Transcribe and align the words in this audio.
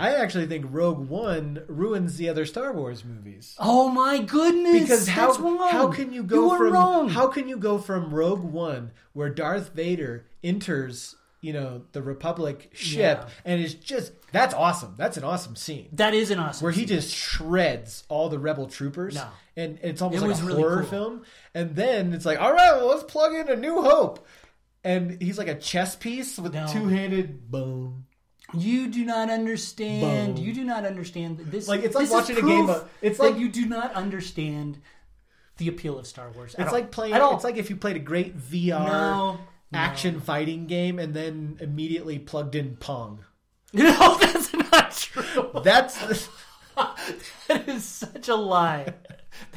I 0.00 0.14
actually 0.14 0.46
think 0.46 0.66
Rogue 0.70 1.08
One 1.08 1.62
ruins 1.68 2.16
the 2.16 2.28
other 2.28 2.46
Star 2.46 2.72
Wars 2.72 3.04
movies. 3.04 3.54
Oh 3.58 3.88
my 3.88 4.18
goodness! 4.18 4.82
Because 4.82 5.08
how 5.08 5.32
how 5.68 5.88
can 5.90 6.12
you 6.12 6.22
go 6.22 6.50
are 6.52 6.58
from 6.58 6.72
wrong. 6.72 7.08
how 7.10 7.26
can 7.28 7.48
you 7.48 7.56
go 7.58 7.78
from 7.78 8.12
Rogue 8.14 8.42
One 8.44 8.92
where 9.12 9.30
Darth 9.30 9.72
Vader 9.74 10.26
enters 10.42 11.16
you 11.40 11.52
know 11.52 11.82
the 11.92 12.00
Republic 12.02 12.70
ship 12.72 13.20
Yeah. 13.22 13.28
and 13.44 13.62
is 13.62 13.74
just 13.74 14.12
that's 14.32 14.54
awesome. 14.54 14.94
That's 14.96 15.16
an 15.18 15.24
awesome 15.24 15.54
scene 15.56 15.88
that 15.92 16.14
is 16.14 16.30
an 16.30 16.38
awesome. 16.38 16.64
where 16.64 16.72
he 16.72 16.80
scene. 16.80 16.88
just 16.88 17.14
shreds 17.14 18.04
all 18.08 18.28
the 18.30 18.38
rebel 18.38 18.66
troopers. 18.66 19.14
No. 19.14 19.28
And 19.56 19.78
it's 19.82 20.00
almost 20.02 20.24
It 20.24 20.26
like 20.26 20.40
a 20.40 20.44
really 20.44 20.60
horror 20.62 20.80
cool. 20.80 20.88
film. 20.90 21.22
And 21.54 21.76
then 21.76 22.12
it's 22.14 22.24
like, 22.26 22.40
all 22.40 22.52
right, 22.52 22.72
well, 22.76 22.88
let's 22.88 23.04
plug 23.04 23.34
in 23.34 23.48
a 23.48 23.54
New 23.54 23.82
Hope. 23.82 24.26
And 24.82 25.22
he's 25.22 25.38
like 25.38 25.46
a 25.48 25.54
chess 25.54 25.94
piece 25.94 26.38
with 26.38 26.54
No. 26.54 26.66
two 26.66 26.88
handed 26.88 27.50
boom. 27.50 28.06
You 28.52 28.88
do 28.88 29.04
not 29.04 29.30
understand. 29.30 30.36
Boom. 30.36 30.44
You 30.44 30.52
do 30.52 30.64
not 30.64 30.84
understand 30.84 31.38
this. 31.38 31.66
Like, 31.66 31.82
it's 31.82 31.94
like 31.94 32.10
watching 32.10 32.36
a 32.36 32.42
game 32.42 32.68
of- 32.68 32.88
it's 33.00 33.18
like- 33.18 33.38
you 33.38 33.48
do 33.48 33.66
not 33.66 33.92
understand 33.94 34.80
the 35.56 35.68
appeal 35.68 35.98
of 35.98 36.06
Star 36.06 36.30
Wars. 36.30 36.54
It's 36.58 36.72
like 36.72 36.90
playing. 36.90 37.14
It's 37.14 37.44
like 37.44 37.56
if 37.56 37.70
you 37.70 37.76
played 37.76 37.96
a 37.96 38.00
great 38.00 38.36
VR 38.36 38.86
no, 38.86 39.38
action 39.72 40.20
fighting 40.20 40.66
game 40.66 40.98
and 40.98 41.14
then 41.14 41.56
immediately 41.60 42.18
plugged 42.18 42.54
in 42.54 42.76
Pong. 42.76 43.24
no, 43.72 44.18
that's 44.18 44.52
not 44.52 44.90
true. 44.92 45.60
That's 45.62 46.28
That 47.48 47.68
is 47.68 47.84
such 47.84 48.28
a 48.28 48.34
lie. 48.34 48.94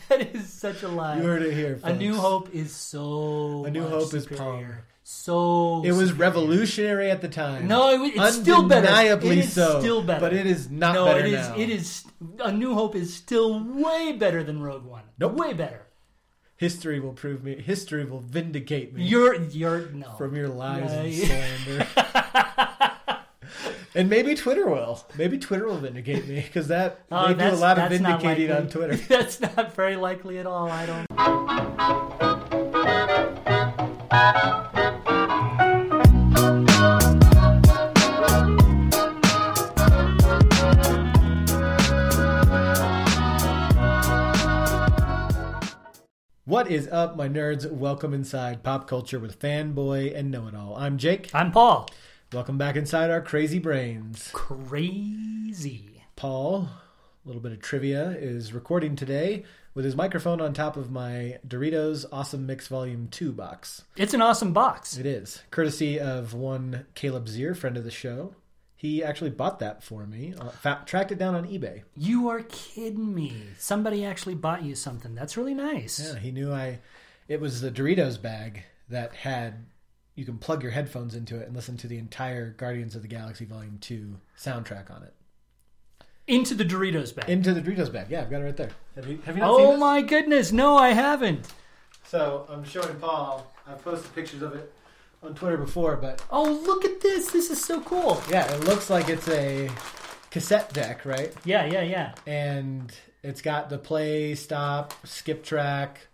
That 0.09 0.35
is 0.35 0.51
such 0.51 0.83
a 0.83 0.87
lie. 0.87 1.17
you 1.17 1.23
heard 1.23 1.41
it 1.41 1.53
here. 1.53 1.79
A 1.83 1.93
New. 1.93 2.15
Hope 2.15 2.53
is 2.53 2.73
so. 2.73 3.65
A 3.65 3.71
New 3.71 3.87
Hope 3.87 4.13
is 4.13 4.23
superior. 4.23 4.37
Pong. 4.39 4.75
So 5.09 5.83
It 5.85 5.93
was 5.93 6.11
revolutionary 6.11 7.09
at 7.09 7.21
the 7.21 7.29
time. 7.29 7.65
No, 7.65 8.03
it, 8.03 8.11
it's 8.13 8.35
still 8.35 8.67
better. 8.67 8.87
Undeniably 8.87 9.39
It 9.39 9.45
is 9.45 9.53
so. 9.53 9.79
still 9.79 10.03
better. 10.03 10.19
But 10.19 10.33
it 10.33 10.45
is 10.45 10.69
not 10.69 10.95
no, 10.95 11.07
it 11.15 11.27
is. 11.27 11.47
now. 11.47 11.55
It 11.55 11.69
is. 11.69 12.03
A 12.39 12.51
New 12.51 12.73
Hope 12.73 12.93
is 12.93 13.13
still 13.13 13.57
way 13.57 14.11
better 14.11 14.43
than 14.43 14.61
Rogue 14.61 14.83
One. 14.83 15.03
Nope. 15.17 15.35
Way 15.35 15.53
better. 15.53 15.87
History 16.57 16.99
will 16.99 17.13
prove 17.13 17.41
me. 17.41 17.55
History 17.55 18.03
will 18.03 18.19
vindicate 18.19 18.93
me. 18.93 19.05
You're. 19.05 19.35
You're 19.43 19.87
no. 19.91 20.11
from 20.17 20.35
your 20.35 20.49
lies 20.49 20.91
and 20.91 21.13
slander. 21.13 21.87
and 23.95 24.09
maybe 24.09 24.35
Twitter 24.35 24.67
will. 24.67 25.05
Maybe 25.17 25.37
Twitter 25.37 25.67
will 25.67 25.77
vindicate 25.77 26.27
me 26.27 26.41
because 26.41 26.67
that 26.67 27.05
Oh, 27.13 27.33
they 27.33 27.49
do 27.49 27.49
a 27.49 27.55
lot 27.55 27.79
of 27.79 27.91
vindicating 27.91 28.51
on. 28.51 28.67
Twitter. 28.67 28.95
That's 29.07 29.39
not 29.39 29.73
very 29.73 29.95
likely 29.95 30.37
at 30.37 30.45
all. 30.45 30.69
I 30.69 30.85
don't. 30.85 31.07
What 46.47 46.71
is 46.71 46.87
up, 46.87 47.17
my 47.17 47.27
nerds? 47.27 47.69
Welcome 47.69 48.13
inside 48.13 48.63
pop 48.63 48.87
culture 48.87 49.19
with 49.19 49.37
fanboy 49.37 50.15
and 50.15 50.31
know 50.31 50.47
it 50.47 50.55
all. 50.55 50.77
I'm 50.77 50.97
Jake. 50.97 51.29
I'm 51.33 51.51
Paul. 51.51 51.89
Welcome 52.31 52.57
back 52.57 52.77
inside 52.77 53.11
our 53.11 53.19
crazy 53.19 53.59
brains. 53.59 54.29
Crazy. 54.31 56.03
Paul, 56.15 56.69
a 57.25 57.27
little 57.27 57.41
bit 57.41 57.51
of 57.51 57.59
trivia, 57.59 58.11
is 58.11 58.53
recording 58.53 58.95
today 58.95 59.43
with 59.73 59.83
his 59.83 59.97
microphone 59.97 60.39
on 60.39 60.53
top 60.53 60.77
of 60.77 60.89
my 60.89 61.37
Doritos 61.45 62.05
Awesome 62.13 62.45
Mix 62.45 62.69
Volume 62.69 63.09
2 63.11 63.33
box. 63.33 63.83
It's 63.97 64.13
an 64.13 64.21
awesome 64.21 64.53
box. 64.53 64.95
It 64.95 65.05
is, 65.05 65.43
courtesy 65.51 65.99
of 65.99 66.33
one 66.33 66.85
Caleb 66.95 67.25
Zier, 67.25 67.57
friend 67.57 67.75
of 67.75 67.83
the 67.83 67.91
show. 67.91 68.35
He 68.79 69.03
actually 69.03 69.31
bought 69.31 69.57
that 69.59 69.81
for 69.83 70.05
me, 70.05 70.35
uh, 70.39 70.49
fa- 70.49 70.83
tracked 70.85 71.11
it 71.11 71.17
down 71.17 71.33
on 71.33 71.45
eBay. 71.47 71.81
You 71.95 72.29
are 72.29 72.43
kidding 72.43 73.13
me. 73.13 73.33
Somebody 73.57 74.05
actually 74.05 74.35
bought 74.35 74.61
you 74.63 74.75
something. 74.75 75.15
That's 75.15 75.35
really 75.35 75.55
nice. 75.55 75.99
Yeah, 75.99 76.19
he 76.19 76.31
knew 76.31 76.53
I. 76.53 76.77
It 77.27 77.41
was 77.41 77.59
the 77.61 77.71
Doritos 77.71 78.21
bag 78.21 78.63
that 78.89 79.13
had. 79.15 79.65
You 80.13 80.25
can 80.25 80.37
plug 80.37 80.61
your 80.61 80.71
headphones 80.71 81.15
into 81.15 81.39
it 81.39 81.47
and 81.47 81.55
listen 81.55 81.75
to 81.77 81.87
the 81.87 81.97
entire 81.97 82.51
Guardians 82.51 82.95
of 82.95 83.01
the 83.01 83.07
Galaxy 83.07 83.45
Volume 83.45 83.77
2 83.81 84.15
soundtrack 84.39 84.89
on 84.89 85.03
it. 85.03 85.13
Into 86.27 86.55
the 86.55 86.65
Doritos 86.65 87.15
bag. 87.15 87.29
Into 87.29 87.53
the 87.53 87.61
Doritos 87.61 87.91
bag. 87.91 88.07
Yeah, 88.09 88.21
I've 88.21 88.29
got 88.29 88.41
it 88.41 88.45
right 88.45 88.57
there. 88.57 88.71
Have 88.95 89.07
you, 89.07 89.19
have 89.25 89.35
you 89.35 89.41
not 89.41 89.57
seen 89.57 89.65
oh 89.67 89.71
this? 89.71 89.79
my 89.79 90.01
goodness. 90.01 90.51
No, 90.51 90.75
I 90.75 90.89
haven't. 90.89 91.47
So 92.03 92.45
I'm 92.49 92.63
showing 92.63 92.95
Paul. 92.99 93.51
I've 93.67 93.83
posted 93.83 94.13
pictures 94.15 94.41
of 94.41 94.53
it 94.55 94.71
on 95.27 95.35
Twitter 95.35 95.57
before, 95.57 95.95
but 95.97 96.23
Oh, 96.31 96.51
look 96.65 96.85
at 96.85 97.01
this. 97.01 97.31
This 97.31 97.49
is 97.49 97.63
so 97.63 97.81
cool. 97.81 98.21
yeah, 98.29 98.51
it 98.53 98.63
looks 98.63 98.89
like 98.89 99.09
it's 99.09 99.27
a 99.29 99.69
cassette 100.31 100.73
deck, 100.73 101.05
right? 101.05 101.33
Yeah, 101.45 101.65
yeah, 101.65 101.81
yeah. 101.83 102.13
And 102.25 102.91
it's 103.23 103.41
got 103.41 103.69
the 103.69 103.77
play, 103.77 104.35
stop, 104.35 104.93
skip 105.05 105.43
track, 105.43 106.07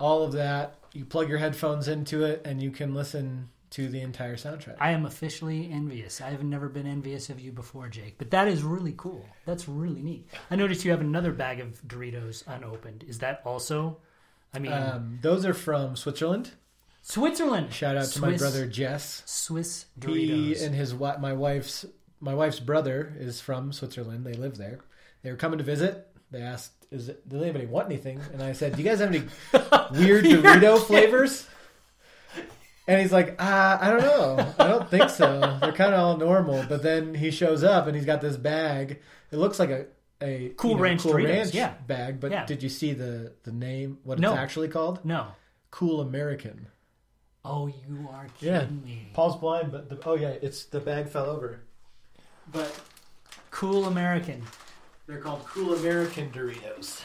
all 0.00 0.22
of 0.24 0.32
that. 0.32 0.76
You 0.92 1.04
plug 1.04 1.28
your 1.28 1.38
headphones 1.38 1.88
into 1.88 2.24
it, 2.24 2.42
and 2.44 2.62
you 2.62 2.70
can 2.70 2.94
listen 2.94 3.48
to 3.70 3.88
the 3.88 4.00
entire 4.02 4.36
soundtrack. 4.36 4.76
I 4.78 4.90
am 4.90 5.06
officially 5.06 5.70
envious. 5.72 6.20
I 6.20 6.28
have 6.30 6.42
never 6.44 6.68
been 6.68 6.86
envious 6.86 7.30
of 7.30 7.40
you 7.40 7.52
before, 7.52 7.88
Jake. 7.88 8.18
But 8.18 8.30
that 8.32 8.46
is 8.46 8.62
really 8.62 8.92
cool. 8.98 9.26
That's 9.46 9.66
really 9.66 10.02
neat. 10.02 10.28
I 10.50 10.56
noticed 10.56 10.84
you 10.84 10.90
have 10.90 11.00
another 11.00 11.32
bag 11.32 11.60
of 11.60 11.80
Doritos 11.86 12.44
unopened. 12.46 13.04
Is 13.08 13.20
that 13.20 13.40
also? 13.46 13.96
I 14.52 14.58
mean, 14.58 14.72
Um, 14.74 15.18
those 15.22 15.46
are 15.46 15.54
from 15.54 15.96
Switzerland. 15.96 16.50
Switzerland. 17.02 17.72
Shout 17.72 17.96
out 17.96 18.06
to 18.06 18.20
my 18.20 18.28
Swiss- 18.30 18.40
brother 18.40 18.66
Jess. 18.66 19.22
Swiss 19.26 19.86
Doritos. 19.98 20.56
He 20.58 20.64
and 20.64 20.74
his 20.74 20.92
wi- 20.92 21.16
my 21.18 21.32
wife's 21.32 21.84
my 22.20 22.34
wife's 22.34 22.60
brother 22.60 23.12
is 23.18 23.40
from 23.40 23.72
Switzerland. 23.72 24.24
They 24.24 24.34
live 24.34 24.56
there. 24.56 24.78
They 25.22 25.30
were 25.30 25.36
coming 25.36 25.58
to 25.58 25.64
visit. 25.64 26.08
They 26.30 26.40
asked, 26.42 26.72
"Is 26.90 27.08
it, 27.08 27.28
does 27.28 27.42
anybody 27.42 27.66
want 27.66 27.86
anything?" 27.86 28.20
And 28.32 28.42
I 28.42 28.52
said, 28.52 28.76
"Do 28.76 28.82
you 28.82 28.88
guys 28.88 29.00
have 29.00 29.08
any 29.08 29.24
weird 29.98 30.24
Dorito 30.24 30.78
flavors?" 30.84 31.46
And 32.88 33.00
he's 33.00 33.12
like, 33.12 33.40
uh, 33.40 33.78
"I 33.80 33.90
don't 33.90 34.00
know. 34.02 34.54
I 34.58 34.68
don't 34.68 34.88
think 34.88 35.10
so. 35.10 35.58
They're 35.60 35.72
kind 35.72 35.94
of 35.94 36.00
all 36.00 36.16
normal." 36.16 36.64
But 36.68 36.82
then 36.82 37.14
he 37.14 37.30
shows 37.30 37.62
up 37.64 37.86
and 37.86 37.94
he's 37.96 38.06
got 38.06 38.20
this 38.20 38.36
bag. 38.36 39.00
It 39.30 39.36
looks 39.36 39.58
like 39.58 39.70
a 39.70 39.86
a 40.20 40.50
Cool 40.56 40.78
Ranch 40.78 41.02
Cool 41.02 41.14
Doritos, 41.14 41.28
Ranch 41.28 41.54
yeah. 41.54 41.74
bag. 41.86 42.20
But 42.20 42.30
Yeah. 42.30 42.46
did 42.46 42.62
you 42.62 42.68
see 42.68 42.92
the 42.92 43.32
the 43.42 43.52
name? 43.52 43.98
What 44.04 44.18
No. 44.20 44.32
it's 44.32 44.38
actually 44.40 44.68
called? 44.68 45.04
no. 45.04 45.26
Cool 45.70 46.00
American. 46.02 46.66
Oh, 47.44 47.66
you 47.66 48.08
are 48.12 48.26
Yeah. 48.40 48.60
kidding 48.60 48.84
me. 48.84 49.08
Paul's 49.14 49.36
blind, 49.36 49.72
but 49.72 49.88
the, 49.88 49.98
oh 50.06 50.14
yeah, 50.14 50.28
it's 50.40 50.64
the 50.64 50.80
bag 50.80 51.08
fell 51.08 51.26
over. 51.26 51.60
But 52.52 52.80
Cool 53.50 53.86
American. 53.86 54.42
They're 55.06 55.18
called 55.20 55.44
Cool 55.46 55.74
American 55.74 56.30
Doritos. 56.30 57.02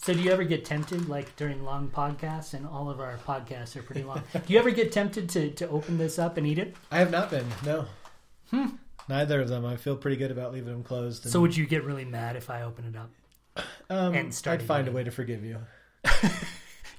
So, 0.00 0.14
do 0.14 0.20
you 0.20 0.30
ever 0.30 0.44
get 0.44 0.64
tempted, 0.64 1.08
like 1.08 1.34
during 1.36 1.64
long 1.64 1.88
podcasts, 1.88 2.54
and 2.54 2.64
all 2.66 2.88
of 2.88 3.00
our 3.00 3.16
podcasts 3.26 3.74
are 3.76 3.82
pretty 3.82 4.04
long? 4.04 4.22
do 4.32 4.52
you 4.52 4.58
ever 4.58 4.70
get 4.70 4.92
tempted 4.92 5.28
to, 5.30 5.50
to 5.50 5.68
open 5.68 5.98
this 5.98 6.18
up 6.18 6.36
and 6.36 6.46
eat 6.46 6.58
it? 6.58 6.76
I 6.90 6.98
have 6.98 7.10
not 7.10 7.30
been, 7.30 7.46
no. 7.64 7.86
Neither 9.08 9.40
of 9.40 9.48
them. 9.48 9.64
I 9.64 9.76
feel 9.76 9.96
pretty 9.96 10.16
good 10.16 10.30
about 10.30 10.52
leaving 10.52 10.72
them 10.72 10.82
closed. 10.84 11.24
and, 11.24 11.32
So, 11.32 11.40
would 11.40 11.56
you 11.56 11.66
get 11.66 11.84
really 11.84 12.04
mad 12.04 12.36
if 12.36 12.48
I 12.50 12.62
open 12.62 12.84
it 12.84 12.96
up? 12.96 13.64
um, 13.90 14.14
and 14.14 14.32
start 14.34 14.60
I'd 14.60 14.66
find 14.66 14.86
a 14.88 14.92
way 14.92 15.02
to 15.04 15.10
forgive 15.10 15.44
you. 15.44 15.58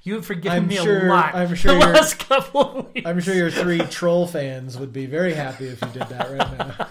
You 0.02 0.14
have 0.14 0.24
forgiven 0.26 0.58
I'm 0.64 0.68
me 0.68 0.76
sure- 0.76 1.06
a 1.06 1.08
lot. 1.10 1.34
I'm 1.34 1.54
sure 1.54 1.74
the 1.74 1.80
last 1.80 2.18
couple 2.18 2.60
of 2.60 2.94
weeks. 2.94 3.06
I'm 3.06 3.20
sure 3.20 3.34
your 3.34 3.50
three 3.50 3.78
troll 3.80 4.26
fans 4.26 4.78
would 4.78 4.92
be 4.92 5.06
very 5.06 5.34
happy 5.34 5.68
if 5.68 5.80
you 5.82 5.88
did 5.88 6.08
that 6.08 6.30
right 6.30 6.58
now. 6.58 6.86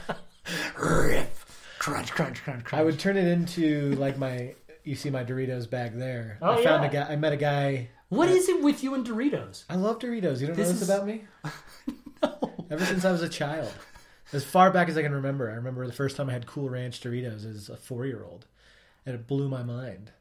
Rip. 0.78 1.36
Crunch, 1.80 2.12
crunch, 2.12 2.44
crunch, 2.44 2.64
crunch. 2.64 2.74
I 2.80 2.84
would 2.84 3.00
turn 3.00 3.18
it 3.18 3.28
into 3.28 3.92
like 3.96 4.18
my. 4.18 4.54
You 4.84 4.96
see 4.96 5.10
my 5.10 5.24
Doritos 5.24 5.70
bag 5.70 5.94
there. 5.98 6.38
Oh, 6.42 6.52
I 6.60 6.64
found 6.64 6.84
yeah. 6.84 7.02
a 7.02 7.06
guy. 7.08 7.14
I 7.14 7.16
met 7.16 7.34
a 7.34 7.38
guy. 7.38 7.90
What 8.10 8.30
is 8.30 8.50
it 8.50 8.62
with 8.64 8.84
you 8.84 8.96
and 8.96 9.06
Doritos? 9.06 9.66
I 9.70 9.76
love 9.76 10.00
Doritos. 10.00 10.40
You 10.42 10.48
don't 10.48 10.56
This 10.56 10.68
know 10.68 10.74
this 10.74 10.82
is- 10.82 10.90
about 10.90 11.06
me? 11.08 11.24
No. 12.22 12.54
Ever 12.70 12.86
since 12.86 13.06
I 13.06 13.12
was 13.14 13.22
a 13.22 13.30
child, 13.30 13.72
as 14.34 14.44
far 14.44 14.72
back 14.72 14.90
as 14.90 14.98
I 14.98 15.02
can 15.04 15.14
remember, 15.14 15.50
I 15.50 15.54
remember 15.54 15.88
the 15.88 15.94
first 15.94 16.18
time 16.18 16.30
I 16.30 16.34
had 16.34 16.46
Cool 16.46 16.70
Ranch 16.70 17.00
Doritos 17.02 17.50
as 17.50 17.70
a 17.70 17.78
four-year-old, 17.78 18.46
and 19.06 19.16
it 19.16 19.26
blew 19.26 19.48
my 19.48 19.64
mind. 19.64 20.12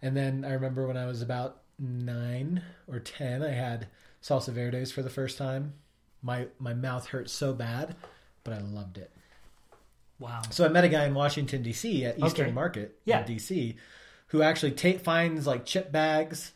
And 0.00 0.16
then 0.16 0.44
I 0.46 0.52
remember 0.54 0.86
when 0.86 0.96
I 0.96 1.04
was 1.04 1.20
about 1.20 1.58
nine 1.78 2.62
or 2.88 2.98
ten, 3.00 3.42
I 3.42 3.50
had 3.50 3.88
salsa 4.22 4.52
verdes 4.52 4.92
for 4.92 5.02
the 5.02 5.10
first 5.10 5.38
time. 5.38 5.74
My 6.22 6.46
my 6.58 6.74
mouth 6.74 7.06
hurt 7.08 7.30
so 7.30 7.52
bad, 7.52 7.94
but 8.44 8.54
I 8.54 8.60
loved 8.60 8.98
it. 8.98 9.10
Wow. 10.18 10.42
So 10.50 10.64
I 10.64 10.68
met 10.68 10.84
a 10.84 10.88
guy 10.88 11.04
in 11.04 11.14
Washington 11.14 11.62
D.C. 11.62 12.04
at 12.06 12.18
Eastern 12.18 12.46
Okay. 12.46 12.52
Market 12.54 12.98
Yeah. 13.04 13.20
in 13.20 13.26
D.C. 13.26 13.76
who 14.28 14.40
actually 14.42 14.72
ta- 14.72 14.98
finds 14.98 15.46
like 15.46 15.66
chip 15.66 15.92
bags. 15.92 16.52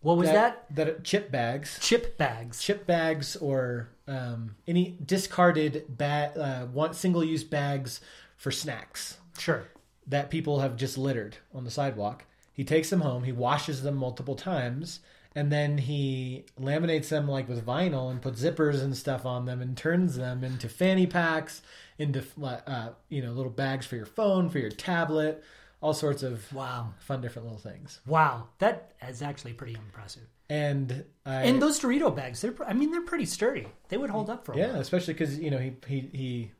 What 0.00 0.16
was 0.16 0.28
that? 0.28 0.64
That 0.74 0.88
are 0.88 0.98
chip 1.00 1.30
bags 1.30 1.78
Chip 1.80 2.16
bags. 2.18 2.60
chip 2.62 2.86
bags 2.86 3.36
or 3.36 3.88
um, 4.08 4.56
any 4.66 4.96
discarded 5.04 5.84
bag, 5.96 6.36
uh, 6.36 6.66
one 6.66 6.92
single 6.94 7.22
use 7.22 7.44
bags 7.44 8.00
for 8.36 8.50
snacks 8.50 9.18
Sure. 9.38 9.64
that 10.08 10.28
people 10.30 10.60
have 10.60 10.76
just 10.76 10.98
littered 10.98 11.36
on 11.54 11.62
the 11.64 11.70
sidewalk. 11.70 12.24
He 12.52 12.64
takes 12.64 12.90
them 12.90 13.00
home, 13.00 13.24
he 13.24 13.32
washes 13.32 13.82
them 13.82 13.96
multiple 13.96 14.34
times, 14.34 15.00
and 15.34 15.50
then 15.50 15.78
he 15.78 16.44
laminates 16.60 17.08
them 17.08 17.26
like 17.28 17.48
with 17.48 17.64
vinyl 17.64 18.10
and 18.10 18.20
puts 18.20 18.42
zippers 18.42 18.82
and 18.82 18.96
stuff 18.96 19.24
on 19.24 19.46
them 19.46 19.62
and 19.62 19.76
turns 19.76 20.16
them 20.16 20.44
into 20.44 20.68
fanny 20.68 21.06
packs, 21.06 21.62
into 21.98 22.22
uh, 22.42 22.90
you 23.08 23.22
know 23.22 23.32
little 23.32 23.50
bags 23.52 23.86
for 23.86 23.96
your 23.96 24.06
phone, 24.06 24.50
for 24.50 24.58
your 24.58 24.70
tablet, 24.70 25.42
all 25.80 25.94
sorts 25.94 26.22
of 26.22 26.52
Wow. 26.52 26.92
fun 27.00 27.20
different 27.22 27.46
little 27.48 27.60
things. 27.60 28.00
Wow. 28.06 28.48
That 28.58 28.92
is 29.08 29.22
actually 29.22 29.54
pretty 29.54 29.74
impressive. 29.74 30.24
And 30.50 31.04
I, 31.24 31.44
And 31.44 31.62
those 31.62 31.80
Dorito 31.80 32.14
bags, 32.14 32.42
they're, 32.42 32.54
I 32.66 32.74
mean, 32.74 32.90
they're 32.90 33.00
pretty 33.00 33.24
sturdy. 33.24 33.66
They 33.88 33.96
would 33.96 34.10
hold 34.10 34.28
up 34.28 34.44
for 34.44 34.52
a 34.52 34.58
yeah, 34.58 34.72
while. 34.72 34.80
especially 34.80 35.14
because 35.14 35.38
you 35.38 35.50
know 35.50 35.56
he 35.58 35.72
he 35.86 36.00
he 36.12 36.50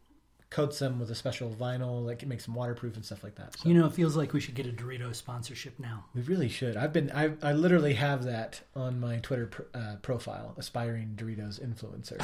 coats 0.53 0.79
them 0.79 1.01
with 1.01 1.11
a 1.11 1.15
special 1.15 1.51
vinyl, 1.51 2.05
like 2.05 2.23
it 2.23 2.27
makes 2.29 2.45
them 2.45 2.55
waterproof 2.55 2.95
and 2.95 3.05
stuff 3.05 3.25
like 3.25 3.35
that. 3.37 3.59
So 3.59 3.69
You 3.69 3.75
know, 3.75 3.87
it 3.87 3.93
feels 3.95 4.15
like 4.17 4.33
we 4.33 4.41
should 4.41 4.55
get 4.55 4.67
a 4.67 4.71
Dorito 4.71 5.15
sponsorship 5.15 5.79
now. 5.79 6.05
we 6.15 6.21
really 6.23 6.49
should. 6.49 6.77
I've 6.77 6.93
been 6.93 7.11
I 7.11 7.33
I 7.43 7.53
literally 7.53 7.95
have 7.95 8.25
that 8.25 8.61
on 8.77 9.01
my 9.01 9.17
Twitter 9.19 9.47
pr- 9.47 9.63
uh, 9.75 9.97
profile, 10.03 10.55
aspiring 10.59 11.15
Doritos 11.17 11.59
influencer. 11.61 12.21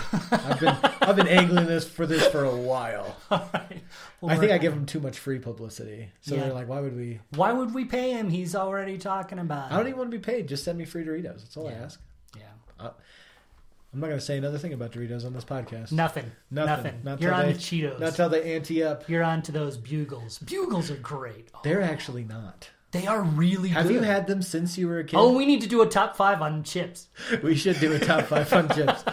I've 0.46 0.60
been 0.60 0.76
I've 1.08 1.16
been 1.16 1.26
angling 1.28 1.66
this 1.66 1.88
for 1.88 2.06
this 2.06 2.26
for 2.28 2.44
a 2.44 2.54
while. 2.56 3.16
Right. 3.58 3.82
Well, 4.20 4.34
I 4.34 4.38
think 4.38 4.52
I 4.52 4.58
give 4.58 4.74
them 4.74 4.84
too 4.86 5.00
much 5.00 5.18
free 5.18 5.38
publicity, 5.38 6.10
so 6.20 6.34
Yeah. 6.34 6.44
they're 6.44 6.52
like, 6.52 6.68
why 6.68 6.80
would 6.80 6.96
we? 6.96 7.20
Why 7.34 7.52
would 7.52 7.72
we 7.72 7.84
pay 7.84 8.12
him? 8.12 8.28
He's 8.30 8.54
already 8.54 8.98
talking 8.98 9.38
about. 9.38 9.72
I 9.72 9.76
don't 9.76 9.86
even 9.86 9.98
want 9.98 10.10
to 10.10 10.18
be 10.18 10.22
paid. 10.22 10.48
Just 10.48 10.64
send 10.64 10.76
me 10.78 10.84
free 10.84 11.04
Doritos. 11.04 11.40
That's 11.42 11.56
all 11.56 11.68
I 11.68 11.72
ask. 11.72 12.00
Yeah. 12.36 12.90
I'm 13.92 14.00
not 14.00 14.08
going 14.08 14.18
to 14.18 14.24
say 14.24 14.36
another 14.36 14.58
thing 14.58 14.72
about 14.74 14.92
Doritos 14.92 15.24
on 15.24 15.32
this 15.32 15.44
podcast. 15.44 15.92
Nothing. 15.92 16.30
Nothing. 16.50 16.74
Nothing. 16.84 17.00
Not 17.04 17.20
You're 17.22 17.32
on 17.32 17.46
they- 17.46 17.52
the 17.54 17.58
Cheetos. 17.58 17.98
Not 17.98 18.14
till 18.14 18.28
they 18.28 18.54
ante 18.54 18.82
up. 18.82 19.08
You're 19.08 19.22
on 19.24 19.40
to 19.42 19.52
those 19.52 19.76
bugles. 19.78 20.38
Bugles 20.40 20.90
are 20.90 20.96
great. 20.96 21.48
Oh, 21.54 21.60
They're 21.64 21.80
actually 21.82 22.24
not. 22.24 22.68
they 22.90 23.06
are 23.06 23.22
really 23.22 23.70
Have 23.70 23.86
good. 23.86 23.94
you 23.94 24.00
had 24.02 24.26
them 24.26 24.42
since 24.42 24.76
you 24.76 24.88
were 24.88 24.98
a 24.98 25.04
kid? 25.04 25.16
Oh, 25.16 25.32
we 25.36 25.46
need 25.46 25.62
to 25.62 25.68
do 25.68 25.80
a 25.82 25.86
top 25.86 26.16
five 26.16 26.42
on 26.42 26.64
chips. 26.64 27.08
we 27.42 27.54
should 27.56 27.80
do 27.80 27.92
a 27.94 27.98
top 27.98 28.24
five 28.24 28.52
on 28.52 28.68
chips. 28.74 29.04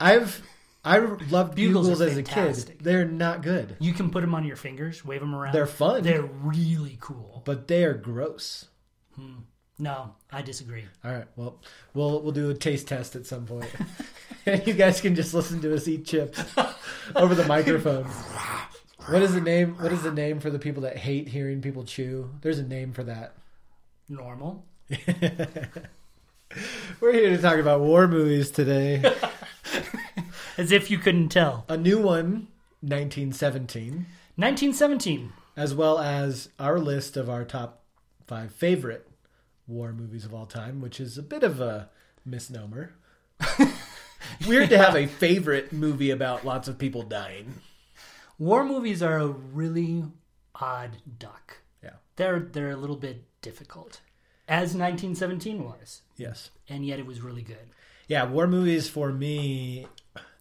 I've 0.00 0.42
I 0.84 0.98
loved 0.98 1.54
Bugles 1.54 1.86
bugles, 1.88 2.00
as 2.00 2.16
a 2.16 2.22
kid. 2.22 2.76
They're 2.80 3.04
not 3.04 3.42
good. 3.42 3.76
You 3.78 3.92
can 3.92 4.10
put 4.10 4.20
them 4.22 4.34
on 4.34 4.44
your 4.44 4.56
fingers, 4.56 5.04
wave 5.04 5.20
them 5.20 5.34
around. 5.34 5.52
They're 5.52 5.66
fun, 5.66 6.02
They're 6.02 6.22
really 6.22 6.96
cool. 7.00 7.42
but 7.44 7.68
they 7.68 7.84
are 7.84 7.94
gross. 7.94 8.66
Hmm. 9.14 9.40
No, 9.78 10.14
I 10.32 10.42
disagree. 10.42 10.84
All 11.04 11.12
right, 11.12 11.26
well, 11.36 11.60
we'll 11.94 12.20
we'll 12.22 12.32
do 12.32 12.50
a 12.50 12.54
taste 12.54 12.88
test 12.88 13.14
at 13.14 13.26
some 13.26 13.46
point. 13.46 13.70
you 14.66 14.74
guys 14.74 15.00
can 15.00 15.14
just 15.14 15.32
listen 15.34 15.60
to 15.62 15.74
us 15.74 15.86
eat 15.86 16.04
chips 16.04 16.42
over 17.16 17.34
the 17.34 17.44
microphone. 17.46 18.04
What 19.08 19.22
is 19.22 19.34
the 19.34 19.40
name? 19.40 19.76
What 19.78 19.92
is 19.92 20.02
the 20.02 20.12
name 20.12 20.40
for 20.40 20.50
the 20.50 20.58
people 20.58 20.82
that 20.82 20.96
hate 20.96 21.28
hearing 21.28 21.62
people 21.62 21.84
chew? 21.84 22.30
There's 22.40 22.58
a 22.58 22.64
name 22.66 22.92
for 22.92 23.04
that. 23.04 23.34
Normal. 24.08 24.64
We're 27.00 27.12
here 27.12 27.30
to 27.30 27.38
talk 27.38 27.58
about 27.58 27.80
war 27.80 28.08
movies 28.08 28.50
today. 28.50 29.02
As 30.56 30.72
if 30.72 30.90
you 30.90 30.98
couldn't 30.98 31.28
tell. 31.28 31.64
A 31.68 31.76
new 31.76 31.98
one, 31.98 32.48
1917, 32.80 34.06
1917. 34.36 35.32
as 35.56 35.74
well 35.74 35.98
as 35.98 36.48
our 36.58 36.78
list 36.78 37.16
of 37.16 37.28
our 37.30 37.44
top 37.44 37.82
five 38.26 38.52
favorite 38.52 39.07
war 39.68 39.92
movies 39.92 40.24
of 40.24 40.34
all 40.34 40.46
time, 40.46 40.80
which 40.80 40.98
is 40.98 41.18
a 41.18 41.22
bit 41.22 41.42
of 41.44 41.60
a 41.60 41.90
misnomer. 42.24 42.94
Weird 44.46 44.70
to 44.70 44.78
have 44.78 44.96
a 44.96 45.06
favorite 45.06 45.72
movie 45.72 46.10
about 46.10 46.44
lots 46.44 46.66
of 46.66 46.78
people 46.78 47.02
dying. 47.02 47.54
War 48.38 48.64
movies 48.64 49.02
are 49.02 49.18
a 49.18 49.28
really 49.28 50.04
odd 50.54 50.98
duck. 51.18 51.58
Yeah. 51.82 51.90
They're 52.16 52.40
they're 52.40 52.70
a 52.70 52.76
little 52.76 52.96
bit 52.96 53.24
difficult. 53.42 54.00
As 54.48 54.74
1917 54.74 55.62
was. 55.62 56.02
Yes. 56.16 56.50
And 56.68 56.84
yet 56.84 56.98
it 56.98 57.06
was 57.06 57.20
really 57.20 57.42
good. 57.42 57.68
Yeah, 58.06 58.24
war 58.24 58.46
movies 58.46 58.88
for 58.88 59.12
me, 59.12 59.86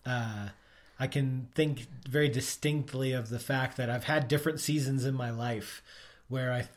uh, 0.06 0.50
I 0.98 1.08
can 1.08 1.50
think 1.54 1.88
very 2.08 2.30
distinctly 2.30 3.12
of 3.12 3.30
the 3.30 3.40
fact 3.40 3.76
that 3.78 3.90
I've 3.90 4.06
had 4.06 4.30
different 4.30 4.62
seasons 4.62 5.04
in 5.04 5.14
my 5.14 5.30
life 5.30 5.84
where 6.30 6.54
I, 6.54 6.68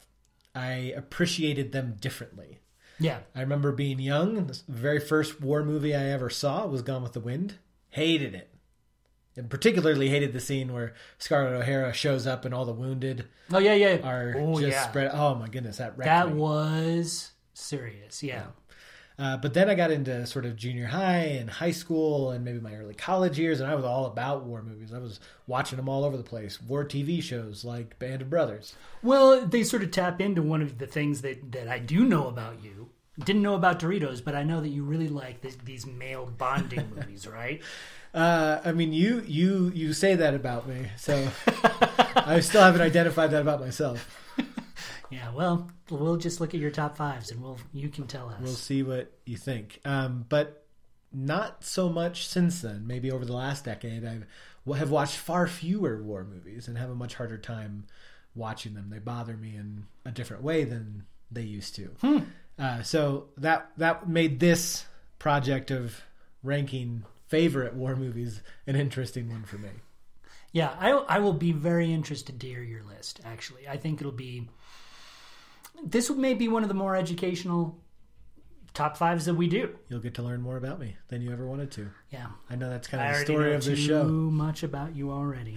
I 0.55 0.93
appreciated 0.97 1.73
them 1.73 1.97
differently. 2.01 2.59
Yeah. 2.99 3.21
I 3.35 3.41
remember 3.41 3.73
being 3.73 3.99
young. 3.99 4.47
The 4.47 4.59
very 4.69 5.01
first 5.01 5.41
war 5.41 5.65
movie 5.65 5.95
I 5.95 6.05
ever 6.11 6.29
saw 6.29 6.67
was 6.67 6.83
Gone 6.83 7.03
with 7.03 7.13
the 7.15 7.21
Wind. 7.21 7.55
Hated 7.91 8.35
it. 8.35 8.55
And 9.37 9.49
particularly 9.49 10.09
hated 10.09 10.33
the 10.33 10.41
scene 10.41 10.73
where 10.73 10.93
Scarlett 11.19 11.55
O'Hara 11.55 11.93
shows 11.93 12.27
up 12.27 12.45
and 12.45 12.53
all 12.53 12.65
the 12.65 12.73
wounded 12.73 13.27
Oh 13.51 13.59
yeah, 13.59 13.75
yeah. 13.75 13.97
are 14.03 14.35
oh 14.37 14.61
just 14.61 14.73
yeah. 14.73 14.89
spread. 14.89 15.11
Oh 15.15 15.35
my 15.37 15.49
goodness, 15.49 15.79
that 15.79 15.97
that 15.99 16.29
me. 16.29 16.35
was 16.35 17.31
serious. 17.55 18.23
Yeah. 18.23 18.47
Uh, 19.21 19.37
but 19.37 19.53
then 19.53 19.69
I 19.69 19.75
got 19.75 19.91
into 19.91 20.25
sort 20.27 20.47
of 20.47 20.57
junior 20.57 20.87
high 20.87 21.25
and 21.39 21.51
high 21.51 21.73
school 21.73 22.31
and 22.31 22.43
maybe 22.43 22.59
my 22.59 22.75
early 22.75 22.95
college 22.95 23.39
years, 23.39 23.61
and 23.61 23.71
I 23.71 23.75
was 23.75 23.85
all 23.85 24.07
about 24.07 24.45
war 24.45 24.63
movies. 24.63 24.95
I 24.95 24.99
was 24.99 25.21
watching 25.47 25.77
them 25.77 25.91
all 25.91 26.05
over 26.05 26.17
the 26.17 26.23
place. 26.23 26.61
War 26.63 26.87
TV 26.87 27.23
shows 27.23 27.63
like 27.63 27.99
Band 27.99 28.23
of 28.23 28.31
Brothers. 28.31 28.75
Well, 29.03 29.47
they 29.47 29.63
sort 29.63 29.83
of 29.83 29.91
tap 29.91 30.23
into 30.23 30.41
one 30.41 30.63
of 30.63 30.79
the 30.79 30.87
things 30.87 31.21
that, 31.21 31.53
that 31.53 31.69
I 31.69 31.79
do 31.79 32.07
know 32.07 32.29
about 32.29 32.65
you. 32.65 32.89
Didn't 33.23 33.43
know 33.43 33.57
about 33.57 33.79
Doritos, 33.79 34.25
but 34.25 34.35
I 34.35 34.43
know 34.43 34.63
that 34.63 34.71
you 34.71 34.85
really 34.85 35.09
like 35.09 35.43
this, 35.43 35.57
these 35.67 35.85
male 35.85 36.25
bonding 36.25 36.91
movies, 36.97 37.27
right? 37.27 37.61
Uh, 38.15 38.63
I 38.65 38.73
mean, 38.73 38.95
you 38.95 39.23
you 39.27 39.71
you 39.75 39.93
say 39.93 40.15
that 40.15 40.33
about 40.35 40.67
me, 40.67 40.87
so 40.97 41.29
I 42.17 42.41
still 42.41 42.63
haven't 42.63 42.81
identified 42.81 43.31
that 43.33 43.43
about 43.43 43.61
myself. 43.61 44.17
Yeah. 45.11 45.33
Well, 45.33 45.71
we'll 45.91 46.17
just 46.17 46.41
look 46.41 46.55
at 46.55 46.61
your 46.61 46.71
top 46.71 46.97
fives, 46.97 47.31
and 47.31 47.43
we'll 47.43 47.59
you 47.73 47.89
can 47.89 48.07
tell 48.07 48.29
us. 48.29 48.41
We'll 48.41 48.53
see 48.53 48.83
what 48.83 49.13
you 49.27 49.37
think. 49.37 49.81
Um, 49.85 50.25
but 50.29 50.65
not 51.13 51.65
so 51.65 51.89
much 51.89 52.29
since 52.29 52.63
then. 52.63 52.87
Maybe 52.87 53.11
over 53.11 53.25
the 53.25 53.33
last 53.33 53.65
decade, 53.65 54.05
I 54.05 54.21
have 54.77 54.91
watched 54.91 55.17
far 55.17 55.47
fewer 55.47 56.03
war 56.03 56.25
movies 56.25 56.69
and 56.69 56.79
have 56.79 56.91
a 56.91 56.95
much 56.95 57.15
harder 57.15 57.39
time 57.39 57.87
watching 58.35 58.75
them. 58.75 58.91
They 58.91 58.99
bother 58.99 59.37
me 59.37 59.57
in 59.57 59.87
a 60.05 60.11
different 60.13 60.43
way 60.43 60.65
than 60.65 61.05
they 61.31 61.43
used 61.43 61.75
to. 61.77 61.91
Uh, 62.59 62.83
so 62.83 63.29
that 63.39 63.71
that 63.77 64.09
made 64.09 64.39
this 64.41 64.87
project 65.19 65.71
of 65.71 66.03
ranking 66.43 67.05
favorite 67.29 67.75
war 67.75 67.97
movies 67.97 68.43
an 68.67 68.77
interesting 68.77 69.29
one 69.31 69.45
for 69.45 69.59
me. 69.59 69.71
Yeah, 70.53 70.75
I 70.79 70.91
I 70.91 71.19
will 71.19 71.33
be 71.33 71.53
very 71.53 71.93
interested 71.93 72.41
to 72.41 72.47
hear 72.47 72.63
your 72.63 72.83
list. 72.83 73.21
Actually, 73.25 73.69
I 73.69 73.77
think 73.77 74.01
it'll 74.01 74.13
be. 74.13 74.49
This 75.85 76.11
may 76.11 76.35
be 76.35 76.49
one 76.49 76.63
of 76.63 76.69
the 76.69 76.75
more 76.75 76.97
educational 76.97 77.79
top 78.75 78.97
fives 78.97 79.25
that 79.27 79.35
we 79.35 79.49
do. 79.49 79.77
You'll 79.89 80.01
get 80.01 80.15
to 80.15 80.23
learn 80.23 80.41
more 80.41 80.57
about 80.57 80.79
me 80.79 80.97
than 81.09 81.23
you 81.23 81.33
ever 81.33 81.47
wanted 81.47 81.71
to. 81.73 81.91
Yeah, 82.11 82.29
I 82.49 82.57
know 82.57 82.71
that's 82.71 82.89
kind 82.89 83.03
I 83.03 83.13
of 83.13 83.19
the 83.19 83.25
story 83.25 83.55
of 83.55 83.65
the 83.65 83.77
show. 83.77 84.05
Too 84.05 84.31
much 84.31 84.63
about 84.63 84.95
you 84.95 85.11
already. 85.11 85.57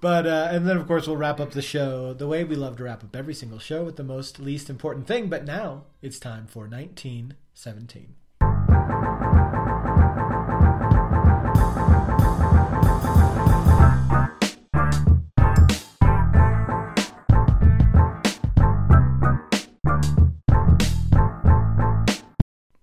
But 0.00 0.26
uh, 0.26 0.48
and 0.50 0.66
then 0.66 0.76
of 0.76 0.86
course 0.86 1.06
we'll 1.06 1.16
wrap 1.16 1.40
up 1.40 1.52
the 1.52 1.62
show 1.62 2.12
the 2.12 2.26
way 2.26 2.44
we 2.44 2.56
love 2.56 2.76
to 2.76 2.84
wrap 2.84 3.02
up 3.02 3.16
every 3.16 3.34
single 3.34 3.58
show 3.58 3.84
with 3.84 3.96
the 3.96 4.04
most 4.04 4.38
least 4.38 4.68
important 4.68 5.06
thing. 5.06 5.28
But 5.28 5.44
now 5.44 5.84
it's 6.02 6.18
time 6.18 6.46
for 6.46 6.68
1917. 6.68 8.14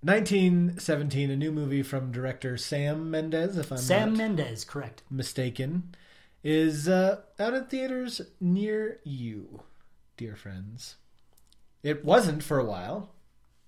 Nineteen 0.04 0.78
seventeen, 0.80 1.30
a 1.30 1.36
new 1.36 1.52
movie 1.52 1.82
from 1.82 2.10
director 2.10 2.56
Sam 2.56 3.08
Mendes, 3.10 3.56
if 3.56 3.70
I'm 3.70 3.78
Sam 3.78 4.16
Mendes, 4.16 4.64
correct? 4.64 5.02
mistaken, 5.08 5.94
is 6.42 6.88
uh, 6.88 7.20
out 7.38 7.54
in 7.54 7.66
theaters 7.66 8.20
near 8.40 8.98
you, 9.04 9.62
dear 10.16 10.34
friends. 10.34 10.96
It 11.84 12.04
wasn't 12.04 12.42
for 12.42 12.58
a 12.58 12.64
while. 12.64 13.10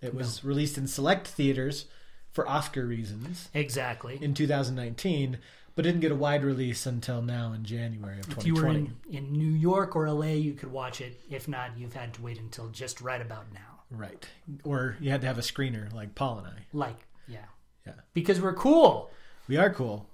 It 0.01 0.13
was 0.15 0.43
released 0.45 0.77
in 0.77 0.87
select 0.89 1.29
theaters 1.29 1.87
for 2.31 2.47
Oscar 2.49 2.85
reasons 2.85 3.49
Exactly. 3.55 4.19
in 4.21 4.35
2019, 4.35 5.39
but 5.77 5.83
didn't 5.85 6.01
get 6.01 6.13
a 6.13 6.17
wide 6.17 6.45
release 6.45 6.85
until 6.85 7.23
now 7.23 7.53
in 7.53 7.65
January 7.65 8.19
of 8.19 8.37
if 8.39 8.45
you 8.45 8.55
were 8.55 8.61
2020. 8.63 9.17
in, 9.17 9.25
in 9.25 9.33
New 9.33 9.57
York 9.57 9.95
or 9.97 10.11
LA, 10.11 10.33
you 10.33 10.53
could 10.53 10.71
watch 10.71 11.01
it. 11.01 11.21
If 11.31 11.47
not, 11.49 11.79
you've 11.79 11.95
had 11.95 12.13
to 12.15 12.23
wait 12.23 12.39
until 12.39 12.69
just 12.69 13.01
right 13.01 13.23
about 13.23 13.53
now. 13.55 13.74
Right. 13.97 14.27
Or 14.65 14.97
you 15.01 15.11
had 15.11 15.21
to 15.23 15.27
have 15.27 15.39
a 15.39 15.43
screener 15.43 15.93
like 15.93 16.15
Paul 16.15 16.39
and 16.39 16.47
I. 16.49 16.67
Like, 16.73 16.97
yeah. 17.29 17.39
Yeah. 17.87 17.93
Because 18.13 18.41
we're 18.41 18.55
cool. 18.55 19.11
We 19.49 19.57
are 19.57 19.73
cool. 19.73 20.09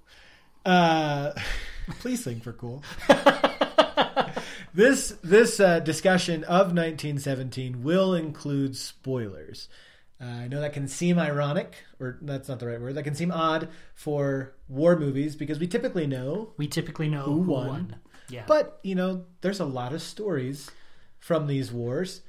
Uh, 0.64 1.32
please 2.00 2.22
sing 2.24 2.40
for 2.40 2.52
cool. 2.52 2.82
this 4.74 5.10
this 5.22 5.60
uh, 5.60 5.80
discussion 5.80 6.44
of 6.44 6.68
1917 6.74 7.82
will 7.82 8.14
include 8.14 8.76
spoilers. 8.76 9.68
Uh, 10.20 10.24
I 10.26 10.48
know 10.48 10.60
that 10.60 10.74
can 10.74 10.86
seem 10.86 11.18
ironic, 11.18 11.76
or 11.98 12.18
that's 12.20 12.48
not 12.48 12.58
the 12.58 12.66
right 12.66 12.80
word. 12.80 12.94
That 12.94 13.04
can 13.04 13.14
seem 13.14 13.32
odd 13.32 13.68
for 13.94 14.52
war 14.68 14.98
movies 14.98 15.34
because 15.34 15.58
we 15.58 15.66
typically 15.66 16.06
know. 16.06 16.52
We 16.58 16.68
typically 16.68 17.08
know 17.08 17.22
Who 17.22 17.42
who, 17.44 17.52
won. 17.52 17.66
won. 17.68 17.96
Yeah. 18.28 18.44
But 18.46 18.78
you 18.82 18.94
know, 18.94 19.24
there's 19.40 19.60
a 19.60 19.64
lot 19.64 19.92
of 19.94 20.02
stories 20.02 20.70
from 21.18 21.46
these 21.46 21.72
wars, 21.72 22.20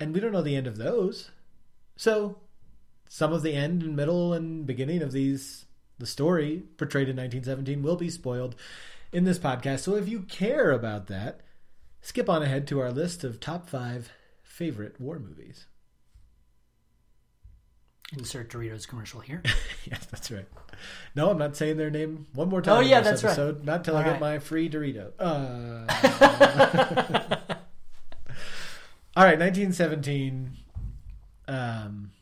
and 0.00 0.14
we 0.14 0.18
don't 0.18 0.32
know 0.32 0.42
the 0.42 0.56
end 0.56 0.66
of 0.66 0.78
those. 0.78 1.30
So 1.94 2.38
some 3.08 3.32
of 3.32 3.42
the 3.42 3.52
end 3.52 3.82
and 3.82 3.94
middle 3.94 4.32
and 4.32 4.66
beginning 4.66 5.02
of 5.02 5.12
these 5.12 5.66
the 5.98 6.06
story 6.06 6.62
portrayed 6.78 7.10
in 7.10 7.16
1917 7.16 7.82
will 7.82 7.96
be 7.96 8.08
spoiled 8.08 8.56
in 9.12 9.24
this 9.24 9.38
podcast. 9.38 9.80
So 9.80 9.96
if 9.96 10.08
you 10.08 10.22
care 10.22 10.70
about 10.70 11.08
that, 11.08 11.42
skip 12.00 12.30
on 12.30 12.42
ahead 12.42 12.66
to 12.68 12.80
our 12.80 12.90
list 12.90 13.22
of 13.22 13.38
top 13.38 13.68
five 13.68 14.10
favorite 14.42 14.98
war 14.98 15.18
movies. 15.18 15.66
Insert 18.16 18.50
Doritos 18.50 18.88
commercial 18.88 19.20
here. 19.20 19.42
yes, 19.84 20.06
that's 20.06 20.30
right. 20.30 20.48
No, 21.14 21.30
I'm 21.30 21.38
not 21.38 21.54
saying 21.54 21.76
their 21.76 21.90
name 21.90 22.26
one 22.32 22.48
more 22.48 22.62
time. 22.62 22.78
Oh, 22.78 22.80
yeah, 22.80 23.02
this 23.02 23.20
that's 23.20 23.38
right. 23.38 23.62
Not 23.62 23.84
till 23.84 23.96
I 23.96 23.98
All 23.98 24.04
get 24.04 24.12
right. 24.12 24.20
my 24.20 24.38
free 24.38 24.70
Dorito. 24.70 25.12
Uh... 25.18 25.86
All 29.16 29.24
right, 29.24 29.38
1917. 29.38 30.50
Um, 31.48 32.12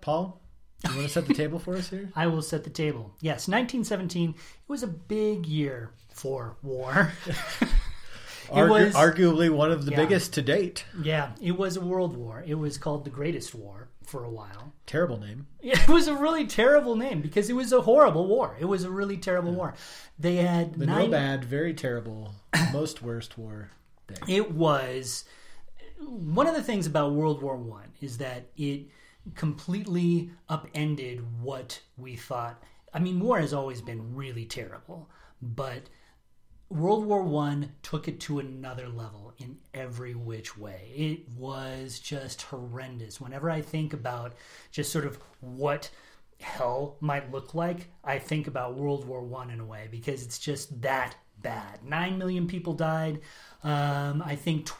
Paul, 0.00 0.40
you 0.84 0.90
want 0.96 1.06
to 1.06 1.12
set 1.12 1.26
the 1.26 1.34
table 1.42 1.58
for 1.58 1.76
us 1.76 1.90
here? 1.90 2.10
I 2.16 2.26
will 2.26 2.42
set 2.42 2.64
the 2.64 2.70
table. 2.70 3.14
Yes, 3.20 3.46
1917. 3.48 4.30
It 4.30 4.36
was 4.66 4.82
a 4.82 4.86
big 4.86 5.46
year 5.46 5.90
for 6.12 6.56
war. 6.62 7.12
Argu- 8.48 8.68
was- 8.70 8.94
arguably 8.94 9.50
one 9.50 9.70
of 9.70 9.84
the 9.84 9.90
Yeah. 9.92 9.96
biggest 9.98 10.32
to 10.34 10.42
date. 10.42 10.84
yeah, 11.02 11.32
it 11.40 11.52
was 11.56 11.76
a 11.76 11.80
world 11.80 12.16
war. 12.16 12.42
It 12.46 12.54
was 12.54 12.76
called 12.78 13.04
the 13.04 13.10
Greatest 13.10 13.54
War 13.54 13.88
for 14.04 14.22
a 14.24 14.30
while. 14.30 14.72
Terrible 14.86 15.18
name. 15.18 15.46
It 15.62 15.88
was 15.88 16.08
a 16.08 16.14
really 16.14 16.46
terrible 16.46 16.94
name 16.96 17.20
because 17.22 17.48
it 17.48 17.54
was 17.54 17.72
a 17.72 17.80
horrible 17.82 18.26
war. 18.26 18.54
It 18.58 18.66
was 18.66 18.84
a 18.84 18.90
really 18.90 19.16
terrible 19.16 19.52
war. 19.52 19.74
They 20.18 20.36
had 20.36 20.74
The 20.74 20.86
nine. 20.86 21.04
no 21.06 21.08
bad, 21.10 21.44
very 21.44 21.72
terrible, 21.74 22.34
most 22.72 23.02
worst 23.02 23.36
war. 23.38 23.70
Day. 24.06 24.16
It 24.36 24.50
was 24.52 25.24
one 26.08 26.46
of 26.46 26.54
the 26.54 26.62
things 26.62 26.86
about 26.86 27.12
World 27.12 27.42
War 27.42 27.56
One 27.56 27.92
is 28.00 28.18
that 28.18 28.46
it 28.56 28.86
completely 29.34 30.30
upended 30.48 31.24
what 31.40 31.80
we 31.96 32.16
thought. 32.16 32.62
I 32.92 32.98
mean, 32.98 33.20
war 33.20 33.40
has 33.40 33.52
always 33.52 33.80
been 33.80 34.14
really 34.14 34.44
terrible, 34.44 35.10
but 35.40 35.88
World 36.68 37.06
War 37.06 37.22
One 37.22 37.72
took 37.82 38.08
it 38.08 38.20
to 38.20 38.38
another 38.38 38.88
level 38.88 39.34
in 39.38 39.58
every 39.72 40.14
which 40.14 40.56
way. 40.56 40.92
It 40.94 41.28
was 41.36 41.98
just 41.98 42.42
horrendous. 42.42 43.20
Whenever 43.20 43.50
I 43.50 43.60
think 43.60 43.92
about 43.92 44.34
just 44.70 44.92
sort 44.92 45.06
of 45.06 45.18
what 45.40 45.90
hell 46.40 46.96
might 47.00 47.32
look 47.32 47.54
like, 47.54 47.88
I 48.02 48.18
think 48.18 48.46
about 48.46 48.76
World 48.76 49.06
War 49.06 49.22
One 49.22 49.50
in 49.50 49.60
a 49.60 49.66
way 49.66 49.88
because 49.90 50.22
it's 50.22 50.38
just 50.38 50.80
that 50.82 51.16
bad. 51.42 51.84
Nine 51.84 52.18
million 52.18 52.48
people 52.48 52.72
died. 52.72 53.20
Um, 53.64 54.22
I 54.24 54.36
think 54.36 54.66
tw- 54.66 54.76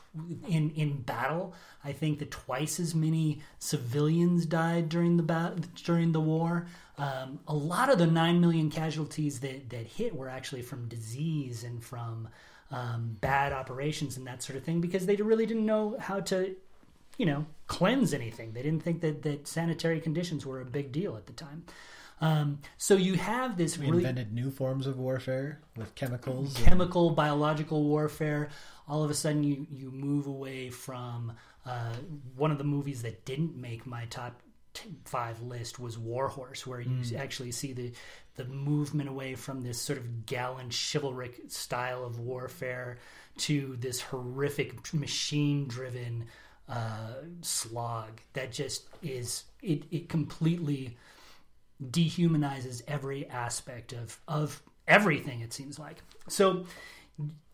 in 0.46 0.70
in 0.72 1.00
battle, 1.02 1.54
I 1.82 1.92
think 1.92 2.18
that 2.20 2.30
twice 2.30 2.78
as 2.78 2.94
many 2.94 3.40
civilians 3.58 4.46
died 4.46 4.88
during 4.88 5.16
the 5.16 5.22
ba- 5.22 5.56
during 5.84 6.12
the 6.12 6.20
war. 6.20 6.66
Um, 6.98 7.40
a 7.48 7.54
lot 7.54 7.90
of 7.90 7.98
the 7.98 8.06
nine 8.06 8.40
million 8.40 8.70
casualties 8.70 9.40
that 9.40 9.70
that 9.70 9.86
hit 9.86 10.14
were 10.14 10.28
actually 10.28 10.62
from 10.62 10.86
disease 10.88 11.64
and 11.64 11.82
from 11.82 12.28
um, 12.70 13.16
bad 13.20 13.52
operations 13.52 14.16
and 14.16 14.26
that 14.26 14.42
sort 14.42 14.56
of 14.56 14.64
thing 14.64 14.80
because 14.80 15.06
they 15.06 15.16
really 15.16 15.46
didn't 15.46 15.66
know 15.66 15.96
how 15.98 16.20
to 16.20 16.54
you 17.16 17.26
know, 17.26 17.46
cleanse 17.68 18.12
anything. 18.12 18.52
They 18.54 18.62
didn't 18.62 18.82
think 18.82 19.00
that, 19.02 19.22
that 19.22 19.46
sanitary 19.46 20.00
conditions 20.00 20.44
were 20.44 20.60
a 20.60 20.64
big 20.64 20.90
deal 20.90 21.16
at 21.16 21.26
the 21.26 21.32
time. 21.32 21.62
Um, 22.20 22.58
so 22.76 22.96
you 22.96 23.14
have 23.14 23.56
this 23.56 23.78
We 23.78 23.86
really 23.86 23.98
invented 23.98 24.32
new 24.32 24.50
forms 24.50 24.86
of 24.88 24.98
warfare 24.98 25.60
with 25.76 25.94
chemicals. 25.94 26.56
and- 26.56 26.66
chemical, 26.66 27.10
biological 27.10 27.84
warfare. 27.84 28.48
All 28.86 29.02
of 29.02 29.10
a 29.10 29.14
sudden, 29.14 29.44
you 29.44 29.66
you 29.70 29.90
move 29.90 30.26
away 30.26 30.70
from 30.70 31.32
uh, 31.64 31.94
one 32.36 32.50
of 32.50 32.58
the 32.58 32.64
movies 32.64 33.02
that 33.02 33.24
didn't 33.24 33.56
make 33.56 33.86
my 33.86 34.04
top 34.06 34.42
t- 34.74 34.90
five 35.04 35.40
list 35.42 35.78
was 35.78 35.98
War 35.98 36.28
Horse, 36.28 36.66
where 36.66 36.80
you 36.80 37.00
actually 37.16 37.52
see 37.52 37.72
the 37.72 37.92
the 38.36 38.44
movement 38.44 39.08
away 39.08 39.34
from 39.34 39.62
this 39.62 39.80
sort 39.80 39.98
of 39.98 40.26
gallant, 40.26 40.72
chivalric 40.72 41.50
style 41.50 42.04
of 42.04 42.18
warfare 42.18 42.98
to 43.36 43.76
this 43.80 44.00
horrific, 44.00 44.92
machine 44.92 45.66
driven 45.66 46.26
uh, 46.68 47.14
slog 47.42 48.20
that 48.32 48.52
just 48.52 48.88
is 49.02 49.44
it 49.62 49.84
it 49.90 50.08
completely 50.08 50.96
dehumanizes 51.90 52.82
every 52.88 53.28
aspect 53.28 53.92
of 53.92 54.18
of 54.28 54.62
everything 54.86 55.40
it 55.40 55.52
seems 55.52 55.78
like. 55.78 56.02
So 56.28 56.66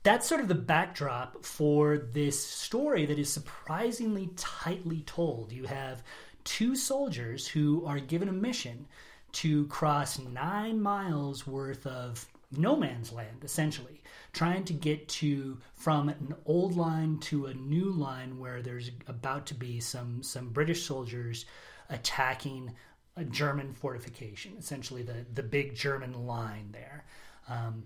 that's 0.02 0.26
sort 0.26 0.40
of 0.40 0.48
the 0.48 0.54
backdrop 0.54 1.44
for 1.44 1.98
this 1.98 2.42
story 2.42 3.06
that 3.06 3.18
is 3.18 3.32
surprisingly 3.32 4.30
tightly 4.36 5.02
told. 5.02 5.52
You 5.52 5.64
have 5.66 6.02
two 6.44 6.74
soldiers 6.74 7.46
who 7.46 7.84
are 7.84 8.00
given 8.00 8.28
a 8.28 8.32
mission 8.32 8.86
to 9.32 9.66
cross 9.66 10.18
nine 10.18 10.80
miles 10.80 11.46
worth 11.46 11.86
of 11.86 12.26
no 12.52 12.74
man's 12.74 13.12
land 13.12 13.44
essentially 13.44 14.02
trying 14.32 14.64
to 14.64 14.72
get 14.72 15.06
to 15.06 15.56
from 15.72 16.08
an 16.08 16.34
old 16.46 16.76
line 16.76 17.16
to 17.18 17.46
a 17.46 17.54
new 17.54 17.92
line 17.92 18.40
where 18.40 18.60
there's 18.60 18.90
about 19.06 19.46
to 19.46 19.54
be 19.54 19.78
some 19.78 20.20
some 20.20 20.48
british 20.48 20.84
soldiers 20.84 21.44
attacking 21.90 22.74
a 23.16 23.24
german 23.24 23.72
fortification 23.72 24.52
essentially 24.58 25.02
the 25.02 25.24
the 25.34 25.42
big 25.42 25.74
german 25.74 26.26
line 26.26 26.70
there. 26.72 27.04
Um, 27.48 27.84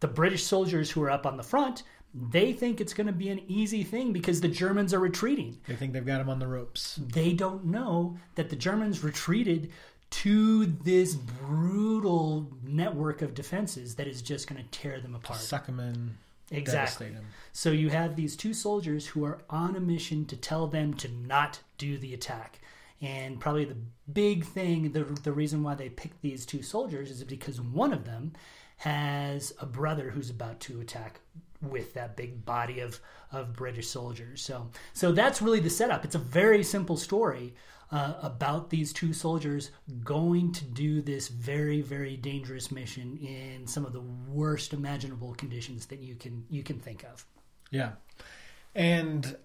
the 0.00 0.08
British 0.08 0.44
soldiers 0.44 0.90
who 0.90 1.02
are 1.02 1.10
up 1.10 1.26
on 1.26 1.36
the 1.36 1.42
front, 1.42 1.82
they 2.12 2.52
think 2.52 2.80
it's 2.80 2.94
going 2.94 3.06
to 3.06 3.12
be 3.12 3.28
an 3.28 3.40
easy 3.46 3.84
thing 3.84 4.12
because 4.12 4.40
the 4.40 4.48
Germans 4.48 4.92
are 4.92 4.98
retreating. 4.98 5.58
They 5.68 5.76
think 5.76 5.92
they've 5.92 6.04
got 6.04 6.18
them 6.18 6.28
on 6.28 6.38
the 6.40 6.48
ropes. 6.48 6.96
They 6.96 7.32
don't 7.32 7.66
know 7.66 8.18
that 8.34 8.50
the 8.50 8.56
Germans 8.56 9.04
retreated 9.04 9.70
to 10.10 10.66
this 10.66 11.14
brutal 11.14 12.50
network 12.64 13.22
of 13.22 13.34
defenses 13.34 13.94
that 13.94 14.08
is 14.08 14.22
just 14.22 14.48
going 14.48 14.60
to 14.60 14.68
tear 14.70 15.00
them 15.00 15.14
apart. 15.14 15.38
Suck 15.38 15.66
them 15.66 15.78
in. 15.78 16.16
Exactly. 16.50 17.14
So 17.52 17.70
you 17.70 17.90
have 17.90 18.16
these 18.16 18.36
two 18.36 18.52
soldiers 18.52 19.06
who 19.06 19.24
are 19.24 19.42
on 19.48 19.76
a 19.76 19.80
mission 19.80 20.26
to 20.26 20.36
tell 20.36 20.66
them 20.66 20.94
to 20.94 21.08
not 21.08 21.60
do 21.78 21.96
the 21.96 22.12
attack. 22.12 22.58
And 23.00 23.38
probably 23.40 23.64
the 23.64 23.76
big 24.12 24.44
thing, 24.44 24.92
the, 24.92 25.04
the 25.04 25.32
reason 25.32 25.62
why 25.62 25.74
they 25.74 25.88
picked 25.88 26.20
these 26.22 26.44
two 26.44 26.62
soldiers 26.62 27.10
is 27.10 27.22
because 27.24 27.60
one 27.60 27.92
of 27.92 28.04
them 28.04 28.32
has 28.80 29.52
a 29.60 29.66
brother 29.66 30.08
who's 30.08 30.30
about 30.30 30.58
to 30.58 30.80
attack 30.80 31.20
with 31.60 31.92
that 31.92 32.16
big 32.16 32.46
body 32.46 32.80
of, 32.80 32.98
of 33.30 33.52
British 33.52 33.88
soldiers. 33.88 34.40
So, 34.40 34.70
so 34.94 35.12
that's 35.12 35.42
really 35.42 35.60
the 35.60 35.68
setup. 35.68 36.06
It's 36.06 36.14
a 36.14 36.18
very 36.18 36.62
simple 36.62 36.96
story 36.96 37.54
uh, 37.92 38.14
about 38.22 38.70
these 38.70 38.94
two 38.94 39.12
soldiers 39.12 39.70
going 40.02 40.52
to 40.52 40.64
do 40.64 41.02
this 41.02 41.28
very, 41.28 41.82
very 41.82 42.16
dangerous 42.16 42.70
mission 42.70 43.18
in 43.18 43.66
some 43.66 43.84
of 43.84 43.92
the 43.92 44.00
worst 44.00 44.72
imaginable 44.72 45.34
conditions 45.34 45.84
that 45.86 45.98
you 45.98 46.14
can 46.14 46.44
you 46.48 46.62
can 46.62 46.78
think 46.78 47.04
of. 47.04 47.26
Yeah. 47.70 47.92
And 48.74 49.36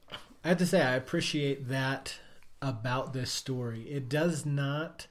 I 0.45 0.49
have 0.49 0.59
to 0.59 0.65
say, 0.65 0.81
I 0.81 0.95
appreciate 0.95 1.67
that 1.67 2.19
about 2.61 3.11
this 3.11 3.31
story. 3.31 3.81
It 3.89 4.07
does 4.07 4.45
not, 4.45 5.07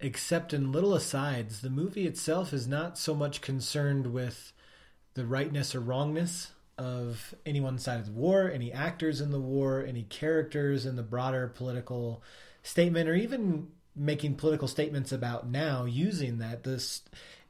except 0.00 0.52
in 0.52 0.72
little 0.72 0.94
asides, 0.94 1.60
the 1.60 1.70
movie 1.70 2.06
itself 2.06 2.52
is 2.52 2.66
not 2.66 2.98
so 2.98 3.14
much 3.14 3.40
concerned 3.40 4.12
with 4.12 4.52
the 5.14 5.24
rightness 5.26 5.74
or 5.74 5.80
wrongness 5.80 6.50
of 6.76 7.34
any 7.46 7.60
one 7.60 7.78
side 7.78 8.00
of 8.00 8.06
the 8.06 8.12
war, 8.12 8.50
any 8.52 8.72
actors 8.72 9.20
in 9.20 9.30
the 9.30 9.40
war, 9.40 9.84
any 9.86 10.02
characters 10.02 10.84
in 10.84 10.96
the 10.96 11.02
broader 11.02 11.46
political 11.46 12.22
statement, 12.62 13.08
or 13.08 13.14
even 13.14 13.68
making 13.94 14.34
political 14.34 14.66
statements 14.66 15.12
about 15.12 15.48
now 15.48 15.84
using 15.84 16.38
that. 16.38 16.64
This 16.64 17.02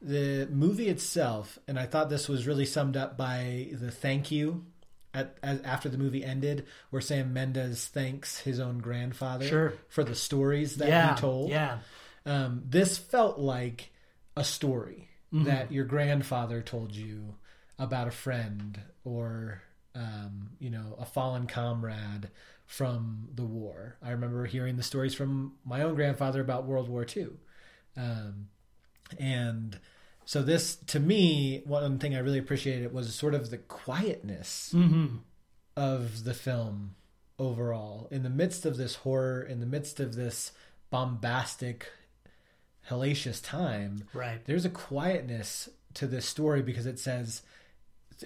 the 0.03 0.47
movie 0.53 0.89
itself, 0.89 1.59
and 1.67 1.79
I 1.79 1.87
thought 1.87 2.11
this 2.11 2.29
was 2.29 2.47
really 2.47 2.67
summed 2.67 2.97
up 2.99 3.17
by 3.17 3.69
the 3.73 3.91
thank 3.91 4.31
you 4.31 4.67
at, 5.15 5.39
as, 5.43 5.63
after 5.63 5.89
the 5.89 5.97
movie 5.97 6.23
ended, 6.23 6.67
where 6.91 7.01
Sam 7.01 7.33
Mendes 7.33 7.87
thanks 7.87 8.41
his 8.41 8.61
own 8.61 8.79
grandfather 8.81 9.47
Sure. 9.49 9.73
for 9.89 10.05
the 10.05 10.15
stories 10.15 10.77
that 10.77 10.89
yeah, 10.89 11.15
he 11.15 11.21
told. 11.21 11.49
yeah, 11.49 11.79
Um, 12.27 12.63
this 12.67 12.99
felt 12.99 13.39
like 13.39 13.91
a 14.37 14.45
story 14.45 15.09
Mm-hmm. 15.33 15.47
that 15.47 15.73
your 15.73 15.85
grandfather 15.85 16.63
told 16.63 16.95
you 16.95 17.35
about 17.77 18.07
a 18.07 18.13
friend 18.13 18.81
or 19.05 19.63
um, 19.97 20.51
you 20.61 20.71
know 20.71 20.95
a 20.97 21.05
fallen 21.05 21.49
comrade 21.49 22.29
from 22.67 23.31
the 23.35 23.43
war. 23.43 23.97
I 24.01 24.13
remember 24.13 24.47
hearing 24.47 24.77
the 24.77 24.85
stories 24.85 25.13
from 25.13 25.55
my 25.65 25.83
own 25.83 25.97
grandfather 25.97 26.41
about 26.41 26.67
World 26.67 26.89
War 26.89 27.05
II, 27.17 27.31
um, 27.97 28.47
and 29.19 29.81
so 30.25 30.41
this 30.41 30.77
to 30.87 31.01
me 31.01 31.63
one 31.65 31.99
thing 31.99 32.15
I 32.15 32.21
really 32.21 32.39
appreciated 32.39 32.93
was 32.95 33.13
sort 33.13 33.35
of 33.35 33.51
the 33.51 33.59
quietness 33.59 34.71
hmm 34.71 35.17
of 35.77 36.23
the 36.23 36.35
film 36.35 36.95
overall 37.41 38.07
in 38.13 38.23
the 38.23 38.31
midst 38.31 38.65
of 38.65 38.77
this 38.77 38.95
horror 38.97 39.43
in 39.43 39.59
the 39.59 39.67
midst 39.67 39.99
of 39.99 40.15
this 40.15 40.53
bombastic 40.91 41.89
hellacious 42.89 43.43
time 43.43 44.05
right. 44.13 44.45
there's 44.45 44.65
a 44.65 44.71
quietness 44.71 45.69
to 45.95 46.07
this 46.07 46.27
story 46.27 46.63
because 46.63 46.87
it 46.87 46.99
says 46.99 47.43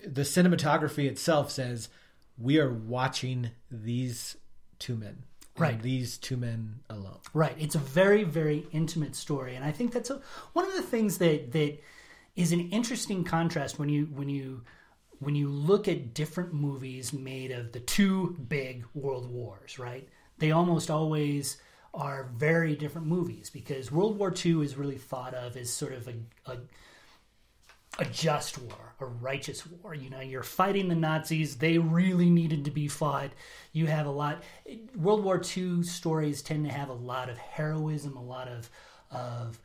the 0.05 0.23
cinematography 0.23 1.07
itself 1.07 1.50
says 1.50 1.88
we 2.37 2.59
are 2.59 2.73
watching 2.73 3.50
these 3.71 4.37
two 4.79 4.97
men 4.97 5.25
Right. 5.59 5.83
these 5.83 6.19
two 6.19 6.37
men 6.37 6.81
alone. 6.88 7.19
Right. 7.35 7.55
It's 7.59 7.75
a 7.75 7.81
very, 7.81 8.23
very 8.23 8.67
intimate 8.73 9.17
story, 9.17 9.57
and 9.57 9.65
I 9.65 9.73
think 9.73 9.93
that's 9.93 10.11
a, 10.11 10.21
one 10.53 10.65
of 10.65 10.75
the 10.75 10.83
things 10.83 11.19
that 11.19 11.53
that 11.53 11.83
is 12.37 12.53
an 12.53 12.71
interesting 12.71 13.25
contrast 13.25 13.79
when 13.79 13.88
you 13.88 14.05
when 14.07 14.29
you 14.29 14.62
when 15.19 15.35
you 15.35 15.49
look 15.49 15.88
at 15.88 16.15
different 16.15 16.53
movies 16.55 17.12
made 17.12 17.50
of 17.50 17.73
the 17.73 17.81
two 17.81 18.37
big 18.49 18.85
world 18.95 19.29
wars. 19.29 19.79
Right. 19.79 20.09
They 20.38 20.53
almost 20.53 20.91
always 20.91 21.57
are 21.99 22.31
very 22.33 22.76
different 22.76 23.09
movies 23.09 23.50
because 23.50 23.90
World 23.90 24.19
War 24.19 24.33
II 24.33 24.62
is 24.62 24.76
really 24.76 24.97
thought 24.97 25.35
of 25.35 25.57
as 25.57 25.69
sort 25.69 25.93
of 25.93 26.09
a, 26.09 26.14
a 26.50 26.57
a 27.99 28.05
just 28.05 28.59
war, 28.59 28.95
a 29.00 29.07
righteous 29.07 29.67
war. 29.67 29.93
You 29.93 30.09
know, 30.09 30.21
you're 30.21 30.45
fighting 30.45 30.88
the 30.88 30.95
Nazis. 30.95 31.57
They 31.57 31.78
really 31.78 32.31
needed 32.31 32.64
to 32.67 32.71
be 32.71 32.87
fought. 32.87 33.31
You 33.73 33.87
have 33.87 34.07
a 34.07 34.11
lot. 34.11 34.45
World 34.95 35.25
War 35.25 35.43
II 35.57 35.83
stories 35.83 36.40
tend 36.40 36.64
to 36.67 36.73
have 36.73 36.90
a 36.90 36.95
lot 36.95 37.28
of 37.28 37.37
heroism, 37.37 38.17
a 38.17 38.23
lot 38.23 38.49
of 38.49 38.71
of. 39.11 39.61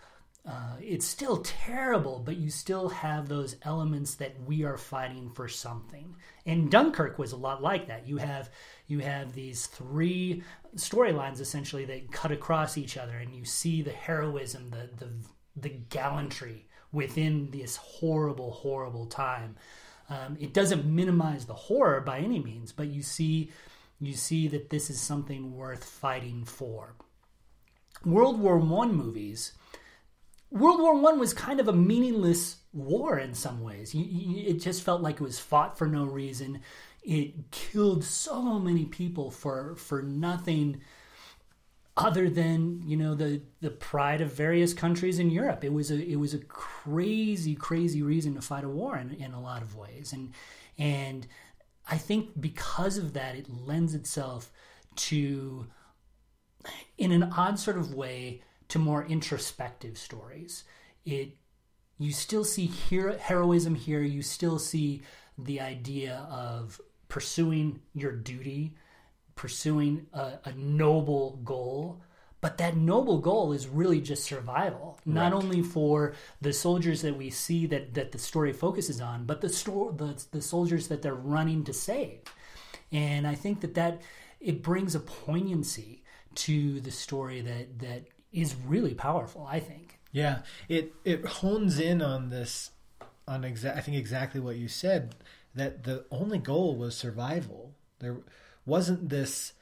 Uh, 0.46 0.75
it's 0.82 1.06
still 1.06 1.38
terrible, 1.38 2.20
but 2.20 2.36
you 2.36 2.50
still 2.50 2.90
have 2.90 3.30
those 3.30 3.56
elements 3.62 4.16
that 4.16 4.36
we 4.46 4.66
are 4.66 4.75
fighting 4.75 5.30
for 5.30 5.48
something. 5.48 6.13
And 6.46 6.70
Dunkirk 6.70 7.18
was 7.18 7.32
a 7.32 7.38
lot 7.38 7.63
like 7.63 7.88
that. 7.88 8.10
You 8.10 8.18
have 8.18 8.50
you 8.88 9.00
have 9.00 9.34
these 9.34 9.68
three 9.68 10.44
storylines 10.75 11.39
essentially 11.39 11.86
that 11.86 12.12
cut 12.12 12.32
across 12.32 12.77
each 12.77 12.98
other, 12.98 13.18
and 13.18 13.36
you 13.36 13.46
see 13.46 13.82
the 13.82 13.92
heroism, 13.92 14.70
the 14.70 14.89
the 14.98 15.12
the 15.56 15.70
gallantry 15.70 16.68
within 16.92 17.50
this 17.51 17.75
horrible, 17.75 18.51
horrible 18.51 19.06
time. 19.08 19.56
Um, 20.10 20.38
it 20.39 20.53
doesn't 20.53 20.86
minimize 20.86 21.46
the 21.46 21.53
horror 21.53 22.01
by 22.01 22.20
any 22.20 22.39
means, 22.39 22.72
but 22.72 22.88
you 22.88 23.01
see, 23.01 23.51
you 24.00 24.13
see 24.13 24.48
that 24.50 24.70
this 24.70 24.89
is 24.89 25.00
something 25.00 25.56
worth 25.56 25.84
fighting 25.84 26.46
for. 26.46 26.96
World 28.06 28.39
War 28.39 28.58
One 28.58 28.94
movies. 28.94 29.53
World 30.51 30.82
War 30.82 31.00
One 31.00 31.20
was 31.20 31.34
kind 31.34 31.60
of 31.60 31.68
a 31.68 31.74
meaningless 31.74 32.58
war 32.74 33.18
in 33.18 33.34
some 33.34 33.62
ways. 33.62 33.96
You, 33.96 34.03
you, 34.03 34.50
it 34.50 34.62
just 34.62 34.84
felt 34.84 35.01
like 35.01 35.15
it 35.15 35.22
was 35.22 35.39
fought 35.39 35.77
for 35.77 35.88
no 35.88 36.06
reason. 36.06 36.62
It 37.04 37.52
killed 37.52 38.04
so 38.04 38.60
many 38.60 38.86
people 38.86 39.30
for 39.30 39.76
for 39.76 40.02
nothing 40.02 40.82
other 41.96 42.30
than 42.30 42.82
you 42.86 42.98
know 42.98 43.14
the 43.14 43.42
the 43.62 43.70
pride 43.70 44.22
of 44.22 44.34
various 44.34 44.74
countries 44.74 45.20
in 45.20 45.30
Europe. 45.30 45.64
It 45.64 45.74
was 45.74 45.92
a 45.92 46.02
it 46.02 46.16
was 46.16 46.34
a 46.34 46.40
crazy 46.40 47.56
crazy 47.56 48.02
reason 48.02 48.36
to 48.36 48.42
fight 48.42 48.64
a 48.64 48.70
war 48.70 48.98
in, 48.98 49.12
in 49.12 49.34
a 49.34 49.42
lot 49.42 49.62
of 49.62 49.76
ways, 49.76 50.14
and 50.14 50.34
and 50.78 51.28
I 51.90 51.98
think 51.98 52.40
because 52.40 52.98
of 52.98 53.14
that, 53.14 53.36
it 53.36 53.50
lends 53.50 53.94
itself 53.94 54.52
to 54.96 55.68
in 56.98 57.12
an 57.12 57.24
odd 57.24 57.60
sort 57.60 57.78
of 57.78 57.94
way 57.94 58.42
to 58.70 58.80
more 58.80 59.06
introspective 59.06 59.98
stories. 59.98 60.64
It 61.06 61.38
you 62.00 62.12
still 62.12 62.44
see 62.44 62.66
hero, 62.66 63.18
heroism 63.18 63.76
here. 63.76 64.02
You 64.02 64.22
still 64.22 64.58
see 64.58 65.04
the 65.38 65.62
idea 65.62 66.28
of 66.32 66.82
pursuing 67.13 67.79
your 67.93 68.12
duty 68.12 68.74
pursuing 69.36 70.08
a, 70.13 70.34
a, 70.46 70.51
noble 70.53 71.39
goal 71.43 72.01
but 72.41 72.58
that 72.58 72.75
noble 72.75 73.20
goal 73.20 73.53
is 73.53 73.67
really 73.67 74.01
just 74.01 74.24
survival 74.24 75.00
not 75.05 75.32
Right. 75.32 75.43
only 75.43 75.62
for 75.62 76.13
the 76.41 76.51
soldiers 76.53 77.03
that 77.03 77.15
we 77.15 77.29
see 77.29 77.67
that, 77.67 77.93
that 77.93 78.12
the 78.13 78.17
story 78.17 78.51
focuses 78.51 79.00
on 79.00 79.25
but 79.25 79.41
the, 79.41 79.50
sto- 79.50 79.91
the 79.91 80.12
the 80.32 80.41
soldiers 80.41 80.88
that 80.88 81.01
they're 81.03 81.13
running 81.38 81.63
to 81.65 81.74
save. 81.74 82.22
And 82.91 83.27
i 83.27 83.36
think 83.36 83.62
that 83.62 83.75
that 83.75 84.01
it 84.39 84.63
brings 84.63 84.96
a 84.96 85.00
poignancy 85.00 86.01
to 86.46 86.79
the 86.82 86.91
story 86.91 87.41
that 87.41 87.77
that 87.79 88.01
is 88.32 88.55
really 88.74 88.96
powerful 88.96 89.48
i 89.48 89.60
think. 89.60 90.00
Yeah, 90.12 90.39
it 90.70 90.93
it 91.05 91.25
hones 91.25 91.79
in 91.79 92.01
on 92.01 92.29
this 92.29 92.72
on 93.27 93.41
exa- 93.43 93.75
I 93.77 93.82
think 93.82 93.98
exactly 93.98 94.39
what 94.41 94.55
you 94.58 94.67
said 94.67 95.15
that 95.56 95.84
the 95.84 96.06
only 96.12 96.38
goal 96.40 96.76
was 96.76 96.96
survival. 96.96 97.76
There 98.00 98.18
wasn't 98.66 99.10
this 99.10 99.54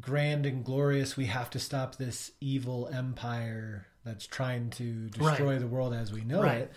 grand 0.00 0.46
and 0.46 0.64
glorious 0.64 1.16
we 1.16 1.26
have 1.26 1.50
to 1.50 1.58
stop 1.58 1.96
this 1.96 2.32
evil 2.40 2.88
empire 2.92 3.86
that's 4.04 4.26
trying 4.26 4.70
to 4.70 5.08
destroy 5.10 5.52
Right. 5.52 5.60
the 5.60 5.66
world 5.66 5.92
as 5.94 6.10
we 6.12 6.22
know 6.22 6.42
Right. 6.42 6.62
it. 6.62 6.72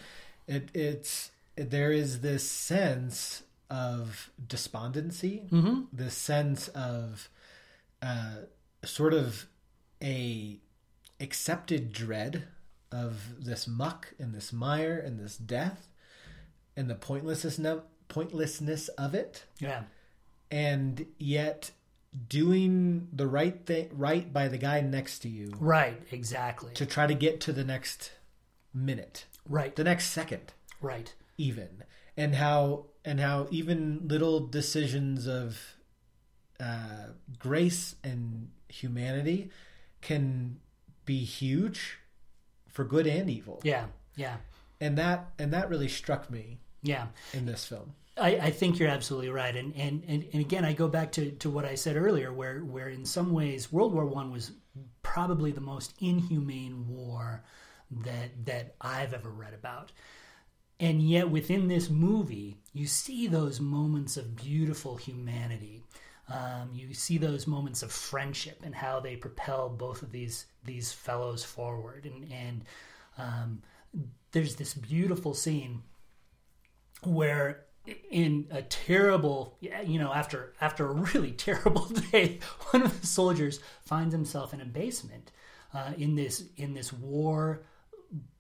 It 0.48 0.70
it's 0.76 1.32
there 1.56 1.91
is 1.91 2.20
this 2.22 2.50
sense 2.50 3.44
of 3.70 4.32
despondency, 4.46 5.48
mm-hmm. 5.50 5.84
this 5.94 6.15
sense 6.15 6.68
of 6.70 7.30
uh, 8.02 8.41
sort 8.84 9.13
of 9.13 9.48
a 10.04 10.60
accepted 11.20 11.94
dread 11.94 12.44
of 12.91 13.44
this 13.44 13.68
muck 13.68 14.13
and 14.20 14.34
this 14.36 14.52
mire 14.54 14.98
and 15.00 15.20
this 15.20 15.38
death 15.38 15.88
and 16.76 16.89
the 16.89 16.96
pointlessness 16.96 17.58
pointlessness 18.08 18.88
of 18.89 19.13
it. 19.13 19.46
Yeah. 19.60 19.84
And 20.52 21.06
yet 21.18 21.72
doing 22.30 23.10
the 23.12 23.28
right 23.28 23.65
thing 23.65 23.89
right 23.91 24.32
by 24.32 24.48
the 24.48 24.58
guy 24.58 24.80
next 24.80 25.20
to 25.20 25.28
you 25.28 25.52
right 25.60 26.02
exactly. 26.12 26.74
to 26.74 26.86
try 26.86 27.06
to 27.06 27.13
get 27.13 27.41
to 27.41 27.52
the 27.52 27.63
next 27.63 28.13
minute. 28.74 29.26
Right. 29.50 29.76
The 29.76 29.84
next 29.84 30.08
second. 30.12 30.54
Right. 30.82 31.13
Even. 31.38 31.84
And 32.15 32.36
how 32.36 32.86
and 33.04 33.20
how 33.20 33.48
even 33.52 34.08
little 34.08 34.48
decisions 34.48 35.28
of 35.28 35.60
uh, 36.60 37.08
grace 37.38 37.96
and 38.04 38.50
humanity 38.70 39.50
can 40.02 40.58
be 41.06 41.26
huge 41.26 41.98
for 42.70 42.86
good 42.86 43.08
and 43.08 43.30
evil. 43.30 43.60
Yeah 43.63 43.88
yeah. 44.15 44.38
And 44.80 44.98
that 44.98 45.32
and 45.39 45.54
that 45.54 45.70
really 45.70 45.88
struck 45.88 46.30
me 46.30 46.60
yeah. 46.86 47.08
In 47.34 47.45
this 47.45 47.65
film. 47.65 47.93
I, 48.17 48.38
I 48.38 48.50
think 48.52 48.80
you're 48.80 48.89
absolutely 48.89 49.30
right, 49.30 49.56
and, 49.56 49.76
and 49.76 50.04
and 50.08 50.26
and 50.32 50.41
again, 50.41 50.63
I 50.63 50.71
go 50.71 50.88
back 50.88 51.12
to, 51.13 51.32
to 51.32 51.50
what 51.50 51.65
I 51.65 51.76
said 51.76 51.98
earlier, 51.98 52.32
where 52.32 52.60
where 52.60 52.88
in 52.88 53.04
some 53.04 53.34
ways 53.34 53.74
World 53.74 53.93
War 53.93 54.06
One 54.06 54.32
was 54.32 54.52
probably 55.04 55.52
the 55.52 55.62
most 55.62 55.93
inhumane 56.00 56.88
war 56.88 57.43
that 57.91 58.45
that 58.45 58.76
I've 58.80 59.13
ever 59.13 59.30
read 59.30 59.54
about, 59.54 59.91
and 60.80 61.02
yet 61.02 61.30
within 61.30 61.67
this 61.67 61.89
movie, 61.89 62.56
you 62.71 62.88
see 62.88 63.28
those 63.28 63.60
moments 63.60 64.15
of 64.15 64.36
beautiful 64.36 64.95
humanity. 64.95 65.84
Um, 66.28 66.71
you 66.74 66.93
see 66.93 67.17
those 67.19 67.45
moments 67.45 67.84
of 67.84 67.91
friendship 67.91 68.62
and 68.63 68.74
how 68.74 69.00
they 69.00 69.15
propel 69.15 69.67
both 69.67 70.02
of 70.02 70.13
these 70.13 70.45
these 70.63 70.93
fellows 70.93 71.43
forward, 71.43 72.06
and 72.06 72.32
and 72.32 72.63
um, 73.17 73.62
there's 74.32 74.56
this 74.56 74.74
beautiful 74.74 75.34
scene 75.34 75.84
where 77.03 77.65
in 78.10 78.47
a 78.49 78.63
terrible 78.63 79.58
you 79.62 79.99
know 79.99 80.12
after 80.12 80.53
after 80.60 80.88
a 80.88 80.93
really 80.93 81.31
terrible 81.47 81.86
day 82.12 82.39
one 82.71 82.81
of 82.84 82.99
the 83.01 83.08
soldiers 83.08 83.60
finds 83.81 84.13
himself 84.13 84.53
in 84.53 84.62
a 84.62 84.65
basement 84.65 85.31
uh, 85.73 85.91
in 85.97 86.15
this 86.15 86.45
in 86.58 86.73
this 86.73 86.91
war 86.91 87.63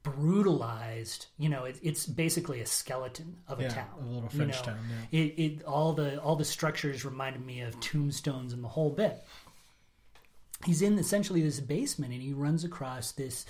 brutalized 0.03 1.27
you 1.37 1.49
know 1.49 1.65
it, 1.65 1.77
it's 1.81 2.05
basically 2.05 2.61
a 2.61 2.65
skeleton 2.65 3.37
of 3.47 3.59
a 3.59 3.63
Yeah, 3.63 3.69
town 3.69 3.87
a 3.99 4.05
little 4.05 4.29
you 4.33 4.45
know. 4.45 4.51
town, 4.53 4.77
it, 5.11 5.17
it 5.17 5.63
all 5.65 5.93
the 5.93 6.21
all 6.21 6.35
the 6.35 6.45
structures 6.45 7.03
reminded 7.03 7.45
me 7.45 7.61
of 7.61 7.79
tombstones 7.79 8.53
and 8.53 8.63
the 8.63 8.67
whole 8.69 8.89
bit. 8.91 9.23
He's 10.63 10.81
in 10.81 10.97
essentially 10.97 11.41
this 11.41 11.59
basement 11.59 12.13
and 12.13 12.21
he 12.21 12.33
runs 12.33 12.63
across 12.63 13.11
this 13.11 13.45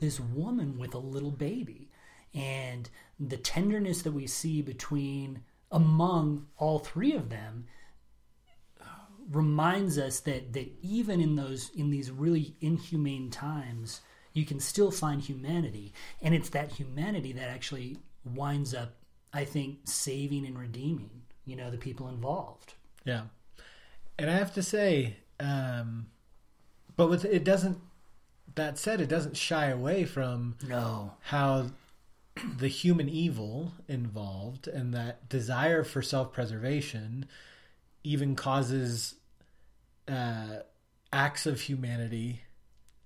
this 0.00 0.18
woman 0.20 0.78
with 0.78 0.94
a 0.94 0.98
little 0.98 1.30
baby 1.30 1.88
and 2.34 2.88
the 3.18 3.36
tenderness 3.36 4.02
that 4.02 4.12
we 4.12 4.26
see 4.26 4.62
between 4.62 5.42
among 5.70 6.46
all 6.56 6.78
three 6.78 7.12
of 7.14 7.30
them 7.30 7.66
reminds 9.30 9.98
us 9.98 10.20
that 10.20 10.52
that 10.54 10.72
even 10.82 11.20
in 11.20 11.36
those 11.36 11.70
in 11.70 11.90
these 11.90 12.10
really 12.10 12.54
inhumane 12.60 13.30
times 13.30 14.00
you 14.32 14.44
can 14.44 14.60
still 14.60 14.90
find 14.90 15.20
humanity. 15.20 15.92
And 16.22 16.34
it's 16.34 16.50
that 16.50 16.70
humanity 16.72 17.32
that 17.32 17.48
actually 17.48 17.98
winds 18.24 18.74
up 18.74 18.94
i 19.32 19.44
think 19.44 19.78
saving 19.84 20.46
and 20.46 20.58
redeeming 20.58 21.22
you 21.44 21.56
know 21.56 21.70
the 21.70 21.78
people 21.78 22.08
involved. 22.08 22.74
Yeah. 23.04 23.22
And 24.18 24.30
i 24.30 24.34
have 24.34 24.54
to 24.54 24.62
say 24.62 25.16
um 25.40 26.06
but 26.96 27.08
with 27.08 27.24
it 27.24 27.44
doesn't 27.44 27.78
that 28.54 28.78
said 28.78 29.00
it 29.00 29.08
doesn't 29.08 29.36
shy 29.36 29.66
away 29.66 30.04
from 30.04 30.56
no. 30.66 31.14
how 31.20 31.66
the 32.58 32.68
human 32.68 33.08
evil 33.08 33.72
involved 33.88 34.68
and 34.68 34.94
that 34.94 35.28
desire 35.28 35.84
for 35.84 36.02
self-preservation 36.02 37.26
even 38.04 38.34
causes 38.34 39.14
uh, 40.08 40.60
acts 41.12 41.46
of 41.46 41.60
humanity 41.62 42.42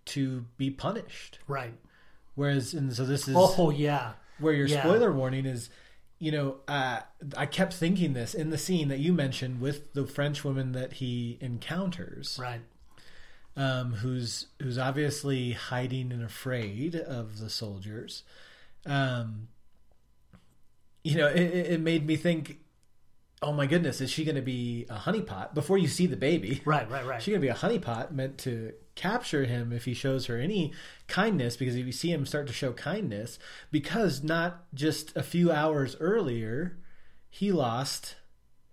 to 0.05 0.45
be 0.57 0.71
punished. 0.71 1.39
Right. 1.47 1.75
Whereas 2.35 2.75
and 2.75 2.93
so 2.93 3.05
this 3.05 3.29
is 3.29 3.35
oh 3.37 3.71
yeah. 3.71 4.13
where 4.39 4.55
your 4.55 4.67
yeah. 4.67 4.81
spoiler 4.81 5.13
warning 5.13 5.47
is 5.47 5.69
you 6.19 6.33
know 6.33 6.57
uh, 6.69 7.01
i 7.37 7.47
kept 7.47 7.75
thinking 7.75 8.13
this 8.13 8.33
in 8.33 8.51
the 8.51 8.59
scene 8.59 8.89
that 8.89 9.01
you 9.01 9.13
mentioned 9.13 9.61
with 9.61 9.93
the 9.93 10.07
french 10.07 10.45
woman 10.45 10.73
that 10.73 10.95
he 10.95 11.39
encounters. 11.41 12.39
Right. 12.41 12.61
Um, 13.55 13.93
who's 13.95 14.47
who's 14.61 14.79
obviously 14.79 15.53
hiding 15.53 16.11
and 16.11 16.23
afraid 16.23 16.95
of 16.95 17.39
the 17.39 17.51
soldiers. 17.51 18.23
Um, 18.87 19.49
you 21.05 21.17
know, 21.17 21.27
it, 21.29 21.41
it 21.41 21.81
made 21.81 22.07
me 22.07 22.17
think. 22.17 22.59
Oh 23.45 23.53
my 23.53 23.67
goodness, 23.67 24.01
is 24.01 24.09
she 24.09 24.25
going 24.25 24.37
to 24.37 24.43
be 24.43 24.87
a 24.89 24.95
honeypot 24.95 25.53
before 25.53 25.77
you 25.77 25.89
see 25.89 26.07
the 26.07 26.17
baby? 26.17 26.61
Right, 26.65 26.89
right, 26.89 27.05
right. 27.05 27.21
She's 27.21 27.33
going 27.33 27.41
to 27.41 27.45
be 27.45 27.51
a 27.51 27.55
honeypot 27.55 28.13
meant 28.13 28.39
to 28.39 28.73
capture 28.95 29.45
him 29.45 29.73
if 29.73 29.85
he 29.85 29.95
shows 29.95 30.27
her 30.27 30.39
any 30.39 30.73
kindness? 31.09 31.57
Because 31.57 31.75
if 31.77 31.85
you 31.87 31.93
see 31.93 32.13
him 32.13 32.25
start 32.27 32.47
to 32.47 32.53
show 32.53 32.73
kindness, 32.73 33.39
because 33.73 34.23
not 34.23 34.73
just 34.75 35.17
a 35.17 35.23
few 35.25 35.51
hours 35.51 35.97
earlier, 35.99 36.77
he 37.31 37.51
lost 37.51 38.17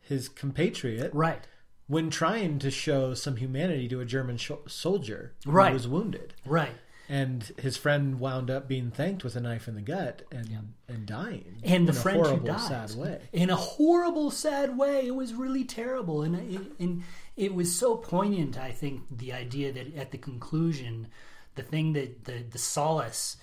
his 0.01 0.29
compatriot 0.29 1.11
right. 1.13 1.47
when 1.87 2.09
trying 2.09 2.59
to 2.59 2.69
show 2.69 3.13
some 3.13 3.37
humanity 3.37 3.87
to 3.87 4.01
a 4.01 4.05
German 4.05 4.37
sh- 4.37 4.51
soldier 4.67 5.33
who 5.45 5.51
Right. 5.51 5.73
was 5.73 5.87
wounded. 5.87 6.33
Right. 6.45 6.75
And 7.11 7.43
his 7.57 7.75
friend 7.75 8.19
wound 8.19 8.51
up 8.51 8.67
being 8.67 8.91
thanked 8.91 9.23
with 9.23 9.35
a 9.35 9.39
knife 9.41 9.67
in 9.67 9.73
the 9.73 9.81
gut 9.81 10.21
and 10.31 10.73
and 10.87 11.05
dying 11.07 11.57
and 11.63 11.87
the 11.87 11.91
in 11.91 11.97
a 11.97 12.01
friend 12.01 12.17
who 12.19 12.23
horrible, 12.25 12.45
dies 12.47 12.67
sad 12.67 12.95
way. 12.95 13.19
in 13.33 13.49
a 13.49 13.55
horrible, 13.55 14.29
sad 14.29 14.77
way. 14.77 15.07
It 15.07 15.15
was 15.15 15.33
really 15.33 15.63
terrible, 15.63 16.21
and 16.21 16.35
it, 16.35 16.61
and 16.79 17.03
it 17.35 17.55
was 17.55 17.75
so 17.75 17.95
poignant. 17.97 18.59
I 18.59 18.71
think 18.71 19.01
the 19.09 19.33
idea 19.33 19.71
that 19.73 19.95
at 19.95 20.11
the 20.11 20.19
conclusion, 20.19 21.07
the 21.55 21.63
thing 21.63 21.93
that 21.93 22.25
the 22.25 22.43
the 22.47 22.59
solace 22.59 23.37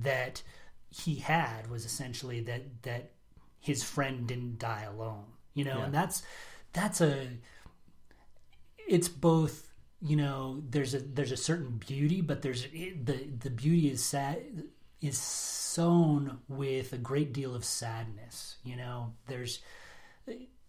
that 0.00 0.42
he 0.90 1.14
had 1.16 1.70
was 1.70 1.84
essentially 1.84 2.40
that 2.40 2.82
that 2.82 3.12
his 3.60 3.84
friend 3.84 4.26
didn't 4.26 4.58
die 4.58 4.82
alone. 4.82 5.26
You 5.54 5.64
know, 5.66 5.78
Yeah. 5.78 5.84
and 5.84 5.94
that's 5.94 6.22
that's 6.72 7.00
a 7.00 7.28
it's 8.88 9.08
both 9.08 9.71
you 10.02 10.16
know 10.16 10.62
there's 10.68 10.94
a 10.94 10.98
there's 10.98 11.32
a 11.32 11.36
certain 11.36 11.80
beauty 11.86 12.20
but 12.20 12.42
there's 12.42 12.66
it, 12.72 13.06
the 13.06 13.28
the 13.40 13.50
beauty 13.50 13.90
is 13.90 14.02
sad 14.02 14.64
is 15.00 15.16
sown 15.18 16.38
with 16.48 16.92
a 16.92 16.98
great 16.98 17.32
deal 17.32 17.54
of 17.54 17.64
sadness 17.64 18.52
you 18.64 18.76
know? 18.76 19.12
There's 19.26 19.60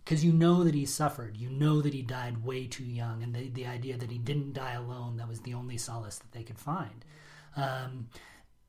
because 0.04 0.26
you 0.26 0.34
know 0.34 0.64
that 0.64 0.74
he 0.74 0.86
suffered. 0.86 1.38
You 1.38 1.50
know 1.50 1.82
that 1.82 1.94
he 1.94 2.02
died 2.02 2.44
way 2.44 2.68
too 2.68 2.84
young 2.84 3.24
and 3.24 3.34
the, 3.34 3.50
the 3.50 3.68
idea 3.68 3.98
that 3.98 4.12
he 4.12 4.18
didn't 4.18 4.54
die 4.54 4.74
alone 4.74 5.18
that 5.18 5.28
was 5.28 5.42
the 5.42 5.54
only 5.54 5.78
solace 5.78 6.18
that 6.18 6.32
they 6.32 6.44
could 6.44 6.60
find. 6.60 7.06
Um, 7.56 8.10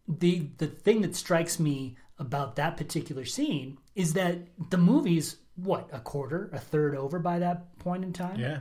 the 0.07 0.51
the 0.59 0.67
thing 0.67 1.01
that 1.03 1.17
strikes 1.17 1.59
me 1.59 1.97
about 2.19 2.57
that 2.57 2.77
particular 2.77 3.25
scene 3.25 3.79
is 3.95 4.13
that 4.13 4.39
the 4.71 4.77
movie's 4.77 5.37
what 5.57 5.89
a 5.93 6.01
quarter 6.01 6.51
a 6.53 6.59
third 6.59 6.95
over 6.95 7.19
by 7.19 7.39
that 7.39 7.79
point 7.79 8.05
in 8.05 8.13
time? 8.13 8.39
Yeah, 8.39 8.59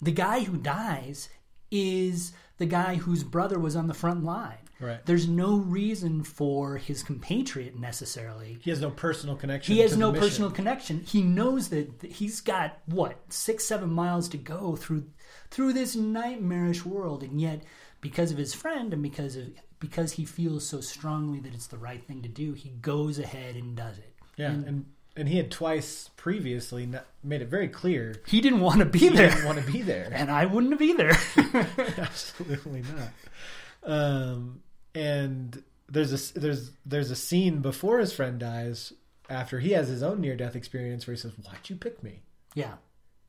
the 0.00 0.12
guy 0.12 0.40
who 0.40 0.56
dies 0.56 1.28
is 1.70 2.32
the 2.58 2.66
guy 2.66 2.96
whose 2.96 3.24
brother 3.24 3.58
was 3.58 3.76
on 3.76 3.86
the 3.86 3.94
front 3.94 4.24
line. 4.24 4.58
Right. 4.80 5.04
There's 5.06 5.28
no 5.28 5.56
reason 5.56 6.24
for 6.24 6.76
his 6.76 7.02
compatriot 7.02 7.78
necessarily. 7.78 8.58
he 8.62 8.70
has 8.70 8.80
no 8.80 8.90
personal 8.90 9.36
connection. 9.36 9.74
He 9.74 9.80
has 9.80 9.96
no 9.96 10.12
personal 10.12 10.50
connection. 10.50 11.00
He 11.00 11.22
knows 11.22 11.68
that 11.68 12.00
that 12.00 12.12
he's 12.12 12.40
got 12.40 12.78
what 12.86 13.16
six, 13.32 13.64
seven 13.64 13.90
miles 13.90 14.28
to 14.30 14.36
go 14.36 14.76
through 14.76 15.06
through 15.50 15.72
this 15.72 15.94
nightmarish 15.96 16.84
world, 16.84 17.22
and 17.22 17.40
yet 17.40 17.62
because 18.00 18.30
of 18.30 18.36
his 18.36 18.52
friend 18.52 18.92
and 18.92 19.02
because 19.02 19.36
of 19.36 19.48
because 19.78 20.12
he 20.12 20.24
feels 20.24 20.66
so 20.66 20.80
strongly 20.80 21.40
that 21.40 21.54
it's 21.54 21.68
the 21.68 21.78
right 21.78 22.04
thing 22.06 22.22
to 22.22 22.28
do, 22.28 22.52
he 22.52 22.70
goes 22.70 23.18
ahead 23.18 23.54
and 23.56 23.76
does 23.76 23.98
it. 23.98 24.14
Yeah, 24.36 24.50
and 24.50 24.64
and 24.66 24.84
he 25.28 25.36
had 25.36 25.50
twice 25.50 26.10
previously 26.16 26.86
not, 26.86 27.06
made 27.22 27.40
it 27.42 27.48
very 27.48 27.68
clear 27.68 28.16
He 28.26 28.40
didn't 28.40 28.60
want 28.60 28.80
to 28.80 28.84
be 28.84 28.98
he 28.98 29.08
there, 29.10 29.30
didn't 29.30 29.44
want 29.44 29.64
to 29.64 29.72
be 29.72 29.82
there. 29.82 30.08
and 30.12 30.30
I 30.30 30.46
wouldn't 30.46 30.72
have 30.72 30.82
either. 30.82 31.12
Absolutely 31.98 32.82
not. 32.82 33.90
Um, 33.90 34.62
and 34.94 35.62
there's 35.88 36.12
a 36.12 36.38
there's 36.38 36.72
there's 36.84 37.10
a 37.10 37.16
scene 37.16 37.60
before 37.60 37.98
his 37.98 38.12
friend 38.12 38.38
dies 38.40 38.92
after 39.28 39.60
he 39.60 39.72
has 39.72 39.88
his 39.88 40.02
own 40.02 40.20
near 40.20 40.36
death 40.36 40.56
experience 40.56 41.06
where 41.06 41.14
he 41.14 41.20
says, 41.20 41.32
"Why'd 41.42 41.68
you 41.68 41.76
pick 41.76 42.02
me?" 42.02 42.22
yeah, 42.54 42.74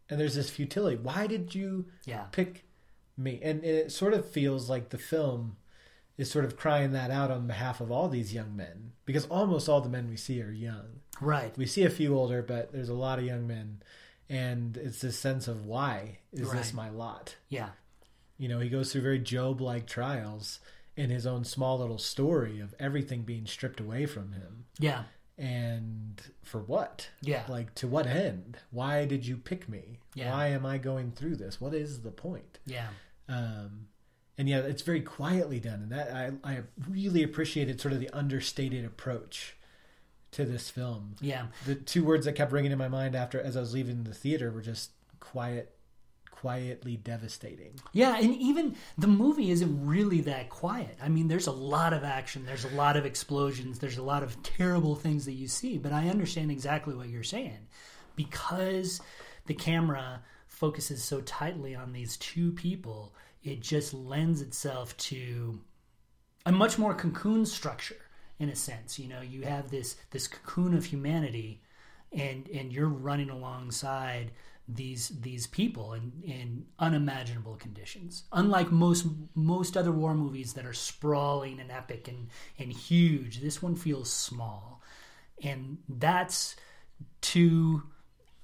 And 0.09 0.19
there's 0.19 0.35
this 0.35 0.49
futility. 0.49 0.97
Why 0.97 1.27
did 1.27 1.53
you 1.55 1.85
yeah, 2.05 2.23
pick 2.31 2.65
me? 3.17 3.39
And 3.43 3.63
it 3.63 3.91
sort 3.91 4.13
of 4.13 4.29
feels 4.29 4.69
like 4.69 4.89
the 4.89 4.97
film 4.97 5.57
is 6.17 6.31
sort 6.31 6.45
of 6.45 6.55
crying 6.55 6.93
that 6.93 7.11
out 7.11 7.31
on 7.31 7.47
behalf 7.47 7.81
of 7.81 7.91
all 7.91 8.07
these 8.07 8.33
young 8.33 8.55
men 8.55 8.93
because 9.05 9.25
almost 9.25 9.67
all 9.67 9.81
the 9.81 9.89
men 9.89 10.07
we 10.09 10.15
see 10.15 10.41
are 10.41 10.51
young. 10.51 11.01
Right. 11.21 11.55
We 11.57 11.65
see 11.65 11.83
a 11.83 11.89
few 11.89 12.15
older, 12.15 12.41
but 12.41 12.71
there's 12.71 12.89
a 12.89 12.93
lot 12.93 13.19
of 13.19 13.25
young 13.25 13.47
men, 13.47 13.81
and 14.29 14.77
it's 14.77 14.99
this 15.01 15.17
sense 15.19 15.47
of 15.47 15.65
why 15.65 16.19
is 16.33 16.51
this 16.51 16.73
my 16.73 16.89
lot? 16.89 17.35
Yeah, 17.49 17.69
You 18.37 18.49
know, 18.49 18.59
he 18.59 18.69
goes 18.69 18.91
through 18.91 19.01
very 19.01 19.19
Job 19.19 19.61
like 19.61 19.85
trials 19.87 20.59
in 20.97 21.09
his 21.09 21.25
own 21.27 21.43
small 21.43 21.79
little 21.79 21.97
story 21.97 22.59
of 22.59 22.73
everything 22.79 23.21
being 23.23 23.45
stripped 23.45 23.79
away 23.79 24.05
from 24.05 24.31
him. 24.31 24.65
yeah, 24.79 25.03
And 25.37 26.21
for 26.43 26.59
what? 26.61 27.09
yeah. 27.21 27.43
Like, 27.49 27.75
to 27.75 27.87
what 27.87 28.07
end? 28.07 28.57
Why 28.71 29.05
did 29.05 29.25
you 29.25 29.35
pick 29.37 29.67
me? 29.67 29.99
Yeah. 30.13 30.31
Why 30.31 30.47
am 30.47 30.65
I 30.65 30.77
going 30.77 31.11
through 31.11 31.35
this? 31.35 31.59
What 31.59 31.73
is 31.73 32.01
the 32.01 32.11
point? 32.11 32.59
Yeah. 32.65 32.87
Um, 33.27 33.87
and 34.37 34.47
yeah, 34.49 34.59
it's 34.59 34.81
very 34.81 35.01
quietly 35.01 35.59
done. 35.59 35.81
And 35.81 35.91
that 35.91 36.11
I, 36.13 36.31
I 36.49 36.59
really 36.89 37.23
appreciated 37.23 37.79
sort 37.81 37.93
of 37.93 37.99
the 37.99 38.09
understated 38.11 38.85
approach 38.85 39.54
to 40.35 40.45
this 40.45 40.69
film. 40.69 41.15
Yeah. 41.21 41.47
The 41.65 41.75
two 41.75 42.03
words 42.03 42.25
that 42.25 42.33
kept 42.33 42.51
ringing 42.51 42.71
in 42.71 42.77
my 42.77 42.89
mind 42.89 43.15
after 43.15 43.41
as 43.41 43.55
I 43.55 43.61
was 43.61 43.73
leaving 43.73 44.03
the 44.03 44.13
theater 44.13 44.51
were 44.51 44.61
just 44.61 44.91
quiet, 45.21 45.75
quietly 46.29 46.97
devastating. 46.97 47.79
Yeah, 47.93 48.17
and 48.17 48.35
even 48.35 48.75
the 48.97 49.07
movie 49.07 49.49
isn't 49.51 49.85
really 49.85 50.21
that 50.21 50.49
quiet. 50.49 50.97
I 51.01 51.07
mean, 51.07 51.29
there's 51.29 51.47
a 51.47 51.53
lot 51.53 51.93
of 51.93 52.03
action, 52.03 52.45
there's 52.45 52.65
a 52.65 52.75
lot 52.75 52.97
of 52.97 53.05
explosions, 53.05 53.79
there's 53.79 53.97
a 53.97 54.03
lot 54.03 54.23
of 54.23 54.41
terrible 54.43 54.95
things 54.95 55.23
that 55.25 55.33
you 55.33 55.47
see, 55.47 55.77
but 55.77 55.93
I 55.93 56.09
understand 56.09 56.51
exactly 56.51 56.95
what 56.95 57.09
you're 57.09 57.23
saying. 57.23 57.67
Because 58.17 59.01
the 59.45 59.53
camera 59.53 60.21
focuses 60.47 61.01
so 61.01 61.21
tightly 61.21 61.75
on 61.75 61.93
these 61.93 62.17
two 62.17 62.51
people, 62.51 63.15
it 63.41 63.61
just 63.61 63.93
lends 63.93 64.41
itself 64.41 64.95
to 64.97 65.61
a 66.45 66.51
much 66.51 66.77
more 66.77 66.93
cocoon 66.93 67.45
structure 67.45 68.04
in 68.39 68.49
a 68.49 68.55
sense. 68.55 68.99
You 68.99 69.09
know, 69.09 69.21
you 69.21 69.43
have 69.43 69.69
this 69.71 69.95
this 70.11 70.27
cocoon 70.27 70.73
of 70.75 70.85
humanity 70.85 71.61
and 72.11 72.47
and 72.49 72.71
you're 72.71 72.87
running 72.87 73.29
alongside 73.29 74.31
these 74.67 75.09
these 75.09 75.47
people 75.47 75.93
in, 75.93 76.11
in 76.23 76.65
unimaginable 76.79 77.55
conditions. 77.55 78.23
Unlike 78.31 78.71
most 78.71 79.05
most 79.35 79.77
other 79.77 79.91
war 79.91 80.15
movies 80.15 80.53
that 80.53 80.65
are 80.65 80.73
sprawling 80.73 81.59
and 81.59 81.71
epic 81.71 82.07
and, 82.07 82.29
and 82.57 82.71
huge, 82.71 83.41
this 83.41 83.61
one 83.61 83.75
feels 83.75 84.11
small. 84.11 84.81
And 85.43 85.79
that's 85.87 86.55
to 87.21 87.83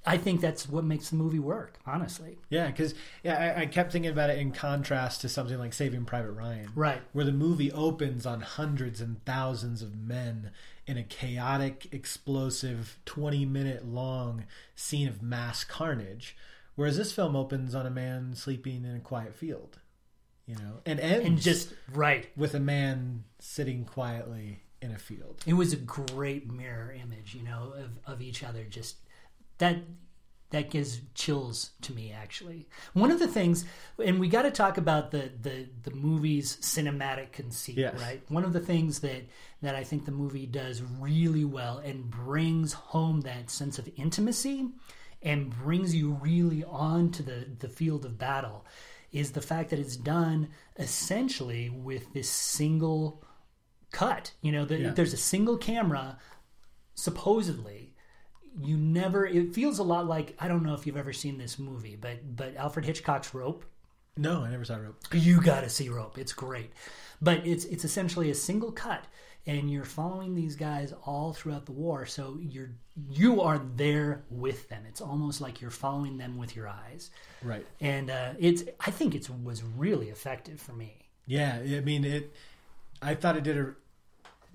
I 0.06 0.18
think 0.18 0.42
that's 0.42 0.68
what 0.68 0.84
makes 0.84 1.10
the 1.12 1.16
movie 1.16 1.38
work, 1.40 1.78
honestly. 1.86 2.38
Yeah, 2.50 2.68
because 2.68 2.96
yeah, 3.24 3.54
I, 3.58 3.62
I 3.62 3.66
kept 3.68 3.92
thinking 3.92 4.10
about 4.12 4.32
it 4.32 4.40
in 4.40 4.52
contrast 4.52 5.22
to 5.22 5.30
something 5.30 5.60
like 5.60 5.74
Saving 5.74 6.06
Private 6.06 6.32
Ryan, 6.32 6.70
Right. 6.76 7.02
where 7.14 7.26
the 7.26 7.32
movie 7.32 7.72
opens 7.72 8.26
on 8.26 8.42
hundreds 8.42 9.00
and 9.00 9.24
thousands 9.26 9.82
of 9.84 9.96
men 9.96 10.52
in 10.88 10.98
a 10.98 11.04
chaotic, 11.04 11.88
explosive, 11.92 12.98
twenty-minute 13.06 13.86
long 13.86 14.46
scene 14.76 15.08
of 15.08 15.22
mass 15.22 15.64
carnage, 15.64 16.36
whereas 16.76 16.98
this 16.98 17.12
film 17.14 17.36
opens 17.36 17.76
on 17.76 17.86
a 17.86 17.92
man 17.92 18.34
sleeping 18.34 18.84
in 18.86 18.96
a 18.96 19.00
quiet 19.00 19.36
field, 19.36 19.78
you 20.48 20.56
know, 20.56 20.80
and 20.86 21.00
ends 21.00 21.26
And 21.28 21.38
just 21.40 21.74
right. 21.94 22.28
with 22.36 22.56
a 22.56 22.60
man 22.60 23.24
sitting 23.38 23.86
quietly 23.86 24.64
in 24.82 24.92
a 24.92 24.98
field. 24.98 25.44
It 25.46 25.54
was 25.54 25.74
a 25.74 25.78
great 25.78 26.52
mirror 26.52 26.92
image, 26.92 27.36
you 27.36 27.44
know, 27.44 27.74
of, 27.78 28.14
of 28.16 28.22
each 28.22 28.44
other. 28.44 28.64
Just 28.64 28.96
that 29.62 29.78
that 30.52 30.70
gives 30.70 31.00
chills 31.16 31.72
to 31.82 31.94
me 31.94 32.12
actually. 32.12 32.68
One 32.94 33.10
of 33.10 33.20
the 33.20 33.28
things 33.28 33.64
and 34.04 34.20
we 34.20 34.28
got 34.28 34.42
to 34.42 34.52
talk 34.52 34.78
about 34.78 35.12
the 35.12 35.32
the 35.42 35.70
the 35.84 35.92
movie's 35.92 36.58
cinematic 36.58 37.32
conceit, 37.32 37.78
Yes. 37.78 37.98
right? 38.02 38.22
One 38.30 38.44
of 38.44 38.52
the 38.54 38.60
things 38.60 39.00
that 39.00 39.24
that 39.62 39.76
I 39.76 39.84
think 39.86 40.04
the 40.06 40.12
movie 40.12 40.46
does 40.46 40.82
really 41.00 41.46
well 41.46 41.78
and 41.78 42.10
brings 42.12 42.74
home 42.74 43.22
that 43.22 43.50
sense 43.50 43.80
of 43.80 43.88
intimacy 43.96 44.68
and 45.24 45.50
brings 45.64 45.96
you 45.96 46.12
really 46.22 46.64
onto 46.66 47.24
the 47.24 47.48
the 47.60 47.70
field 47.70 48.04
of 48.06 48.18
battle 48.18 48.66
is 49.14 49.32
the 49.32 49.42
fact 49.42 49.70
that 49.70 49.80
it's 49.80 49.96
done 49.98 50.50
essentially 50.78 51.70
with 51.70 52.12
this 52.14 52.30
single 52.30 53.24
cut. 53.92 54.32
You 54.42 54.52
know, 54.54 54.66
the, 54.66 54.78
Yeah. 54.80 54.90
there's 54.92 55.14
a 55.14 55.18
single 55.34 55.58
camera, 55.58 56.18
supposedly. 56.96 57.91
You 58.60 58.78
never. 58.78 59.26
It 59.26 59.54
feels 59.54 59.80
a 59.80 59.84
lot 59.84 60.08
like 60.08 60.36
I 60.40 60.48
don't 60.48 60.64
know 60.64 60.74
if 60.74 60.86
you've 60.86 60.98
ever 60.98 61.14
seen 61.14 61.38
this 61.38 61.58
movie, 61.60 61.96
but 61.96 62.36
but 62.36 62.56
Alfred 62.56 62.86
Hitchcock's 62.86 63.34
Rope. 63.34 63.64
No, 64.18 64.44
I 64.44 64.50
never 64.52 64.66
saw 64.66 64.76
Rope. 64.76 64.98
You 65.14 65.42
got 65.42 65.62
to 65.62 65.70
see 65.70 65.88
Rope. 65.90 66.18
It's 66.18 66.34
great, 66.34 66.72
but 67.22 67.46
it's 67.48 67.64
it's 67.66 67.86
essentially 67.86 68.30
a 68.30 68.36
single 68.36 68.72
cut, 68.74 69.06
and 69.48 69.72
you're 69.72 69.86
following 69.86 70.36
these 70.36 70.58
guys 70.58 70.94
all 71.06 71.32
throughout 71.32 71.66
the 71.66 71.72
war. 71.72 72.06
So 72.06 72.38
you're 72.42 72.72
you 73.10 73.42
are 73.42 73.62
there 73.78 74.24
with 74.30 74.68
them. 74.68 74.84
It's 74.86 75.00
almost 75.00 75.40
like 75.40 75.62
you're 75.62 75.72
following 75.72 76.18
them 76.18 76.38
with 76.38 76.54
your 76.58 76.68
eyes, 76.68 77.10
Right. 77.42 77.66
and 77.80 78.10
uh, 78.12 78.34
it's 78.38 78.64
I 78.82 78.92
think 78.92 79.16
it 79.16 79.30
was 79.44 79.64
really 79.64 80.10
effective 80.10 80.60
for 80.60 80.74
me. 80.74 80.98
Yeah, 81.26 81.60
I 81.62 81.80
mean 81.80 82.04
it. 82.04 82.36
I 83.02 83.16
thought 83.16 83.38
it 83.38 83.44
did 83.46 83.58
a. 83.58 83.74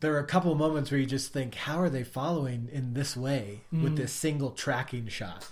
There 0.01 0.15
are 0.15 0.19
a 0.21 0.27
couple 0.27 0.53
of 0.53 0.59
moments 0.59 0.91
where 0.91 1.01
you 1.01 1.07
just 1.07 1.33
think, 1.33 1.55
how 1.55 1.81
are 1.81 1.89
they 1.89 2.05
following 2.05 2.69
in 2.71 2.95
this 2.95 3.17
way 3.17 3.63
with 3.73 3.97
this 3.97 4.13
single 4.13 4.51
tracking 4.51 5.09
shot 5.09 5.47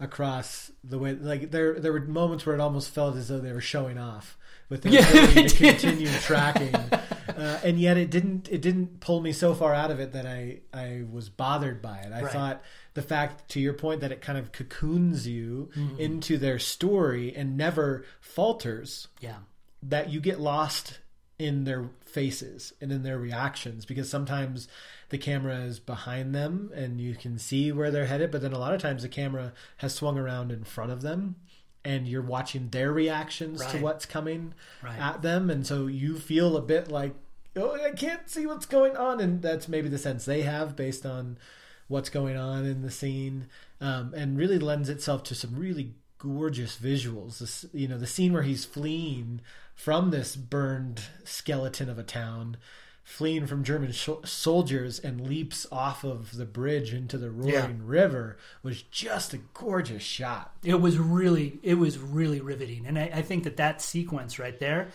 across 0.00 0.70
the 0.84 0.98
way? 0.98 1.14
Like 1.14 1.50
there, 1.50 1.78
there 1.80 1.92
were 1.92 2.00
moments 2.00 2.44
where 2.46 2.54
it 2.54 2.60
almost 2.60 2.90
felt 2.90 3.16
as 3.16 3.28
though 3.28 3.38
they 3.40 3.52
were 3.52 3.60
showing 3.60 3.98
off 3.98 4.36
with 4.68 4.82
their 4.82 4.92
Yeah, 4.92 5.08
ability 5.08 5.34
they 5.34 5.46
to 5.48 5.56
continue 5.56 6.08
tracking, 6.20 6.74
uh, 6.74 7.60
and 7.64 7.80
yet 7.80 7.96
it 7.96 8.10
didn't. 8.10 8.48
It 8.50 8.60
didn't 8.60 9.00
pull 9.00 9.20
me 9.22 9.32
so 9.32 9.54
far 9.54 9.72
out 9.72 9.90
of 9.90 9.98
it 10.00 10.12
that 10.12 10.26
I 10.26 10.60
I 10.74 11.04
was 11.10 11.30
bothered 11.30 11.80
by 11.80 11.98
it. 12.00 12.12
I 12.12 12.22
Right. 12.22 12.30
thought 12.32 12.62
the 12.92 13.00
fact, 13.00 13.48
to 13.52 13.60
your 13.60 13.72
point, 13.72 14.02
that 14.02 14.12
it 14.12 14.20
kind 14.20 14.38
of 14.38 14.52
cocoons 14.52 15.26
you 15.26 15.70
Mm-hmm. 15.74 15.98
into 15.98 16.36
their 16.36 16.58
story 16.58 17.34
and 17.34 17.56
never 17.56 18.04
falters 18.20 19.08
Yeah, 19.20 19.36
that 19.82 20.10
you 20.10 20.20
get 20.20 20.38
lost 20.38 20.98
in 21.38 21.64
their 21.64 21.90
faces 22.04 22.72
and 22.80 22.90
in 22.90 23.02
their 23.04 23.18
reactions 23.18 23.84
because 23.84 24.10
sometimes 24.10 24.66
the 25.10 25.18
camera 25.18 25.56
is 25.60 25.78
behind 25.78 26.34
them 26.34 26.70
and 26.74 27.00
you 27.00 27.14
can 27.14 27.38
see 27.38 27.70
where 27.70 27.90
they're 27.92 28.06
headed 28.06 28.30
but 28.30 28.42
then 28.42 28.52
a 28.52 28.58
lot 28.58 28.74
of 28.74 28.80
times 28.82 29.02
the 29.02 29.08
camera 29.08 29.52
has 29.76 29.94
swung 29.94 30.18
around 30.18 30.50
in 30.50 30.64
front 30.64 30.90
of 30.90 31.00
them 31.02 31.36
and 31.84 32.08
you're 32.08 32.20
watching 32.22 32.68
their 32.70 32.92
reactions 32.92 33.64
to 33.66 33.78
what's 33.78 34.04
coming 34.04 34.52
Right. 34.82 34.98
at 34.98 35.22
them. 35.22 35.48
And 35.48 35.64
so 35.66 35.86
you 35.86 36.18
feel 36.18 36.56
a 36.56 36.60
bit 36.60 36.90
like 36.90 37.14
oh 37.56 37.72
I 37.82 37.92
can't 37.92 38.28
see 38.28 38.46
what's 38.46 38.66
going 38.66 38.96
on. 38.96 39.20
And 39.20 39.40
that's 39.42 39.68
maybe 39.68 39.88
the 39.88 39.96
sense 39.96 40.24
they 40.24 40.42
have 40.42 40.74
based 40.76 41.06
on 41.06 41.38
what's 41.86 42.10
going 42.10 42.36
on 42.36 42.66
in 42.66 42.82
the 42.82 42.90
scene 42.90 43.46
um, 43.80 44.12
and 44.14 44.36
really 44.36 44.58
lends 44.58 44.88
itself 44.88 45.22
to 45.24 45.34
some 45.36 45.54
really 45.56 45.94
gorgeous 46.18 46.76
visuals 46.76 47.38
this 47.38 47.64
you 47.72 47.86
know 47.88 47.98
the 47.98 48.06
scene 48.06 48.32
where 48.32 48.42
he's 48.42 48.64
fleeing 48.64 49.40
from 49.74 50.10
this 50.10 50.34
burned 50.36 51.02
skeleton 51.24 51.88
of 51.88 51.98
a 51.98 52.02
town 52.02 52.56
fleeing 53.04 53.46
from 53.46 53.62
german 53.64 53.92
sh- 53.92 54.08
soldiers 54.24 54.98
and 54.98 55.20
leaps 55.28 55.66
off 55.70 56.04
of 56.04 56.36
the 56.36 56.44
bridge 56.44 56.92
into 56.92 57.16
the 57.16 57.30
roaring 57.30 57.52
Yeah. 57.52 57.68
river 57.80 58.36
was 58.62 58.82
just 58.82 59.32
a 59.32 59.38
gorgeous 59.54 60.02
shot 60.02 60.54
it 60.64 60.80
was 60.80 60.98
really 60.98 61.58
it 61.62 61.74
was 61.74 61.98
really 61.98 62.40
riveting, 62.40 62.86
and 62.86 62.98
I, 62.98 63.10
I 63.14 63.22
think 63.22 63.44
that 63.44 63.56
that 63.58 63.80
sequence 63.80 64.38
right 64.38 64.58
there. 64.58 64.88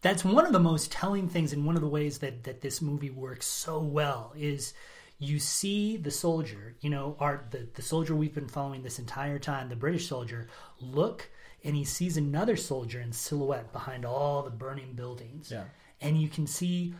That's 0.00 0.24
one 0.24 0.46
of 0.46 0.52
the 0.52 0.60
most 0.60 0.92
telling 0.92 1.28
things, 1.28 1.52
and 1.52 1.66
one 1.66 1.74
of 1.74 1.80
the 1.80 1.88
ways 1.88 2.18
that, 2.18 2.44
that 2.44 2.60
this 2.60 2.80
movie 2.80 3.10
works 3.10 3.46
so 3.46 3.80
well 3.80 4.32
is 4.36 4.72
you 5.18 5.38
see 5.38 5.96
the 5.96 6.10
soldier, 6.10 6.76
you 6.80 6.90
know, 6.90 7.16
our 7.18 7.44
the, 7.50 7.68
the 7.74 7.82
soldier 7.82 8.14
we've 8.14 8.34
been 8.34 8.48
following 8.48 8.82
this 8.82 8.98
entire 8.98 9.38
time, 9.38 9.68
the 9.68 9.76
British 9.76 10.08
soldier, 10.08 10.48
look 10.80 11.28
and 11.64 11.74
he 11.74 11.84
sees 11.84 12.16
another 12.16 12.56
soldier 12.56 13.00
in 13.00 13.12
silhouette 13.12 13.72
behind 13.72 14.04
all 14.04 14.42
the 14.42 14.50
burning 14.50 14.92
buildings. 14.92 15.50
Yeah. 15.50 15.64
And 16.00 16.20
you 16.20 16.28
can 16.28 16.46
see 16.46 16.94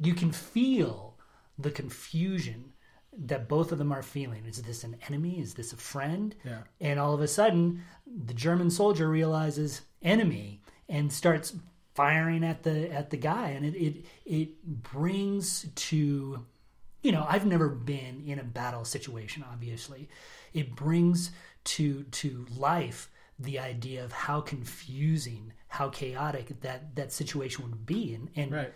you 0.00 0.14
can 0.14 0.30
feel 0.30 1.16
the 1.58 1.70
confusion 1.70 2.72
that 3.20 3.48
both 3.48 3.72
of 3.72 3.78
them 3.78 3.90
are 3.90 4.02
feeling. 4.02 4.44
Is 4.46 4.62
this 4.62 4.84
an 4.84 4.96
enemy? 5.08 5.40
Is 5.40 5.54
this 5.54 5.72
a 5.72 5.76
friend? 5.76 6.34
Yeah. 6.44 6.60
And 6.80 7.00
all 7.00 7.14
of 7.14 7.20
a 7.20 7.26
sudden, 7.26 7.82
the 8.06 8.34
German 8.34 8.70
soldier 8.70 9.08
realizes 9.08 9.82
enemy 10.02 10.62
and 10.88 11.12
starts 11.12 11.54
firing 11.94 12.44
at 12.44 12.62
the 12.62 12.92
at 12.92 13.10
the 13.10 13.16
guy, 13.16 13.48
and 13.48 13.66
it 13.66 13.74
it 13.74 14.04
it 14.24 14.64
brings 14.64 15.66
to 15.74 16.46
you 17.02 17.12
know 17.12 17.26
I've 17.28 17.46
never 17.46 17.68
been 17.68 18.22
in 18.26 18.38
a 18.38 18.44
battle 18.44 18.84
situation. 18.84 19.44
Obviously, 19.50 20.08
it 20.52 20.74
brings 20.74 21.30
to 21.64 22.04
to 22.04 22.46
life 22.56 23.10
the 23.38 23.58
idea 23.58 24.04
of 24.04 24.12
how 24.12 24.40
confusing, 24.40 25.52
how 25.68 25.88
chaotic 25.88 26.60
that 26.62 26.96
that 26.96 27.12
situation 27.12 27.64
would 27.64 27.86
be, 27.86 28.14
and 28.14 28.30
and 28.36 28.52
right 28.52 28.72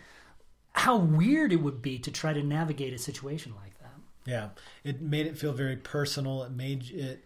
how 0.73 0.97
weird 0.97 1.51
it 1.51 1.61
would 1.61 1.81
be 1.81 1.99
to 1.99 2.11
try 2.11 2.33
to 2.33 2.43
navigate 2.43 2.93
a 2.93 2.97
situation 2.97 3.53
like 3.61 3.77
that. 3.79 3.93
Yeah, 4.25 4.49
it 4.83 5.01
made 5.01 5.27
it 5.27 5.37
feel 5.37 5.53
very 5.53 5.75
personal. 5.75 6.43
It 6.43 6.51
made 6.51 6.89
it 6.91 7.23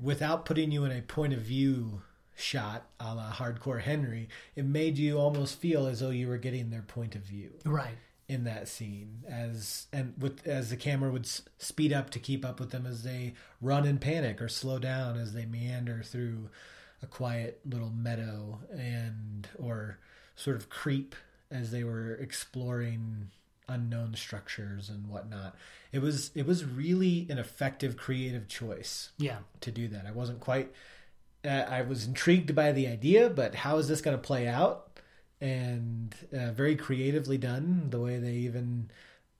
without 0.00 0.44
putting 0.44 0.70
you 0.70 0.84
in 0.84 0.92
a 0.92 1.02
point 1.02 1.32
of 1.32 1.40
view 1.40 2.02
shot 2.36 2.86
a 3.00 3.14
la 3.14 3.32
hardcore 3.32 3.80
Henry. 3.80 4.28
It 4.54 4.64
made 4.64 4.96
you 4.96 5.18
almost 5.18 5.58
feel 5.58 5.86
as 5.86 6.00
though 6.00 6.10
you 6.10 6.28
were 6.28 6.38
getting 6.38 6.70
their 6.70 6.82
point 6.82 7.14
of 7.16 7.22
view 7.22 7.52
Right. 7.64 7.96
In 8.28 8.44
that 8.44 8.68
scene 8.68 9.24
as 9.26 9.86
and 9.92 10.12
with 10.18 10.46
as 10.46 10.68
the 10.70 10.76
camera 10.76 11.10
would 11.10 11.24
s- 11.24 11.42
speed 11.56 11.92
up 11.92 12.10
to 12.10 12.18
keep 12.18 12.44
up 12.44 12.60
with 12.60 12.70
them 12.70 12.84
as 12.86 13.02
they 13.02 13.32
run 13.62 13.86
in 13.86 13.96
panic 13.98 14.42
or 14.42 14.48
slow 14.48 14.78
down 14.78 15.16
as 15.18 15.32
they 15.32 15.46
meander 15.46 16.02
through 16.04 16.50
a 17.02 17.06
quiet 17.06 17.60
little 17.64 17.88
meadow 17.90 18.58
and 18.70 19.48
or 19.58 19.98
sort 20.36 20.56
of 20.56 20.68
creep 20.68 21.14
as 21.50 21.70
they 21.70 21.82
were 21.84 22.14
exploring 22.16 23.30
unknown 23.66 24.14
structures 24.14 24.88
and 24.90 25.08
whatnot. 25.08 25.54
It 25.92 26.00
was 26.00 26.30
it 26.34 26.46
was 26.46 26.64
really 26.66 27.26
an 27.30 27.38
effective 27.38 27.96
creative 27.96 28.46
choice 28.48 29.10
Yeah. 29.18 29.38
to 29.62 29.70
do 29.70 29.88
that. 29.88 30.04
I 30.06 30.10
wasn't 30.12 30.40
quite. 30.40 30.70
Uh, 31.44 31.48
I 31.68 31.82
was 31.82 32.04
intrigued 32.04 32.54
by 32.54 32.72
the 32.72 32.88
idea, 32.88 33.30
but 33.30 33.54
how 33.54 33.78
is 33.78 33.86
this 33.88 34.00
going 34.00 34.16
to 34.16 34.22
play 34.22 34.48
out? 34.48 34.87
And 35.40 36.14
uh, 36.32 36.50
very 36.52 36.74
creatively 36.76 37.38
done. 37.38 37.90
The 37.90 38.00
way 38.00 38.18
they 38.18 38.32
even 38.34 38.90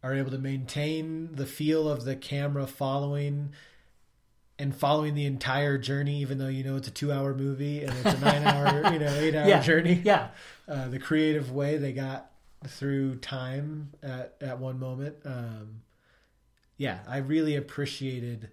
are 0.03 0.15
able 0.15 0.31
to 0.31 0.39
maintain 0.39 1.35
the 1.35 1.47
feel 1.47 1.89
of 1.89 2.05
the 2.05 2.15
camera 2.15 2.67
following 2.69 3.51
and 4.61 4.75
following 4.75 5.15
the 5.15 5.25
entire 5.27 5.79
journey, 5.79 6.21
even 6.21 6.39
though 6.39 6.49
you 6.49 6.63
know 6.65 6.77
it's 6.77 6.89
a 6.89 6.93
two-hour 6.93 7.35
movie 7.35 7.83
and 7.85 7.93
it's 8.05 8.15
a 8.15 8.21
nine-hour, 8.25 8.93
you 8.93 8.99
know, 9.01 9.13
eight-hour 9.15 9.49
Yeah. 9.49 9.61
journey. 9.61 10.01
Yeah. 10.05 10.29
Uh, 10.69 10.89
the 10.89 10.99
creative 10.99 11.51
way 11.53 11.77
they 11.79 11.93
got 11.93 12.31
through 12.67 13.17
time 13.17 13.91
at 14.03 14.35
at 14.41 14.59
one 14.59 14.79
moment. 14.79 15.17
Um, 15.25 15.83
yeah, 16.77 16.99
I 17.09 17.19
really 17.19 17.57
appreciated 17.57 18.51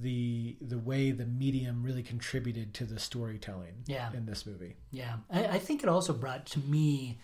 the 0.00 0.56
the 0.60 0.78
way 0.78 1.10
the 1.10 1.26
medium 1.26 1.82
really 1.82 2.02
contributed 2.02 2.72
to 2.74 2.84
the 2.84 2.98
storytelling 2.98 3.74
Yeah. 3.86 4.12
in 4.12 4.26
this 4.26 4.46
movie. 4.46 4.76
Yeah, 4.90 5.16
I, 5.30 5.44
I 5.46 5.58
think 5.58 5.82
it 5.82 5.88
also 5.88 6.12
brought 6.12 6.46
to 6.46 6.58
me 6.60 7.18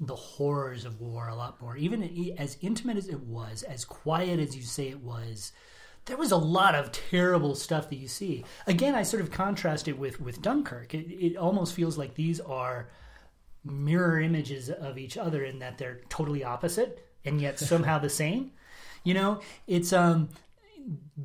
the 0.00 0.16
horrors 0.16 0.84
of 0.84 1.00
war 1.00 1.28
a 1.28 1.34
lot 1.36 1.60
more. 1.62 1.76
Even 1.76 2.34
as 2.38 2.56
intimate 2.60 2.96
as 2.96 3.08
it 3.08 3.20
was, 3.20 3.62
as 3.62 3.84
quiet 3.84 4.40
as 4.40 4.56
you 4.56 4.62
say 4.62 4.88
it 4.88 5.00
was, 5.02 5.52
there 6.06 6.16
was 6.16 6.32
a 6.32 6.36
lot 6.36 6.74
of 6.74 6.90
terrible 6.90 7.54
stuff 7.54 7.88
that 7.90 7.96
you 7.96 8.08
see. 8.08 8.44
Again, 8.66 8.96
I 8.96 9.04
sort 9.04 9.22
of 9.22 9.30
contrast 9.30 9.86
it 9.86 9.96
with 9.98 10.20
with 10.20 10.42
Dunkirk. 10.42 10.94
It, 10.94 11.08
it 11.12 11.36
almost 11.36 11.74
feels 11.74 11.96
like 11.96 12.14
these 12.16 12.40
are 12.40 12.88
mirror 13.64 14.20
images 14.20 14.68
of 14.68 14.98
each 14.98 15.16
other 15.16 15.44
in 15.44 15.60
that 15.60 15.78
they're 15.78 16.00
totally 16.08 16.42
opposite 16.42 17.06
and 17.24 17.40
yet 17.40 17.58
somehow 17.60 17.98
the 18.00 18.10
same. 18.10 18.50
You 19.04 19.14
know, 19.14 19.40
it's 19.68 19.92
um 19.92 20.30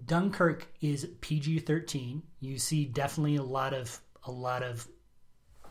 Dunkirk 0.05 0.67
is 0.81 1.07
PG 1.21 1.59
thirteen. 1.59 2.23
You 2.39 2.57
see 2.57 2.85
definitely 2.85 3.35
a 3.37 3.43
lot 3.43 3.73
of 3.73 3.99
a 4.25 4.31
lot 4.31 4.63
of 4.63 4.87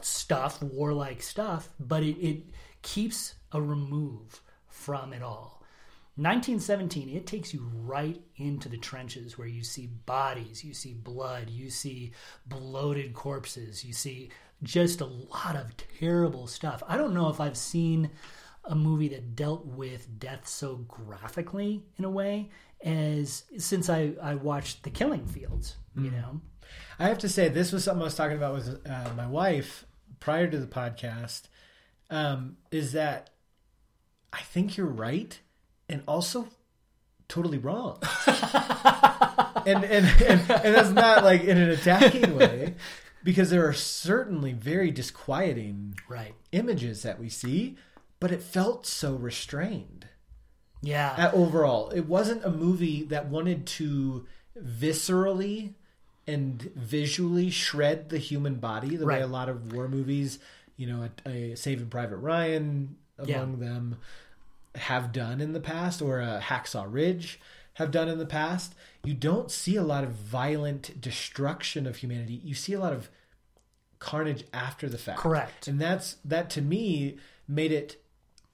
stuff, 0.03 0.63
warlike 0.63 1.23
stuff, 1.23 1.69
but 1.79 2.03
it, 2.03 2.19
it 2.21 2.43
keeps 2.83 3.35
a 3.53 3.61
remove 3.61 4.41
from 4.69 5.13
it 5.13 5.23
all. 5.23 5.57
1917, 6.19 7.15
it 7.15 7.27
takes 7.27 7.53
you 7.53 7.71
right 7.75 8.23
into 8.37 8.71
the 8.71 8.79
trenches 8.79 9.37
where 9.37 9.47
you 9.49 9.63
see 9.63 9.89
bodies, 10.07 10.65
you 10.65 10.73
see 10.73 10.95
blood, 10.95 11.51
you 11.51 11.69
see 11.69 12.13
bloated 12.47 13.13
corpses, 13.13 13.85
you 13.85 13.93
see 13.93 14.31
just 14.63 15.03
a 15.03 15.05
lot 15.05 15.57
of 15.57 15.75
terrible 15.99 16.47
stuff. 16.47 16.83
I 16.89 16.97
don't 16.97 17.13
know 17.13 17.29
if 17.29 17.39
I've 17.39 17.57
seen 17.57 18.11
a 18.65 18.75
movie 18.75 19.09
that 19.09 19.37
dealt 19.37 19.67
with 19.67 20.19
death 20.19 20.49
so 20.49 20.77
graphically 20.89 21.85
in 21.99 22.07
a 22.07 22.11
way 22.11 22.51
as 22.85 23.45
since 23.59 23.89
I, 23.91 24.13
I 24.23 24.35
watched 24.35 24.83
The 24.83 24.91
Killing 24.91 25.27
Fields, 25.27 25.77
you 25.97 26.11
know? 26.11 26.41
I 26.99 27.09
have 27.09 27.19
to 27.19 27.29
say, 27.29 27.49
this 27.49 27.73
was 27.73 27.85
something 27.85 28.03
I 28.03 28.05
was 28.07 28.15
talking 28.15 28.37
about 28.37 28.55
with 28.55 28.87
uh, 28.89 29.11
my 29.17 29.27
wife 29.27 29.85
prior 30.21 30.47
to 30.49 30.59
the 30.59 30.67
podcast. 30.67 31.43
Um, 32.11 32.57
is 32.71 32.93
that 32.93 33.31
I 34.33 34.41
think 34.41 34.77
you're 34.77 34.87
right, 34.87 35.39
and 35.89 36.03
also 36.07 36.49
totally 37.29 37.59
wrong. 37.59 37.99
and, 39.67 39.85
and 39.85 40.07
and 40.23 40.41
and 40.51 40.75
that's 40.75 40.91
not 40.91 41.25
like 41.25 41.43
in 41.45 41.57
an 41.59 41.71
attacking 41.71 42.37
way, 42.37 42.75
because 43.25 43.51
there 43.51 43.67
are 43.67 43.73
certainly 43.73 44.53
very 44.53 44.91
disquieting 44.91 45.99
Right. 46.09 46.35
images 46.53 47.03
that 47.03 47.19
we 47.19 47.29
see, 47.29 47.77
but 48.21 48.31
it 48.31 48.43
felt 48.43 48.87
so 48.87 49.15
restrained. 49.15 49.96
Yeah. 50.83 51.15
Uh, 51.17 51.37
overall, 51.37 51.91
it 51.91 52.07
wasn't 52.07 52.45
a 52.45 52.51
movie 52.51 53.03
that 53.05 53.27
wanted 53.27 53.67
to 53.67 54.27
viscerally 54.61 55.75
and 56.27 56.63
visually 56.75 57.51
shred 57.51 58.09
the 58.09 58.19
human 58.19 58.57
body 58.57 58.97
the 58.97 59.07
way 59.07 59.21
a 59.21 59.27
lot 59.27 59.49
of 59.49 59.73
war 59.73 59.89
movies, 59.89 60.39
you 60.77 60.87
know, 60.87 61.09
a, 61.27 61.31
a 61.31 61.57
Saving 61.57 61.89
Private 61.89 62.17
Ryan 62.17 62.97
among 63.19 63.61
them, 63.61 63.97
have 64.75 65.13
done 65.13 65.41
in 65.41 65.53
the 65.53 65.61
past 65.61 66.03
or 66.03 66.21
a 66.21 66.41
Hacksaw 66.43 66.87
Ridge 66.89 67.41
have 67.75 67.91
done 67.91 68.09
in 68.09 68.19
the 68.19 68.27
past. 68.27 68.75
You 69.05 69.15
don't 69.15 69.51
see 69.51 69.77
a 69.77 69.83
lot 69.83 70.03
of 70.03 70.11
violent 70.11 71.01
destruction 71.01 71.87
of 71.87 71.97
humanity. 71.97 72.41
You 72.43 72.55
see 72.55 72.73
a 72.73 72.81
lot 72.81 72.93
of 72.93 73.11
carnage 73.99 74.45
after 74.53 74.89
the 74.89 74.99
fact. 74.99 75.19
Correct. 75.19 75.69
And 75.69 75.81
that's 75.81 76.17
that 76.25 76.51
to 76.51 76.63
me 76.63 77.19
made 77.47 77.73
it 77.73 78.03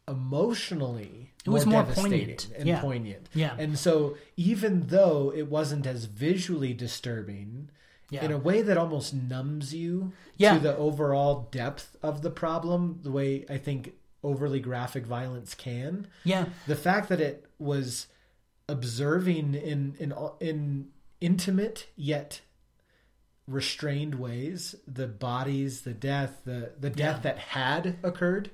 emotionally 0.09 1.33
It 1.45 1.51
was 1.51 1.67
more 1.67 1.83
devastating 1.83 2.11
poignant. 2.37 2.49
and 2.57 2.69
Yeah. 2.69 2.81
poignant. 2.81 3.29
Yeah. 3.35 3.57
And 3.59 3.79
so 3.79 4.17
even 4.37 4.89
though 4.89 5.33
it 5.35 5.49
wasn't 5.49 5.87
as 5.87 6.05
visually 6.07 6.75
disturbing, 6.75 7.71
Yeah. 8.11 8.25
in 8.25 8.33
a 8.33 8.39
way 8.39 8.63
that 8.63 8.77
almost 8.77 9.15
numbs 9.15 9.73
you 9.75 10.13
Yeah. 10.37 10.55
to 10.55 10.61
the 10.61 10.77
overall 10.77 11.49
depth 11.51 11.97
of 12.03 12.23
the 12.23 12.31
problem, 12.31 13.01
the 13.03 13.11
way 13.11 13.45
I 13.49 13.59
think 13.59 13.95
overly 14.23 14.61
graphic 14.61 15.07
violence 15.07 15.55
can. 15.55 16.07
yeah. 16.25 16.47
The 16.67 16.77
fact 16.77 17.09
that 17.09 17.21
it 17.21 17.47
was 17.59 18.07
observing 18.69 19.55
in 19.55 19.95
in 19.99 20.13
in 20.41 20.91
intimate 21.21 21.89
yet 21.97 22.41
restrained 23.49 24.15
ways 24.17 24.75
the 24.87 25.07
bodies, 25.09 25.83
the 25.83 25.95
death, 25.95 26.43
the 26.45 26.73
the 26.79 26.91
death 26.91 27.17
Yeah. 27.19 27.23
that 27.23 27.39
had 27.39 27.99
occurred, 28.03 28.51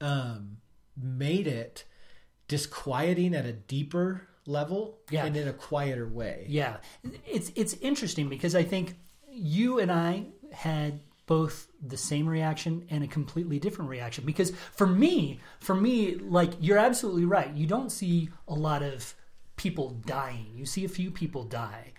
um, 0.00 0.58
made 0.96 1.46
it 1.46 1.84
disquieting 2.48 3.34
at 3.34 3.46
a 3.46 3.52
deeper 3.52 4.26
level 4.46 4.98
Yeah. 5.10 5.26
and 5.26 5.36
in 5.36 5.46
a 5.48 5.52
quieter 5.52 6.08
way. 6.08 6.46
Yeah, 6.48 6.78
it's 7.26 7.52
it's 7.54 7.74
interesting 7.74 8.28
because 8.28 8.54
I 8.54 8.62
think 8.64 8.96
you 9.30 9.78
and 9.78 9.90
I 9.92 10.26
had 10.52 11.00
both 11.26 11.68
the 11.80 11.96
same 11.96 12.28
reaction 12.28 12.84
and 12.90 13.04
a 13.04 13.06
completely 13.06 13.60
different 13.60 13.88
reaction. 13.88 14.24
Because 14.26 14.50
for 14.72 14.86
me, 14.86 15.38
for 15.60 15.76
me, 15.76 16.16
like 16.16 16.52
you're 16.60 16.78
absolutely 16.78 17.24
right. 17.24 17.52
You 17.54 17.66
don't 17.68 17.90
see 17.90 18.30
a 18.48 18.54
lot 18.54 18.82
of 18.82 19.14
people 19.56 19.90
dying. 20.06 20.46
You 20.56 20.66
see 20.66 20.84
a 20.84 20.88
few 20.88 21.10
people 21.12 21.44
die, 21.44 21.92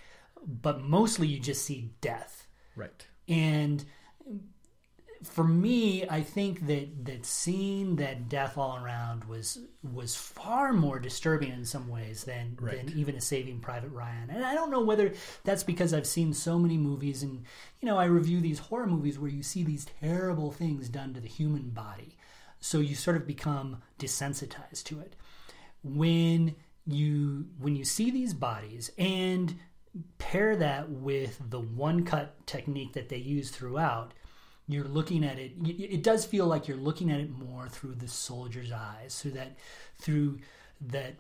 but 0.46 0.82
mostly 0.82 1.28
you 1.28 1.40
just 1.40 1.64
see 1.64 1.92
death. 2.02 2.48
Right. 2.76 3.08
And 3.30 3.86
for 5.24 5.44
me, 5.44 6.08
I 6.10 6.22
think 6.22 6.66
that 6.68 7.06
that 7.06 7.26
seeing 7.26 7.98
that 7.98 8.28
death 8.28 8.58
all 8.58 8.78
around 8.84 9.26
was 9.26 9.60
was 9.84 10.16
far 10.16 10.74
more 10.74 11.00
disturbing 11.00 11.52
in 11.52 11.66
some 11.66 11.88
ways 11.88 12.24
than 12.24 12.58
Right. 12.60 12.78
than 12.86 12.98
even 12.98 13.16
a 13.16 13.22
Saving 13.22 13.60
Private 13.60 13.90
Ryan. 13.90 14.30
And 14.32 14.44
I 14.44 14.54
don't 14.56 14.72
know 14.72 14.84
whether 14.84 15.14
that's 15.44 15.64
because 15.64 15.94
I've 15.94 16.08
seen 16.08 16.34
so 16.34 16.58
many 16.58 16.78
movies, 16.78 17.22
and 17.24 17.44
you 17.80 17.86
know, 17.88 17.98
I 17.98 18.06
review 18.06 18.42
these 18.42 18.60
horror 18.60 18.88
movies 18.88 19.20
where 19.20 19.30
you 19.30 19.44
see 19.44 19.64
these 19.64 19.86
terrible 20.02 20.52
things 20.52 20.90
done 20.90 21.14
to 21.14 21.20
the 21.20 21.28
human 21.28 21.70
body, 21.70 22.18
so 22.60 22.80
you 22.80 22.96
sort 22.96 23.16
of 23.18 23.28
become 23.28 23.82
desensitized 24.00 24.84
to 24.86 25.00
it. 25.02 25.16
When 25.84 26.56
you 26.88 27.46
when 27.60 27.76
you 27.76 27.86
see 27.86 28.10
these 28.10 28.34
bodies 28.34 28.90
and 28.98 29.56
pair 30.18 30.56
that 30.56 30.90
with 30.90 31.40
the 31.50 31.60
one 31.60 32.04
cut 32.06 32.48
technique 32.48 32.94
that 32.94 33.10
they 33.10 33.18
use 33.18 33.52
throughout 33.52 34.14
you're 34.68 34.88
looking 34.88 35.24
at 35.24 35.38
it 35.38 35.52
it 35.66 36.04
does 36.04 36.26
feel 36.26 36.46
like 36.46 36.68
you're 36.68 36.78
looking 36.78 37.12
at 37.12 37.20
it 37.20 37.30
more 37.30 37.68
through 37.68 37.96
the 37.96 38.08
soldier's 38.08 38.72
eyes 38.72 39.20
through 39.20 39.32
that 39.32 39.58
through 40.00 40.40
that 40.80 41.16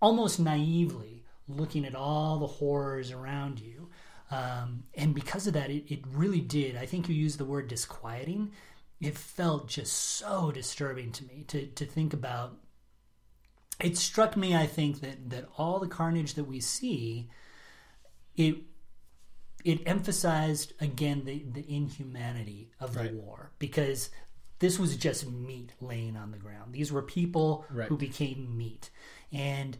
almost 0.00 0.40
naively 0.40 1.22
looking 1.48 1.84
at 1.84 1.94
all 1.94 2.38
the 2.38 2.46
horrors 2.46 3.10
around 3.10 3.60
you. 3.60 3.88
Um, 4.30 4.84
and 4.94 5.14
because 5.14 5.46
of 5.46 5.54
that 5.54 5.70
it, 5.70 5.92
it 5.92 6.00
really 6.12 6.40
did. 6.40 6.76
I 6.76 6.86
think 6.86 7.08
you 7.08 7.14
used 7.14 7.38
the 7.38 7.44
word 7.44 7.68
disquieting. 7.68 8.52
It 9.00 9.16
felt 9.16 9.68
just 9.68 9.92
so 9.92 10.50
disturbing 10.50 11.12
to 11.12 11.24
me 11.24 11.44
to, 11.48 11.66
to 11.66 11.84
think 11.86 12.12
about. 12.12 12.58
It 13.80 13.96
struck 13.96 14.36
me 14.36 14.54
i 14.54 14.66
think 14.66 15.00
that 15.00 15.30
that 15.30 15.48
all 15.58 15.80
the 15.80 15.88
carnage 15.88 16.34
that 16.34 16.44
we 16.44 16.60
see 16.60 17.28
it 18.36 18.58
it 19.64 19.80
emphasized 19.86 20.72
again 20.80 21.24
the, 21.24 21.44
the 21.52 21.64
inhumanity 21.72 22.70
of 22.80 22.94
the 22.94 23.00
Right. 23.00 23.14
war 23.14 23.50
because 23.58 24.10
this 24.58 24.78
was 24.78 24.96
just 24.96 25.26
meat 25.28 25.72
laying 25.80 26.16
on 26.16 26.30
the 26.30 26.38
ground. 26.38 26.72
These 26.72 26.92
were 26.92 27.02
people 27.02 27.64
Right. 27.70 27.88
who 27.88 27.96
became 27.96 28.56
meat. 28.56 28.90
And 29.32 29.76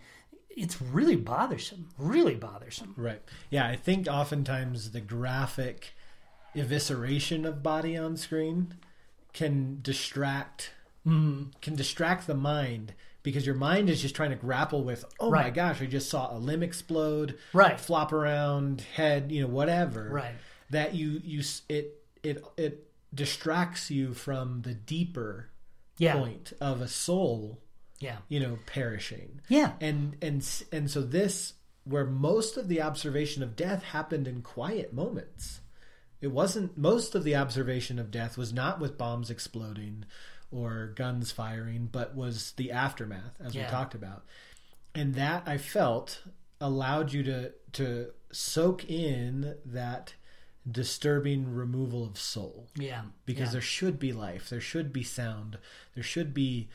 it's 0.51 0.83
really 0.83 1.17
bothersome, 1.17 1.89
really 1.99 2.35
bothersome. 2.35 2.95
Right. 2.97 3.23
Yeah, 3.51 3.67
I 3.67 3.77
think 3.77 4.07
oftentimes 4.09 4.91
the 4.91 5.01
graphic 5.01 5.93
evisceration 6.55 7.47
of 7.47 7.63
body 7.63 7.97
on 7.97 8.17
screen 8.17 8.75
can 9.33 9.79
distract 9.83 10.73
Mm-hmm. 11.07 11.51
can 11.61 11.75
distract 11.75 12.29
the 12.29 12.35
mind 12.35 12.95
because 13.23 13.47
your 13.47 13.55
mind 13.55 13.89
is 13.89 14.03
just 14.03 14.15
trying 14.15 14.31
to 14.31 14.37
grapple 14.37 14.83
with 14.85 15.05
oh 15.21 15.31
my 15.31 15.51
gosh, 15.51 15.81
I 15.81 15.87
just 15.87 16.09
saw 16.11 16.35
a 16.35 16.39
limb 16.39 16.63
explode, 16.63 17.39
Right. 17.53 17.79
flop 17.81 18.13
around, 18.13 18.81
head, 18.97 19.31
you 19.33 19.43
know, 19.43 19.49
whatever. 19.49 20.09
Right. 20.11 20.35
That 20.71 20.95
you 20.95 21.21
you 21.25 21.43
it 21.69 22.03
it 22.23 22.45
it 22.57 22.89
distracts 23.15 23.91
you 23.91 24.15
from 24.15 24.63
the 24.63 24.75
deeper 24.75 25.49
Yeah. 25.99 26.15
point 26.15 26.53
of 26.61 26.81
a 26.81 26.89
soul, 26.89 27.61
Yeah. 28.01 28.19
you 28.29 28.41
know, 28.41 28.59
perishing 28.67 29.41
Yeah. 29.49 29.73
and 29.81 30.17
and 30.23 30.45
and 30.73 30.91
so 30.91 31.03
this 31.03 31.55
where 31.85 32.05
most 32.07 32.57
of 32.57 32.69
the 32.69 32.81
observation 32.81 33.43
of 33.43 33.57
death 33.57 33.83
happened 33.83 34.27
in 34.29 34.41
quiet 34.43 34.93
moments 34.93 35.61
it 36.21 36.31
wasn't 36.31 36.79
most 36.79 37.17
of 37.17 37.25
the 37.25 37.35
observation 37.35 37.99
of 37.99 38.13
death 38.13 38.39
was 38.39 38.53
not 38.53 38.79
with 38.79 38.97
bombs 38.97 39.29
exploding 39.31 40.05
or 40.53 40.93
guns 40.97 41.33
firing 41.33 41.89
but 41.91 42.15
was 42.15 42.53
the 42.53 42.71
aftermath 42.71 43.35
as 43.41 43.55
Yeah. 43.55 43.65
we 43.67 43.71
talked 43.71 43.95
about 43.95 44.25
and 44.95 45.15
that 45.15 45.43
i 45.47 45.57
felt 45.59 46.23
allowed 46.61 47.13
you 47.13 47.23
to 47.25 47.53
to 47.73 48.11
soak 48.31 48.89
in 48.89 49.57
that 49.65 50.15
disturbing 50.71 51.53
removal 51.55 52.05
of 52.05 52.17
soul 52.19 52.69
Yeah. 52.77 53.03
because 53.27 53.49
yeah. 53.49 53.53
there 53.53 53.61
should 53.61 53.99
be 53.99 54.13
life, 54.13 54.49
there 54.49 54.61
should 54.61 54.93
be 54.93 55.03
sound, 55.03 55.59
there 55.95 56.05
should 56.05 56.33
be 56.33 56.69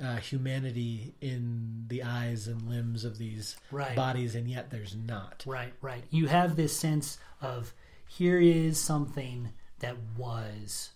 uh, 0.00 0.16
humanity 0.16 1.14
in 1.20 1.84
the 1.88 2.02
eyes 2.02 2.48
and 2.48 2.62
limbs 2.62 3.04
of 3.04 3.18
these 3.18 3.56
Right. 3.70 3.94
bodies, 3.94 4.34
and 4.34 4.48
yet 4.48 4.70
there's 4.70 4.96
not. 4.96 5.44
Right, 5.46 5.74
right. 5.82 6.04
You 6.10 6.26
have 6.26 6.56
this 6.56 6.76
sense 6.76 7.18
of 7.40 7.74
here 8.08 8.40
is 8.40 8.80
something 8.80 9.52
that 9.80 9.96
was 10.16 10.90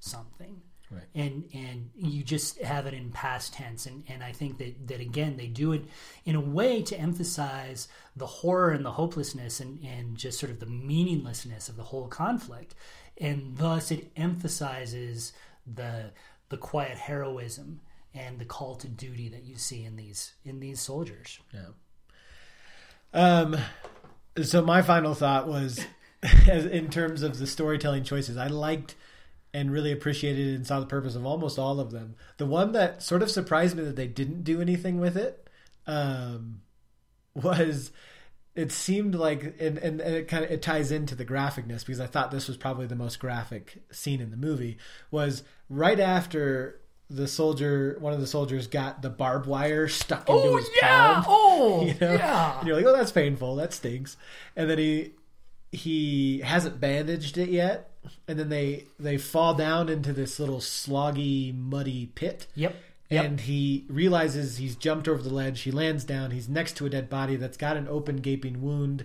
something. 0.00 0.62
Right. 0.90 1.04
And 1.14 1.48
and 1.54 1.90
you 1.94 2.24
just 2.24 2.60
have 2.62 2.86
it 2.86 2.94
in 2.94 3.10
past 3.10 3.54
tense 3.54 3.86
and, 3.86 4.02
and 4.08 4.24
I 4.24 4.32
think 4.32 4.58
that, 4.58 4.88
that 4.88 5.00
again 5.00 5.36
they 5.36 5.46
do 5.46 5.72
it 5.72 5.84
in 6.24 6.34
a 6.34 6.40
way 6.40 6.82
to 6.82 6.98
emphasize 6.98 7.86
the 8.16 8.26
horror 8.26 8.72
and 8.72 8.84
the 8.84 8.90
hopelessness 8.92 9.60
and, 9.60 9.78
and 9.84 10.16
just 10.16 10.40
sort 10.40 10.50
of 10.50 10.58
the 10.58 10.66
meaninglessness 10.66 11.68
of 11.68 11.76
the 11.76 11.84
whole 11.84 12.08
conflict. 12.08 12.74
And 13.18 13.56
thus 13.56 13.92
it 13.92 14.10
emphasizes 14.16 15.32
the 15.66 16.10
the 16.48 16.56
quiet 16.56 16.98
heroism 16.98 17.80
and 18.14 18.38
the 18.38 18.44
call 18.44 18.74
to 18.76 18.88
duty 18.88 19.28
that 19.28 19.44
you 19.44 19.56
see 19.56 19.84
in 19.84 19.96
these 19.96 20.32
in 20.44 20.60
these 20.60 20.80
soldiers. 20.80 21.38
Yeah. 21.54 21.68
Um. 23.12 23.56
So 24.42 24.62
my 24.62 24.82
final 24.82 25.14
thought 25.14 25.48
was, 25.48 25.84
in 26.48 26.90
terms 26.90 27.22
of 27.22 27.38
the 27.38 27.46
storytelling 27.46 28.04
choices, 28.04 28.36
I 28.36 28.46
liked 28.46 28.94
and 29.52 29.72
really 29.72 29.92
appreciated 29.92 30.54
and 30.54 30.66
saw 30.66 30.80
the 30.80 30.86
purpose 30.86 31.14
of 31.14 31.26
almost 31.26 31.58
all 31.58 31.80
of 31.80 31.90
them. 31.90 32.14
The 32.36 32.46
one 32.46 32.72
that 32.72 33.02
sort 33.02 33.22
of 33.22 33.30
surprised 33.30 33.76
me 33.76 33.84
that 33.84 33.96
they 33.96 34.06
didn't 34.06 34.44
do 34.44 34.60
anything 34.60 35.00
with 35.00 35.16
it 35.16 35.48
um, 35.86 36.62
was 37.34 37.90
it 38.54 38.72
seemed 38.72 39.14
like 39.14 39.42
and, 39.60 39.78
and, 39.78 40.00
and 40.00 40.14
it 40.14 40.28
kind 40.28 40.44
of 40.44 40.50
it 40.50 40.62
ties 40.62 40.90
into 40.90 41.14
the 41.14 41.24
graphicness 41.24 41.86
because 41.86 42.00
I 42.00 42.06
thought 42.06 42.30
this 42.30 42.48
was 42.48 42.56
probably 42.56 42.86
the 42.86 42.96
most 42.96 43.18
graphic 43.20 43.82
scene 43.90 44.20
in 44.20 44.30
the 44.30 44.36
movie 44.36 44.76
was 45.10 45.44
right 45.68 46.00
after 46.00 46.80
the 47.08 47.26
soldier 47.26 47.96
one 48.00 48.12
of 48.12 48.20
the 48.20 48.26
soldiers 48.26 48.66
got 48.66 49.02
the 49.02 49.10
barbed 49.10 49.46
wire 49.46 49.88
stuck 49.88 50.28
into 50.28 50.56
his 50.56 50.68
palm 50.80 51.24
Oh, 51.28 51.84
you 51.84 51.94
know? 52.00 52.14
yeah. 52.14 52.58
And 52.58 52.66
you're 52.66 52.76
like, 52.76 52.86
oh, 52.86 52.96
that's 52.96 53.12
painful. 53.12 53.56
That 53.56 53.72
stinks. 53.72 54.16
And 54.56 54.70
then 54.70 54.78
he 54.78 55.12
he 55.72 56.40
hasn't 56.40 56.80
bandaged 56.80 57.38
it 57.38 57.48
yet, 57.48 57.89
and 58.26 58.38
then 58.38 58.48
they 58.48 58.86
they 58.98 59.18
fall 59.18 59.54
down 59.54 59.88
into 59.88 60.12
this 60.12 60.38
little 60.38 60.58
sloggy, 60.58 61.54
muddy 61.54 62.06
pit. 62.14 62.46
Yep. 62.54 62.76
Yep. 63.10 63.24
And 63.24 63.40
he 63.40 63.86
realizes 63.88 64.58
he's 64.58 64.76
jumped 64.76 65.08
over 65.08 65.20
the 65.20 65.34
ledge. 65.34 65.62
He 65.62 65.72
lands 65.72 66.04
down. 66.04 66.30
He's 66.30 66.48
next 66.48 66.76
to 66.76 66.86
a 66.86 66.90
dead 66.90 67.10
body 67.10 67.34
that's 67.34 67.56
got 67.56 67.76
an 67.76 67.88
open, 67.88 68.18
gaping 68.18 68.62
wound 68.62 69.04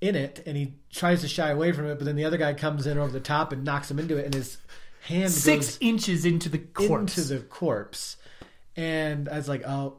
in 0.00 0.16
it, 0.16 0.42
and 0.46 0.56
he 0.56 0.72
tries 0.90 1.20
to 1.20 1.28
shy 1.28 1.50
away 1.50 1.72
from 1.72 1.86
it. 1.86 1.98
But 1.98 2.06
then 2.06 2.16
the 2.16 2.24
other 2.24 2.38
guy 2.38 2.54
comes 2.54 2.86
in 2.86 2.96
over 2.96 3.12
the 3.12 3.20
top 3.20 3.52
and 3.52 3.62
knocks 3.62 3.90
him 3.90 3.98
into 3.98 4.16
it, 4.16 4.24
and 4.24 4.34
his 4.34 4.56
hand 5.02 5.30
Six 5.30 5.76
inches 5.80 6.24
into 6.24 6.48
the 6.48 6.58
corpse. 6.58 7.18
into 7.18 7.34
the 7.34 7.40
corpse. 7.40 8.16
And 8.74 9.28
I 9.28 9.36
was 9.36 9.48
like, 9.48 9.62
oh, 9.66 9.96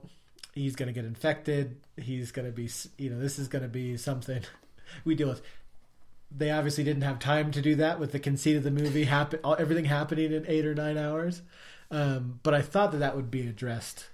he's 0.53 0.75
going 0.75 0.87
to 0.87 0.93
get 0.93 1.05
infected. 1.05 1.77
He's 1.97 2.31
going 2.31 2.47
to 2.47 2.51
be, 2.51 2.69
you 2.97 3.09
know, 3.09 3.19
this 3.19 3.37
is 3.37 3.47
going 3.47 3.61
to 3.63 3.69
be 3.69 3.97
something 3.97 4.41
we 5.05 5.15
deal 5.15 5.29
with. 5.29 5.41
They 6.35 6.49
obviously 6.51 6.83
didn't 6.83 7.03
have 7.03 7.19
time 7.19 7.51
to 7.51 7.61
do 7.61 7.75
that 7.75 7.99
with 7.99 8.11
the 8.11 8.19
conceit 8.19 8.57
of 8.57 8.63
the 8.63 8.71
movie, 8.71 9.03
happen, 9.03 9.39
all, 9.43 9.55
everything 9.59 9.85
happening 9.85 10.31
in 10.31 10.45
eight 10.47 10.65
or 10.65 10.73
nine 10.73 10.97
hours. 10.97 11.41
Um, 11.91 12.39
but 12.43 12.53
I 12.53 12.61
thought 12.61 12.91
that 12.91 12.99
that 12.99 13.15
would 13.15 13.29
be 13.29 13.47
addressed 13.47 14.07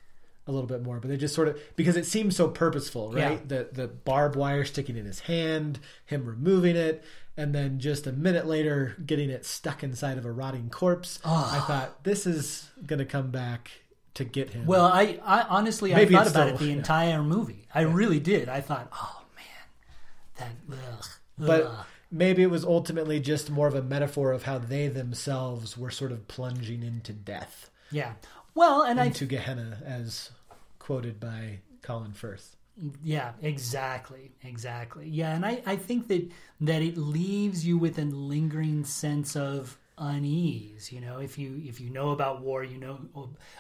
a 0.48 0.52
little 0.52 0.68
bit 0.68 0.82
more, 0.84 1.00
but 1.00 1.10
they 1.10 1.16
just 1.18 1.36
sort 1.36 1.48
of 1.48 1.58
because 1.76 1.96
it 1.96 2.06
seems 2.06 2.36
so 2.36 2.48
purposeful, 2.50 3.14
right? 3.14 3.34
Yeah. 3.34 3.38
The 3.46 3.70
the 3.72 3.88
barbed 3.88 4.36
wire 4.36 4.66
sticking 4.66 4.98
in 4.98 5.06
his 5.06 5.22
hand, 5.22 5.80
him 6.06 6.26
removing 6.26 6.76
it, 6.76 7.04
and 7.38 7.54
then 7.56 7.80
just 7.80 8.08
a 8.08 8.12
minute 8.12 8.46
later 8.48 8.98
getting 9.06 9.30
it 9.30 9.46
stuck 9.46 9.84
inside 9.84 10.18
of 10.18 10.26
a 10.26 10.32
rotting 10.32 10.70
corpse. 10.70 11.20
Oh. 11.24 11.52
I 11.56 11.60
thought 11.62 12.04
this 12.04 12.26
is 12.26 12.70
gonna 12.86 13.06
come 13.06 13.30
back 13.32 13.72
to 14.16 14.26
get 14.26 14.50
him. 14.50 14.66
Well, 14.66 14.86
I, 14.86 15.20
I 15.24 15.44
honestly 15.44 15.94
Maybe 15.94 16.16
I 16.16 16.24
thought 16.24 16.32
about 16.32 16.48
still- 16.48 16.56
it 16.56 16.60
the 16.60 16.66
yeah. 16.72 16.78
entire 16.78 17.24
movie. 17.24 17.68
I 17.74 17.82
really 17.82 18.20
did. 18.20 18.50
I 18.50 18.60
thought, 18.60 18.90
oh 18.92 19.22
man, 19.38 20.56
that 20.68 20.78
ugh, 20.98 21.06
but 21.38 21.64
ugh. 21.64 21.86
Maybe 22.12 22.44
it 22.44 22.50
was 22.50 22.66
ultimately 22.66 23.20
just 23.20 23.50
more 23.50 23.68
of 23.68 23.76
a 23.76 23.82
metaphor 23.82 24.32
of 24.32 24.44
how 24.44 24.58
they 24.58 24.88
themselves 24.88 25.78
were 25.78 25.92
sort 25.92 26.12
of 26.12 26.28
plunging 26.28 26.84
into 26.84 27.14
death, 27.14 27.70
yeah. 27.92 28.14
Well, 28.56 28.84
and 28.84 29.00
I 29.00 29.06
into 29.06 29.26
Gehenna, 29.26 29.80
as 29.86 30.32
quoted 30.80 31.20
by 31.20 31.60
Colin 31.82 32.14
Firth. 32.14 32.56
Yeah, 33.04 33.34
exactly, 33.42 34.32
exactly. 34.44 35.08
Yeah, 35.08 35.36
and 35.36 35.46
I, 35.46 35.62
I 35.66 35.76
think 35.76 36.08
that 36.08 36.30
that 36.62 36.82
it 36.82 36.98
leaves 36.98 37.66
you 37.66 37.78
with 37.78 38.00
a 38.00 38.06
lingering 38.06 38.86
sense 38.86 39.36
of 39.36 39.78
unease. 39.98 40.92
You 40.92 41.02
know, 41.02 41.20
if 41.20 41.38
you 41.38 41.62
if 41.66 41.82
you 41.82 41.90
know 41.90 42.12
about 42.12 42.42
war, 42.42 42.64
you 42.64 42.78
know 42.78 43.00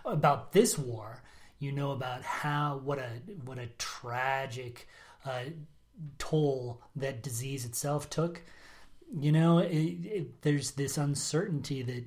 about 0.05 0.53
this 0.53 0.77
war, 0.77 1.21
you 1.59 1.71
know 1.71 1.91
about 1.91 2.23
how 2.23 2.79
what 2.83 2.99
a 2.99 3.09
what 3.45 3.57
a 3.57 3.67
tragic 3.77 4.87
uh, 5.25 5.43
toll 6.17 6.81
that 6.95 7.21
disease 7.23 7.65
itself 7.65 8.09
took. 8.09 8.41
You 9.17 9.31
know, 9.31 9.57
it, 9.59 9.71
it, 9.73 10.41
there's 10.43 10.71
this 10.71 10.97
uncertainty 10.97 11.81
that 11.81 12.03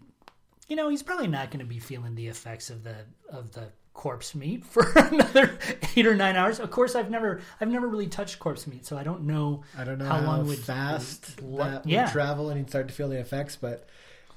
you 0.68 0.76
know 0.76 0.88
he's 0.88 1.02
probably 1.02 1.26
not 1.26 1.50
going 1.50 1.58
to 1.60 1.64
be 1.66 1.78
feeling 1.80 2.14
the 2.14 2.28
effects 2.28 2.70
of 2.70 2.84
the 2.84 2.94
of 3.28 3.52
the 3.52 3.68
corpse 3.94 4.34
meat 4.34 4.64
for 4.66 4.90
another 4.96 5.58
eight 5.96 6.06
or 6.06 6.14
nine 6.14 6.36
hours. 6.36 6.60
Of 6.60 6.70
course, 6.70 6.94
I've 6.94 7.10
never 7.10 7.40
I've 7.60 7.68
never 7.68 7.88
really 7.88 8.06
touched 8.06 8.38
corpse 8.38 8.66
meat, 8.66 8.86
so 8.86 8.96
I 8.96 9.02
don't 9.02 9.24
know. 9.24 9.64
I 9.76 9.84
don't 9.84 9.98
know 9.98 10.04
How 10.06 10.18
how, 10.20 10.26
long 10.26 10.46
would- 10.46 10.58
fast 10.58 11.40
would- 11.42 11.60
that 11.60 11.86
yeah. 11.86 12.04
would 12.04 12.12
travel 12.12 12.48
and 12.50 12.58
he'd 12.58 12.68
start 12.70 12.88
to 12.88 12.94
feel 12.94 13.08
the 13.08 13.18
effects, 13.18 13.56
but 13.56 13.88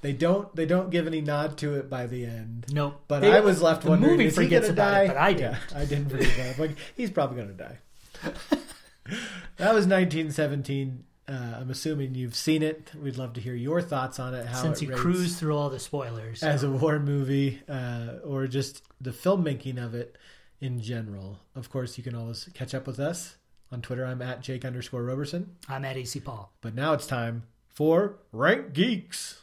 they 0.02 0.12
don't 0.14 0.54
they 0.56 0.66
don't 0.66 0.90
give 0.90 1.06
any 1.08 1.22
nod 1.22 1.58
to 1.60 1.76
it 1.76 1.90
by 1.90 2.06
the 2.08 2.26
end. 2.26 2.66
Nope. 2.72 3.00
But 3.08 3.20
They- 3.22 3.32
I 3.32 3.40
was 3.42 3.62
left 3.62 3.84
the 3.84 3.92
wondering, 3.92 4.18
movie 4.18 4.30
forgets 4.32 4.70
about 4.70 4.92
die? 4.92 5.04
it, 5.04 5.08
but 5.10 5.18
I 5.18 5.34
didn't. 5.34 5.58
I 5.76 5.86
didn't 5.86 6.10
forget 6.10 6.34
about 6.36 6.48
it. 6.48 6.60
Like, 6.60 6.78
he's 6.98 7.12
probably 7.12 7.38
going 7.38 7.56
to 7.56 7.64
die. 7.64 7.78
that 9.06 9.74
was 9.74 9.86
1917. 9.88 11.04
Uh, 11.28 11.32
I'm 11.60 11.72
assuming 11.72 12.14
you've 12.14 12.36
seen 12.36 12.62
it. 12.62 12.92
We'd 13.02 13.18
love 13.18 13.34
to 13.34 13.42
hear 13.42 13.56
your 13.56 13.82
thoughts 13.82 14.20
on 14.20 14.36
it. 14.36 14.46
How 14.46 14.62
Since 14.62 14.82
it 14.82 14.86
you 14.86 14.92
rates 14.92 15.02
cruised 15.02 15.40
through 15.40 15.56
all 15.58 15.70
the 15.70 15.80
spoilers, 15.80 16.44
as 16.44 16.64
a 16.64 16.70
war 16.70 17.00
movie, 17.00 17.62
uh, 17.68 18.18
or 18.24 18.46
just 18.48 18.84
the 19.02 19.12
filmmaking 19.12 19.84
of 19.84 19.96
it 19.96 20.18
in 20.62 20.80
general. 20.82 21.40
Of 21.56 21.70
course, 21.72 21.98
you 21.98 22.04
can 22.04 22.16
always 22.16 22.50
catch 22.54 22.76
up 22.76 22.86
with 22.86 23.00
us 23.00 23.38
on 23.72 23.82
Twitter. 23.82 24.06
I'm 24.06 24.22
at 24.22 24.42
Jake 24.42 24.64
underscore 24.64 25.04
Roberson. 25.04 25.56
I'm 25.68 25.84
at 25.84 25.98
AC 25.98 26.20
Paul. 26.20 26.52
But 26.62 26.76
now 26.76 26.94
it's 26.94 27.08
time 27.08 27.44
for 27.68 28.18
Rank 28.32 28.74
Geeks. 28.74 29.42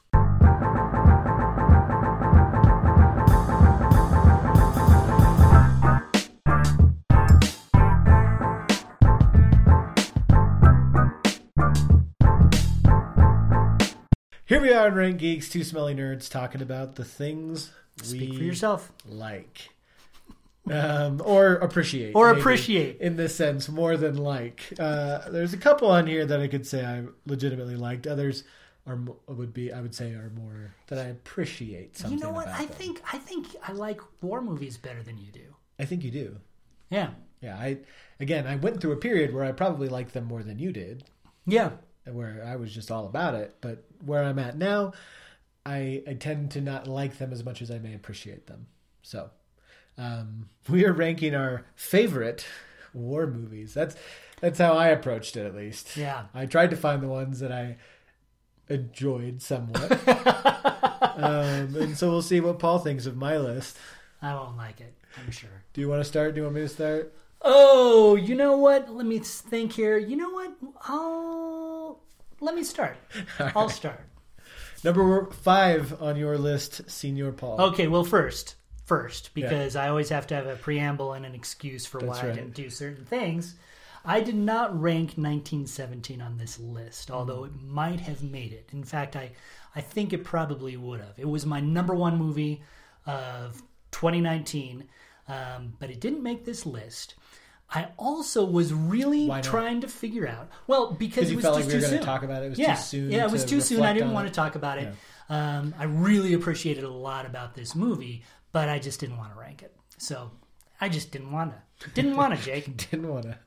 Here 14.52 14.60
we 14.60 14.70
are 14.70 14.88
in 14.88 14.94
Rank 14.94 15.16
Geeks, 15.16 15.48
two 15.48 15.64
smelly 15.64 15.94
nerds 15.94 16.28
talking 16.28 16.60
about 16.60 16.96
the 16.96 17.06
things 17.06 17.70
Speak 18.02 18.32
we 18.32 18.36
for 18.36 18.42
yourself. 18.42 18.92
like. 19.06 19.70
Um, 20.70 21.22
or 21.24 21.54
appreciate. 21.54 22.12
Or 22.14 22.28
maybe, 22.28 22.40
appreciate. 22.40 23.00
In 23.00 23.16
this 23.16 23.34
sense, 23.34 23.70
more 23.70 23.96
than 23.96 24.18
like. 24.18 24.74
Uh, 24.78 25.30
there's 25.30 25.54
a 25.54 25.56
couple 25.56 25.90
on 25.90 26.06
here 26.06 26.26
that 26.26 26.38
I 26.38 26.48
could 26.48 26.66
say 26.66 26.84
I 26.84 27.04
legitimately 27.24 27.76
liked. 27.76 28.06
Others 28.06 28.44
are 28.86 28.98
would 29.26 29.54
be 29.54 29.72
I 29.72 29.80
would 29.80 29.94
say 29.94 30.12
are 30.12 30.30
more 30.36 30.74
that 30.88 30.98
I 30.98 31.08
appreciate 31.08 31.96
something. 31.96 32.18
You 32.18 32.22
know 32.22 32.30
what? 32.30 32.48
I 32.48 32.66
them. 32.66 32.74
think 32.74 33.02
I 33.10 33.16
think 33.16 33.46
I 33.66 33.72
like 33.72 34.02
war 34.20 34.42
movies 34.42 34.76
better 34.76 35.02
than 35.02 35.16
you 35.16 35.32
do. 35.32 35.56
I 35.78 35.86
think 35.86 36.04
you 36.04 36.10
do. 36.10 36.36
Yeah. 36.90 37.12
Yeah. 37.40 37.56
I 37.56 37.78
again 38.20 38.46
I 38.46 38.56
went 38.56 38.82
through 38.82 38.92
a 38.92 38.96
period 38.96 39.32
where 39.32 39.44
I 39.44 39.52
probably 39.52 39.88
liked 39.88 40.12
them 40.12 40.24
more 40.24 40.42
than 40.42 40.58
you 40.58 40.72
did, 40.72 41.04
Yeah. 41.46 41.70
where 42.04 42.44
I 42.46 42.56
was 42.56 42.74
just 42.74 42.90
all 42.90 43.06
about 43.06 43.34
it. 43.34 43.56
But 43.62 43.86
where 44.04 44.22
I'm 44.22 44.38
at 44.38 44.56
now, 44.56 44.92
I 45.64 46.02
I 46.06 46.14
tend 46.14 46.50
to 46.52 46.60
not 46.60 46.86
like 46.86 47.18
them 47.18 47.32
as 47.32 47.44
much 47.44 47.62
as 47.62 47.70
I 47.70 47.78
may 47.78 47.94
appreciate 47.94 48.46
them. 48.46 48.66
So 49.02 49.30
um, 49.98 50.48
we 50.68 50.84
are 50.84 50.92
ranking 50.92 51.34
our 51.34 51.64
favorite 51.74 52.46
war 52.94 53.26
movies. 53.26 53.74
That's 53.74 53.96
that's 54.40 54.58
how 54.58 54.74
I 54.74 54.88
approached 54.88 55.36
it 55.36 55.46
at 55.46 55.54
least. 55.54 55.96
Yeah. 55.96 56.24
I 56.34 56.46
tried 56.46 56.70
to 56.70 56.76
find 56.76 57.02
the 57.02 57.08
ones 57.08 57.40
that 57.40 57.52
I 57.52 57.76
enjoyed 58.68 59.40
somewhat. 59.40 60.08
um, 61.16 61.76
and 61.76 61.96
so 61.96 62.10
we'll 62.10 62.22
see 62.22 62.40
what 62.40 62.58
Paul 62.58 62.80
thinks 62.80 63.06
of 63.06 63.16
my 63.16 63.36
list. 63.38 63.78
I 64.20 64.34
won't 64.34 64.56
like 64.56 64.80
it. 64.80 64.94
I'm 65.16 65.30
sure. 65.30 65.62
Do 65.72 65.80
you 65.80 65.88
want 65.88 66.00
to 66.00 66.04
start? 66.04 66.34
Do 66.34 66.40
you 66.40 66.44
want 66.44 66.56
me 66.56 66.62
to 66.62 66.68
start? 66.68 67.14
Oh, 67.40 68.16
you 68.16 68.34
know 68.34 68.56
what? 68.56 68.90
Let 68.90 69.06
me 69.06 69.18
think 69.18 69.72
here. 69.72 69.98
You 69.98 70.16
know 70.16 70.30
what? 70.30 70.52
I'll 70.82 72.01
let 72.42 72.54
me 72.54 72.64
start. 72.64 72.96
I'll 73.56 73.68
start. 73.68 74.00
Number 74.84 75.30
five 75.30 76.00
on 76.02 76.16
your 76.16 76.36
list, 76.36 76.90
Senior 76.90 77.32
Paul. 77.32 77.60
Okay, 77.60 77.86
well, 77.86 78.04
first, 78.04 78.56
first, 78.84 79.32
because 79.32 79.76
I 79.76 79.88
always 79.88 80.08
have 80.08 80.26
to 80.28 80.34
have 80.34 80.46
a 80.46 80.56
preamble 80.56 81.12
and 81.12 81.24
an 81.24 81.34
excuse 81.34 81.86
for 81.86 82.00
why 82.00 82.06
That's 82.14 82.24
I 82.24 82.32
didn't 82.32 82.54
do 82.54 82.68
certain 82.68 83.04
things. 83.04 83.54
I 84.04 84.20
did 84.20 84.34
not 84.34 84.78
rank 84.80 85.10
1917 85.10 86.20
on 86.20 86.36
this 86.36 86.58
list, 86.58 87.08
Hmm. 87.08 87.14
although 87.14 87.44
it 87.44 87.52
might 87.62 88.00
have 88.00 88.22
made 88.24 88.52
it. 88.52 88.68
In 88.72 88.82
fact, 88.82 89.14
I, 89.14 89.30
I 89.76 89.80
think 89.80 90.12
it 90.12 90.24
probably 90.24 90.76
would 90.76 91.00
have. 91.00 91.14
It 91.16 91.28
was 91.28 91.46
my 91.46 91.60
number 91.60 91.94
one 91.94 92.18
movie 92.18 92.62
of 93.06 93.62
2019, 93.92 94.88
um, 95.28 95.74
but 95.78 95.90
it 95.90 96.00
didn't 96.00 96.24
make 96.24 96.44
this 96.44 96.66
list. 96.66 97.14
I 97.74 97.88
also 97.96 98.44
was 98.44 98.72
really 98.72 99.30
trying 99.42 99.80
to 99.80 99.88
figure 99.88 100.28
out. 100.28 100.50
Well, 100.66 100.92
because 100.92 101.30
it 101.30 101.36
was 101.36 101.44
fut 101.44 101.54
just 101.56 101.66
like 101.66 101.68
we 101.68 101.74
were 101.74 101.80
too 101.80 101.86
going 101.86 102.00
to 102.00 102.04
talk 102.06 102.22
about 102.22 102.42
it. 102.42 102.46
It 102.46 102.50
was 102.50 102.58
yeah, 102.58 102.74
too 102.74 102.82
soon. 102.82 103.10
Yeah, 103.10 103.24
it 103.24 103.30
was 103.30 103.44
too 103.44 103.60
soon. 103.60 103.82
I 103.82 103.92
didn't 103.92 104.12
want 104.12 104.28
to 104.28 104.34
talk 104.34 104.54
about 104.54 104.78
it. 104.78 104.94
Um, 105.28 105.74
I 105.78 105.84
really 105.84 106.34
appreciated 106.34 106.84
a 106.84 106.90
lot 106.90 107.24
about 107.24 107.54
this 107.54 107.74
movie, 107.74 108.24
but 108.52 108.68
I 108.68 108.78
just 108.78 109.00
didn't 109.00 109.16
want 109.16 109.32
to 109.32 109.40
rank 109.40 109.62
it. 109.62 109.74
So 109.96 110.30
I 110.80 110.90
just 110.90 111.10
didn't 111.10 111.32
want 111.32 111.54
to. 111.80 111.90
Didn't 111.90 112.16
want 112.16 112.36
to, 112.36 112.42
Jake. 112.44 112.90
Didn't 112.90 113.08
want 113.08 113.24
to. 113.24 113.38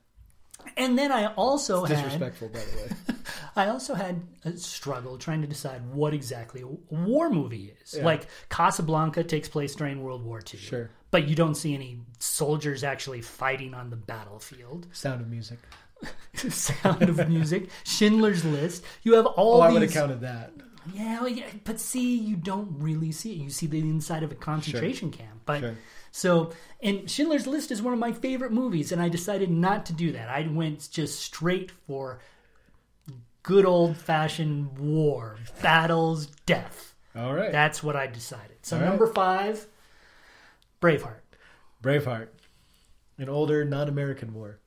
And 0.78 0.98
then 0.98 1.12
I 1.12 1.28
also 1.34 1.86
had 1.86 2.04
Disrespectful, 2.04 2.50
by 2.50 2.60
the 2.60 2.78
way. 2.78 3.16
I 3.56 3.68
also 3.68 3.94
had 3.94 4.22
a 4.44 4.58
struggle 4.58 5.18
trying 5.18 5.42
to 5.42 5.48
decide 5.48 5.82
what 5.94 6.14
exactly 6.14 6.62
a 6.62 6.68
war 6.68 7.30
movie 7.30 7.76
is. 7.82 7.96
Yeah. 7.96 8.06
Like 8.06 8.28
Casablanca 8.50 9.24
takes 9.24 9.48
place 9.48 9.76
during 9.76 10.04
World 10.04 10.26
War 10.26 10.40
II. 10.40 10.60
Sure. 10.60 10.90
But 11.16 11.30
you 11.30 11.36
don't 11.38 11.56
see 11.56 11.74
any 11.74 12.00
soldiers 12.20 12.84
actually 12.84 13.22
fighting 13.22 13.74
on 13.74 13.90
the 13.90 13.96
battlefield. 13.96 14.88
Sound 14.92 15.22
of 15.22 15.30
Music. 15.30 15.60
Sound 16.34 17.04
of 17.04 17.30
music. 17.30 17.70
Schindler's 17.86 18.44
List. 18.44 18.84
You 19.04 19.14
have 19.14 19.26
all 19.26 19.60
Oh, 19.60 19.62
I 19.62 19.68
these 19.70 19.74
would 19.76 19.84
have 19.84 19.94
counted 19.94 20.20
that. 20.20 20.52
Yeah, 20.94 21.22
well, 21.22 21.30
yeah, 21.30 21.46
but 21.64 21.80
see, 21.80 22.18
you 22.18 22.36
don't 22.36 22.68
really 22.80 23.14
see 23.14 23.32
it. 23.32 23.38
You 23.38 23.50
see 23.50 23.66
the 23.66 23.80
inside 23.80 24.24
of 24.24 24.34
a 24.34 24.36
concentration 24.36 25.10
camp. 25.10 25.40
But 25.46 25.62
Sure. 25.62 25.76
so, 26.12 26.52
and 26.84 27.10
Schindler's 27.10 27.48
List 27.48 27.72
is 27.72 27.82
one 27.82 27.94
of 27.94 28.00
my 28.00 28.12
favorite 28.12 28.52
movies, 28.52 28.92
and 28.92 29.02
I 29.02 29.08
decided 29.08 29.50
not 29.50 29.86
to 29.86 29.94
do 29.94 30.12
that. 30.12 30.28
I 30.28 30.46
went 30.52 30.90
just 30.92 31.22
straight 31.22 31.72
for 31.88 32.20
good 33.42 33.64
old 33.66 33.96
fashioned 33.96 34.78
war, 34.78 35.38
battles, 35.62 36.26
death. 36.46 36.94
All 37.16 37.34
right. 37.34 37.54
That's 37.54 37.82
what 37.82 37.96
I 37.96 38.08
decided. 38.08 38.58
So 38.64 38.76
right. 38.76 38.84
number 38.86 39.08
five, 39.08 39.66
Braveheart, 40.86 41.22
Braveheart. 41.82 42.28
An 43.18 43.30
older 43.30 43.64
non-American 43.66 44.34
war. 44.34 44.60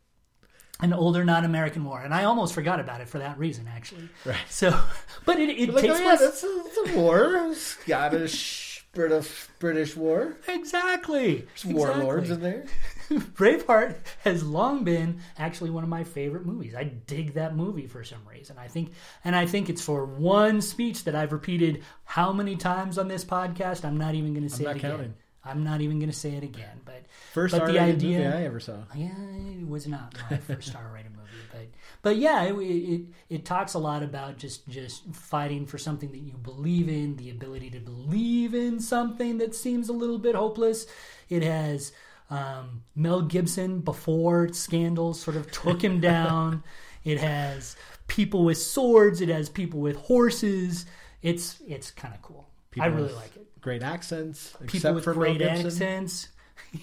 an 0.80 0.92
older 0.92 1.24
non-American 1.24 1.84
war, 1.84 2.00
and 2.00 2.14
I 2.14 2.24
almost 2.24 2.54
forgot 2.54 2.80
about 2.80 3.00
it 3.00 3.08
for 3.08 3.18
that 3.18 3.38
reason, 3.38 3.66
actually. 3.68 4.08
Right. 4.24 4.36
So, 4.48 4.70
but 5.24 5.38
it, 5.40 5.50
it 5.50 5.74
Like, 5.74 5.84
oh, 5.84 5.88
takes 5.88 6.00
oh 6.00 6.02
yeah, 6.02 6.16
place 6.16 6.20
that's 6.20 6.44
a, 6.44 6.62
that's 6.64 6.90
a 6.94 6.98
war. 6.98 7.54
Scottish, 7.54 8.86
British, 8.92 9.48
British 9.58 9.96
war. 9.96 10.36
exactly. 10.46 11.46
There's 11.62 11.64
warlords 11.64 12.30
exactly. 12.30 12.48
in 12.50 12.64
there. 13.10 13.18
Braveheart 13.36 13.96
has 14.24 14.42
long 14.44 14.84
been 14.84 15.20
actually 15.38 15.70
one 15.70 15.82
of 15.82 15.90
my 15.90 16.04
favorite 16.04 16.46
movies. 16.46 16.74
I 16.74 16.84
dig 16.84 17.34
that 17.34 17.56
movie 17.56 17.86
for 17.86 18.04
some 18.04 18.20
reason. 18.30 18.56
I 18.58 18.68
think, 18.68 18.92
and 19.24 19.34
I 19.34 19.46
think 19.46 19.68
it's 19.68 19.82
for 19.82 20.04
one 20.04 20.60
speech 20.62 21.04
that 21.04 21.14
I've 21.14 21.32
repeated 21.32 21.82
how 22.04 22.32
many 22.32 22.56
times 22.56 22.98
on 22.98 23.08
this 23.08 23.24
podcast. 23.24 23.84
I'm 23.84 23.96
not 23.98 24.14
even 24.14 24.32
going 24.32 24.48
to 24.48 24.54
say 24.54 24.64
it 24.64 24.76
again. 24.76 24.90
counting. 24.90 25.14
I'm 25.44 25.64
not 25.64 25.80
even 25.80 25.98
going 25.98 26.10
to 26.10 26.16
say 26.16 26.32
it 26.34 26.42
again. 26.42 26.80
But 26.84 27.04
First 27.32 27.56
but 27.56 27.66
the 27.66 27.78
idea, 27.78 28.18
movie 28.18 28.36
I 28.36 28.44
ever 28.44 28.60
saw. 28.60 28.78
yeah, 28.94 29.14
it 29.60 29.66
was 29.68 29.86
not 29.86 30.14
my 30.30 30.36
first 30.38 30.74
R-rated 30.76 31.12
movie, 31.12 31.46
but 31.52 31.68
but 32.02 32.16
yeah, 32.16 32.44
it, 32.44 32.54
it 32.54 33.02
it 33.28 33.44
talks 33.44 33.74
a 33.74 33.78
lot 33.78 34.02
about 34.02 34.36
just 34.38 34.68
just 34.68 35.04
fighting 35.14 35.66
for 35.66 35.78
something 35.78 36.10
that 36.12 36.18
you 36.18 36.32
believe 36.34 36.88
in, 36.88 37.16
the 37.16 37.30
ability 37.30 37.70
to 37.70 37.80
believe 37.80 38.54
in 38.54 38.80
something 38.80 39.38
that 39.38 39.54
seems 39.54 39.88
a 39.88 39.92
little 39.92 40.18
bit 40.18 40.34
hopeless. 40.34 40.86
It 41.28 41.42
has 41.42 41.92
Um, 42.30 42.82
Mel 42.94 43.22
Gibson 43.22 43.80
before 43.80 44.52
Scandal 44.52 45.14
sort 45.14 45.36
of 45.36 45.50
took 45.50 45.82
him 45.82 46.00
down. 46.00 46.62
It 47.04 47.18
has 47.20 47.74
people 48.06 48.44
with 48.44 48.58
swords. 48.58 49.20
It 49.22 49.30
has 49.30 49.48
people 49.48 49.80
with 49.80 49.96
horses. 49.96 50.84
It's 51.22 51.58
it's 51.66 51.90
kind 51.90 52.12
of 52.12 52.20
cool. 52.20 52.46
I 52.78 52.86
really 52.86 53.04
with 53.04 53.14
like 53.16 53.34
it. 53.36 53.47
Great 53.60 53.82
accents, 53.82 54.52
People 54.60 54.74
except 54.76 54.94
with 54.94 55.04
for 55.04 55.14
great 55.14 55.42
accents. 55.42 56.28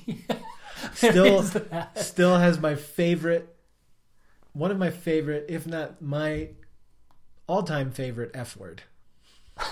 Still, 0.94 1.44
still 1.96 2.38
has 2.38 2.60
my 2.60 2.76
favorite, 2.76 3.56
one 4.54 4.72
of 4.72 4.78
my 4.78 4.90
favorite, 4.90 5.46
if 5.48 5.66
not 5.66 6.02
my 6.02 6.50
all-time 7.48 7.92
favorite 7.92 8.32
F 8.34 8.58
word. 8.58 8.84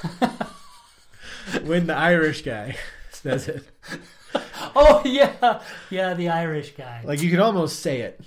when 1.66 1.88
the 1.88 1.95
Irish 1.95 2.41
guy 2.43 2.78
says 3.12 3.47
it, 3.47 3.66
Oh 4.76 5.01
yeah, 5.06 5.62
yeah, 5.89 6.14
the 6.14 6.30
Irish 6.30 6.74
guy. 6.76 7.01
like 7.04 7.22
you 7.22 7.30
can 7.30 7.39
almost 7.41 7.80
say 7.80 8.01
it 8.01 8.22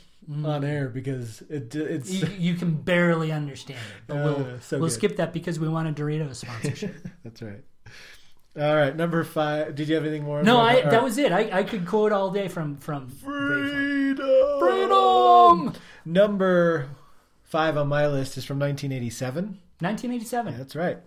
on 0.45 0.65
air 0.65 0.89
because 0.89 1.41
it 1.49 1.75
it's 1.75 2.11
you, 2.11 2.29
you 2.39 2.55
can 2.55 2.75
barely 2.75 3.33
understand 3.33 3.79
it, 3.79 4.03
but 4.07 4.17
Uh, 4.17 4.23
we'll 4.37 4.61
so 4.61 4.79
we'll 4.79 4.91
skip 4.91 5.17
that 5.17 5.33
because 5.33 5.59
we 5.59 5.69
want 5.69 5.89
a 5.89 5.93
Dorito 5.93 6.35
sponsorship. 6.35 6.95
that's 7.25 7.41
right. 7.43 7.65
All 8.59 8.75
right, 8.75 8.97
number 8.97 9.23
five. 9.23 9.75
Did 9.75 9.89
you 9.89 9.97
have 9.97 10.05
anything 10.05 10.25
more? 10.25 10.43
no, 10.43 10.59
I 10.59 10.77
that 10.77 10.93
right. 10.93 11.03
was 11.03 11.19
it. 11.19 11.31
I, 11.31 11.59
I 11.59 11.63
could 11.63 11.87
quote 11.87 12.13
all 12.13 12.31
day 12.31 12.49
from 12.49 12.77
from 12.79 13.11
Braveheart. 13.11 13.71
freedom. 13.71 14.61
Freedom. 14.61 15.83
Number 16.05 16.89
five 17.45 17.77
on 17.77 17.89
my 17.89 18.07
list 18.07 18.37
is 18.37 18.45
from 18.45 18.59
1987. 18.59 19.59
1987. 19.81 20.53
Yeah, 20.53 20.59
that's 20.59 20.75
right. 20.77 20.99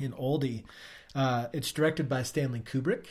An 0.00 0.12
oldie. 0.12 0.64
Uh, 1.14 1.48
it's 1.52 1.70
directed 1.72 2.08
by 2.08 2.22
Stanley 2.22 2.60
Kubrick. 2.60 3.06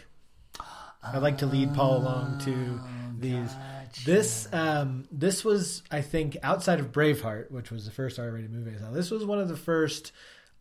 I'd 1.03 1.21
like 1.21 1.37
to 1.39 1.45
lead 1.45 1.73
Paul 1.73 1.97
along 1.97 2.39
to 2.39 2.79
these. 3.19 3.53
Gotcha. 3.53 4.05
This 4.05 4.47
um, 4.51 5.05
this 5.11 5.45
was, 5.45 5.83
I 5.91 6.01
think, 6.01 6.37
outside 6.43 6.79
of 6.79 6.91
Braveheart, 6.91 7.51
which 7.51 7.71
was 7.71 7.85
the 7.85 7.91
first 7.91 8.19
R-rated 8.19 8.51
movie 8.51 8.75
I 8.75 8.79
saw. 8.79 8.91
This 8.91 9.11
was 9.11 9.23
one 9.23 9.39
of 9.39 9.47
the 9.47 9.55
first 9.57 10.11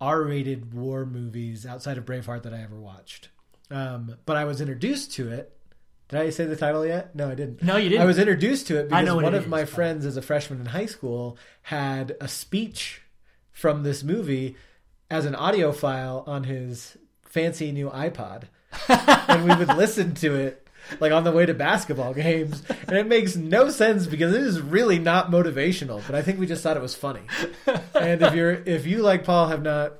R-rated 0.01 0.74
war 0.74 1.07
movies 1.07 1.66
outside 1.66 1.99
of 1.99 2.05
Braveheart 2.05 2.42
that 2.42 2.55
I 2.55 2.62
ever 2.62 2.78
watched. 2.78 3.30
Um, 3.70 4.16
but 4.26 4.36
I 4.36 4.44
was 4.44 4.61
introduced 4.61 5.12
to 5.14 5.30
it. 5.30 5.53
Did 6.09 6.20
I 6.20 6.30
say 6.30 6.44
the 6.44 6.57
title 6.57 6.86
yet? 6.86 7.16
No, 7.16 7.28
I 7.28 7.34
didn't. 7.34 7.62
No, 7.62 7.76
you 7.76 7.88
didn't. 7.88 8.03
I 8.03 8.07
was 8.07 8.18
introduced 8.18 8.68
to 8.68 8.78
it 8.78 8.88
because 8.88 9.12
one 9.12 9.34
of 9.34 9.44
is, 9.44 9.49
my 9.49 9.64
friends, 9.64 10.07
as 10.07 10.16
a 10.16 10.22
freshman 10.22 10.61
in 10.61 10.66
high 10.66 10.86
school, 10.86 11.36
had 11.62 12.16
a 12.20 12.28
speech 12.28 13.03
from 13.51 13.82
this 13.82 14.05
movie 14.05 14.57
as 15.11 15.24
an 15.24 15.34
audio 15.34 15.72
file 15.72 16.22
on 16.26 16.44
his 16.44 16.97
fancy 17.22 17.72
new 17.72 17.90
iPod, 17.90 18.44
and 18.88 19.44
we 19.49 19.55
would 19.57 19.76
listen 19.76 20.14
to 20.14 20.34
it 20.34 20.66
like 21.01 21.12
on 21.12 21.24
the 21.24 21.32
way 21.32 21.47
to 21.47 21.55
basketball 21.55 22.14
games, 22.14 22.62
and 22.87 22.97
it 22.97 23.07
makes 23.07 23.37
no 23.37 23.70
sense 23.70 24.07
because 24.07 24.34
it 24.34 24.43
is 24.43 24.61
really 24.61 24.99
not 24.99 25.30
motivational. 25.30 26.03
But 26.07 26.14
I 26.14 26.22
think 26.22 26.39
we 26.39 26.47
just 26.47 26.62
thought 26.62 26.76
it 26.76 26.82
was 26.82 26.95
funny. 26.95 27.22
And 27.95 28.22
if 28.22 28.34
you're 28.34 28.53
if 28.53 28.87
you 28.87 28.99
like 28.99 29.24
Paul 29.24 29.49
have 29.49 29.62
not, 29.62 29.95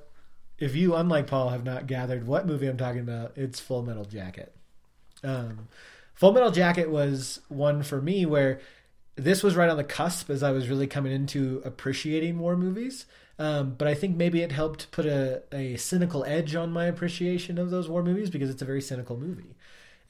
if 0.59 0.75
you 0.75 0.95
unlike 0.95 1.27
Paul 1.27 1.51
have 1.51 1.65
not 1.65 1.87
gathered 1.87 2.27
what 2.27 2.47
movie 2.47 2.67
I'm 2.67 2.77
talking 2.77 3.01
about, 3.01 3.33
it's 3.37 3.61
Full 3.61 3.83
Metal 3.83 4.05
Jacket. 4.05 4.55
Um, 5.25 5.69
Full 6.15 6.33
Metal 6.33 6.51
Jacket 6.51 6.91
was 6.91 7.41
one 7.49 7.83
for 7.83 8.01
me 8.01 8.27
where 8.27 8.61
this 9.17 9.43
was 9.43 9.57
right 9.57 9.71
on 9.71 9.77
the 9.77 9.85
cusp 9.85 10.31
as 10.31 10.43
I 10.43 10.53
was 10.53 10.69
really 10.69 10.87
coming 10.87 11.13
into 11.13 11.63
appreciating 11.65 12.39
war 12.39 12.57
movies. 12.57 13.07
Um, 13.39 13.75
but 13.77 13.87
I 13.87 13.95
think 13.95 14.17
maybe 14.17 14.41
it 14.41 14.53
helped 14.53 14.91
put 14.93 15.05
a, 15.05 15.43
a 15.53 15.77
cynical 15.77 16.25
edge 16.25 16.55
on 16.55 16.73
my 16.73 16.87
appreciation 16.87 17.59
of 17.59 17.71
those 17.71 17.89
war 17.89 18.03
movies 18.03 18.31
because 18.31 18.49
it's 18.49 18.63
a 18.63 18.67
very 18.67 18.81
cynical 18.81 19.19
movie 19.19 19.56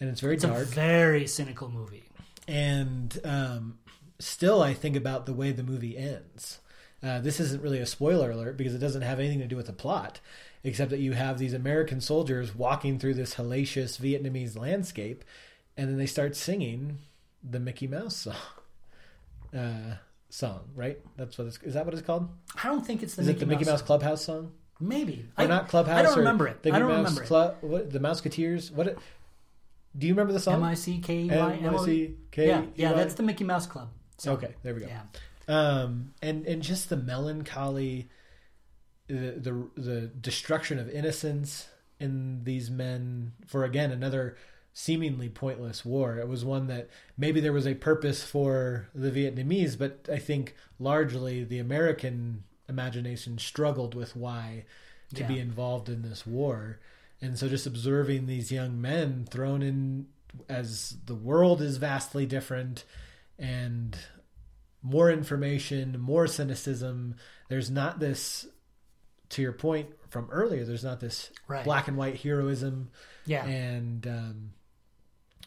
and 0.01 0.09
it's 0.11 0.21
very 0.21 0.35
It's 0.35 0.45
a 0.45 0.49
dark. 0.49 0.67
very 0.69 1.27
cynical 1.27 1.71
movie. 1.71 2.09
And 2.49 3.19
um, 3.25 3.79
still, 4.19 4.63
I 4.63 4.75
think 4.75 4.97
about 4.97 5.27
the 5.27 5.33
way 5.33 5.53
the 5.53 5.63
movie 5.63 5.97
ends. 5.97 6.61
Uh, 7.03 7.21
this 7.21 7.41
isn't 7.41 7.63
really 7.63 7.79
a 7.81 7.87
spoiler 7.87 8.31
alert 8.31 8.57
because 8.57 8.75
it 8.75 8.79
doesn't 8.79 9.03
have 9.03 9.19
anything 9.19 9.39
to 9.41 9.47
do 9.47 9.57
with 9.57 9.67
the 9.67 9.73
plot, 9.73 10.21
except 10.65 10.91
that 10.91 10.99
you 11.01 11.13
have 11.13 11.39
these 11.39 11.53
American 11.53 12.01
soldiers 12.01 12.55
walking 12.55 12.99
through 12.99 13.15
this 13.15 13.35
hellacious 13.35 13.99
Vietnamese 14.01 14.59
landscape, 14.59 15.23
and 15.77 15.89
then 15.89 15.99
they 15.99 16.07
start 16.07 16.35
singing 16.35 16.99
the 17.49 17.61
Mickey 17.61 17.87
Mouse 17.87 18.17
song. 18.17 18.35
Uh, 19.57 19.97
song, 20.29 20.61
right? 20.75 20.99
That's 21.17 21.39
what 21.39 21.47
it's. 21.47 21.59
Is 21.63 21.75
that 21.75 21.85
what 21.85 21.95
it's 21.95 22.03
called? 22.07 22.29
I 22.63 22.69
don't 22.69 22.85
think 22.85 23.03
it's 23.03 23.15
the 23.15 23.23
Is 23.23 23.29
Mickey 23.29 23.37
it 23.39 23.41
the 23.41 23.47
Mickey 23.47 23.65
Mouse 23.65 23.79
song. 23.81 23.87
Clubhouse 23.87 24.25
song? 24.25 24.53
Maybe. 24.81 25.27
Or 25.39 25.45
I, 25.45 25.47
not 25.47 25.69
Clubhouse? 25.69 25.99
I 25.99 26.03
don't 26.03 26.15
or 26.15 26.19
remember 26.19 26.47
it. 26.49 26.63
The 26.63 26.73
I 26.73 26.79
don't 26.79 26.89
Mouse 26.89 27.17
remember 27.19 27.55
it. 27.63 27.67
What 27.67 27.91
the 27.93 28.01
Mouseketeers? 28.01 28.71
What? 28.73 28.99
Do 29.97 30.07
you 30.07 30.13
remember 30.13 30.33
the 30.33 30.41
song? 30.41 30.55
M 30.57 30.63
I 30.65 30.75
C 30.75 30.99
K 30.99 31.25
Y 31.27 31.33
M 31.35 31.41
O. 31.75 31.79
M-I-C-K-E-Y? 31.79 32.45
Yeah, 32.47 32.63
yeah, 32.75 32.93
that's 32.93 33.15
the 33.15 33.23
Mickey 33.23 33.45
Mouse 33.45 33.67
Club. 33.67 33.89
So, 34.19 34.33
Okay, 34.33 34.55
there 34.63 34.75
we 34.75 34.81
go. 34.81 34.87
Yeah. 34.89 35.03
um, 35.49 36.13
and 36.23 36.47
and 36.47 36.63
just 36.63 36.89
the 36.89 36.97
melancholy, 36.97 38.09
the, 39.09 39.15
the 39.39 39.81
the 39.81 40.01
destruction 40.09 40.79
of 40.79 40.89
innocence 40.91 41.69
in 42.01 42.43
these 42.45 42.71
men 42.71 43.33
for 43.47 43.65
again 43.65 43.91
another 43.93 44.37
seemingly 44.73 45.29
pointless 45.31 45.85
war. 45.85 46.19
It 46.19 46.29
was 46.29 46.45
one 46.45 46.67
that 46.67 46.91
maybe 47.17 47.41
there 47.41 47.53
was 47.53 47.67
a 47.67 47.75
purpose 47.75 48.23
for 48.23 48.89
the 48.95 49.11
Vietnamese, 49.11 49.79
but 49.79 50.07
I 50.13 50.19
think 50.19 50.55
largely 50.79 51.45
the 51.45 51.59
American 51.59 52.45
imagination 52.69 53.39
struggled 53.39 53.95
with 53.95 54.15
why 54.15 54.65
to 55.15 55.23
Yeah. 55.23 55.29
be 55.29 55.39
involved 55.39 55.89
in 55.89 56.03
this 56.03 56.27
war. 56.27 56.79
And 57.23 57.39
so 57.39 57.49
just 57.49 57.67
observing 57.67 58.27
these 58.27 58.53
young 58.53 58.81
men 58.81 59.27
thrown 59.31 59.63
in 59.63 60.07
as 60.49 60.97
the 61.07 61.15
world 61.15 61.63
is 61.63 61.79
vastly 61.79 62.27
different 62.27 62.85
and 63.39 63.97
more 64.83 65.11
information, 65.11 65.99
more 65.99 66.27
cynicism. 66.27 67.15
There's 67.49 67.71
not 67.71 68.01
this, 68.01 68.47
to 69.31 69.43
your 69.43 69.53
point 69.53 69.89
from 70.11 70.29
earlier, 70.31 70.65
there's 70.65 70.85
not 70.85 71.01
this 71.01 71.31
Right. 71.49 71.65
black 71.65 71.89
and 71.89 71.97
white 71.97 72.21
heroism. 72.21 72.91
Yeah. 73.25 73.45
And 73.47 74.07
um, 74.07 74.51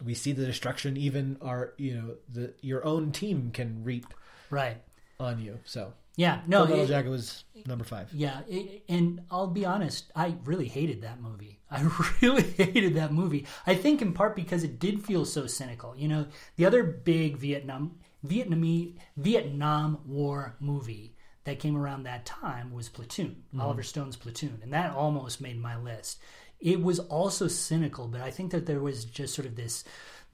we 0.04 0.14
see 0.16 0.32
the 0.32 0.46
destruction 0.46 0.98
even 0.98 1.38
our, 1.42 1.74
you 1.78 1.94
know, 1.96 2.16
the 2.32 2.54
your 2.62 2.84
own 2.86 3.12
team 3.12 3.52
can 3.52 3.84
reap 3.84 4.08
Right. 4.50 4.82
on 5.20 5.40
you. 5.40 5.60
So 5.66 5.94
Yeah. 6.20 6.42
No. 6.48 6.66
Full 6.66 6.76
Metal 6.76 6.84
it- 6.84 6.88
Jacket 6.88 7.10
was 7.10 7.46
number 7.66 7.86
five. 7.86 8.14
Yeah, 8.14 8.42
it, 8.48 8.84
and 8.90 9.22
I'll 9.32 9.48
be 9.48 9.66
honest, 9.66 10.12
I 10.16 10.36
really 10.44 10.68
hated 10.68 11.02
that 11.04 11.22
movie. 11.22 11.62
I 11.72 11.90
really 12.22 12.44
hated 12.44 12.96
that 12.96 13.14
movie. 13.14 13.46
I 13.66 13.76
think 13.76 14.02
in 14.02 14.12
part 14.12 14.36
because 14.36 14.64
it 14.64 14.80
did 14.80 15.02
feel 15.02 15.24
so 15.24 15.48
cynical. 15.48 15.96
You 15.96 16.10
know, 16.10 16.28
the 16.58 16.66
other 16.66 16.84
big 16.84 17.38
Vietnam 17.38 18.00
Vietnamese 18.28 18.98
Vietnam 19.16 20.00
War 20.06 20.58
movie 20.60 21.16
that 21.46 21.60
came 21.60 21.78
around 21.78 22.04
that 22.04 22.26
time 22.26 22.74
was 22.74 22.90
Platoon, 22.90 23.44
mm-hmm. 23.48 23.62
Oliver 23.62 23.84
Stone's 23.84 24.18
Platoon, 24.18 24.60
and 24.62 24.74
that 24.74 24.92
almost 24.92 25.40
made 25.40 25.58
my 25.58 25.78
list. 25.78 26.20
It 26.60 26.84
was 26.84 27.00
also 27.00 27.48
cynical, 27.48 28.10
but 28.10 28.20
I 28.20 28.30
think 28.30 28.52
that 28.52 28.66
there 28.66 28.82
was 28.82 29.06
just 29.06 29.34
sort 29.34 29.48
of 29.48 29.56
this 29.56 29.86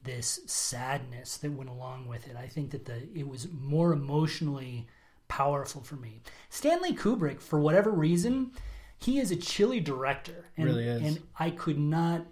this 0.04 0.40
sadness 0.48 1.38
that 1.38 1.52
went 1.52 1.70
along 1.70 2.08
with 2.08 2.28
it. 2.28 2.36
I 2.36 2.48
think 2.48 2.72
that 2.72 2.86
the 2.86 3.08
it 3.14 3.28
was 3.28 3.48
more 3.52 3.94
emotionally 3.94 4.88
powerful 5.28 5.82
for 5.82 5.96
me. 5.96 6.22
Stanley 6.50 6.94
Kubrick, 6.94 7.42
for 7.42 7.60
whatever 7.60 7.92
reason, 7.92 8.52
he 8.98 9.20
is 9.20 9.32
a 9.32 9.36
chilly 9.36 9.80
director, 9.80 10.46
and, 10.58 10.66
Really 10.68 10.88
is. 10.88 11.02
and 11.02 11.20
I 11.38 11.50
could 11.52 11.80
not. 11.80 12.26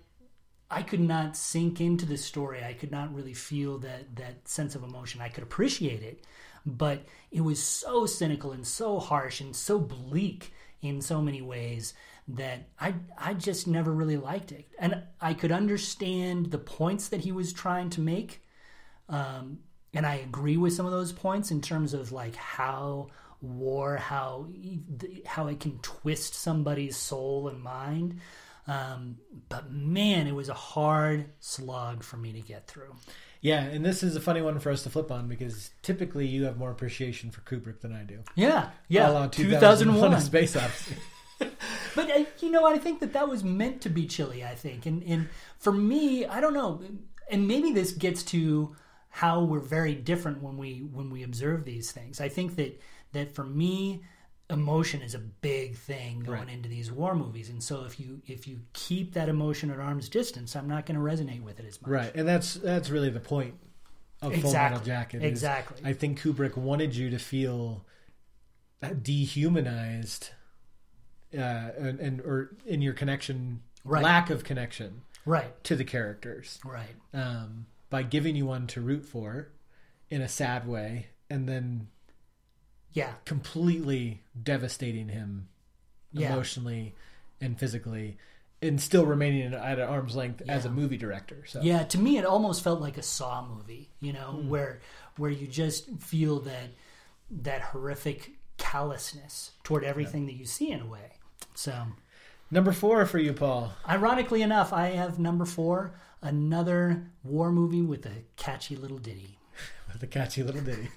I 0.71 0.81
could 0.81 1.01
not 1.01 1.37
sink 1.37 1.79
into 1.81 2.07
the 2.07 2.17
story. 2.17 2.63
I 2.63 2.73
could 2.73 2.89
not 2.89 3.13
really 3.13 3.35
feel 3.35 3.77
that 3.79 4.15
that 4.15 4.47
sense 4.47 4.73
of 4.73 4.83
emotion. 4.83 5.21
I 5.21 5.29
could 5.29 5.43
appreciate 5.43 6.01
it, 6.01 6.25
but 6.65 7.03
it 7.31 7.41
was 7.41 7.61
so 7.61 8.05
cynical 8.07 8.53
and 8.53 8.65
so 8.65 8.97
harsh 8.99 9.39
and 9.39 9.55
so 9.55 9.77
bleak 9.79 10.51
in 10.81 10.99
so 10.99 11.21
many 11.21 11.41
ways 11.43 11.93
that 12.27 12.69
I 12.79 12.95
I 13.17 13.33
just 13.35 13.67
never 13.67 13.91
really 13.91 14.17
liked 14.17 14.51
it. 14.51 14.67
And 14.79 15.03
I 15.21 15.33
could 15.35 15.51
understand 15.51 16.47
the 16.51 16.57
points 16.57 17.09
that 17.09 17.21
he 17.21 17.31
was 17.31 17.53
trying 17.53 17.89
to 17.91 18.01
make, 18.01 18.41
um, 19.09 19.59
and 19.93 20.05
I 20.05 20.15
agree 20.15 20.57
with 20.57 20.73
some 20.73 20.85
of 20.85 20.91
those 20.91 21.11
points 21.11 21.51
in 21.51 21.61
terms 21.61 21.93
of 21.93 22.11
like 22.11 22.35
how 22.35 23.07
war, 23.41 23.97
how 23.97 24.47
how 25.25 25.47
it 25.47 25.59
can 25.59 25.79
twist 25.79 26.33
somebody's 26.33 26.97
soul 26.97 27.47
and 27.47 27.61
mind. 27.61 28.19
Um, 28.65 29.17
but 29.49 29.71
man, 29.71 30.27
it 30.27 30.35
was 30.35 30.49
a 30.49 30.53
hard 30.53 31.25
slog 31.39 32.03
for 32.03 32.17
me 32.17 32.31
to 32.33 32.39
get 32.39 32.67
through. 32.67 32.95
Yeah, 33.41 33.61
and 33.61 33.85
this 33.85 34.03
is 34.03 34.15
a 34.15 34.21
funny 34.21 34.41
one 34.41 34.57
for 34.59 34.71
us 34.71 34.83
to 34.83 34.89
flip 34.89 35.11
on 35.11 35.27
because 35.27 35.71
typically 35.81 36.25
you 36.25 36.45
have 36.45 36.57
more 36.57 36.71
appreciation 36.71 37.29
for 37.29 37.41
Kubrick 37.41 37.81
than 37.81 37.93
I 37.93 38.03
do. 38.03 38.19
Yeah, 38.35 38.69
yeah, 38.87 39.27
two 39.31 39.51
thousand 39.57 39.93
one. 39.95 40.19
Space 40.21 40.55
Odyssey. 40.55 40.95
But 41.95 42.09
uh, 42.09 42.23
you 42.39 42.49
know, 42.49 42.65
I 42.65 42.79
think 42.79 43.01
that 43.01 43.13
that 43.13 43.29
was 43.29 43.43
meant 43.43 43.81
to 43.81 43.89
be 43.89 44.07
chilly. 44.07 44.43
I 44.43 44.55
think, 44.55 44.85
and 44.85 45.03
and 45.03 45.29
for 45.59 45.71
me, 45.71 46.25
I 46.25 46.41
don't 46.41 46.53
know, 46.53 46.81
and 47.29 47.47
maybe 47.47 47.71
this 47.71 47.91
gets 47.91 48.23
to 48.23 48.75
how 49.15 49.43
we're 49.43 49.59
very 49.59 49.93
different 49.93 50.41
when 50.41 50.57
we 50.57 50.79
when 50.91 51.11
we 51.11 51.21
observe 51.21 51.65
these 51.65 51.91
things. 51.91 52.19
I 52.19 52.29
think 52.29 52.55
that 52.55 52.81
that 53.11 53.35
for 53.35 53.43
me, 53.43 54.01
emotion 54.49 55.03
is 55.03 55.13
a 55.13 55.19
big 55.19 55.75
thing 55.75 56.21
going 56.21 56.39
Right. 56.39 56.49
into 56.49 56.67
these 56.67 56.91
war 56.91 57.13
movies, 57.13 57.49
and 57.49 57.61
so 57.63 57.85
if 57.85 57.99
you 57.99 58.23
if 58.25 58.47
you 58.47 58.61
keep 58.73 59.13
that 59.13 59.29
emotion 59.29 59.69
at 59.69 59.79
arm's 59.79 60.09
distance, 60.09 60.55
I'm 60.55 60.67
not 60.67 60.87
going 60.87 60.95
to 60.97 61.01
resonate 61.03 61.43
with 61.43 61.59
it 61.59 61.65
as 61.67 61.79
much. 61.79 61.91
Right, 61.91 62.11
and 62.15 62.27
that's 62.27 62.55
that's 62.55 62.89
really 62.89 63.11
the 63.11 63.19
point 63.19 63.53
of 64.23 64.33
Full 64.35 64.51
Metal 64.51 64.79
Jacket. 64.79 65.23
Exactly. 65.23 65.79
I 65.85 65.93
think 65.93 66.19
Kubrick 66.19 66.57
wanted 66.57 66.95
you 66.95 67.11
to 67.11 67.19
feel 67.19 67.85
dehumanized, 69.03 70.29
uh, 71.37 71.69
and, 71.77 71.99
and 71.99 72.21
or 72.21 72.55
in 72.65 72.81
your 72.81 72.93
connection, 72.93 73.61
Right. 73.85 74.03
lack 74.03 74.29
of 74.31 74.43
connection 74.43 75.01
right, 75.25 75.61
to 75.65 75.75
the 75.75 75.83
characters, 75.83 76.59
right. 76.65 76.95
um, 77.13 77.67
by 77.93 78.01
giving 78.01 78.35
you 78.35 78.47
one 78.47 78.65
to 78.65 78.81
root 78.81 79.05
for 79.05 79.49
in 80.09 80.19
a 80.19 80.27
sad 80.27 80.67
way, 80.67 81.05
and 81.29 81.47
then 81.47 81.87
Yeah, 82.91 83.13
completely 83.25 84.23
devastating 84.41 85.09
him 85.09 85.47
Yeah. 86.11 86.31
emotionally 86.33 86.95
and 87.39 87.59
physically, 87.59 88.17
and 88.63 88.81
still 88.81 89.05
remaining 89.05 89.53
at 89.53 89.77
an 89.77 89.87
arm's 89.87 90.15
length 90.15 90.41
as 90.49 90.65
a 90.65 90.71
movie 90.71 90.97
director. 90.97 91.45
So 91.45 91.61
yeah. 91.61 91.83
To 91.83 91.99
me, 91.99 92.17
it 92.17 92.25
almost 92.25 92.63
felt 92.63 92.81
like 92.81 92.97
a 92.97 93.03
Saw 93.03 93.45
movie. 93.47 93.91
You 93.99 94.13
know, 94.13 94.31
Hmm. 94.41 94.49
where 94.49 94.79
where 95.17 95.29
you 95.31 95.45
just 95.45 95.87
feel 95.99 96.39
that 96.39 96.69
that 97.29 97.61
horrific 97.61 98.31
callousness 98.57 99.51
toward 99.63 99.83
everything 99.83 100.25
that 100.25 100.33
you 100.33 100.45
see 100.45 100.71
in 100.71 100.81
a 100.81 100.85
way. 100.87 101.19
So, 101.53 101.89
number 102.49 102.71
four 102.71 103.05
for 103.05 103.19
you, 103.19 103.33
Paul. 103.33 103.71
ironically 103.87 104.41
enough, 104.41 104.73
I 104.73 104.87
have 104.89 105.19
number 105.19 105.45
four, 105.45 105.93
another 106.23 107.03
war 107.23 107.51
movie 107.51 107.81
with 107.81 108.05
a 108.05 108.23
catchy 108.35 108.75
little 108.75 108.97
ditty. 108.97 109.37
with 109.93 110.01
a 110.01 110.07
catchy 110.07 110.41
little 110.41 110.61
ditty. 110.61 110.89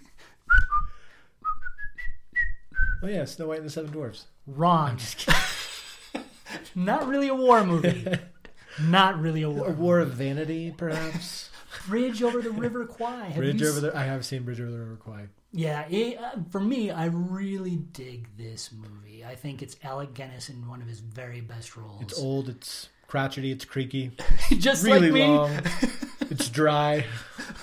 oh 3.03 3.09
yeah, 3.09 3.25
Snow 3.25 3.49
White 3.49 3.59
and 3.59 3.67
the 3.67 3.71
Seven 3.71 3.91
Dwarfs. 3.91 4.27
Wrong. 4.47 4.99
Not 6.75 7.07
really 7.07 7.29
a 7.29 7.35
war 7.35 7.65
movie. 7.65 8.07
Not 8.81 9.21
really 9.21 9.43
a 9.43 9.51
war. 9.51 9.69
A 9.69 9.73
War 9.73 9.99
of 10.01 10.11
Vanity, 10.11 10.73
perhaps. 10.77 11.51
Bridge 11.87 12.23
over 12.23 12.41
the 12.41 12.51
River 12.51 12.85
Kwai. 12.85 13.27
Have 13.27 13.37
Bridge 13.37 13.61
you 13.61 13.69
over 13.69 13.81
the. 13.81 13.97
I 13.97 14.05
have 14.05 14.25
seen 14.25 14.45
Bridge 14.45 14.61
over 14.61 14.71
the 14.71 14.79
River 14.79 14.97
Kwai. 14.97 15.27
Yeah, 15.53 15.87
it, 15.89 16.19
uh, 16.19 16.33
for 16.51 16.61
me, 16.61 16.91
I 16.91 17.07
really 17.07 17.77
dig 17.77 18.29
this 18.37 18.71
movie. 18.73 19.25
I 19.25 19.35
think 19.35 19.63
it's 19.63 19.77
Alec 19.83 20.13
Guinness 20.13 20.51
in 20.51 20.69
one 20.69 20.83
of 20.83 20.89
his 20.89 21.01
very 21.01 21.41
best 21.41 21.77
roles. 21.77 22.03
It's 22.03 22.19
old. 22.19 22.51
It's 22.51 22.91
crotchety. 23.07 23.51
It's 23.53 23.65
creaky. 23.65 24.13
just 24.59 24.85
Really 24.85 25.11
like 25.11 25.13
me. 25.13 25.27
long. 25.27 25.51
it's 26.31 26.49
dry. 26.49 27.05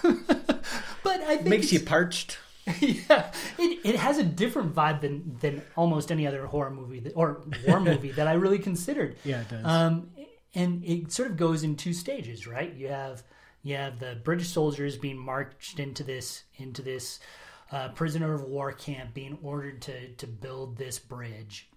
But 0.01 1.21
I 1.21 1.37
think 1.37 1.47
Makes 1.47 1.73
you 1.73 1.79
parched. 1.81 2.39
yeah, 2.79 3.29
it, 3.59 3.79
it 3.83 3.95
has 3.97 4.17
a 4.17 4.23
different 4.23 4.73
vibe 4.73 5.01
than 5.01 5.37
than 5.41 5.61
almost 5.75 6.11
any 6.13 6.25
other 6.25 6.45
horror 6.45 6.69
movie 6.69 7.01
that, 7.01 7.11
or 7.13 7.43
war 7.67 7.81
movie 7.81 8.11
that 8.11 8.25
I 8.25 8.33
really 8.33 8.59
considered. 8.59 9.17
Yeah, 9.25 9.41
it 9.41 9.49
does. 9.49 9.65
Um, 9.65 10.11
and 10.55 10.83
it 10.85 11.11
sort 11.11 11.31
of 11.31 11.35
goes 11.35 11.63
in 11.63 11.75
two 11.75 11.91
stages, 11.91 12.47
right? 12.47 12.73
You 12.73 12.87
have 12.87 13.23
you 13.63 13.75
have 13.75 13.99
the 13.99 14.17
British 14.23 14.47
soldiers 14.49 14.97
being 14.97 15.17
marched 15.17 15.79
into 15.79 16.03
this 16.03 16.43
into 16.55 16.81
this 16.81 17.19
uh, 17.69 17.89
prisoner 17.89 18.33
of 18.33 18.43
war 18.43 18.71
camp, 18.71 19.13
being 19.13 19.37
ordered 19.43 19.81
to 19.81 20.13
to 20.13 20.25
build 20.27 20.77
this 20.77 20.99
bridge, 20.99 21.69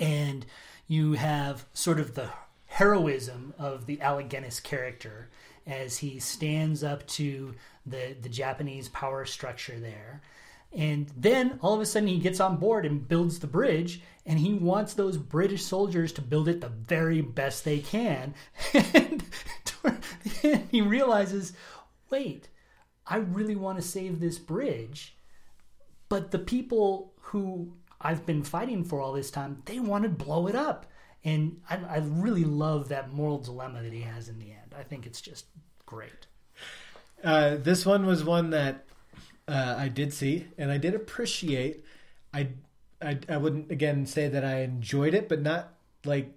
and 0.00 0.46
you 0.92 1.14
have 1.14 1.64
sort 1.72 1.98
of 1.98 2.14
the 2.14 2.28
heroism 2.66 3.54
of 3.58 3.86
the 3.86 3.98
Alec 4.02 4.34
character 4.62 5.30
as 5.66 5.98
he 5.98 6.20
stands 6.20 6.84
up 6.84 7.06
to 7.06 7.54
the 7.86 8.14
the 8.20 8.28
Japanese 8.28 8.90
power 8.90 9.24
structure 9.24 9.80
there. 9.80 10.20
And 10.70 11.10
then 11.16 11.58
all 11.62 11.74
of 11.74 11.80
a 11.80 11.86
sudden 11.86 12.08
he 12.08 12.18
gets 12.18 12.40
on 12.40 12.56
board 12.56 12.84
and 12.84 13.08
builds 13.08 13.38
the 13.38 13.46
bridge 13.46 14.02
and 14.26 14.38
he 14.38 14.52
wants 14.52 14.92
those 14.92 15.16
British 15.16 15.64
soldiers 15.64 16.12
to 16.12 16.20
build 16.20 16.46
it 16.46 16.60
the 16.60 16.68
very 16.68 17.22
best 17.22 17.64
they 17.64 17.78
can. 17.78 18.34
And 18.94 19.24
he 20.70 20.80
realizes, 20.80 21.54
wait, 22.10 22.48
I 23.06 23.16
really 23.16 23.56
want 23.56 23.78
to 23.78 23.82
save 23.82 24.20
this 24.20 24.38
bridge, 24.38 25.16
but 26.08 26.30
the 26.30 26.38
people 26.38 27.12
who 27.20 27.72
I've 28.02 28.26
been 28.26 28.42
fighting 28.42 28.84
for 28.84 29.00
all 29.00 29.12
this 29.12 29.30
time, 29.30 29.62
they 29.64 29.78
want 29.78 30.04
to 30.04 30.10
blow 30.10 30.46
it 30.48 30.54
up. 30.54 30.86
And 31.24 31.60
I, 31.70 31.76
I 31.76 31.98
really 31.98 32.44
love 32.44 32.88
that 32.88 33.12
moral 33.12 33.38
dilemma 33.38 33.82
that 33.82 33.92
he 33.92 34.00
has 34.00 34.28
in 34.28 34.38
the 34.38 34.50
end. 34.50 34.74
I 34.76 34.82
think 34.82 35.06
it's 35.06 35.20
just 35.20 35.46
great. 35.86 36.26
Uh, 37.22 37.56
this 37.56 37.86
one 37.86 38.04
was 38.04 38.24
one 38.24 38.50
that 38.50 38.84
uh, 39.46 39.76
I 39.78 39.88
did 39.88 40.12
see 40.12 40.48
and 40.58 40.70
I 40.70 40.78
did 40.78 40.94
appreciate. 40.94 41.84
I, 42.34 42.48
I 43.00 43.18
I 43.28 43.36
wouldn't 43.36 43.70
again 43.70 44.06
say 44.06 44.28
that 44.28 44.44
I 44.44 44.62
enjoyed 44.62 45.14
it, 45.14 45.28
but 45.28 45.42
not 45.42 45.74
like, 46.04 46.32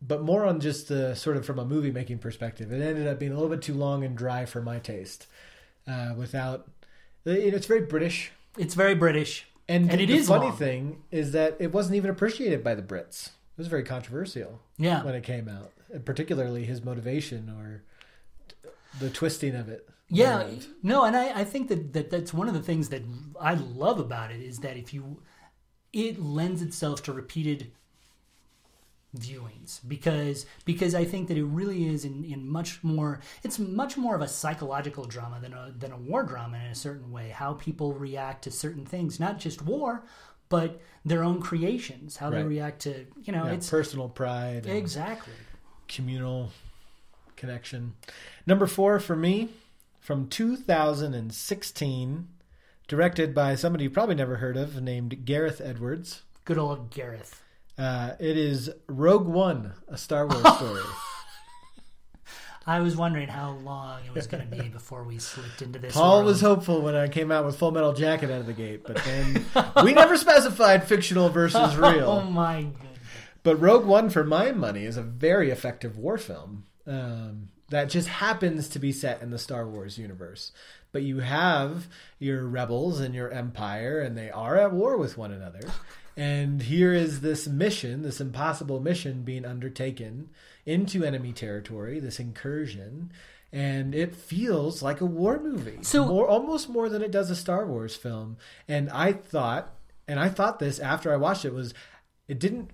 but 0.00 0.22
more 0.22 0.46
on 0.46 0.60
just 0.60 0.88
the 0.88 1.14
sort 1.14 1.36
of 1.36 1.44
from 1.44 1.58
a 1.58 1.64
movie 1.64 1.90
making 1.90 2.18
perspective. 2.18 2.72
It 2.72 2.80
ended 2.80 3.06
up 3.06 3.18
being 3.18 3.32
a 3.32 3.34
little 3.34 3.50
bit 3.50 3.62
too 3.62 3.74
long 3.74 4.04
and 4.04 4.16
dry 4.16 4.46
for 4.46 4.62
my 4.62 4.78
taste. 4.78 5.26
Uh, 5.86 6.14
without, 6.16 6.68
you 7.24 7.50
know, 7.50 7.56
it's 7.56 7.66
very 7.66 7.82
British. 7.82 8.30
It's 8.56 8.74
very 8.74 8.94
British. 8.94 9.46
And, 9.70 9.90
And 9.90 10.00
it 10.00 10.06
the 10.06 10.16
is 10.16 10.26
funny 10.28 10.46
long. 10.46 10.56
thing 10.56 11.02
is 11.12 11.30
that 11.32 11.56
it 11.60 11.72
wasn't 11.72 11.94
even 11.96 12.10
appreciated 12.10 12.64
by 12.64 12.74
the 12.74 12.82
Brits. 12.82 13.28
It 13.28 13.58
was 13.58 13.68
very 13.68 13.84
controversial 13.84 14.60
Yeah. 14.78 15.04
when 15.04 15.14
it 15.14 15.22
came 15.22 15.48
out, 15.48 15.70
and 15.94 16.04
particularly 16.04 16.64
his 16.64 16.82
motivation 16.84 17.48
or 17.48 17.84
the 18.98 19.10
twisting 19.10 19.54
of 19.54 19.68
it. 19.68 19.88
Yeah, 20.08 20.48
no, 20.82 21.04
and 21.04 21.16
I, 21.16 21.40
I 21.42 21.44
think 21.44 21.68
that, 21.68 21.92
that 21.92 22.10
that's 22.10 22.34
one 22.34 22.48
of 22.48 22.54
the 22.54 22.62
things 22.62 22.88
that 22.88 23.02
I 23.40 23.54
love 23.54 24.00
about 24.00 24.32
it 24.32 24.40
is 24.40 24.58
that 24.58 24.76
if 24.76 24.92
you, 24.92 25.22
it 25.92 26.18
lends 26.20 26.62
itself 26.62 27.04
to 27.04 27.12
repeated 27.12 27.70
viewings. 29.16 29.80
Because 29.86 30.46
because 30.64 30.94
I 30.94 31.04
think 31.04 31.28
that 31.28 31.36
it 31.36 31.44
really 31.44 31.88
is 31.88 32.04
in, 32.04 32.24
in 32.24 32.48
much 32.48 32.82
more 32.82 33.20
it's 33.42 33.58
much 33.58 33.96
more 33.96 34.14
of 34.14 34.22
a 34.22 34.28
psychological 34.28 35.04
drama 35.04 35.40
than 35.40 35.52
a 35.52 35.72
than 35.76 35.92
a 35.92 35.96
war 35.96 36.22
drama 36.22 36.58
in 36.58 36.66
a 36.66 36.74
certain 36.74 37.10
way. 37.10 37.30
How 37.30 37.54
people 37.54 37.92
react 37.92 38.44
to 38.44 38.50
certain 38.50 38.86
things. 38.86 39.20
Not 39.20 39.38
just 39.38 39.62
war 39.62 40.04
but 40.48 40.80
their 41.04 41.22
own 41.22 41.40
creations. 41.40 42.16
How 42.18 42.28
they 42.28 42.42
react 42.42 42.82
to 42.82 43.06
you 43.22 43.32
know 43.32 43.46
Yeah, 43.46 43.52
it's 43.52 43.70
personal 43.70 44.08
pride, 44.08 44.66
exactly. 44.66 45.32
communal 45.88 46.50
connection. 47.36 47.94
Number 48.46 48.66
four 48.66 48.98
for 49.00 49.16
me, 49.16 49.48
from 50.00 50.28
2016, 50.28 52.28
directed 52.88 53.34
by 53.34 53.54
somebody 53.54 53.84
you 53.84 53.90
probably 53.90 54.14
never 54.16 54.36
heard 54.36 54.56
of, 54.56 54.80
named 54.82 55.24
Gareth 55.24 55.60
Edwards. 55.60 56.22
good 56.44 56.58
old 56.58 56.90
Gareth 56.90 57.39
Uh, 57.80 58.14
it 58.20 58.36
is 58.36 58.68
Rogue 58.88 59.26
One, 59.26 59.72
a 59.88 59.96
Star 59.96 60.26
Wars 60.26 60.46
story. 60.56 60.82
I 62.66 62.80
was 62.80 62.94
wondering 62.94 63.28
how 63.28 63.52
long 63.52 64.00
it 64.04 64.12
was 64.12 64.26
going 64.26 64.46
to 64.46 64.54
be 64.54 64.68
before 64.68 65.02
we 65.02 65.18
slipped 65.18 65.62
into 65.62 65.78
this 65.78 65.94
Paul 65.94 66.16
world. 66.16 66.26
was 66.26 66.42
hopeful 66.42 66.82
when 66.82 66.94
I 66.94 67.08
came 67.08 67.32
out 67.32 67.46
with 67.46 67.56
Full 67.56 67.70
Metal 67.70 67.94
Jacket 67.94 68.30
out 68.30 68.40
of 68.40 68.46
the 68.46 68.52
gate, 68.52 68.82
but 68.86 68.96
then 68.96 69.46
we 69.82 69.94
never 69.94 70.18
specified 70.18 70.86
fictional 70.86 71.30
versus 71.30 71.74
real. 71.78 72.04
Oh 72.04 72.22
my 72.30 72.64
goodness. 72.64 72.98
But 73.42 73.56
Rogue 73.56 73.86
One, 73.86 74.10
for 74.10 74.24
my 74.24 74.52
money, 74.52 74.84
is 74.84 74.98
a 74.98 75.02
very 75.02 75.50
effective 75.50 75.96
war 75.96 76.18
film 76.18 76.64
um, 76.86 77.48
that 77.70 77.88
just 77.88 78.08
happens 78.08 78.68
to 78.68 78.78
be 78.78 78.92
set 78.92 79.22
in 79.22 79.30
the 79.30 79.38
Star 79.38 79.66
Wars 79.66 79.96
universe. 79.96 80.52
But 80.92 81.02
you 81.02 81.20
have 81.20 81.86
your 82.18 82.46
rebels 82.46 83.00
and 83.00 83.14
your 83.14 83.30
empire, 83.30 84.00
and 84.00 84.18
they 84.18 84.30
are 84.30 84.58
at 84.58 84.72
war 84.72 84.98
with 84.98 85.16
one 85.16 85.32
another. 85.32 85.60
And 86.20 86.60
here 86.60 86.92
is 86.92 87.22
this 87.22 87.48
mission, 87.48 88.02
this 88.02 88.20
impossible 88.20 88.78
mission 88.78 89.22
being 89.22 89.46
undertaken 89.46 90.28
into 90.66 91.02
enemy 91.02 91.32
territory, 91.32 91.98
this 91.98 92.20
incursion, 92.20 93.10
and 93.50 93.94
it 93.94 94.14
feels 94.14 94.82
like 94.82 95.00
a 95.00 95.06
war 95.06 95.40
movie. 95.40 95.78
So- 95.80 96.04
more 96.04 96.28
almost 96.28 96.68
more 96.68 96.90
than 96.90 97.00
it 97.00 97.10
does 97.10 97.30
a 97.30 97.34
Star 97.34 97.64
Wars 97.64 97.96
film. 97.96 98.36
And 98.68 98.90
I 98.90 99.14
thought 99.14 99.74
and 100.06 100.20
I 100.20 100.28
thought 100.28 100.58
this 100.58 100.78
after 100.78 101.10
I 101.10 101.16
watched 101.16 101.46
it 101.46 101.54
was 101.54 101.72
it 102.28 102.38
didn't 102.38 102.70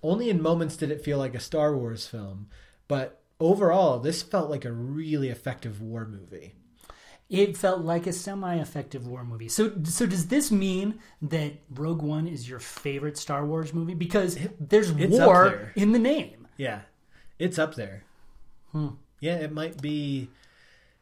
only 0.00 0.30
in 0.30 0.40
moments 0.40 0.76
did 0.76 0.92
it 0.92 1.02
feel 1.02 1.18
like 1.18 1.34
a 1.34 1.40
Star 1.40 1.76
Wars 1.76 2.06
film, 2.06 2.46
but 2.86 3.24
overall 3.40 3.98
this 3.98 4.22
felt 4.22 4.50
like 4.50 4.64
a 4.64 4.70
really 4.72 5.30
effective 5.30 5.80
war 5.80 6.06
movie. 6.06 6.54
It 7.30 7.56
felt 7.56 7.80
like 7.80 8.06
a 8.06 8.12
semi-effective 8.12 9.06
war 9.06 9.24
movie. 9.24 9.48
So, 9.48 9.72
so 9.84 10.06
does 10.06 10.26
this 10.28 10.52
mean 10.52 11.00
that 11.22 11.54
Rogue 11.74 12.02
One 12.02 12.28
is 12.28 12.48
your 12.48 12.58
favorite 12.60 13.16
Star 13.16 13.46
Wars 13.46 13.72
movie? 13.72 13.94
Because 13.94 14.38
there's 14.60 14.90
it's 14.90 15.18
war 15.18 15.44
there. 15.48 15.72
in 15.74 15.92
the 15.92 15.98
name. 15.98 16.46
Yeah. 16.56 16.80
It's 17.38 17.58
up 17.58 17.74
there. 17.74 18.04
Hmm. 18.72 18.88
Yeah, 19.20 19.36
it 19.36 19.52
might 19.52 19.80
be 19.80 20.28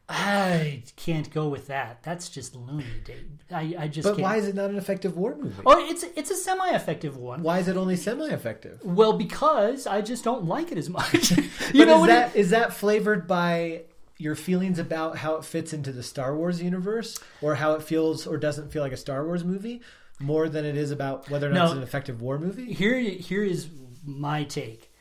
I 0.09 0.83
can't 0.97 1.31
go 1.31 1.47
with 1.47 1.67
that. 1.67 2.03
That's 2.03 2.29
just 2.29 2.55
loony. 2.55 2.85
dude. 3.05 3.39
I, 3.51 3.75
I 3.79 3.87
just 3.87 4.05
But 4.05 4.15
can't. 4.15 4.21
why 4.23 4.35
is 4.37 4.47
it 4.47 4.55
not 4.55 4.69
an 4.69 4.75
effective 4.77 5.15
war 5.15 5.35
movie? 5.35 5.55
Oh, 5.65 5.85
it's 5.89 6.03
it's 6.15 6.29
a 6.29 6.35
semi-effective 6.35 7.15
one. 7.17 7.41
Why 7.41 7.59
is 7.59 7.67
it 7.67 7.77
only 7.77 7.95
semi-effective? 7.95 8.81
Well, 8.83 9.13
because 9.13 9.87
I 9.87 10.01
just 10.01 10.23
don't 10.23 10.45
like 10.45 10.71
it 10.71 10.77
as 10.77 10.89
much. 10.89 11.31
you 11.73 11.85
know 11.85 11.95
is 11.95 11.99
what? 12.01 12.07
that 12.07 12.35
is 12.35 12.49
that 12.49 12.73
flavored 12.73 13.27
by 13.27 13.83
your 14.17 14.35
feelings 14.35 14.79
about 14.79 15.17
how 15.17 15.35
it 15.35 15.45
fits 15.45 15.73
into 15.73 15.91
the 15.91 16.03
Star 16.03 16.35
Wars 16.35 16.61
universe 16.61 17.19
or 17.41 17.55
how 17.55 17.73
it 17.73 17.83
feels 17.83 18.27
or 18.27 18.37
doesn't 18.37 18.71
feel 18.71 18.81
like 18.83 18.91
a 18.91 18.97
Star 18.97 19.25
Wars 19.25 19.43
movie 19.43 19.81
more 20.19 20.47
than 20.47 20.63
it 20.65 20.77
is 20.77 20.91
about 20.91 21.29
whether 21.29 21.47
or 21.49 21.53
not 21.53 21.59
No. 21.59 21.65
it's 21.65 21.73
an 21.77 21.83
effective 21.83 22.21
war 22.21 22.37
movie? 22.37 22.71
here 22.73 22.97
here 22.99 23.43
is 23.43 23.69
my 24.05 24.43
take. 24.43 24.91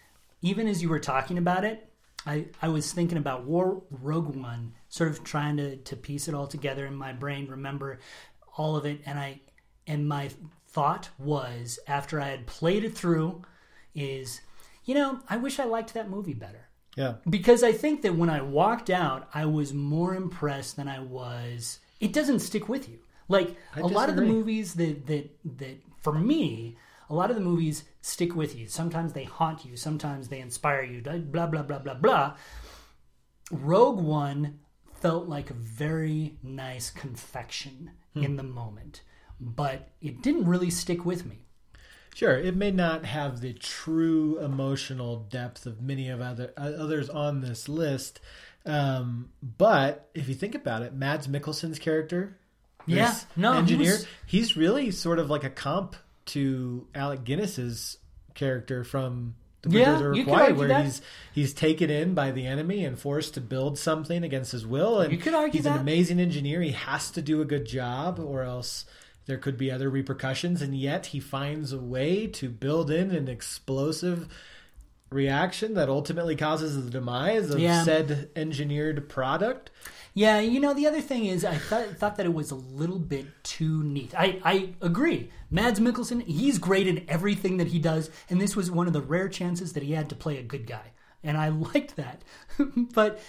Even 0.41 0.67
as 0.67 0.83
you 0.83 0.89
were 0.89 0.99
talking 0.99 1.39
about 1.39 1.65
it, 1.65 1.89
I, 2.27 2.47
I 2.61 2.69
was 2.69 2.93
thinking 2.93 3.19
about 3.19 3.45
War 3.45 3.83
Rogue 3.91 4.35
One, 4.35 4.75
sort 4.89 5.11
of 5.11 5.23
trying 5.25 5.57
to, 5.59 5.77
to 5.77 5.97
piece 5.97 6.27
it 6.29 6.35
all 6.35 6.47
together 6.47 6.87
in 6.87 6.95
my 6.95 7.13
brain, 7.13 7.47
remember 7.49 7.99
all 8.57 8.77
of 8.77 8.87
it, 8.87 9.01
and 9.07 9.19
I 9.19 9.41
and 9.87 10.09
my 10.09 10.31
thought 10.69 11.11
was 11.19 11.79
after 11.87 12.21
I 12.21 12.29
had 12.29 12.47
played 12.47 12.85
it 12.85 12.95
through, 12.97 13.43
is 13.95 14.41
you 14.85 14.95
know 14.95 15.21
I 15.29 15.37
wish 15.37 15.59
I 15.61 15.65
liked 15.65 15.95
that 15.95 16.09
movie 16.11 16.35
better 16.35 16.67
Yeah. 16.97 17.14
because 17.28 17.62
I 17.62 17.72
think 17.72 18.03
that 18.03 18.14
when 18.16 18.28
I 18.28 18.43
walked 18.43 18.90
out, 18.90 19.28
I 19.32 19.47
was 19.47 19.72
more 19.72 20.14
impressed 20.14 20.76
than 20.76 20.88
I 20.88 21.01
was. 21.01 21.78
It 22.01 22.12
doesn't 22.12 22.40
stick 22.40 22.68
with 22.68 22.88
you. 22.88 22.99
Like 23.28 23.57
I 23.74 23.80
a 23.80 23.86
lot 23.86 24.09
of 24.11 24.16
the 24.16 24.22
movies 24.22 24.74
that 24.74 25.07
that 25.07 25.30
that 25.59 25.76
for 26.03 26.12
me, 26.12 26.76
a 27.09 27.14
lot 27.14 27.30
of 27.30 27.36
the 27.36 27.43
movies 27.43 27.84
stick 28.03 28.34
with 28.34 28.59
you. 28.59 28.66
Sometimes 28.66 29.12
they 29.14 29.24
haunt 29.24 29.64
you. 29.64 29.76
Sometimes 29.76 30.28
they 30.28 30.40
inspire 30.40 30.82
you. 30.82 31.01
Blah 31.01 31.47
blah 31.47 31.62
blah 31.62 31.78
blah 31.78 31.95
blah. 31.95 32.34
Rogue 33.51 34.01
One 34.01 34.59
felt 34.95 35.28
like 35.28 35.51
a 35.51 35.55
very 35.55 36.36
nice 36.43 36.90
confection 36.90 37.90
Hmm. 38.14 38.22
in 38.24 38.36
the 38.36 38.43
moment, 38.43 39.01
but 39.40 39.90
it 40.03 40.20
didn't 40.22 40.45
really 40.47 40.68
stick 40.70 41.05
with 41.07 41.24
me. 41.24 41.47
Sure, 42.15 42.37
it 42.37 42.55
may 42.55 42.71
not 42.71 43.05
have 43.07 43.41
the 43.41 43.55
true 43.55 44.39
emotional 44.39 45.27
depth 45.31 45.65
of 45.67 45.81
many 45.81 46.09
of 46.11 46.21
other 46.21 46.53
uh, 46.57 46.61
others 46.61 47.09
on 47.09 47.41
this 47.41 47.69
list, 47.69 48.21
um, 48.67 49.31
but 49.43 50.09
if 50.15 50.29
you 50.29 50.35
think 50.35 50.55
about 50.55 50.83
it, 50.83 50.93
Mads 50.93 51.27
Mikkelsen's 51.27 51.79
character, 51.79 52.37
Yeah, 52.87 53.15
no, 53.37 53.53
he 53.55 53.59
engineer, 53.61 53.93
was- 53.93 54.07
he's 54.27 54.57
really 54.57 54.91
sort 54.91 55.19
of 55.19 55.31
like 55.31 55.45
a 55.45 55.51
comp 55.51 55.97
to 56.27 56.87
Alec 56.95 57.25
Guinness's 57.25 57.99
character 58.35 58.85
from 58.85 59.35
the 59.63 59.71
Yeah, 59.79 59.95
of 59.95 59.99
the 60.01 60.05
you 60.19 60.25
could 60.25 60.31
Required, 60.33 60.43
argue 60.43 60.59
where 60.59 60.69
that. 60.69 60.85
he's 60.85 61.03
he's 61.33 61.55
taken 61.55 61.89
in 61.89 62.15
by 62.15 62.31
the 62.31 62.47
enemy 62.47 62.85
and 62.85 62.99
forced 62.99 63.35
to 63.35 63.41
build 63.41 63.79
something 63.79 64.23
against 64.23 64.53
his 64.53 64.67
will. 64.67 65.01
And 65.01 65.13
You 65.13 65.19
could 65.19 65.35
argue 65.35 65.59
he's 65.61 65.67
an 65.67 65.79
amazing 65.79 66.21
engineer. 66.21 66.61
He 66.61 66.73
has 66.73 67.11
to 67.13 67.23
do 67.23 67.41
a 67.41 67.45
good 67.45 67.65
job, 67.65 68.19
or 68.21 68.43
else 68.43 68.85
there 69.27 69.39
could 69.39 69.57
be 69.57 69.70
other 69.70 69.89
repercussions. 69.91 70.62
And 70.62 70.77
yet 70.77 71.07
he 71.07 71.20
finds 71.20 71.73
a 71.73 71.79
way 71.79 72.27
to 72.29 72.49
build 72.49 72.91
in 72.91 73.11
an 73.11 73.29
explosive 73.29 74.29
reaction 75.11 75.75
that 75.75 75.89
ultimately 75.89 76.35
causes 76.37 76.83
the 76.85 76.91
demise 76.91 77.51
of 77.51 77.61
Yeah. 77.61 77.85
said 77.85 78.31
engineered 78.35 79.09
product. 79.09 79.70
Yeah, 80.14 80.41
you 80.41 80.61
know 80.61 80.75
the 80.75 80.87
other 80.87 81.01
thing 81.01 81.25
is 81.27 81.45
I 81.45 81.57
thought 81.57 81.97
thought 81.99 82.16
that 82.16 82.27
it 82.27 82.35
was 82.35 82.51
a 82.51 82.55
little 82.55 82.99
bit 82.99 83.27
too 83.45 83.83
neat. 83.83 84.14
I 84.16 84.41
I 84.45 84.68
agree. 84.81 85.31
Mads 85.51 85.81
Mikkelsen, 85.81 86.23
he's 86.23 86.59
great 86.59 86.87
in 86.87 87.05
everything 87.09 87.57
that 87.59 87.68
he 87.68 87.79
does, 87.79 88.11
and 88.29 88.41
this 88.41 88.57
was 88.57 88.70
one 88.70 88.87
of 88.87 88.93
the 88.93 89.01
rare 89.01 89.29
chances 89.29 89.73
that 89.75 89.83
he 89.83 89.93
had 89.93 90.09
to 90.11 90.14
play 90.14 90.39
a 90.39 90.43
good 90.43 90.66
guy, 90.66 90.93
and 91.23 91.37
I 91.39 91.49
liked 91.49 91.97
that. 91.97 92.23
but 92.95 93.20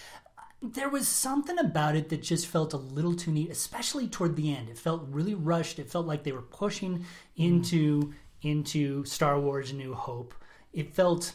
there 0.63 0.89
was 0.89 1.07
something 1.07 1.59
about 1.59 1.95
it 1.95 2.09
that 2.09 2.21
just 2.21 2.47
felt 2.47 2.73
a 2.73 2.77
little 2.77 3.15
too 3.15 3.31
neat, 3.31 3.51
especially 3.51 4.07
toward 4.07 4.35
the 4.35 4.55
end. 4.55 4.69
It 4.69 4.77
felt 4.77 5.05
really 5.09 5.35
rushed. 5.35 5.77
It 5.77 5.91
felt 5.91 6.07
like 6.07 6.23
they 6.23 6.31
were 6.31 6.41
pushing 6.41 6.99
mm-hmm. 6.99 7.43
into 7.43 8.13
into 8.41 9.03
Star 9.05 9.39
Wars: 9.39 9.73
New 9.73 9.93
Hope. 9.93 10.33
It 10.71 10.95
felt 10.95 11.33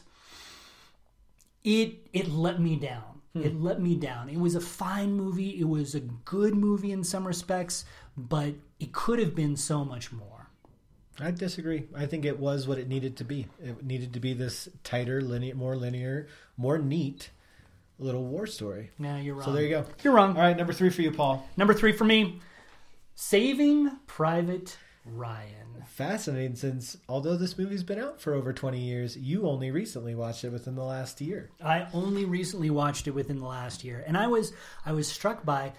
it 1.62 2.08
it 2.12 2.28
let 2.28 2.60
me 2.60 2.76
down. 2.76 3.20
Hmm. 3.34 3.42
It 3.42 3.60
let 3.60 3.80
me 3.80 3.96
down. 3.96 4.30
It 4.30 4.38
was 4.38 4.54
a 4.54 4.60
fine 4.60 5.12
movie. 5.12 5.60
It 5.60 5.68
was 5.68 5.94
a 5.94 6.00
good 6.00 6.54
movie 6.54 6.92
in 6.92 7.04
some 7.04 7.26
respects, 7.26 7.84
but 8.16 8.54
it 8.80 8.92
could 8.92 9.18
have 9.18 9.34
been 9.34 9.56
so 9.56 9.84
much 9.84 10.10
more. 10.10 10.48
I 11.20 11.32
disagree. 11.32 11.88
I 11.96 12.06
think 12.06 12.24
it 12.24 12.38
was 12.38 12.66
what 12.68 12.78
it 12.78 12.88
needed 12.88 13.16
to 13.18 13.24
be. 13.24 13.46
It 13.60 13.84
needed 13.84 14.12
to 14.14 14.20
be 14.20 14.34
this 14.34 14.68
tighter, 14.84 15.20
linear, 15.20 15.54
more 15.54 15.76
linear, 15.76 16.28
more 16.56 16.78
neat 16.78 17.30
little 17.98 18.24
war 18.24 18.46
story. 18.46 18.90
Yeah, 18.98 19.18
you're 19.18 19.34
wrong. 19.34 19.44
So 19.44 19.52
there 19.52 19.62
you 19.62 19.70
go. 19.70 19.84
You're 20.02 20.14
wrong. 20.14 20.36
All 20.36 20.42
right, 20.42 20.56
number 20.56 20.72
three 20.72 20.90
for 20.90 21.02
you, 21.02 21.10
Paul. 21.10 21.46
Number 21.56 21.74
three 21.74 21.92
for 21.92 22.04
me, 22.04 22.40
Saving 23.14 23.90
Private 24.06 24.76
Ryan. 25.04 25.84
Fascinating, 25.86 26.54
since 26.54 26.96
although 27.08 27.36
this 27.36 27.58
movie's 27.58 27.82
been 27.82 27.98
out 27.98 28.20
for 28.20 28.34
over 28.34 28.52
20 28.52 28.78
years, 28.78 29.16
you 29.16 29.48
only 29.48 29.70
recently 29.70 30.14
watched 30.14 30.44
it 30.44 30.52
within 30.52 30.76
the 30.76 30.84
last 30.84 31.20
year. 31.20 31.50
I 31.64 31.86
only 31.92 32.24
recently 32.24 32.70
watched 32.70 33.08
it 33.08 33.12
within 33.12 33.38
the 33.38 33.46
last 33.46 33.84
year, 33.84 34.04
and 34.06 34.16
I 34.16 34.26
was 34.26 34.52
I 34.84 34.92
was 34.92 35.08
struck 35.08 35.44
by. 35.44 35.72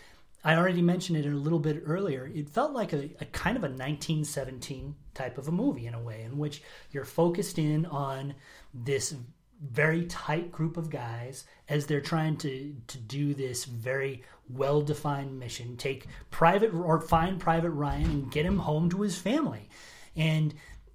I 0.43 0.55
already 0.55 0.81
mentioned 0.81 1.17
it 1.17 1.25
a 1.25 1.35
little 1.35 1.59
bit 1.59 1.83
earlier. 1.85 2.29
It 2.33 2.49
felt 2.49 2.71
like 2.71 2.93
a, 2.93 3.09
a 3.19 3.25
kind 3.25 3.57
of 3.57 3.63
a 3.63 3.67
1917 3.67 4.95
type 5.13 5.37
of 5.37 5.49
a 5.49 5.51
movie 5.51 5.85
in 5.85 5.93
a 5.93 6.01
way, 6.01 6.23
in 6.23 6.37
which 6.37 6.61
you're 6.91 7.03
focused 7.03 7.59
in 7.59 7.85
on 7.85 8.35
this 8.73 9.13
very 9.61 10.05
tight 10.05 10.51
group 10.51 10.77
of 10.77 10.89
guys 10.89 11.45
as 11.67 11.85
they're 11.85 12.01
trying 12.01 12.37
to 12.37 12.75
to 12.87 12.97
do 12.97 13.33
this 13.33 13.65
very 13.65 14.23
well 14.49 14.81
defined 14.81 15.37
mission. 15.37 15.77
Take 15.77 16.07
private 16.31 16.73
or 16.73 17.01
find 17.01 17.39
Private 17.39 17.71
Ryan 17.71 18.09
and 18.09 18.31
get 18.31 18.45
him 18.45 18.59
home 18.59 18.89
to 18.89 19.01
his 19.01 19.17
family, 19.17 19.69
and 20.15 20.53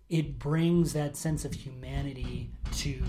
it 0.09 0.39
brings 0.39 0.93
that 0.93 1.17
sense 1.17 1.45
of 1.45 1.53
humanity 1.53 2.51
to 2.73 3.03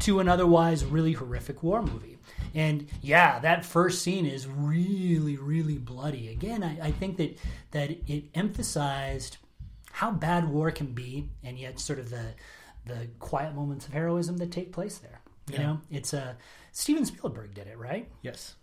to 0.00 0.20
an 0.20 0.28
otherwise 0.28 0.84
really 0.84 1.12
horrific 1.12 1.62
war 1.62 1.82
movie. 1.82 2.18
And 2.54 2.88
yeah, 3.00 3.38
that 3.40 3.64
first 3.64 4.02
scene 4.02 4.26
is 4.26 4.46
really, 4.46 5.36
really 5.36 5.78
bloody. 5.78 6.28
Again, 6.28 6.62
I, 6.62 6.88
I 6.88 6.90
think 6.92 7.16
that 7.18 7.38
that 7.72 7.90
it 7.90 8.24
emphasized 8.34 9.38
how 9.92 10.10
bad 10.10 10.48
war 10.48 10.70
can 10.70 10.88
be, 10.88 11.30
and 11.42 11.58
yet 11.58 11.78
sort 11.78 11.98
of 11.98 12.10
the 12.10 12.34
the 12.86 13.08
quiet 13.18 13.54
moments 13.54 13.86
of 13.86 13.92
heroism 13.92 14.36
that 14.38 14.50
take 14.52 14.72
place 14.72 14.98
there. 14.98 15.20
You 15.48 15.54
Yeah. 15.54 15.62
know, 15.62 15.80
it's 15.90 16.12
a 16.12 16.36
Steven 16.72 17.04
Spielberg 17.06 17.54
did 17.54 17.66
it 17.66 17.78
right. 17.78 18.08
Yes. 18.22 18.54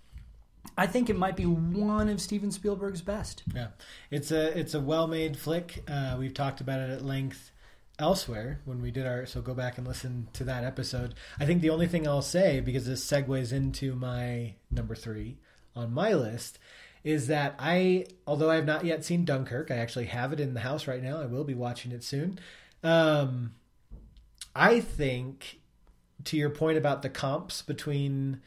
I 0.78 0.86
think 0.88 1.09
it 1.09 1.17
might 1.17 1.36
be 1.36 1.45
one 1.45 2.07
of 2.09 2.22
Steven 2.22 2.51
Spielberg's 2.51 3.01
best. 3.01 3.43
Yeah. 3.53 3.67
It's 4.11 4.32
a 4.32 4.57
it's 4.57 4.74
a 4.74 4.80
well-made 4.80 5.38
flick. 5.38 5.84
Uh, 5.89 6.15
we've 6.19 6.34
talked 6.34 6.61
about 6.61 6.80
it 6.80 6.89
at 6.91 7.03
length 7.03 7.51
elsewhere 7.99 8.61
when 8.65 8.82
we 8.82 8.89
did 8.91 9.05
our 9.05 9.26
so 9.26 9.41
go 9.41 9.53
back 9.53 9.78
and 9.78 9.88
listen 9.88 10.28
to 10.34 10.43
that 10.45 10.63
episode. 10.63 11.13
I 11.39 11.45
think 11.45 11.61
the 11.61 11.69
only 11.69 11.88
thing 11.88 12.07
I'll 12.07 12.22
say 12.22 12.59
because 12.59 12.86
this 12.86 13.05
segues 13.05 13.51
into 13.51 13.95
my 13.95 14.55
number 14.72 14.95
3 14.95 15.38
on 15.76 15.93
my 15.93 16.13
list 16.13 16.57
is 17.03 17.28
that 17.28 17.55
I 17.59 18.05
although 18.28 18.49
I 18.51 18.55
have 18.55 18.65
not 18.65 18.86
yet 18.86 19.03
seen 19.05 19.26
Dunkirk, 19.26 19.72
I 19.72 19.78
actually 19.78 20.05
have 20.05 20.32
it 20.34 20.39
in 20.39 20.53
the 20.53 20.59
house 20.61 20.88
right 20.88 21.01
now. 21.01 21.19
I 21.22 21.26
will 21.26 21.43
be 21.43 21.53
watching 21.55 21.91
it 21.91 22.03
soon. 22.03 22.39
Um 22.84 23.53
I 24.56 24.80
think 24.80 25.60
to 26.26 26.38
your 26.38 26.49
point 26.49 26.78
about 26.78 27.02
the 27.02 27.10
comps 27.10 27.62
between 27.62 28.41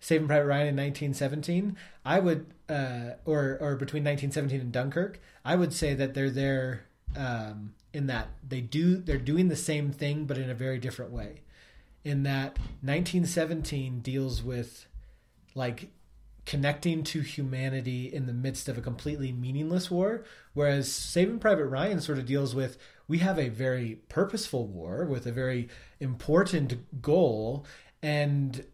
Saving 0.00 0.28
Private 0.28 0.46
Ryan 0.46 0.68
in 0.68 0.76
1917, 0.76 1.76
I 2.04 2.18
would, 2.20 2.46
uh, 2.68 3.14
or 3.24 3.58
or 3.60 3.76
between 3.76 4.04
1917 4.04 4.60
and 4.60 4.72
Dunkirk, 4.72 5.20
I 5.44 5.56
would 5.56 5.72
say 5.72 5.94
that 5.94 6.14
they're 6.14 6.30
there 6.30 6.86
um, 7.16 7.74
in 7.92 8.06
that 8.08 8.28
they 8.46 8.60
do 8.60 8.96
they're 8.96 9.18
doing 9.18 9.48
the 9.48 9.56
same 9.56 9.90
thing 9.90 10.26
but 10.26 10.36
in 10.36 10.50
a 10.50 10.54
very 10.54 10.78
different 10.78 11.12
way. 11.12 11.40
In 12.04 12.22
that 12.22 12.58
1917 12.82 14.00
deals 14.00 14.42
with 14.42 14.86
like 15.54 15.90
connecting 16.46 17.02
to 17.04 17.20
humanity 17.20 18.06
in 18.12 18.26
the 18.26 18.32
midst 18.32 18.68
of 18.68 18.78
a 18.78 18.80
completely 18.80 19.32
meaningless 19.32 19.90
war, 19.90 20.24
whereas 20.54 20.90
Saving 20.90 21.38
Private 21.40 21.66
Ryan 21.66 22.00
sort 22.00 22.18
of 22.18 22.26
deals 22.26 22.54
with 22.54 22.78
we 23.08 23.18
have 23.18 23.38
a 23.38 23.48
very 23.50 24.00
purposeful 24.08 24.66
war 24.66 25.04
with 25.04 25.26
a 25.26 25.32
very 25.32 25.68
important 26.00 27.02
goal 27.02 27.64
and 28.02 28.64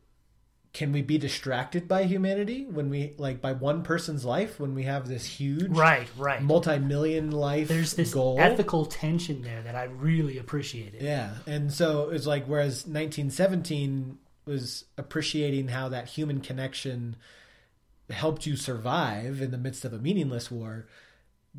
can 0.72 0.90
we 0.90 1.02
be 1.02 1.18
distracted 1.18 1.86
by 1.86 2.04
humanity 2.04 2.64
when 2.64 2.88
we 2.88 3.12
like 3.18 3.42
by 3.42 3.52
one 3.52 3.82
person's 3.82 4.24
life 4.24 4.58
when 4.58 4.74
we 4.74 4.84
have 4.84 5.06
this 5.06 5.26
huge 5.26 5.70
Right, 5.70 6.08
right. 6.16 6.42
multi-million 6.42 7.30
life 7.30 7.68
There's 7.68 7.92
this 7.92 8.14
goal 8.14 8.38
ethical 8.40 8.86
tension 8.86 9.42
there 9.42 9.60
that 9.62 9.74
I 9.74 9.84
really 9.84 10.38
appreciated. 10.38 11.02
yeah 11.02 11.34
and 11.46 11.70
so 11.72 12.08
it's 12.08 12.26
like 12.26 12.46
whereas 12.46 12.86
1917 12.86 14.16
was 14.46 14.84
appreciating 14.98 15.68
how 15.68 15.90
that 15.90 16.08
human 16.08 16.40
connection 16.40 17.16
helped 18.10 18.46
you 18.46 18.56
survive 18.56 19.40
in 19.40 19.50
the 19.50 19.58
midst 19.58 19.84
of 19.84 19.92
a 19.92 19.98
meaningless 19.98 20.50
war 20.50 20.86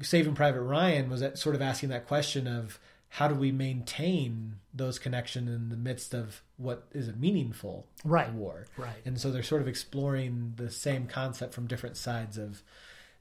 saving 0.01 0.33
private 0.35 0.61
ryan 0.61 1.09
was 1.09 1.21
at 1.21 1.37
sort 1.37 1.55
of 1.55 1.61
asking 1.61 1.89
that 1.89 2.07
question 2.07 2.47
of 2.47 2.79
how 3.09 3.27
do 3.27 3.35
we 3.35 3.51
maintain 3.51 4.55
those 4.73 4.97
connections 4.97 5.47
in 5.49 5.69
the 5.69 5.77
midst 5.77 6.13
of 6.15 6.41
what 6.57 6.87
is 6.93 7.07
a 7.07 7.13
meaningful 7.13 7.85
Right. 8.03 8.31
war 8.33 8.65
Right. 8.77 9.01
and 9.05 9.19
so 9.19 9.31
they're 9.31 9.43
sort 9.43 9.61
of 9.61 9.67
exploring 9.67 10.53
the 10.57 10.69
same 10.71 11.07
concept 11.07 11.53
from 11.53 11.67
different 11.67 11.95
sides 11.97 12.37
of 12.37 12.63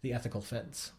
the 0.02 0.12
ethical 0.12 0.40
fence 0.40 0.92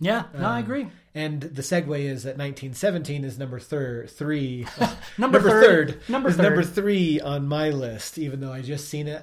Yeah, 0.00 0.24
no, 0.34 0.46
I 0.46 0.58
Um, 0.58 0.64
agree. 0.64 0.88
and 1.14 1.40
the 1.40 1.62
segue 1.62 1.98
is 2.00 2.24
that 2.24 2.36
1917 2.36 3.24
is 3.24 3.38
number 3.38 3.60
thir- 3.60 4.06
three. 4.08 4.66
Number 5.18 5.40
third. 5.40 6.00
Number 6.08 6.30
is 6.30 6.36
third. 6.36 6.42
number 6.42 6.64
three 6.64 7.20
on 7.20 7.46
my 7.46 7.70
list. 7.70 8.18
Even 8.18 8.40
though 8.40 8.52
I 8.52 8.60
just 8.60 8.88
seen 8.88 9.06
it, 9.06 9.22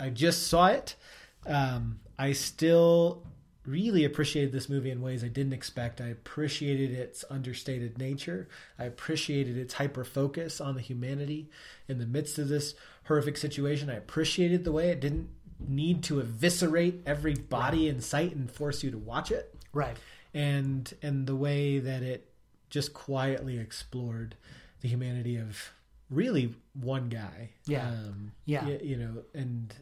I 0.00 0.08
just 0.08 0.46
saw 0.46 0.68
it. 0.68 0.96
Um, 1.46 2.00
I 2.18 2.32
still 2.32 3.22
really 3.64 4.04
appreciated 4.04 4.52
this 4.52 4.68
movie 4.68 4.90
in 4.90 5.02
ways 5.02 5.24
I 5.24 5.28
didn't 5.28 5.52
expect. 5.52 6.00
I 6.00 6.06
appreciated 6.08 6.92
its 6.92 7.24
understated 7.30 7.98
nature. 7.98 8.48
I 8.78 8.84
appreciated 8.84 9.56
its 9.56 9.74
hyper 9.74 10.04
focus 10.04 10.60
on 10.60 10.74
the 10.76 10.80
humanity 10.80 11.50
in 11.88 11.98
the 11.98 12.06
midst 12.06 12.38
of 12.38 12.48
this 12.48 12.74
horrific 13.04 13.36
situation. 13.36 13.90
I 13.90 13.94
appreciated 13.94 14.64
the 14.64 14.72
way 14.72 14.90
it 14.90 15.00
didn't 15.00 15.28
need 15.66 16.02
to 16.04 16.20
eviscerate 16.20 17.02
every 17.06 17.34
body 17.34 17.88
in 17.88 18.00
sight 18.00 18.36
and 18.36 18.50
force 18.50 18.82
you 18.84 18.90
to 18.92 18.98
watch 18.98 19.30
it. 19.32 19.54
Right. 19.72 19.96
And 20.34 20.92
and 21.02 21.26
the 21.26 21.36
way 21.36 21.78
that 21.78 22.02
it 22.02 22.30
just 22.70 22.92
quietly 22.92 23.58
explored 23.58 24.36
the 24.80 24.88
humanity 24.88 25.36
of 25.38 25.72
really 26.10 26.54
one 26.74 27.08
guy. 27.08 27.50
Yeah. 27.66 27.88
Um, 27.88 28.32
Yeah. 28.44 28.64
y- 28.66 28.80
You 28.82 28.96
know, 28.96 29.22
and 29.34 29.74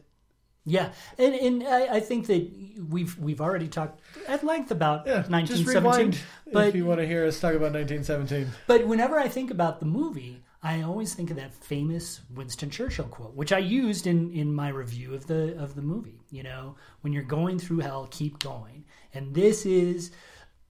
Yeah, 0.65 0.89
and 1.19 1.35
and 1.35 1.63
I, 1.63 1.95
I 1.95 1.99
think 1.99 2.25
that 2.27 2.51
we've 2.89 3.17
we've 3.19 3.39
already 3.39 3.67
talked 3.67 4.01
at 4.27 4.43
length 4.43 4.71
about 4.71 5.05
yeah, 5.05 5.19
just 5.19 5.31
1917. 5.31 5.83
rewind 5.83 6.19
but 6.51 6.67
if 6.67 6.75
you 6.75 6.85
want 6.85 6.99
to 6.99 7.07
hear 7.07 7.25
us 7.25 7.39
talk 7.39 7.53
about 7.53 7.73
1917. 7.73 8.47
but 8.65 8.87
whenever 8.87 9.19
I 9.19 9.27
think 9.27 9.51
about 9.51 9.79
the 9.79 9.85
movie, 9.85 10.41
I 10.63 10.81
always 10.81 11.13
think 11.13 11.29
of 11.29 11.37
that 11.37 11.53
famous 11.53 12.21
Winston 12.33 12.71
Churchill 12.71 13.05
quote, 13.05 13.35
which 13.35 13.53
I 13.53 13.59
used 13.59 14.07
in 14.07 14.31
in 14.31 14.53
my 14.53 14.69
review 14.69 15.13
of 15.13 15.27
the 15.27 15.55
of 15.61 15.75
the 15.75 15.83
movie. 15.83 16.19
You 16.31 16.41
know, 16.41 16.75
when 17.01 17.13
you're 17.13 17.23
going 17.23 17.59
through 17.59 17.79
hell, 17.79 18.07
keep 18.09 18.39
going. 18.39 18.85
And 19.13 19.35
this 19.35 19.67
is 19.67 20.11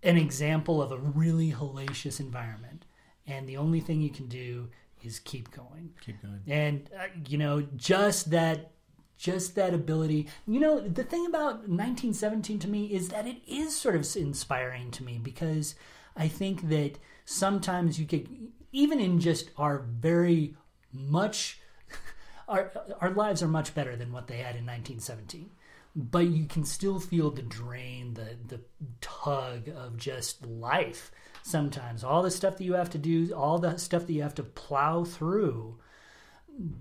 an 0.03 0.17
example 0.17 0.81
of 0.81 0.91
a 0.91 0.97
really 0.97 1.53
hellacious 1.53 2.19
environment, 2.19 2.85
and 3.25 3.47
the 3.47 3.55
only 3.55 3.79
thing 3.79 4.01
you 4.01 4.09
can 4.09 4.27
do 4.27 4.67
is 5.01 5.19
keep 5.19 5.51
going. 5.51 5.93
Keep 6.01 6.21
going. 6.21 6.41
and 6.47 6.89
uh, 6.99 7.05
you 7.29 7.37
know 7.37 7.61
just 7.77 8.31
that 8.31 8.71
just 9.17 9.55
that 9.55 9.73
ability. 9.73 10.27
You 10.47 10.59
know 10.59 10.79
the 10.79 11.03
thing 11.03 11.25
about 11.25 11.67
1917 11.67 12.59
to 12.59 12.67
me 12.69 12.85
is 12.87 13.09
that 13.09 13.27
it 13.27 13.37
is 13.47 13.75
sort 13.75 13.95
of 13.95 14.15
inspiring 14.15 14.91
to 14.91 15.03
me 15.03 15.19
because 15.21 15.75
i 16.15 16.27
think 16.27 16.69
that 16.69 16.97
sometimes 17.25 17.99
you 17.99 18.05
get 18.05 18.27
even 18.71 18.99
in 18.99 19.19
just 19.19 19.51
our 19.57 19.79
very 19.79 20.55
much 20.91 21.59
our 22.47 22.71
our 22.99 23.11
lives 23.11 23.43
are 23.43 23.47
much 23.47 23.73
better 23.73 23.95
than 23.95 24.11
what 24.11 24.27
they 24.27 24.37
had 24.37 24.55
in 24.55 24.65
1917 24.65 25.49
but 25.95 26.27
you 26.27 26.45
can 26.45 26.63
still 26.63 26.99
feel 26.99 27.31
the 27.31 27.41
drain 27.41 28.13
the 28.13 28.37
the 28.47 28.61
tug 29.01 29.69
of 29.69 29.97
just 29.97 30.45
life 30.45 31.11
sometimes. 31.41 32.03
All 32.03 32.23
the 32.23 32.31
stuff 32.31 32.57
that 32.57 32.63
you 32.63 32.73
have 32.73 32.89
to 32.91 32.97
do 32.97 33.31
all 33.33 33.59
the 33.59 33.77
stuff 33.77 34.07
that 34.07 34.13
you 34.13 34.23
have 34.23 34.35
to 34.35 34.43
plow 34.43 35.03
through 35.03 35.77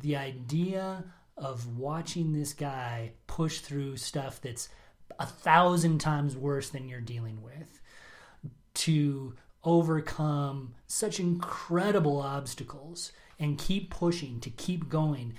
the 0.01 0.17
idea 0.17 1.05
of 1.37 1.77
watching 1.79 2.33
this 2.33 2.53
guy 2.53 3.13
push 3.27 3.61
through 3.61 3.97
stuff 3.97 4.41
that's 4.41 4.69
a 5.19 5.27
thousand 5.27 5.99
times 5.99 6.37
worse 6.37 6.71
than 6.71 6.89
you're 6.89 7.01
dealing 7.01 7.43
with 7.43 7.81
to 8.75 9.35
overcome 9.63 10.75
such 10.87 11.19
incredible 11.21 12.21
obstacles 12.21 13.13
and 13.39 13.59
keep 13.59 13.91
pushing 13.91 14.41
to 14.41 14.51
keep 14.51 14.89
going 14.89 15.35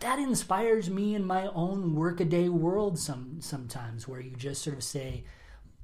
that 0.00 0.18
inspires 0.18 0.90
me 0.90 1.14
in 1.14 1.24
my 1.24 1.46
own 1.48 1.94
workaday 1.94 2.48
world 2.48 2.98
some 2.98 3.36
sometimes 3.40 4.06
where 4.08 4.20
you 4.20 4.34
just 4.36 4.62
sort 4.62 4.76
of 4.76 4.82
say 4.82 5.24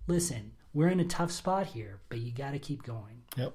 listen 0.06 0.52
we're 0.72 0.88
in 0.88 1.00
a 1.00 1.04
tough 1.04 1.30
spot 1.30 1.66
here 1.66 2.00
but 2.08 2.18
you 2.18 2.32
got 2.32 2.52
to 2.52 2.58
keep 2.58 2.82
going 2.82 3.22
Yep. 3.36 3.54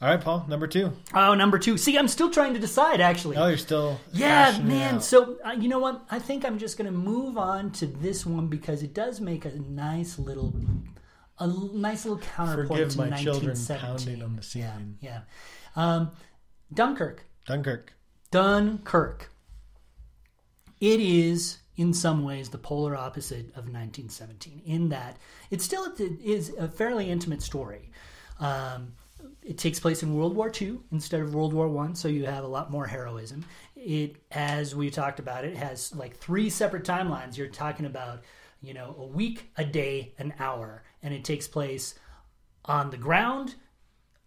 All 0.00 0.08
right, 0.08 0.20
Paul. 0.20 0.44
Number 0.48 0.66
two. 0.68 0.92
oh 1.12 1.34
number 1.34 1.58
2 1.58 1.76
see 1.76 1.96
i'm 1.98 2.06
still 2.06 2.30
trying 2.30 2.54
to 2.54 2.60
decide 2.60 3.00
actually 3.00 3.36
Oh, 3.36 3.48
you're 3.48 3.56
still. 3.58 3.98
Yeah, 4.12 4.56
man. 4.62 4.96
out. 4.96 5.02
So 5.04 5.38
uh, 5.44 5.50
you 5.52 5.68
know 5.68 5.80
what? 5.80 6.02
I 6.10 6.18
think 6.20 6.44
I'm 6.44 6.58
just 6.58 6.78
going 6.78 6.86
to 6.92 6.96
move 6.96 7.36
on 7.36 7.72
to 7.72 7.86
this 7.86 8.24
one 8.24 8.46
because 8.46 8.82
it 8.82 8.94
does 8.94 9.20
make 9.20 9.44
a 9.44 9.54
nice 9.58 10.18
little, 10.18 10.54
a 11.38 11.44
l- 11.44 11.70
nice 11.74 12.04
little 12.04 12.20
counterpoint 12.36 12.68
Forgive 12.68 12.90
to 12.92 13.10
my 13.10 13.22
children 13.22 13.56
pounding 13.66 14.22
on 14.22 14.36
the 14.36 14.42
ceiling. 14.42 14.98
Yeah, 15.00 15.20
um, 15.74 16.12
Dunkirk. 16.72 17.24
Dunkirk. 17.46 17.92
Dunkirk. 18.30 19.30
It 20.80 21.00
is 21.00 21.58
in 21.76 21.92
some 21.92 22.22
ways 22.22 22.50
the 22.50 22.58
polar 22.58 22.94
opposite 22.96 23.46
of 23.56 23.64
1917 23.72 24.62
in 24.64 24.88
that 24.90 25.16
it 25.50 25.60
still 25.62 25.92
is 25.98 26.50
a 26.58 26.68
fairly 26.68 27.10
intimate 27.10 27.42
story. 27.42 27.90
Um, 28.38 28.92
it 29.42 29.58
takes 29.58 29.80
place 29.80 30.02
in 30.02 30.14
World 30.14 30.36
War 30.36 30.52
II 30.60 30.78
instead 30.92 31.20
of 31.20 31.34
World 31.34 31.52
War 31.52 31.68
One, 31.68 31.94
so 31.94 32.08
you 32.08 32.26
have 32.26 32.44
a 32.44 32.48
lot 32.48 32.70
more 32.70 32.86
heroism. 32.86 33.44
It, 33.76 34.16
as 34.30 34.74
we 34.74 34.90
talked 34.90 35.18
about, 35.20 35.44
it 35.44 35.56
has 35.56 35.94
like 35.94 36.16
three 36.16 36.50
separate 36.50 36.84
timelines. 36.84 37.36
You're 37.36 37.48
talking 37.48 37.86
about, 37.86 38.24
you 38.60 38.74
know, 38.74 38.94
a 38.98 39.06
week, 39.06 39.50
a 39.56 39.64
day, 39.64 40.12
an 40.18 40.34
hour, 40.38 40.82
and 41.02 41.14
it 41.14 41.24
takes 41.24 41.48
place 41.48 41.94
on 42.64 42.90
the 42.90 42.96
ground, 42.96 43.54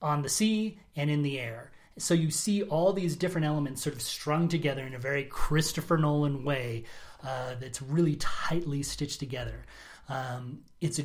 on 0.02 0.22
the 0.22 0.30
sea, 0.30 0.80
and 0.96 1.10
in 1.10 1.22
the 1.22 1.40
air. 1.40 1.72
So 1.98 2.14
you 2.14 2.32
see 2.32 2.64
all 2.64 2.94
these 2.94 3.16
different 3.16 3.46
elements 3.46 3.84
sort 3.84 3.96
of 3.96 4.02
strung 4.02 4.48
together 4.48 4.84
in 4.84 4.96
a 4.96 5.00
very 5.00 5.26
Christopher 5.26 5.98
Nolan 5.98 6.44
way 6.44 6.86
uh, 7.24 7.56
that's 7.60 7.82
really 7.82 8.16
tightly 8.16 8.82
stitched 8.82 9.20
together. 9.20 9.66
Um, 10.10 10.62
it's 10.80 11.00
a 11.00 11.04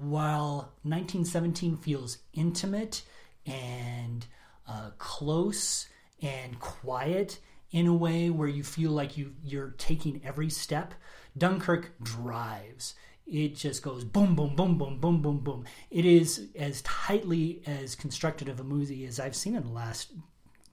while 0.00 0.72
1917 0.82 1.76
feels 1.76 2.18
intimate 2.32 3.02
and 3.46 4.26
uh, 4.68 4.90
close 4.98 5.88
and 6.22 6.58
quiet 6.60 7.38
in 7.70 7.86
a 7.86 7.94
way 7.94 8.30
where 8.30 8.48
you 8.48 8.62
feel 8.62 8.90
like 8.90 9.16
you 9.16 9.34
you're 9.44 9.74
taking 9.78 10.20
every 10.24 10.50
step. 10.50 10.94
Dunkirk 11.36 11.92
drives. 12.02 12.94
It 13.26 13.56
just 13.56 13.82
goes 13.82 14.04
boom, 14.04 14.36
boom, 14.36 14.54
boom, 14.54 14.78
boom, 14.78 15.00
boom, 15.00 15.20
boom, 15.20 15.38
boom. 15.40 15.64
It 15.90 16.04
is 16.04 16.48
as 16.56 16.82
tightly 16.82 17.62
as 17.66 17.94
constructed 17.94 18.48
of 18.48 18.60
a 18.60 18.64
movie 18.64 19.04
as 19.04 19.18
I've 19.18 19.34
seen 19.34 19.56
in 19.56 19.64
the 19.64 19.70
last 19.70 20.12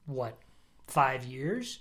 what 0.06 0.38
five 0.88 1.26
years, 1.26 1.80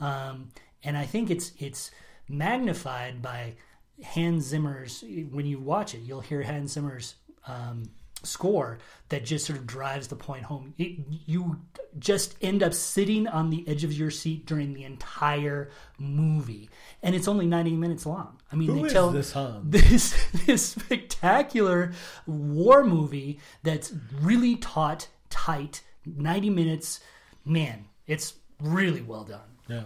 um, 0.00 0.50
and 0.82 0.96
I 0.96 1.04
think 1.04 1.30
it's 1.30 1.52
it's 1.58 1.90
magnified 2.28 3.20
by 3.20 3.54
Hans 4.02 4.44
Zimmer's. 4.44 5.04
When 5.30 5.46
you 5.46 5.58
watch 5.58 5.94
it, 5.94 6.00
you'll 6.00 6.20
hear 6.20 6.42
Hans 6.42 6.72
Zimmer's 6.72 7.14
um, 7.46 7.90
score 8.22 8.78
that 9.08 9.24
just 9.24 9.46
sort 9.46 9.58
of 9.58 9.66
drives 9.66 10.08
the 10.08 10.16
point 10.16 10.42
home. 10.42 10.74
It, 10.78 10.98
you 11.26 11.60
just 11.98 12.36
end 12.42 12.62
up 12.62 12.74
sitting 12.74 13.26
on 13.26 13.50
the 13.50 13.66
edge 13.68 13.84
of 13.84 13.92
your 13.92 14.10
seat 14.10 14.46
during 14.46 14.74
the 14.74 14.84
entire 14.84 15.70
movie, 15.98 16.68
and 17.02 17.14
it's 17.14 17.28
only 17.28 17.46
ninety 17.46 17.72
minutes 17.72 18.06
long. 18.06 18.38
I 18.52 18.56
mean, 18.56 18.68
Who 18.68 18.80
they 18.80 18.86
is 18.86 18.92
tell 18.92 19.10
this 19.10 19.32
this 19.64 20.26
this 20.46 20.66
spectacular 20.66 21.92
war 22.26 22.84
movie 22.84 23.40
that's 23.62 23.92
really 24.20 24.56
taut, 24.56 25.08
tight, 25.30 25.82
ninety 26.04 26.50
minutes. 26.50 27.00
Man, 27.44 27.84
it's 28.06 28.34
really 28.60 29.02
well 29.02 29.24
done. 29.24 29.40
Yeah. 29.68 29.84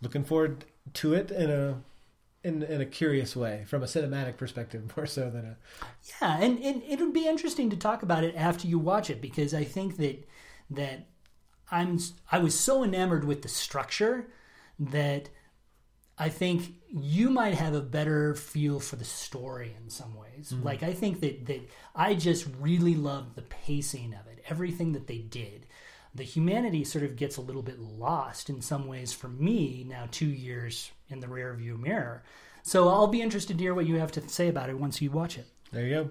Looking 0.00 0.24
forward 0.24 0.64
to 0.94 1.14
it 1.14 1.30
in 1.30 1.50
a 1.50 1.80
in 2.44 2.62
in 2.62 2.80
a 2.80 2.86
curious 2.86 3.34
way, 3.34 3.64
from 3.66 3.82
a 3.82 3.86
cinematic 3.86 4.36
perspective, 4.36 4.92
more 4.96 5.06
so 5.06 5.30
than 5.30 5.44
a. 5.44 5.56
Yeah, 6.20 6.38
and, 6.40 6.58
and 6.60 6.82
it 6.86 7.00
would 7.00 7.14
be 7.14 7.26
interesting 7.26 7.70
to 7.70 7.76
talk 7.76 8.02
about 8.02 8.22
it 8.22 8.36
after 8.36 8.68
you 8.68 8.78
watch 8.78 9.10
it 9.10 9.20
because 9.20 9.54
I 9.54 9.64
think 9.64 9.96
that 9.96 10.28
that 10.70 11.08
I'm 11.70 11.98
I 12.30 12.38
was 12.38 12.58
so 12.58 12.84
enamored 12.84 13.24
with 13.24 13.42
the 13.42 13.48
structure 13.48 14.28
that 14.78 15.30
I 16.18 16.28
think 16.28 16.74
you 16.88 17.30
might 17.30 17.54
have 17.54 17.74
a 17.74 17.80
better 17.80 18.34
feel 18.34 18.78
for 18.78 18.96
the 18.96 19.04
story 19.04 19.74
in 19.82 19.90
some 19.90 20.14
ways. 20.14 20.52
Mm-hmm. 20.52 20.64
Like 20.64 20.82
I 20.82 20.92
think 20.92 21.20
that 21.20 21.46
that 21.46 21.68
I 21.94 22.14
just 22.14 22.46
really 22.60 22.94
loved 22.94 23.34
the 23.34 23.42
pacing 23.42 24.14
of 24.14 24.26
it, 24.26 24.44
everything 24.48 24.92
that 24.92 25.06
they 25.06 25.18
did. 25.18 25.66
The 26.16 26.22
humanity 26.22 26.84
sort 26.84 27.02
of 27.02 27.16
gets 27.16 27.38
a 27.38 27.40
little 27.40 27.62
bit 27.62 27.80
lost 27.80 28.48
in 28.48 28.62
some 28.62 28.86
ways 28.86 29.12
for 29.12 29.26
me 29.26 29.84
now, 29.88 30.06
two 30.12 30.28
years 30.28 30.92
in 31.08 31.20
the 31.20 31.28
rear 31.28 31.54
view 31.54 31.76
mirror. 31.76 32.22
So 32.62 32.88
I'll 32.88 33.06
be 33.06 33.22
interested 33.22 33.58
to 33.58 33.62
hear 33.62 33.74
what 33.74 33.86
you 33.86 33.96
have 33.96 34.12
to 34.12 34.28
say 34.28 34.48
about 34.48 34.70
it 34.70 34.78
once 34.78 35.02
you 35.02 35.10
watch 35.10 35.36
it. 35.36 35.46
There 35.72 35.86
you 35.86 35.94
go. 35.94 36.10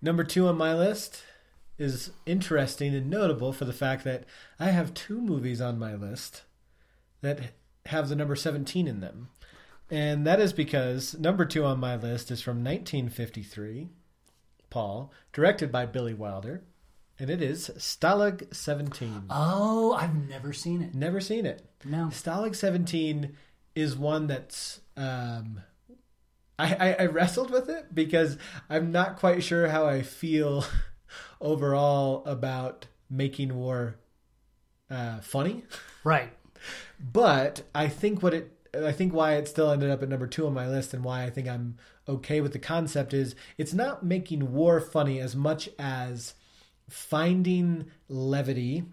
Number 0.00 0.24
two 0.24 0.48
on 0.48 0.56
my 0.56 0.74
list 0.74 1.22
is 1.78 2.10
interesting 2.26 2.94
and 2.94 3.10
notable 3.10 3.52
for 3.52 3.64
the 3.64 3.72
fact 3.72 4.04
that 4.04 4.24
I 4.58 4.70
have 4.70 4.94
two 4.94 5.20
movies 5.20 5.60
on 5.60 5.78
my 5.78 5.94
list 5.94 6.42
that 7.20 7.52
have 7.86 8.08
the 8.08 8.16
number 8.16 8.36
17 8.36 8.86
in 8.86 9.00
them. 9.00 9.28
And 9.90 10.26
that 10.26 10.40
is 10.40 10.52
because 10.52 11.18
number 11.18 11.44
two 11.44 11.64
on 11.64 11.78
my 11.78 11.96
list 11.96 12.30
is 12.30 12.40
from 12.40 12.64
1953, 12.64 13.90
Paul, 14.70 15.12
directed 15.32 15.70
by 15.70 15.84
Billy 15.86 16.14
Wilder, 16.14 16.62
and 17.18 17.28
it 17.28 17.42
is 17.42 17.70
Stalag 17.76 18.54
17. 18.54 19.24
Oh, 19.28 19.92
I've 19.92 20.28
never 20.28 20.52
seen 20.52 20.82
it. 20.82 20.94
Never 20.94 21.20
seen 21.20 21.44
it. 21.44 21.62
No. 21.84 22.06
Stalag 22.06 22.56
17 22.56 23.36
is 23.74 23.96
one 23.96 24.26
that's. 24.26 24.80
Um, 24.96 25.60
I, 26.58 26.74
I, 26.74 26.96
I 27.00 27.06
wrestled 27.06 27.50
with 27.50 27.68
it 27.68 27.94
because 27.94 28.36
I'm 28.68 28.92
not 28.92 29.16
quite 29.16 29.42
sure 29.42 29.68
how 29.68 29.86
I 29.86 30.02
feel 30.02 30.64
overall 31.40 32.24
about 32.24 32.86
making 33.10 33.54
war 33.54 33.96
uh, 34.90 35.20
funny. 35.20 35.64
Right. 36.04 36.32
But 37.00 37.62
I 37.74 37.88
think 37.88 38.22
what 38.22 38.34
it 38.34 38.52
I 38.74 38.92
think 38.92 39.12
why 39.12 39.34
it 39.34 39.48
still 39.48 39.70
ended 39.70 39.90
up 39.90 40.02
at 40.02 40.08
number 40.08 40.26
two 40.26 40.46
on 40.46 40.54
my 40.54 40.68
list 40.68 40.94
and 40.94 41.04
why 41.04 41.24
I 41.24 41.30
think 41.30 41.46
I'm 41.46 41.76
okay 42.08 42.40
with 42.40 42.52
the 42.52 42.58
concept 42.58 43.12
is 43.12 43.34
it's 43.58 43.74
not 43.74 44.04
making 44.04 44.52
war 44.52 44.80
funny 44.80 45.20
as 45.20 45.36
much 45.36 45.68
as 45.78 46.34
finding 46.88 47.86
levity 48.08 48.84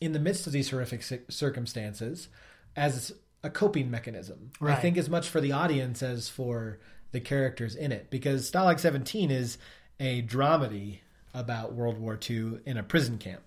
in 0.00 0.12
the 0.12 0.18
midst 0.18 0.46
of 0.46 0.52
these 0.52 0.70
horrific 0.70 1.04
circumstances 1.28 2.28
as 2.74 3.12
a 3.42 3.50
coping 3.50 3.90
mechanism. 3.90 4.52
Right. 4.60 4.76
I 4.76 4.80
think 4.80 4.96
as 4.96 5.10
much 5.10 5.28
for 5.28 5.40
the 5.40 5.52
audience 5.52 6.02
as 6.02 6.28
for 6.28 6.78
the 7.12 7.20
characters 7.20 7.74
in 7.74 7.92
it 7.92 8.10
because 8.10 8.50
Stalag 8.50 8.80
17 8.80 9.30
is 9.30 9.58
a 10.00 10.22
dramedy 10.22 10.98
about 11.34 11.74
World 11.74 11.98
War 11.98 12.18
II 12.28 12.60
in 12.64 12.76
a 12.76 12.82
prison 12.82 13.18
camp. 13.18 13.42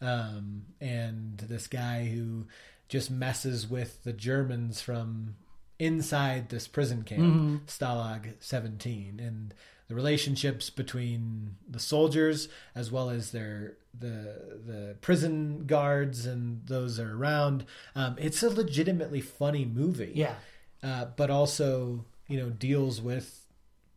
Um, 0.00 0.62
and 0.80 1.38
this 1.38 1.66
guy 1.66 2.06
who 2.06 2.46
just 2.88 3.10
messes 3.10 3.68
with 3.68 4.02
the 4.04 4.12
Germans 4.12 4.80
from 4.80 5.34
inside 5.78 6.48
this 6.48 6.68
prison 6.68 7.02
camp, 7.02 7.22
mm-hmm. 7.22 7.56
Stalag 7.66 8.34
17, 8.40 9.20
and 9.20 9.54
the 9.88 9.94
relationships 9.94 10.70
between 10.70 11.56
the 11.68 11.78
soldiers 11.78 12.48
as 12.74 12.92
well 12.92 13.10
as 13.10 13.32
their 13.32 13.76
the 13.98 14.60
the 14.64 14.96
prison 15.00 15.64
guards 15.66 16.26
and 16.26 16.66
those 16.66 16.98
that 16.98 17.06
are 17.06 17.16
around. 17.16 17.64
Um, 17.94 18.16
it's 18.18 18.42
a 18.42 18.50
legitimately 18.50 19.20
funny 19.20 19.64
movie. 19.64 20.12
Yeah, 20.14 20.34
uh, 20.82 21.06
but 21.16 21.30
also 21.30 22.04
you 22.26 22.38
know 22.38 22.50
deals 22.50 23.00
with 23.00 23.46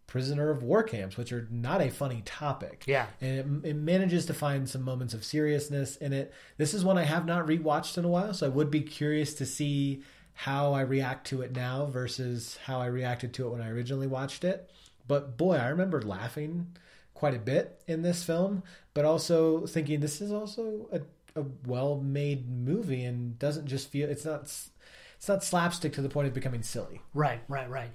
prisoner 0.07 0.49
of 0.49 0.61
war 0.61 0.83
camps, 0.83 1.15
which 1.15 1.31
are 1.31 1.47
not 1.49 1.81
a 1.81 1.89
funny 1.89 2.21
topic. 2.25 2.83
Yeah. 2.85 3.05
And 3.21 3.63
it, 3.63 3.69
it, 3.69 3.75
manages 3.77 4.25
to 4.25 4.33
find 4.33 4.67
some 4.67 4.81
moments 4.81 5.13
of 5.13 5.23
seriousness 5.23 5.95
in 5.95 6.11
it. 6.11 6.33
This 6.57 6.73
is 6.73 6.83
one 6.83 6.97
I 6.97 7.05
have 7.05 7.25
not 7.25 7.47
rewatched 7.47 7.97
in 7.97 8.03
a 8.03 8.09
while, 8.09 8.33
so 8.33 8.45
I 8.45 8.49
would 8.49 8.69
be 8.69 8.81
curious 8.81 9.33
to 9.35 9.45
see 9.45 10.03
how 10.33 10.73
I 10.73 10.81
react 10.81 11.27
to 11.27 11.41
it 11.43 11.55
now 11.55 11.85
versus 11.85 12.57
how 12.65 12.81
I 12.81 12.87
reacted 12.87 13.33
to 13.35 13.47
it 13.47 13.51
when 13.51 13.61
I 13.61 13.69
originally 13.69 14.07
watched 14.07 14.43
it. 14.43 14.69
But 15.07 15.37
boy, 15.37 15.55
I 15.55 15.67
remember 15.67 16.01
laughing 16.01 16.77
quite 17.13 17.35
a 17.35 17.39
bit 17.39 17.81
in 17.87 18.01
this 18.01 18.23
film, 18.23 18.63
but 18.93 19.05
also 19.05 19.65
thinking 19.67 19.99
this 19.99 20.21
is 20.21 20.31
also 20.31 20.89
a, 20.91 21.39
a 21.39 21.45
well-made 21.65 22.49
movie 22.49 23.03
and 23.03 23.37
doesn't 23.37 23.67
just 23.67 23.89
feel 23.89 24.09
it's 24.09 24.25
not 24.25 24.41
it's 24.41 25.27
not 25.27 25.43
slapstick 25.43 25.93
to 25.93 26.01
the 26.01 26.09
point 26.09 26.27
of 26.27 26.33
becoming 26.33 26.63
silly. 26.63 27.01
Right, 27.13 27.41
right, 27.47 27.69
right 27.69 27.91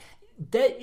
that 0.50 0.78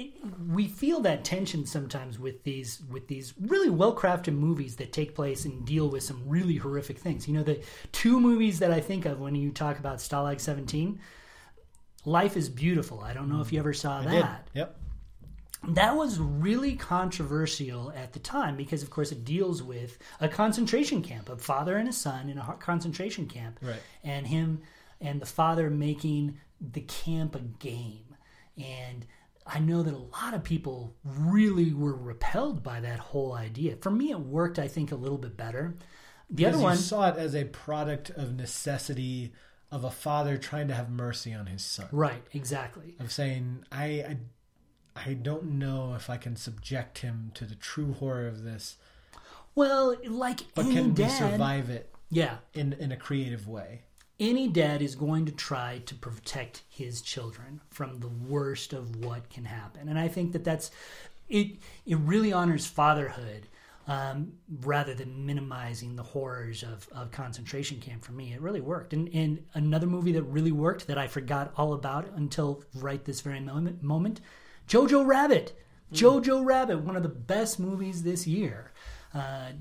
we 0.51 0.67
feel 0.67 0.99
that 1.01 1.23
tension 1.23 1.65
sometimes 1.65 2.17
with 2.17 2.43
these 2.43 2.81
with 2.89 3.07
these 3.07 3.33
really 3.39 3.69
well 3.69 3.95
crafted 3.95 4.33
movies 4.33 4.75
that 4.77 4.91
take 4.91 5.13
place 5.13 5.45
and 5.45 5.63
deal 5.63 5.89
with 5.89 6.03
some 6.03 6.23
really 6.25 6.55
horrific 6.55 6.97
things. 6.97 7.27
You 7.27 7.35
know, 7.35 7.43
the 7.43 7.61
two 7.91 8.19
movies 8.19 8.59
that 8.59 8.71
I 8.71 8.79
think 8.79 9.05
of 9.05 9.19
when 9.19 9.35
you 9.35 9.51
talk 9.51 9.77
about 9.77 9.99
Stalag 9.99 10.41
17, 10.41 10.99
Life 12.05 12.35
is 12.35 12.49
Beautiful. 12.49 13.01
I 13.01 13.13
don't 13.13 13.29
know 13.29 13.41
if 13.41 13.53
you 13.53 13.59
ever 13.59 13.73
saw 13.73 13.99
I 13.99 14.05
that. 14.05 14.45
Did. 14.45 14.59
Yep. 14.59 14.79
That 15.69 15.95
was 15.95 16.19
really 16.19 16.75
controversial 16.75 17.91
at 17.95 18.13
the 18.13 18.19
time 18.19 18.57
because, 18.57 18.83
of 18.83 18.89
course, 18.89 19.11
it 19.11 19.23
deals 19.23 19.63
with 19.63 19.97
a 20.19 20.27
concentration 20.27 21.01
camp, 21.01 21.29
a 21.29 21.37
father 21.37 21.77
and 21.77 21.87
a 21.87 21.93
son 21.93 22.29
in 22.29 22.37
a 22.37 22.57
concentration 22.59 23.27
camp, 23.27 23.59
right. 23.61 23.79
and 24.03 24.27
him 24.27 24.61
and 24.99 25.21
the 25.21 25.25
father 25.25 25.69
making 25.69 26.37
the 26.59 26.81
camp 26.81 27.35
a 27.35 27.39
game. 27.39 28.15
And 28.57 29.05
I 29.45 29.59
know 29.59 29.83
that 29.83 29.93
a 29.93 29.97
lot 29.97 30.33
of 30.33 30.43
people 30.43 30.95
really 31.03 31.73
were 31.73 31.95
repelled 31.95 32.63
by 32.63 32.79
that 32.81 32.99
whole 32.99 33.33
idea. 33.33 33.75
For 33.77 33.91
me, 33.91 34.11
it 34.11 34.19
worked, 34.19 34.59
I 34.59 34.67
think, 34.67 34.91
a 34.91 34.95
little 34.95 35.17
bit 35.17 35.35
better. 35.35 35.75
The 36.29 36.35
because 36.35 36.55
other 36.55 36.63
one 36.63 36.77
saw 36.77 37.09
it 37.09 37.17
as 37.17 37.35
a 37.35 37.45
product 37.45 38.09
of 38.09 38.35
necessity 38.35 39.33
of 39.71 39.83
a 39.83 39.91
father 39.91 40.37
trying 40.37 40.67
to 40.67 40.73
have 40.73 40.89
mercy 40.89 41.33
on 41.33 41.47
his 41.47 41.63
son. 41.63 41.87
Right, 41.91 42.23
exactly. 42.31 42.95
Of 42.99 43.11
saying, 43.11 43.65
I, 43.71 43.85
I, 43.85 44.17
I 44.95 45.13
don't 45.13 45.53
know 45.59 45.95
if 45.95 46.09
I 46.09 46.17
can 46.17 46.35
subject 46.35 46.99
him 46.99 47.31
to 47.35 47.45
the 47.45 47.55
true 47.55 47.93
horror 47.93 48.27
of 48.27 48.43
this. 48.43 48.77
Well, 49.55 49.95
like 50.07 50.41
but 50.55 50.63
can 50.63 50.93
dad, 50.93 51.07
we 51.07 51.09
survive 51.09 51.69
it? 51.69 51.93
Yeah, 52.09 52.37
in 52.53 52.73
in 52.73 52.91
a 52.91 52.97
creative 52.97 53.47
way 53.47 53.81
any 54.19 54.47
dad 54.47 54.81
is 54.81 54.95
going 54.95 55.25
to 55.25 55.31
try 55.31 55.81
to 55.85 55.95
protect 55.95 56.63
his 56.69 57.01
children 57.01 57.59
from 57.69 57.99
the 57.99 58.07
worst 58.07 58.73
of 58.73 58.95
what 58.97 59.29
can 59.29 59.45
happen 59.45 59.89
and 59.89 59.97
i 59.97 60.07
think 60.07 60.31
that 60.31 60.43
that's 60.43 60.71
it 61.29 61.57
it 61.85 61.97
really 61.99 62.31
honors 62.31 62.65
fatherhood 62.65 63.47
um, 63.85 64.31
rather 64.61 64.93
than 64.93 65.25
minimizing 65.25 65.97
the 65.97 66.03
horrors 66.03 66.63
of, 66.63 66.87
of 66.93 67.11
concentration 67.11 67.81
camp 67.81 68.01
for 68.01 68.13
me 68.13 68.31
it 68.33 68.39
really 68.39 68.61
worked 68.61 68.93
and, 68.93 69.09
and 69.09 69.43
another 69.55 69.87
movie 69.87 70.13
that 70.13 70.23
really 70.23 70.53
worked 70.53 70.87
that 70.87 70.97
i 70.97 71.07
forgot 71.07 71.51
all 71.57 71.73
about 71.73 72.07
until 72.15 72.63
right 72.75 73.03
this 73.03 73.21
very 73.21 73.41
moment, 73.41 73.83
moment 73.83 74.21
jojo 74.67 75.05
rabbit 75.05 75.53
jojo 75.91 76.43
rabbit 76.43 76.79
one 76.79 76.95
of 76.95 77.03
the 77.03 77.09
best 77.09 77.59
movies 77.59 78.03
this 78.03 78.25
year 78.25 78.71
uh, 79.13 79.51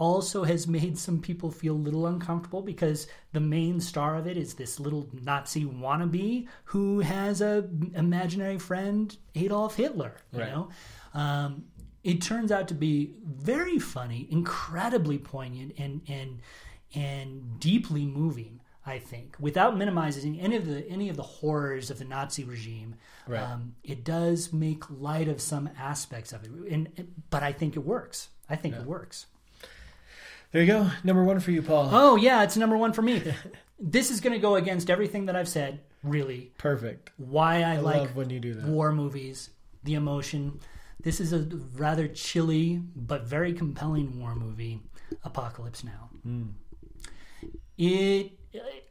also 0.00 0.44
has 0.44 0.66
made 0.66 0.98
some 0.98 1.20
people 1.20 1.50
feel 1.50 1.74
a 1.74 1.76
little 1.76 2.06
uncomfortable 2.06 2.62
because 2.62 3.06
the 3.32 3.40
main 3.40 3.78
star 3.78 4.16
of 4.16 4.26
it 4.26 4.36
is 4.36 4.54
this 4.54 4.80
little 4.80 5.08
Nazi 5.12 5.64
wannabe 5.64 6.48
who 6.64 7.00
has 7.00 7.42
a 7.42 7.68
imaginary 7.94 8.58
friend 8.58 9.14
Adolf 9.34 9.76
Hitler. 9.76 10.16
You 10.32 10.40
right. 10.40 10.50
know, 10.50 10.68
um, 11.12 11.64
it 12.02 12.22
turns 12.22 12.50
out 12.50 12.66
to 12.68 12.74
be 12.74 13.14
very 13.22 13.78
funny, 13.78 14.26
incredibly 14.30 15.18
poignant, 15.18 15.74
and 15.78 16.00
and 16.08 16.40
and 16.94 17.60
deeply 17.60 18.06
moving. 18.06 18.59
I 18.90 18.98
think, 18.98 19.36
without 19.38 19.76
minimizing 19.76 20.40
any 20.40 20.56
of 20.56 20.66
the 20.66 20.86
any 20.88 21.08
of 21.08 21.16
the 21.16 21.22
horrors 21.22 21.90
of 21.90 21.98
the 22.00 22.04
Nazi 22.04 22.42
regime, 22.42 22.96
right. 23.28 23.40
um, 23.40 23.76
it 23.84 24.04
does 24.04 24.52
make 24.52 24.82
light 24.90 25.28
of 25.28 25.40
some 25.40 25.70
aspects 25.78 26.32
of 26.32 26.42
it. 26.44 26.50
And 26.70 27.14
but 27.30 27.44
I 27.44 27.52
think 27.52 27.76
it 27.76 27.80
works. 27.80 28.28
I 28.48 28.56
think 28.56 28.74
yeah. 28.74 28.80
it 28.80 28.86
works. 28.86 29.26
There 30.50 30.60
you 30.60 30.66
go. 30.66 30.90
Number 31.04 31.22
one 31.22 31.38
for 31.38 31.52
you, 31.52 31.62
Paul. 31.62 31.88
Oh, 31.92 32.16
yeah, 32.16 32.42
it's 32.42 32.56
number 32.56 32.76
one 32.76 32.92
for 32.92 33.02
me. 33.02 33.22
this 33.78 34.10
is 34.10 34.20
going 34.20 34.32
to 34.32 34.40
go 34.40 34.56
against 34.56 34.90
everything 34.90 35.26
that 35.26 35.36
I've 35.36 35.48
said, 35.48 35.78
really. 36.02 36.50
Perfect. 36.58 37.12
Why 37.16 37.62
I, 37.62 37.74
I 37.74 37.78
like 37.78 38.10
when 38.16 38.30
you 38.30 38.40
do 38.40 38.54
that. 38.54 38.64
war 38.64 38.92
movies, 38.92 39.50
the 39.84 39.94
emotion. 39.94 40.58
This 40.98 41.20
is 41.20 41.32
a 41.32 41.48
rather 41.76 42.08
chilly 42.08 42.82
but 42.96 43.22
very 43.22 43.52
compelling 43.52 44.18
war 44.18 44.34
movie, 44.34 44.82
Apocalypse 45.22 45.84
Now. 45.84 46.10
Mm. 46.26 46.54
It 47.78 48.39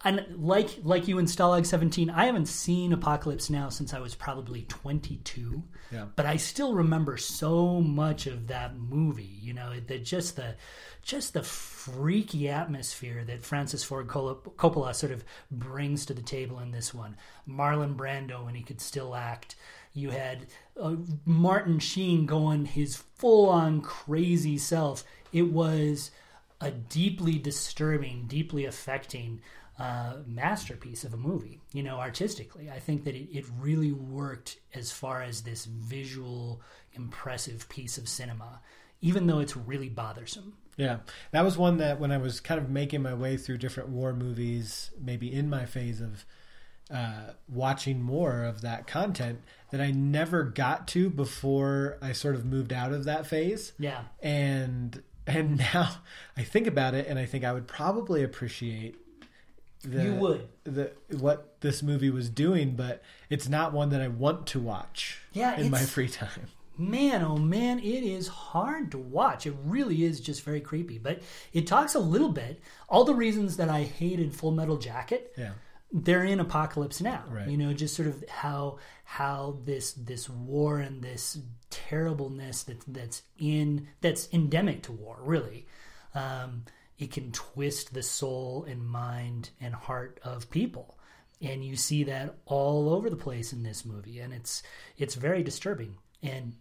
and 0.05 0.25
like 0.37 0.69
like 0.83 1.07
you 1.07 1.19
in 1.19 1.25
Stalag 1.25 1.65
17, 1.65 2.09
I 2.09 2.25
haven't 2.25 2.45
seen 2.45 2.93
Apocalypse 2.93 3.49
Now 3.49 3.67
since 3.69 3.93
I 3.93 3.99
was 3.99 4.15
probably 4.15 4.63
22. 4.63 5.63
Yeah. 5.91 6.05
But 6.15 6.25
I 6.25 6.37
still 6.37 6.73
remember 6.73 7.17
so 7.17 7.81
much 7.81 8.25
of 8.25 8.47
that 8.47 8.77
movie, 8.77 9.37
you 9.41 9.53
know, 9.53 9.73
that 9.87 10.05
just 10.05 10.37
the 10.37 10.55
just 11.01 11.33
the 11.33 11.43
freaky 11.43 12.47
atmosphere 12.47 13.23
that 13.25 13.43
Francis 13.43 13.83
Ford 13.83 14.07
Coppola 14.07 14.95
sort 14.95 15.11
of 15.11 15.25
brings 15.51 16.05
to 16.05 16.13
the 16.13 16.21
table 16.21 16.59
in 16.59 16.71
this 16.71 16.93
one. 16.93 17.17
Marlon 17.47 17.95
Brando 17.95 18.45
when 18.45 18.55
he 18.55 18.63
could 18.63 18.79
still 18.79 19.13
act. 19.13 19.55
You 19.93 20.11
had 20.11 20.45
uh, 20.79 20.95
Martin 21.25 21.79
Sheen 21.79 22.25
going 22.25 22.65
his 22.65 22.95
full 22.95 23.49
on 23.49 23.81
crazy 23.81 24.57
self. 24.57 25.03
It 25.33 25.51
was 25.51 26.11
a 26.61 26.71
deeply 26.71 27.37
disturbing, 27.37 28.25
deeply 28.27 28.65
affecting 28.65 29.41
uh, 29.79 30.17
masterpiece 30.27 31.03
of 31.05 31.13
a 31.13 31.17
movie, 31.17 31.61
you 31.71 31.81
know, 31.81 31.97
artistically. 31.97 32.69
I 32.69 32.79
think 32.79 33.05
that 33.05 33.15
it, 33.15 33.29
it 33.31 33.45
really 33.59 33.93
worked 33.93 34.57
as 34.73 34.91
far 34.91 35.21
as 35.21 35.41
this 35.41 35.65
visual, 35.65 36.61
impressive 36.93 37.69
piece 37.69 37.97
of 37.97 38.09
cinema, 38.09 38.59
even 39.01 39.25
though 39.27 39.39
it's 39.39 39.55
really 39.55 39.89
bothersome. 39.89 40.53
Yeah, 40.75 40.99
that 41.31 41.43
was 41.43 41.57
one 41.57 41.77
that 41.77 41.99
when 41.99 42.11
I 42.11 42.17
was 42.17 42.39
kind 42.39 42.59
of 42.59 42.69
making 42.69 43.01
my 43.01 43.13
way 43.13 43.37
through 43.37 43.57
different 43.57 43.89
war 43.89 44.13
movies, 44.13 44.91
maybe 45.01 45.31
in 45.31 45.49
my 45.49 45.65
phase 45.65 46.01
of 46.01 46.25
uh, 46.91 47.33
watching 47.47 48.01
more 48.01 48.43
of 48.43 48.61
that 48.61 48.87
content, 48.87 49.41
that 49.71 49.79
I 49.79 49.91
never 49.91 50.43
got 50.43 50.87
to 50.89 51.09
before 51.09 51.97
I 52.01 52.13
sort 52.13 52.35
of 52.35 52.45
moved 52.45 52.73
out 52.73 52.91
of 52.91 53.05
that 53.05 53.27
phase. 53.27 53.73
Yeah, 53.77 54.03
and 54.21 55.01
and 55.29 55.57
now 55.73 55.89
I 56.37 56.43
think 56.43 56.67
about 56.67 56.93
it, 56.93 57.07
and 57.07 57.17
I 57.19 57.25
think 57.25 57.43
I 57.43 57.53
would 57.53 57.67
probably 57.67 58.23
appreciate 58.23 58.95
the, 59.83 60.03
you 60.03 60.13
would 60.15 60.47
the 60.65 60.91
what 61.17 61.61
this 61.61 61.81
movie 61.81 62.09
was 62.09 62.29
doing, 62.29 62.75
but 62.75 63.01
it's 63.29 63.47
not 63.47 63.73
one 63.73 63.89
that 63.89 64.01
I 64.01 64.07
want 64.07 64.47
to 64.47 64.59
watch. 64.59 65.21
Yeah, 65.33 65.57
in 65.57 65.71
my 65.71 65.79
free 65.79 66.09
time. 66.09 66.47
Man, 66.77 67.23
oh 67.23 67.35
man, 67.35 67.79
it 67.79 68.03
is 68.05 68.29
hard 68.29 68.91
to 68.91 68.97
watch. 68.97 69.45
It 69.45 69.53
really 69.65 70.05
is 70.05 70.21
just 70.21 70.45
very 70.45 70.61
creepy. 70.61 70.97
But 70.97 71.21
it 71.51 71.67
talks 71.67 71.93
a 71.93 71.99
little 71.99 72.29
bit 72.29 72.61
all 72.87 73.03
the 73.03 73.13
reasons 73.13 73.57
that 73.57 73.67
I 73.67 73.83
hated 73.83 74.33
Full 74.33 74.51
Metal 74.51 74.77
Jacket. 74.77 75.33
Yeah, 75.37 75.51
they're 75.91 76.23
in 76.23 76.39
Apocalypse 76.39 77.01
Now. 77.01 77.23
Right. 77.29 77.47
You 77.47 77.57
know, 77.57 77.73
just 77.73 77.95
sort 77.95 78.07
of 78.07 78.23
how 78.29 78.77
how 79.03 79.57
this 79.65 79.93
this 79.93 80.29
war 80.29 80.79
and 80.79 81.01
this 81.01 81.37
terribleness 81.69 82.63
that 82.63 82.81
that's 82.87 83.23
in 83.39 83.87
that's 84.01 84.27
endemic 84.33 84.83
to 84.83 84.91
war, 84.91 85.17
really. 85.21 85.65
Um, 86.15 86.63
it 86.97 87.11
can 87.11 87.31
twist 87.31 87.93
the 87.93 88.03
soul 88.03 88.65
and 88.67 88.85
mind 88.85 89.51
and 89.61 89.73
heart 89.73 90.19
of 90.23 90.49
people. 90.49 90.97
and 91.41 91.63
you 91.63 91.75
see 91.77 92.03
that 92.03 92.35
all 92.45 92.89
over 92.89 93.09
the 93.09 93.15
place 93.15 93.53
in 93.53 93.63
this 93.63 93.85
movie, 93.85 94.19
and 94.19 94.33
it's 94.33 94.61
it's 94.97 95.15
very 95.15 95.41
disturbing. 95.43 95.95
And 96.21 96.55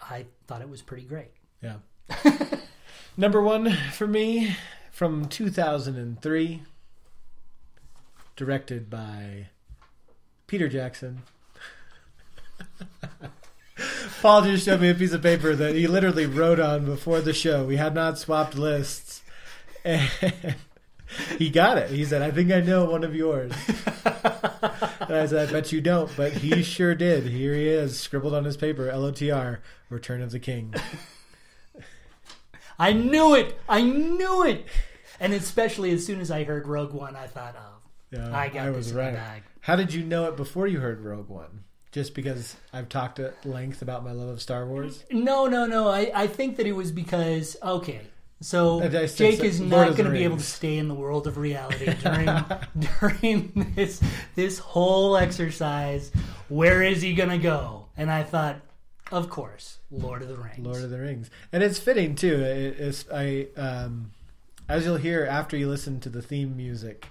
I 0.00 0.26
thought 0.46 0.62
it 0.62 0.68
was 0.68 0.82
pretty 0.82 1.04
great. 1.04 1.32
Yeah. 1.62 1.76
Number 3.16 3.42
one 3.42 3.70
for 3.92 4.06
me 4.06 4.56
from 4.90 5.26
2003, 5.28 6.62
directed 8.36 8.90
by 8.90 9.48
Peter 10.46 10.68
Jackson. 10.68 11.22
Paul 14.20 14.42
just 14.42 14.64
showed 14.64 14.80
me 14.80 14.90
a 14.90 14.94
piece 14.94 15.12
of 15.12 15.22
paper 15.22 15.54
that 15.54 15.74
he 15.74 15.86
literally 15.86 16.26
wrote 16.26 16.60
on 16.60 16.84
before 16.84 17.20
the 17.20 17.32
show. 17.32 17.64
We 17.64 17.76
had 17.76 17.94
not 17.94 18.18
swapped 18.18 18.54
lists. 18.54 19.22
And 19.84 20.08
he 21.38 21.50
got 21.50 21.78
it. 21.78 21.90
He 21.90 22.04
said, 22.04 22.22
I 22.22 22.30
think 22.30 22.50
I 22.50 22.60
know 22.60 22.86
one 22.86 23.04
of 23.04 23.14
yours. 23.14 23.52
and 24.04 25.14
I 25.14 25.26
said, 25.26 25.48
I 25.48 25.52
bet 25.52 25.72
you 25.72 25.80
don't, 25.80 26.10
but 26.16 26.32
he 26.32 26.62
sure 26.62 26.94
did. 26.94 27.24
Here 27.26 27.54
he 27.54 27.68
is, 27.68 27.98
scribbled 27.98 28.34
on 28.34 28.44
his 28.44 28.56
paper, 28.56 28.90
LOTR, 28.90 29.58
Return 29.90 30.22
of 30.22 30.30
the 30.30 30.40
King. 30.40 30.74
I 32.78 32.92
knew 32.92 33.34
it. 33.34 33.58
I 33.68 33.82
knew 33.82 34.44
it. 34.44 34.66
And 35.20 35.32
especially 35.32 35.92
as 35.92 36.04
soon 36.04 36.20
as 36.20 36.30
I 36.30 36.44
heard 36.44 36.66
Rogue 36.66 36.92
One, 36.92 37.14
I 37.14 37.26
thought, 37.26 37.54
oh, 37.58 37.73
Yeah, 38.14 38.36
I 38.36 38.48
got 38.48 38.72
was 38.74 38.86
this 38.86 38.92
in 38.92 38.98
right. 38.98 39.14
bag. 39.14 39.42
How 39.60 39.76
did 39.76 39.92
you 39.92 40.04
know 40.04 40.26
it 40.26 40.36
before 40.36 40.66
you 40.66 40.80
heard 40.80 41.00
Rogue 41.00 41.28
One? 41.28 41.64
Just 41.92 42.14
because 42.14 42.56
I've 42.72 42.88
talked 42.88 43.20
at 43.20 43.46
length 43.46 43.80
about 43.80 44.04
my 44.04 44.12
love 44.12 44.28
of 44.28 44.42
Star 44.42 44.66
Wars? 44.66 45.04
No, 45.10 45.46
no, 45.46 45.66
no. 45.66 45.88
I, 45.88 46.10
I 46.14 46.26
think 46.26 46.56
that 46.56 46.66
it 46.66 46.72
was 46.72 46.90
because 46.90 47.56
okay. 47.62 48.00
So 48.40 48.82
I 48.82 49.06
Jake 49.06 49.40
is 49.40 49.60
not 49.60 49.96
going 49.96 50.06
to 50.06 50.10
be 50.10 50.24
able 50.24 50.36
to 50.36 50.42
stay 50.42 50.76
in 50.76 50.88
the 50.88 50.94
world 50.94 51.26
of 51.26 51.38
reality 51.38 51.94
during 52.02 52.44
during 53.00 53.72
this 53.74 54.02
this 54.34 54.58
whole 54.58 55.16
exercise. 55.16 56.10
Where 56.48 56.82
is 56.82 57.00
he 57.00 57.14
going 57.14 57.30
to 57.30 57.38
go? 57.38 57.86
And 57.96 58.10
I 58.10 58.22
thought, 58.22 58.56
of 59.12 59.30
course, 59.30 59.78
Lord 59.90 60.22
of 60.22 60.28
the 60.28 60.36
Rings. 60.36 60.58
Lord 60.58 60.82
of 60.82 60.90
the 60.90 60.98
Rings. 60.98 61.30
And 61.52 61.62
it's 61.62 61.78
fitting, 61.78 62.14
too. 62.16 62.34
It, 62.42 62.80
it's, 62.80 63.04
I, 63.12 63.46
um, 63.56 64.10
as 64.68 64.84
you'll 64.84 64.96
hear 64.96 65.24
after 65.24 65.56
you 65.56 65.68
listen 65.68 66.00
to 66.00 66.08
the 66.08 66.22
theme 66.22 66.56
music 66.56 67.06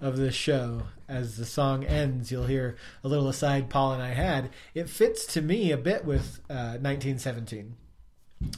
of 0.00 0.16
this 0.16 0.34
show, 0.34 0.82
as 1.08 1.36
the 1.36 1.46
song 1.46 1.84
ends, 1.84 2.30
you'll 2.30 2.46
hear 2.46 2.76
a 3.02 3.08
little 3.08 3.28
aside 3.28 3.70
Paul 3.70 3.92
and 3.92 4.02
I 4.02 4.10
had. 4.10 4.50
It 4.74 4.88
fits 4.88 5.26
to 5.26 5.42
me 5.42 5.72
a 5.72 5.76
bit 5.76 6.04
with 6.04 6.40
uh, 6.50 6.78
1917. 6.80 7.74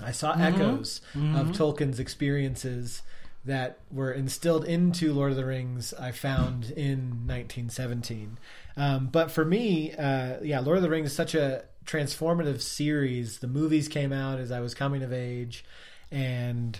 I 0.02 0.10
saw 0.10 0.32
echoes 0.32 1.00
of 1.36 1.48
Tolkien's 1.52 2.00
experiences 2.00 3.02
that 3.44 3.78
were 3.90 4.10
instilled 4.10 4.64
into 4.64 5.12
Lord 5.12 5.30
of 5.30 5.36
the 5.36 5.44
Rings. 5.44 5.94
I 5.94 6.10
found 6.10 6.64
in 6.64 7.26
1917, 7.26 8.38
um, 8.76 9.06
but 9.06 9.30
for 9.30 9.44
me, 9.44 9.92
uh, 9.94 10.38
yeah, 10.42 10.60
Lord 10.60 10.78
of 10.78 10.82
the 10.82 10.90
Rings 10.90 11.10
is 11.10 11.16
such 11.16 11.34
a 11.34 11.64
transformative 11.86 12.60
series. 12.60 13.38
The 13.38 13.46
movies 13.46 13.86
came 13.88 14.12
out 14.12 14.40
as 14.40 14.50
I 14.50 14.60
was 14.60 14.74
coming 14.74 15.02
of 15.02 15.12
age, 15.12 15.64
and 16.10 16.78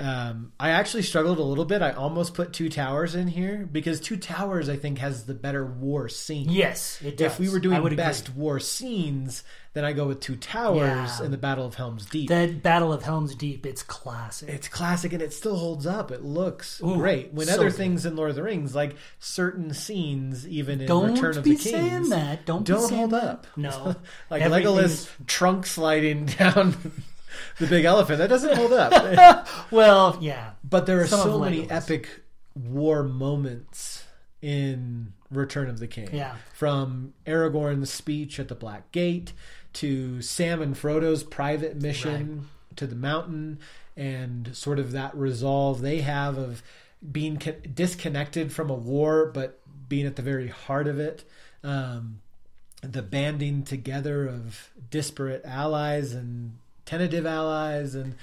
um, 0.00 0.52
I 0.58 0.70
actually 0.70 1.02
struggled 1.02 1.38
a 1.38 1.42
little 1.42 1.66
bit. 1.66 1.82
I 1.82 1.92
almost 1.92 2.32
put 2.34 2.52
Two 2.54 2.68
Towers 2.70 3.14
in 3.14 3.28
here 3.28 3.68
because 3.70 4.00
Two 4.00 4.16
Towers, 4.16 4.68
I 4.68 4.76
think, 4.76 4.98
has 4.98 5.26
the 5.26 5.34
better 5.34 5.64
war 5.64 6.08
scene. 6.08 6.48
Yes, 6.48 7.00
it 7.04 7.18
does. 7.18 7.32
If 7.32 7.38
we 7.38 7.50
were 7.50 7.60
doing 7.60 7.96
best 7.96 8.28
agree. 8.30 8.42
war 8.42 8.60
scenes, 8.60 9.44
then 9.74 9.84
I 9.84 9.92
go 9.92 10.06
with 10.08 10.20
Two 10.20 10.36
Towers 10.36 10.78
Yeah. 10.80 11.22
and 11.22 11.32
the 11.32 11.38
Battle 11.38 11.66
of 11.66 11.74
Helm's 11.74 12.06
Deep. 12.06 12.28
The 12.28 12.46
Battle 12.62 12.92
of 12.92 13.02
Helm's 13.02 13.34
Deep, 13.34 13.66
it's 13.66 13.82
classic. 13.82 14.48
it's 14.48 14.68
classic 14.68 15.12
and 15.12 15.20
it 15.20 15.32
still 15.34 15.56
holds 15.56 15.86
up. 15.86 16.10
It 16.10 16.24
looks 16.24 16.80
Ooh, 16.82 16.96
great. 16.96 17.32
When 17.34 17.46
so 17.46 17.54
other 17.54 17.68
good. 17.68 17.76
things 17.76 18.06
in 18.06 18.16
Lord 18.16 18.30
of 18.30 18.36
the 18.36 18.42
Rings, 18.42 18.74
like 18.74 18.96
certain 19.18 19.74
scenes, 19.74 20.48
even 20.48 20.80
in 20.80 20.86
Don't 20.86 21.12
Return 21.12 21.36
of 21.36 21.44
be 21.44 21.56
the 21.56 21.62
Kings, 21.62 21.70
saying 21.70 22.08
that. 22.08 22.46
Don't 22.46 22.64
don't 22.66 22.90
hold 22.90 23.10
that. 23.10 23.22
up. 23.24 23.46
No. 23.56 23.94
like 24.30 24.42
Legolas 24.42 25.08
trunk 25.26 25.66
sliding 25.66 26.24
down 26.38 26.74
the 27.58 27.66
big 27.66 27.84
elephant. 27.84 28.18
That 28.18 28.28
doesn't 28.28 28.56
hold 28.56 28.72
up. 28.72 29.46
Well, 29.70 30.18
yeah. 30.20 30.52
But 30.64 30.86
there 30.86 31.00
are 31.00 31.06
Some 31.06 31.20
so 31.20 31.38
many 31.38 31.66
Legolas. 31.66 31.72
epic 31.72 32.08
war 32.54 33.02
moments 33.04 34.04
in 34.42 35.12
Return 35.30 35.68
of 35.68 35.78
the 35.78 35.86
King. 35.86 36.08
Yeah. 36.12 36.34
From 36.54 37.14
Aragorn's 37.26 37.90
speech 37.90 38.40
at 38.40 38.48
the 38.48 38.54
Black 38.54 38.90
Gate 38.92 39.32
to 39.74 40.20
Sam 40.22 40.60
and 40.60 40.76
Frodo's 40.76 41.22
private 41.22 41.80
mission 41.80 42.48
to 42.76 42.86
the 42.86 42.96
mountain 42.96 43.58
and 43.96 44.56
sort 44.56 44.78
of 44.78 44.92
that 44.92 45.14
resolve 45.16 45.80
they 45.82 46.00
have 46.00 46.36
of 46.38 46.62
being 47.12 47.38
co- 47.38 47.52
disconnected 47.74 48.52
from 48.52 48.70
a 48.70 48.74
war 48.74 49.26
but 49.32 49.60
being 49.88 50.06
at 50.06 50.16
the 50.16 50.22
very 50.22 50.48
heart 50.48 50.88
of 50.88 50.98
it. 50.98 51.24
Um, 51.62 52.20
the 52.82 53.02
banding 53.02 53.62
together 53.62 54.26
of 54.26 54.70
disparate 54.90 55.44
allies 55.44 56.14
and 56.14 56.56
tentative 56.90 57.26
allies 57.26 57.94
and 57.94 58.14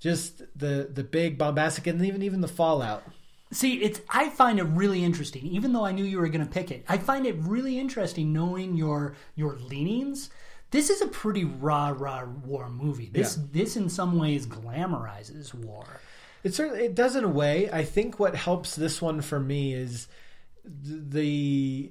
just 0.00 0.42
the 0.56 0.88
the 0.98 1.04
big 1.04 1.38
bombastic 1.38 1.86
and 1.86 2.04
even 2.04 2.22
even 2.22 2.40
the 2.40 2.48
fallout 2.48 3.02
See, 3.50 3.76
it's 3.86 4.02
I 4.10 4.28
find 4.28 4.58
it 4.58 4.64
really 4.64 5.02
interesting. 5.02 5.46
Even 5.46 5.72
though 5.72 5.86
I 5.86 5.92
knew 5.92 6.04
you 6.04 6.18
were 6.20 6.28
going 6.28 6.44
to 6.46 6.52
pick 6.52 6.70
it, 6.70 6.84
I 6.86 6.98
find 6.98 7.24
it 7.26 7.34
really 7.54 7.78
interesting 7.78 8.30
knowing 8.30 8.76
your 8.76 9.14
your 9.36 9.54
leanings. 9.72 10.28
This 10.70 10.90
is 10.90 11.00
a 11.00 11.06
pretty 11.06 11.44
rah 11.46 11.94
rah 11.96 12.26
war 12.44 12.68
movie. 12.68 13.08
This 13.10 13.38
Yeah. 13.38 13.44
this 13.58 13.74
in 13.80 13.88
some 13.88 14.18
ways 14.18 14.46
glamorizes 14.46 15.54
war. 15.54 15.86
it 16.44 16.52
certainly 16.54 16.84
it 16.84 16.94
does 16.94 17.16
in 17.16 17.24
a 17.24 17.34
way 17.42 17.56
i 17.72 17.82
think 17.94 18.20
what 18.20 18.34
helps 18.48 18.76
this 18.76 19.00
one 19.08 19.20
for 19.22 19.40
me 19.40 19.62
is 19.84 20.08
the 20.64 21.90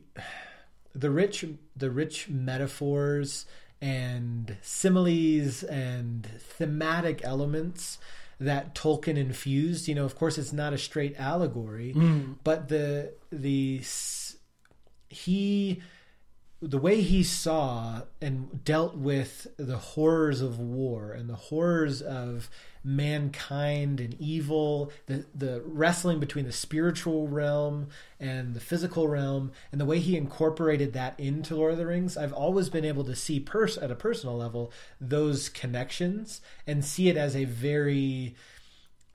the 0.95 1.09
rich 1.09 1.45
the 1.75 1.89
rich 1.91 2.29
metaphors 2.29 3.45
and 3.81 4.57
similes 4.61 5.63
and 5.63 6.25
thematic 6.39 7.23
elements 7.23 7.97
that 8.39 8.75
Tolkien 8.75 9.17
infused. 9.17 9.87
You 9.87 9.95
know, 9.95 10.05
of 10.05 10.15
course, 10.15 10.37
it's 10.37 10.53
not 10.53 10.73
a 10.73 10.77
straight 10.77 11.15
allegory, 11.19 11.93
mm. 11.93 12.35
but 12.43 12.69
the 12.69 13.13
the 13.31 13.81
he 15.09 15.81
the 16.61 16.79
way 16.79 17.01
he 17.01 17.23
saw 17.23 18.01
and 18.19 18.63
dealt 18.65 18.95
with 18.95 19.47
the 19.57 19.77
horrors 19.77 20.41
of 20.41 20.59
war 20.59 21.11
and 21.11 21.29
the 21.29 21.35
horrors 21.35 22.01
of 22.01 22.49
mankind 22.83 23.99
and 23.99 24.15
evil, 24.19 24.91
the 25.05 25.25
the 25.35 25.61
wrestling 25.65 26.19
between 26.19 26.45
the 26.45 26.51
spiritual 26.51 27.27
realm 27.27 27.89
and 28.19 28.55
the 28.55 28.59
physical 28.59 29.07
realm, 29.07 29.51
and 29.71 29.79
the 29.79 29.85
way 29.85 29.99
he 29.99 30.17
incorporated 30.17 30.93
that 30.93 31.19
into 31.19 31.55
Lord 31.55 31.73
of 31.73 31.77
the 31.77 31.85
Rings, 31.85 32.17
I've 32.17 32.33
always 32.33 32.69
been 32.69 32.85
able 32.85 33.03
to 33.03 33.15
see 33.15 33.39
pers- 33.39 33.77
at 33.77 33.91
a 33.91 33.95
personal 33.95 34.37
level 34.37 34.71
those 34.99 35.49
connections 35.49 36.41
and 36.65 36.83
see 36.83 37.09
it 37.09 37.17
as 37.17 37.35
a 37.35 37.45
very 37.45 38.35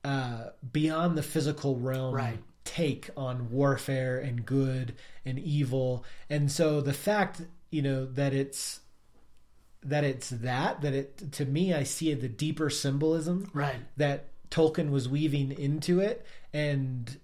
uh, 0.05 0.51
beyond 0.73 1.17
the 1.17 1.23
physical 1.23 1.77
realm 1.77 2.15
Right. 2.15 2.39
take 2.65 3.11
on 3.17 3.51
warfare 3.51 4.19
and 4.19 4.45
good 4.45 4.95
and 5.25 5.39
evil. 5.39 6.05
And 6.29 6.51
so 6.51 6.81
the 6.81 6.93
fact, 6.93 7.43
you 7.71 7.83
know, 7.83 8.07
that 8.07 8.33
it's 8.35 8.81
that 9.85 10.05
it's 10.05 10.31
that 10.31 10.81
that 10.83 10.95
it 10.95 11.33
to 11.33 11.45
me 11.45 11.75
I 11.75 11.83
see 11.83 12.15
the 12.15 12.29
deeper 12.29 12.71
symbolism 12.71 13.51
Right. 13.53 13.81
that 13.97 14.29
Tolkien 14.51 14.91
was 14.91 15.09
weaving 15.09 15.51
into 15.53 16.01
it 16.01 16.25
and 16.53 17.19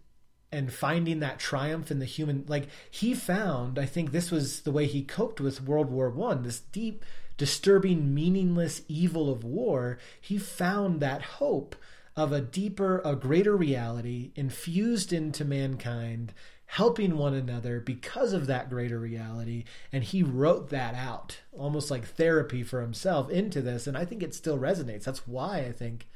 and 0.50 0.72
finding 0.72 1.20
that 1.20 1.38
triumph 1.38 1.90
in 1.90 1.98
the 2.00 2.04
human 2.04 2.44
like 2.48 2.66
he 2.90 3.14
found 3.14 3.78
I 3.78 3.86
think 3.86 4.10
this 4.10 4.30
was 4.32 4.62
the 4.62 4.72
way 4.72 4.86
he 4.86 5.02
coped 5.04 5.40
with 5.40 5.62
World 5.62 5.90
War 5.90 6.10
1 6.10 6.42
this 6.42 6.58
deep 6.58 7.04
disturbing 7.36 8.12
meaningless 8.12 8.82
evil 8.88 9.30
of 9.30 9.44
war 9.44 9.98
he 10.20 10.36
found 10.38 10.98
that 11.00 11.22
hope 11.22 11.76
of 12.16 12.32
a 12.32 12.40
deeper 12.40 13.00
a 13.04 13.14
greater 13.14 13.56
reality 13.56 14.32
infused 14.34 15.12
into 15.12 15.44
mankind 15.44 16.32
helping 16.72 17.16
one 17.16 17.32
another 17.34 17.80
because 17.80 18.32
of 18.34 18.46
that 18.46 18.68
greater 18.68 18.98
reality 18.98 19.64
and 19.90 20.04
he 20.04 20.22
wrote 20.22 20.68
that 20.68 20.94
out 20.94 21.38
almost 21.56 21.90
like 21.90 22.04
therapy 22.06 22.62
for 22.62 22.82
himself 22.82 23.30
into 23.30 23.62
this 23.62 23.86
and 23.86 23.96
I 23.96 24.04
think 24.04 24.22
it 24.22 24.34
still 24.34 24.58
resonates 24.58 25.04
that's 25.04 25.26
why 25.26 25.60
I 25.60 25.72
think 25.72 26.08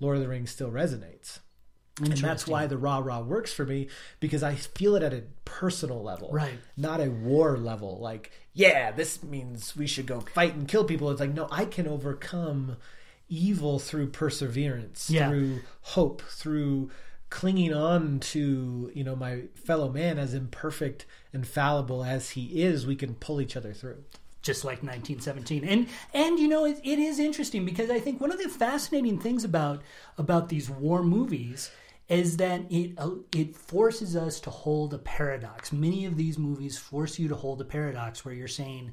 Lord 0.00 0.16
of 0.16 0.22
the 0.22 0.28
Rings 0.28 0.50
still 0.50 0.70
resonates. 0.70 1.40
And 2.00 2.12
that's 2.12 2.46
why 2.46 2.68
the 2.68 2.78
rah 2.78 2.98
rah 2.98 3.18
works 3.18 3.52
for 3.52 3.64
me 3.66 3.88
because 4.20 4.44
I 4.44 4.54
feel 4.54 4.94
it 4.94 5.02
at 5.02 5.12
a 5.12 5.24
personal 5.44 6.00
level, 6.00 6.30
Right. 6.30 6.54
Not 6.76 7.00
a 7.00 7.10
war 7.10 7.56
level. 7.58 7.98
Like, 7.98 8.30
yeah, 8.52 8.92
this 8.92 9.20
means 9.24 9.74
we 9.76 9.88
should 9.88 10.06
go 10.06 10.20
fight 10.20 10.54
and 10.54 10.68
kill 10.68 10.84
people. 10.84 11.10
It's 11.10 11.18
like, 11.18 11.34
no, 11.34 11.48
I 11.50 11.64
can 11.64 11.88
overcome 11.88 12.76
evil 13.28 13.80
through 13.80 14.10
perseverance, 14.10 15.10
Yeah. 15.10 15.28
through 15.28 15.60
hope, 15.80 16.22
through 16.22 16.90
clinging 17.30 17.74
on 17.74 18.20
to 18.20 18.90
you 18.94 19.04
know 19.04 19.16
my 19.16 19.42
fellow 19.54 19.90
man 19.90 20.18
as 20.18 20.34
imperfect 20.34 21.06
and 21.32 21.46
fallible 21.46 22.04
as 22.04 22.30
he 22.30 22.62
is. 22.62 22.86
We 22.86 22.96
can 22.96 23.14
pull 23.14 23.40
each 23.40 23.56
other 23.56 23.72
through. 23.72 24.04
just 24.42 24.64
like 24.64 24.82
1917 24.82 25.64
and 25.64 25.88
and 26.14 26.38
you 26.38 26.48
know 26.48 26.64
it, 26.64 26.78
it 26.84 26.98
is 26.98 27.18
interesting 27.18 27.64
because 27.64 27.90
i 27.90 27.98
think 27.98 28.20
one 28.20 28.30
of 28.30 28.38
the 28.38 28.48
fascinating 28.48 29.18
things 29.18 29.42
about 29.44 29.82
about 30.16 30.48
these 30.48 30.70
war 30.70 31.02
movies 31.02 31.70
is 32.08 32.38
that 32.38 32.62
it 32.70 32.94
uh, 32.98 33.10
it 33.34 33.54
forces 33.54 34.16
us 34.16 34.40
to 34.40 34.50
hold 34.50 34.94
a 34.94 34.98
paradox. 34.98 35.72
Many 35.72 36.06
of 36.06 36.16
these 36.16 36.38
movies 36.38 36.78
force 36.78 37.18
you 37.18 37.28
to 37.28 37.34
hold 37.34 37.60
a 37.60 37.64
paradox 37.64 38.24
where 38.24 38.34
you're 38.34 38.48
saying 38.48 38.92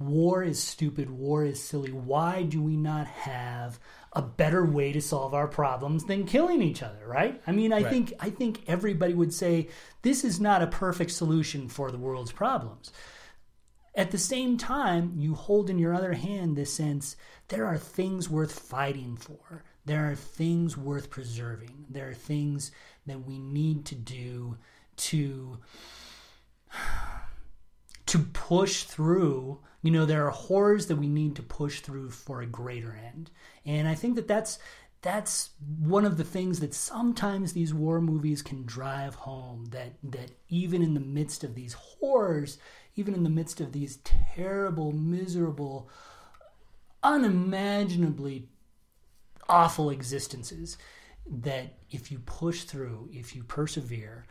war 0.00 0.42
is 0.42 0.62
stupid, 0.62 1.10
war 1.10 1.44
is 1.44 1.62
silly. 1.62 1.92
Why 1.92 2.42
do 2.42 2.60
we 2.62 2.76
not 2.76 3.06
have 3.06 3.78
a 4.12 4.22
better 4.22 4.64
way 4.64 4.92
to 4.92 5.00
solve 5.00 5.34
our 5.34 5.46
problems 5.48 6.04
than 6.04 6.24
killing 6.24 6.62
each 6.62 6.82
other, 6.82 7.06
right? 7.06 7.40
I 7.46 7.52
mean, 7.52 7.72
I 7.72 7.82
Right. 7.82 7.90
think 7.90 8.12
I 8.20 8.30
think 8.30 8.62
everybody 8.66 9.14
would 9.14 9.34
say 9.34 9.68
this 10.02 10.24
is 10.24 10.40
not 10.40 10.62
a 10.62 10.66
perfect 10.66 11.10
solution 11.10 11.68
for 11.68 11.90
the 11.90 11.98
world's 11.98 12.32
problems. 12.32 12.90
At 13.94 14.10
the 14.10 14.18
same 14.18 14.56
time, 14.56 15.12
you 15.16 15.34
hold 15.34 15.68
in 15.68 15.78
your 15.78 15.92
other 15.92 16.12
hand 16.12 16.56
this 16.56 16.72
sense 16.72 17.16
there 17.48 17.66
are 17.66 17.78
things 17.78 18.28
worth 18.28 18.58
fighting 18.58 19.16
for. 19.16 19.64
There 19.84 20.10
are 20.10 20.14
things 20.14 20.76
worth 20.76 21.08
preserving. 21.10 21.86
There 21.88 22.10
are 22.10 22.14
things 22.14 22.70
that 23.06 23.24
we 23.24 23.38
need 23.38 23.86
to 23.86 23.94
do 23.94 24.58
to 24.96 25.58
to 28.06 28.18
push 28.18 28.84
through 28.84 29.60
you 29.82 29.90
know 29.90 30.04
there 30.04 30.26
are 30.26 30.30
horrors 30.30 30.86
that 30.86 30.96
we 30.96 31.08
need 31.08 31.36
to 31.36 31.42
push 31.42 31.80
through 31.80 32.10
for 32.10 32.40
a 32.40 32.46
greater 32.46 32.92
end. 32.92 33.30
And 33.64 33.86
i 33.88 33.94
think 33.94 34.16
that 34.16 34.28
that's 34.28 34.58
that's 35.00 35.50
one 35.78 36.04
of 36.04 36.16
the 36.16 36.24
things 36.24 36.58
that 36.60 36.74
sometimes 36.74 37.52
these 37.52 37.72
war 37.72 38.00
movies 38.00 38.42
can 38.42 38.64
drive 38.64 39.14
home 39.14 39.66
that 39.70 39.94
that 40.02 40.32
even 40.48 40.82
in 40.82 40.94
the 40.94 41.00
midst 41.00 41.44
of 41.44 41.54
these 41.54 41.74
horrors 41.74 42.58
even 42.96 43.14
in 43.14 43.22
the 43.22 43.30
midst 43.30 43.60
of 43.60 43.72
these 43.72 43.98
terrible 43.98 44.90
miserable 44.92 45.88
unimaginably 47.02 48.48
awful 49.48 49.90
existences 49.90 50.76
that 51.30 51.78
if 51.90 52.10
you 52.10 52.18
push 52.18 52.64
through 52.64 53.08
if 53.12 53.36
you 53.36 53.44
persevere 53.44 54.26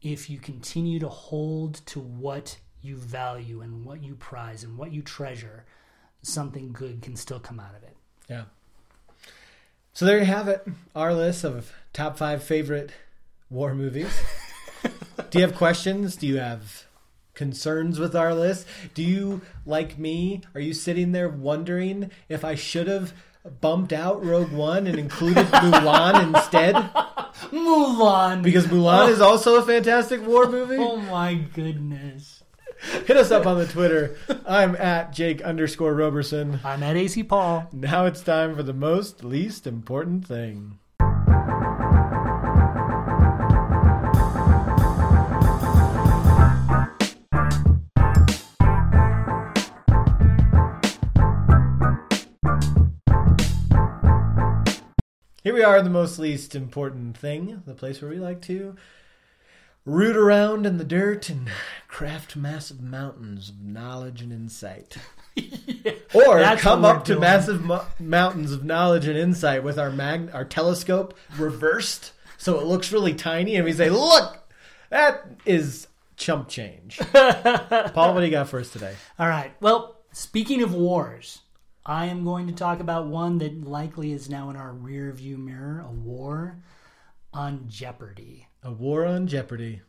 if 0.00 0.30
you 0.30 0.38
continue 0.38 1.00
to 1.00 1.08
hold 1.08 1.74
to 1.86 1.98
what 1.98 2.56
you 2.82 2.96
value 2.96 3.60
and 3.60 3.84
what 3.84 4.02
you 4.02 4.14
prize 4.14 4.64
and 4.64 4.76
what 4.76 4.92
you 4.92 5.02
treasure, 5.02 5.64
something 6.22 6.72
good 6.72 7.02
can 7.02 7.16
still 7.16 7.40
come 7.40 7.60
out 7.60 7.74
of 7.76 7.82
it. 7.82 7.96
Yeah. 8.28 8.44
So 9.92 10.04
there 10.06 10.18
you 10.18 10.26
have 10.26 10.48
it. 10.48 10.66
Our 10.94 11.12
list 11.12 11.44
of 11.44 11.72
top 11.92 12.16
five 12.16 12.42
favorite 12.42 12.92
war 13.50 13.74
movies. 13.74 14.16
Do 15.30 15.38
you 15.38 15.44
have 15.44 15.56
questions? 15.56 16.16
Do 16.16 16.26
you 16.26 16.38
have 16.38 16.86
concerns 17.34 17.98
with 17.98 18.14
our 18.14 18.34
list? 18.34 18.66
Do 18.94 19.02
you, 19.02 19.42
like 19.66 19.98
me, 19.98 20.42
are 20.54 20.60
you 20.60 20.72
sitting 20.72 21.12
there 21.12 21.28
wondering 21.28 22.10
if 22.28 22.44
I 22.44 22.54
should 22.54 22.86
have 22.86 23.12
bumped 23.60 23.92
out 23.92 24.24
Rogue 24.24 24.52
One 24.52 24.86
and 24.86 24.98
included 24.98 25.46
Mulan 25.46 26.34
instead? 26.34 26.74
Mulan! 27.50 28.42
Because 28.42 28.66
Mulan 28.66 29.10
is 29.10 29.20
oh. 29.20 29.30
also 29.30 29.56
a 29.56 29.62
fantastic 29.62 30.24
war 30.26 30.48
movie. 30.48 30.76
oh 30.76 30.96
my 30.96 31.34
goodness. 31.34 32.37
Hit 33.06 33.16
us 33.16 33.30
up 33.30 33.46
on 33.46 33.58
the 33.58 33.66
Twitter. 33.66 34.16
I'm 34.46 34.76
at 34.76 35.12
Jake 35.12 35.42
underscore 35.42 35.94
Roberson. 35.94 36.60
I'm 36.62 36.82
at 36.82 36.96
AC 36.96 37.24
Paul. 37.24 37.68
Now 37.72 38.06
it's 38.06 38.22
time 38.22 38.54
for 38.54 38.62
the 38.62 38.72
most 38.72 39.24
least 39.24 39.66
important 39.66 40.26
thing. 40.26 40.78
Here 55.42 55.54
we 55.54 55.62
are, 55.62 55.82
the 55.82 55.90
most 55.90 56.18
least 56.18 56.54
important 56.54 57.16
thing, 57.16 57.62
the 57.66 57.74
place 57.74 58.02
where 58.02 58.10
we 58.10 58.18
like 58.18 58.42
to 58.42 58.76
root 59.88 60.16
around 60.16 60.66
in 60.66 60.78
the 60.78 60.84
dirt 60.84 61.28
and 61.28 61.48
craft 61.88 62.36
massive 62.36 62.80
mountains 62.80 63.48
of 63.48 63.60
knowledge 63.62 64.22
and 64.22 64.32
insight. 64.32 64.96
Or 66.14 66.42
come 66.56 66.82
what 66.82 66.90
we're 66.90 66.96
up 66.96 67.04
to 67.04 67.12
doing. 67.12 67.20
massive 67.20 67.64
mo- 67.64 67.84
mountains 68.00 68.50
of 68.50 68.64
knowledge 68.64 69.06
and 69.06 69.16
insight 69.16 69.62
with 69.62 69.78
our 69.78 69.90
mag- 69.90 70.30
our 70.32 70.44
telescope 70.44 71.16
reversed 71.36 72.12
so 72.38 72.58
it 72.58 72.66
looks 72.66 72.90
really 72.92 73.14
tiny 73.14 73.54
and 73.54 73.64
we 73.64 73.72
say, 73.72 73.88
"Look, 73.90 74.38
that 74.90 75.28
is 75.46 75.86
chump 76.16 76.48
change." 76.48 76.98
Paul, 77.12 78.14
what 78.14 78.20
do 78.20 78.24
you 78.24 78.32
got 78.32 78.48
for 78.48 78.58
us 78.58 78.70
today? 78.70 78.96
All 79.18 79.28
right. 79.28 79.52
Well, 79.60 79.98
speaking 80.12 80.62
of 80.62 80.74
wars, 80.74 81.42
I 81.86 82.06
am 82.06 82.24
going 82.24 82.46
to 82.48 82.52
talk 82.52 82.80
about 82.80 83.06
one 83.06 83.38
that 83.38 83.64
likely 83.64 84.10
is 84.12 84.28
now 84.28 84.50
in 84.50 84.56
our 84.56 84.72
rear 84.72 85.12
view 85.12 85.38
mirror 85.38 85.84
a 85.86 85.92
war 85.92 86.58
on 87.32 87.66
Jeopardy. 87.68 88.47
A 88.62 88.70
war 88.72 89.04
on 89.06 89.26
Jeopardy. 89.26 89.82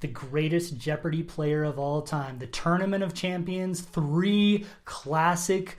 the 0.00 0.06
greatest 0.08 0.76
Jeopardy 0.78 1.22
player 1.22 1.62
of 1.64 1.78
all 1.78 2.02
time, 2.02 2.38
the 2.38 2.46
Tournament 2.46 3.04
of 3.04 3.14
Champions, 3.14 3.80
three 3.80 4.66
classic 4.84 5.78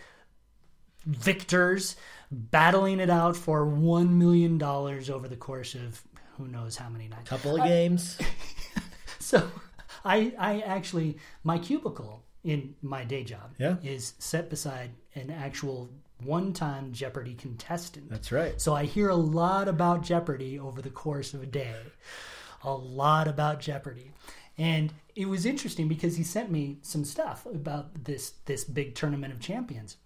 victors 1.06 1.96
battling 2.32 3.00
it 3.00 3.10
out 3.10 3.36
for 3.36 3.66
$1 3.66 4.10
million 4.10 4.62
over 4.64 5.28
the 5.28 5.36
course 5.36 5.76
of 5.76 6.02
who 6.38 6.48
knows 6.48 6.78
how 6.78 6.90
many 6.90 7.08
nights. 7.08 7.24
a 7.28 7.30
Couple 7.30 7.56
of 7.60 7.64
games. 7.68 8.18
So 9.20 9.50
I, 10.06 10.34
I 10.38 10.60
actually, 10.62 11.18
my 11.44 11.58
cubicle 11.58 12.24
in 12.44 12.76
my 12.82 13.04
day 13.06 13.24
job 13.24 13.52
Yeah. 13.58 13.78
is 13.84 14.14
set 14.20 14.50
beside 14.50 14.92
an 15.16 15.32
actual 15.32 15.90
one 16.24 16.52
time 16.54 16.92
Jeopardy 16.92 17.34
contestant. 17.34 18.10
That's 18.10 18.32
right. 18.32 18.60
So 18.62 18.76
I 18.76 18.84
hear 18.84 19.10
a 19.10 19.16
lot 19.16 19.68
about 19.70 20.04
Jeopardy 20.04 20.60
over 20.60 20.82
the 20.82 20.90
course 20.92 21.34
of 21.34 21.42
a 21.42 21.46
day. 21.48 21.74
A 22.64 22.72
lot 22.72 23.28
about 23.28 23.60
Jeopardy. 23.60 24.12
And 24.58 24.94
it 25.16 25.28
was 25.28 25.46
interesting 25.46 25.88
because 25.88 26.16
he 26.18 26.24
sent 26.24 26.52
me 26.52 26.78
some 26.82 27.04
stuff 27.06 27.46
about 27.46 28.06
this 28.06 28.34
this 28.46 28.64
big 28.64 28.96
tournament 28.96 29.34
of 29.34 29.40
champions. 29.40 29.98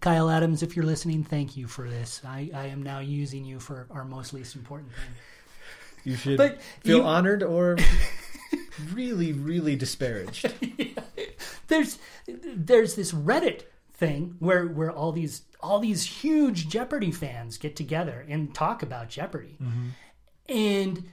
Kyle 0.00 0.28
Adams, 0.30 0.62
if 0.62 0.76
you're 0.76 0.84
listening, 0.84 1.24
thank 1.24 1.56
you 1.56 1.66
for 1.66 1.88
this. 1.88 2.20
I, 2.24 2.50
I 2.54 2.66
am 2.66 2.82
now 2.82 2.98
using 3.00 3.44
you 3.44 3.58
for 3.58 3.86
our 3.90 4.04
most 4.04 4.32
least 4.32 4.54
important 4.54 4.92
thing. 4.92 5.14
You 6.04 6.16
should 6.16 6.36
But 6.36 6.60
feel 6.80 6.98
you- 6.98 7.04
honored 7.04 7.42
or 7.42 7.76
really, 8.92 9.32
really 9.32 9.76
disparaged. 9.76 10.52
there's 11.68 11.98
there's 12.26 12.94
this 12.94 13.12
Reddit 13.12 13.62
thing 13.94 14.36
where 14.38 14.66
where 14.66 14.90
all 14.90 15.12
these 15.12 15.42
all 15.60 15.78
these 15.80 16.04
huge 16.04 16.68
Jeopardy 16.68 17.10
fans 17.10 17.58
get 17.58 17.74
together 17.76 18.24
and 18.28 18.54
talk 18.54 18.82
about 18.82 19.08
Jeopardy. 19.08 19.56
Mm-hmm. 19.60 19.88
And 20.48 21.04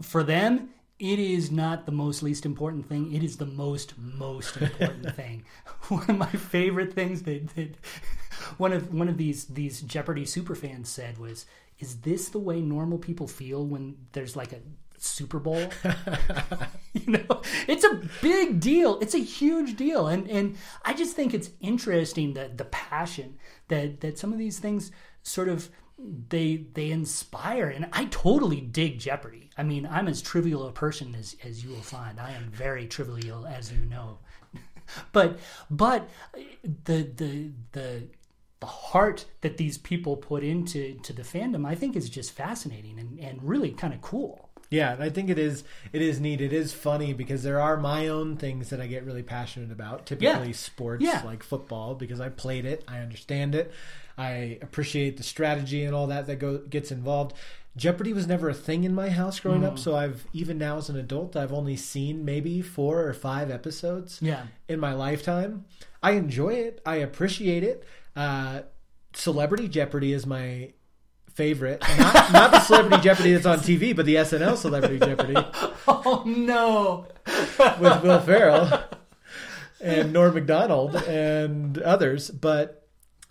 for 0.00 0.22
them, 0.22 0.70
it 0.98 1.18
is 1.18 1.50
not 1.50 1.84
the 1.84 1.92
most 1.92 2.22
least 2.22 2.46
important 2.46 2.88
thing. 2.88 3.12
It 3.12 3.22
is 3.22 3.36
the 3.36 3.46
most 3.46 3.94
most 3.98 4.56
important 4.60 5.14
thing. 5.14 5.44
One 5.88 6.08
of 6.08 6.16
my 6.16 6.30
favorite 6.30 6.94
things 6.94 7.22
that, 7.22 7.54
that 7.54 7.76
one 8.58 8.72
of 8.72 8.92
one 8.92 9.08
of 9.08 9.16
these 9.16 9.44
these 9.46 9.82
Jeopardy 9.82 10.24
super 10.24 10.54
fans 10.54 10.88
said 10.88 11.18
was, 11.18 11.46
"Is 11.78 12.00
this 12.00 12.28
the 12.28 12.38
way 12.38 12.60
normal 12.60 12.98
people 12.98 13.28
feel 13.28 13.64
when 13.64 13.96
there's 14.12 14.36
like 14.36 14.52
a 14.52 14.60
Super 14.98 15.38
Bowl?" 15.38 15.70
you 16.94 17.12
know, 17.12 17.42
it's 17.68 17.84
a 17.84 18.00
big 18.22 18.58
deal. 18.58 18.98
It's 19.00 19.14
a 19.14 19.18
huge 19.18 19.76
deal, 19.76 20.08
and 20.08 20.28
and 20.30 20.56
I 20.84 20.94
just 20.94 21.14
think 21.14 21.34
it's 21.34 21.50
interesting 21.60 22.34
that 22.34 22.58
the 22.58 22.64
passion 22.64 23.36
that 23.68 24.00
that 24.00 24.18
some 24.18 24.32
of 24.32 24.38
these 24.38 24.58
things 24.58 24.90
sort 25.22 25.48
of 25.48 25.68
they 25.98 26.56
they 26.74 26.90
inspire 26.90 27.68
and 27.68 27.88
i 27.92 28.04
totally 28.06 28.60
dig 28.60 28.98
jeopardy 28.98 29.48
i 29.56 29.62
mean 29.62 29.86
i'm 29.90 30.08
as 30.08 30.20
trivial 30.20 30.66
a 30.68 30.72
person 30.72 31.14
as 31.14 31.34
as 31.42 31.64
you 31.64 31.70
will 31.70 31.80
find 31.80 32.20
i 32.20 32.32
am 32.32 32.50
very 32.50 32.86
trivial 32.86 33.46
as 33.46 33.72
you 33.72 33.78
know 33.86 34.18
but 35.12 35.38
but 35.70 36.08
the 36.62 37.02
the 37.16 37.50
the 37.72 38.02
the 38.60 38.66
heart 38.66 39.24
that 39.40 39.56
these 39.56 39.78
people 39.78 40.16
put 40.16 40.42
into 40.44 40.94
to 41.02 41.12
the 41.14 41.22
fandom 41.22 41.66
i 41.66 41.74
think 41.74 41.96
is 41.96 42.10
just 42.10 42.32
fascinating 42.32 42.98
and, 42.98 43.18
and 43.18 43.42
really 43.42 43.70
kind 43.70 43.94
of 43.94 44.00
cool 44.02 44.50
Yeah, 44.68 44.94
and 44.94 45.02
I 45.02 45.10
think 45.10 45.30
it 45.30 45.38
is 45.38 45.62
it 45.92 46.02
is 46.02 46.18
neat. 46.20 46.40
It 46.40 46.52
is 46.52 46.72
funny 46.72 47.14
because 47.14 47.44
there 47.44 47.60
are 47.60 47.76
my 47.76 48.08
own 48.08 48.36
things 48.36 48.70
that 48.70 48.80
I 48.80 48.88
get 48.88 49.04
really 49.04 49.22
passionate 49.22 49.70
about. 49.70 50.06
Typically 50.06 50.52
sports 50.52 51.04
Yeah. 51.04 51.22
like 51.24 51.44
football 51.44 51.94
because 51.94 52.20
I 52.20 52.30
played 52.30 52.64
it, 52.64 52.82
I 52.88 52.98
understand 52.98 53.54
it. 53.54 53.70
I 54.18 54.58
appreciate 54.62 55.16
the 55.16 55.22
strategy 55.22 55.84
and 55.84 55.94
all 55.94 56.06
that 56.08 56.26
that 56.26 56.36
go, 56.36 56.58
gets 56.58 56.90
involved. 56.90 57.34
Jeopardy 57.76 58.14
was 58.14 58.26
never 58.26 58.48
a 58.48 58.54
thing 58.54 58.84
in 58.84 58.94
my 58.94 59.10
house 59.10 59.38
growing 59.40 59.60
Mm. 59.60 59.66
up, 59.66 59.78
so 59.78 59.94
I've 59.94 60.26
even 60.32 60.56
now 60.56 60.78
as 60.78 60.88
an 60.88 60.96
adult, 60.96 61.36
I've 61.36 61.52
only 61.52 61.76
seen 61.76 62.24
maybe 62.24 62.62
4 62.62 63.02
or 63.06 63.12
5 63.12 63.50
episodes 63.50 64.18
yeah 64.22 64.44
in 64.68 64.80
my 64.80 64.94
lifetime. 64.94 65.66
I 66.02 66.12
enjoy 66.12 66.54
it. 66.54 66.80
I 66.86 66.96
appreciate 66.96 67.62
it. 67.64 67.84
Uh, 68.14 68.62
Celebrity 69.12 69.68
Jeopardy 69.68 70.12
is 70.14 70.24
my 70.26 70.72
favorite. 71.34 71.82
Not, 71.98 72.32
not 72.32 72.50
the 72.52 72.60
Celebrity 72.70 73.02
Jeopardy 73.02 73.32
that's 73.34 73.44
on 73.46 73.58
TV, 73.58 73.94
but 73.94 74.06
the 74.06 74.14
SNL 74.16 74.56
Celebrity 74.56 74.98
Jeopardy 74.98 75.34
oh 75.88 76.22
no 76.26 77.06
with 77.78 78.02
Will 78.02 78.20
Ferrell 78.20 78.82
and 79.82 80.12
Norm 80.14 80.32
Macdonald 80.34 80.96
and 80.96 81.76
others. 81.78 82.30
But 82.30 82.85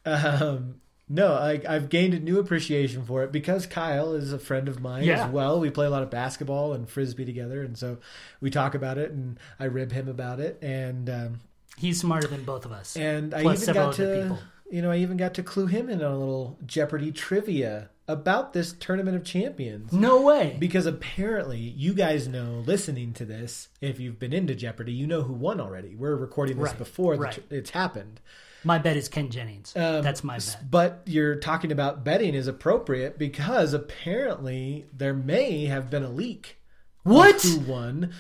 um, 0.06 0.76
no, 1.08 1.34
I, 1.34 1.62
I've 1.68 1.90
gained 1.90 2.14
a 2.14 2.20
new 2.20 2.40
appreciation 2.40 3.06
for 3.06 3.24
it 3.24 3.32
because 3.32 3.66
Kyle 3.68 4.14
is 4.14 4.34
a 4.34 4.40
friend 4.40 4.68
of 4.68 4.80
mine 4.82 5.04
Yeah. 5.04 5.26
as 5.26 5.32
well. 5.32 5.60
We 5.60 5.70
play 5.70 5.86
a 5.86 5.90
lot 5.90 6.04
of 6.04 6.10
basketball 6.10 6.74
and 6.74 6.90
frisbee 6.90 7.26
together, 7.26 7.62
and 7.62 7.78
so 7.78 7.98
we 8.42 8.50
talk 8.50 8.74
about 8.76 8.98
it, 8.98 9.12
and 9.12 9.40
I 9.60 9.66
rib 9.66 9.92
him 9.92 10.08
about 10.08 10.40
it, 10.40 10.58
and 10.62 11.10
um, 11.10 11.40
He's 11.78 12.00
smarter 12.00 12.28
than 12.28 12.44
both 12.44 12.66
of 12.66 12.72
us. 12.72 12.96
and 12.96 13.34
I 13.34 13.42
even 13.54 13.74
got 13.74 13.94
to 13.96 14.22
people. 14.24 14.40
you 14.72 14.82
know 14.82 14.90
I 14.92 14.98
even 14.98 15.18
got 15.18 15.34
to 15.36 15.44
clue 15.44 15.68
him 15.68 15.90
in 15.90 16.02
on 16.04 16.12
a 16.12 16.18
little 16.18 16.58
Jeopardy 16.66 17.12
trivia 17.12 17.90
about 18.08 18.54
this 18.54 18.72
tournament 18.74 19.16
of 19.18 19.24
champions. 19.24 19.92
No 19.92 20.22
way. 20.22 20.56
Because 20.60 20.86
apparently, 20.86 21.58
you 21.60 21.94
guys 21.94 22.28
know, 22.28 22.64
listening 22.66 23.14
to 23.14 23.26
this, 23.26 23.68
if 23.82 24.00
you've 24.00 24.20
been 24.20 24.32
into 24.32 24.54
Jeopardy, 24.54 24.94
you 24.94 25.08
know 25.08 25.24
who 25.24 25.34
won 25.34 25.60
already. 25.60 25.96
We're 25.96 26.16
recording 26.16 26.58
this 26.58 26.68
Right, 26.70 26.78
before 26.78 27.16
the 27.18 27.22
right. 27.24 27.34
tr- 27.34 27.40
it's 27.56 27.72
happened. 27.72 28.22
My 28.66 28.80
bet 28.80 28.98
is 28.98 29.08
Ken 29.08 29.30
Jennings. 29.30 29.74
Um, 29.76 30.02
That's 30.02 30.24
my 30.24 30.38
bet. 30.40 30.70
But 30.70 31.04
you're 31.06 31.36
talking 31.36 31.72
about 31.72 32.04
betting 32.04 32.34
is 32.34 32.48
appropriate 32.48 33.18
because 33.20 33.74
apparently 33.74 34.86
there 34.92 35.14
may 35.14 35.66
have 35.66 35.90
been 35.90 36.04
a 36.04 36.10
leak. 36.10 36.58
What? 37.04 37.42
Who 37.44 37.60
won? 37.60 38.14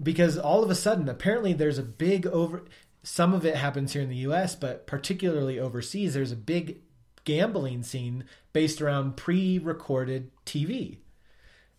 Because 0.00 0.38
all 0.38 0.62
of 0.62 0.70
a 0.70 0.76
sudden, 0.76 1.08
apparently, 1.08 1.52
there's 1.52 1.78
a 1.78 1.82
big 1.82 2.26
over. 2.28 2.64
Some 3.02 3.34
of 3.34 3.44
it 3.44 3.56
happens 3.56 3.92
here 3.92 4.02
in 4.02 4.08
the 4.08 4.16
U.S., 4.18 4.54
but 4.54 4.86
particularly 4.86 5.58
overseas, 5.58 6.14
there's 6.14 6.30
a 6.32 6.36
big 6.36 6.78
gambling 7.24 7.82
scene 7.82 8.24
based 8.52 8.80
around 8.80 9.16
pre-recorded 9.16 10.30
TV, 10.46 10.98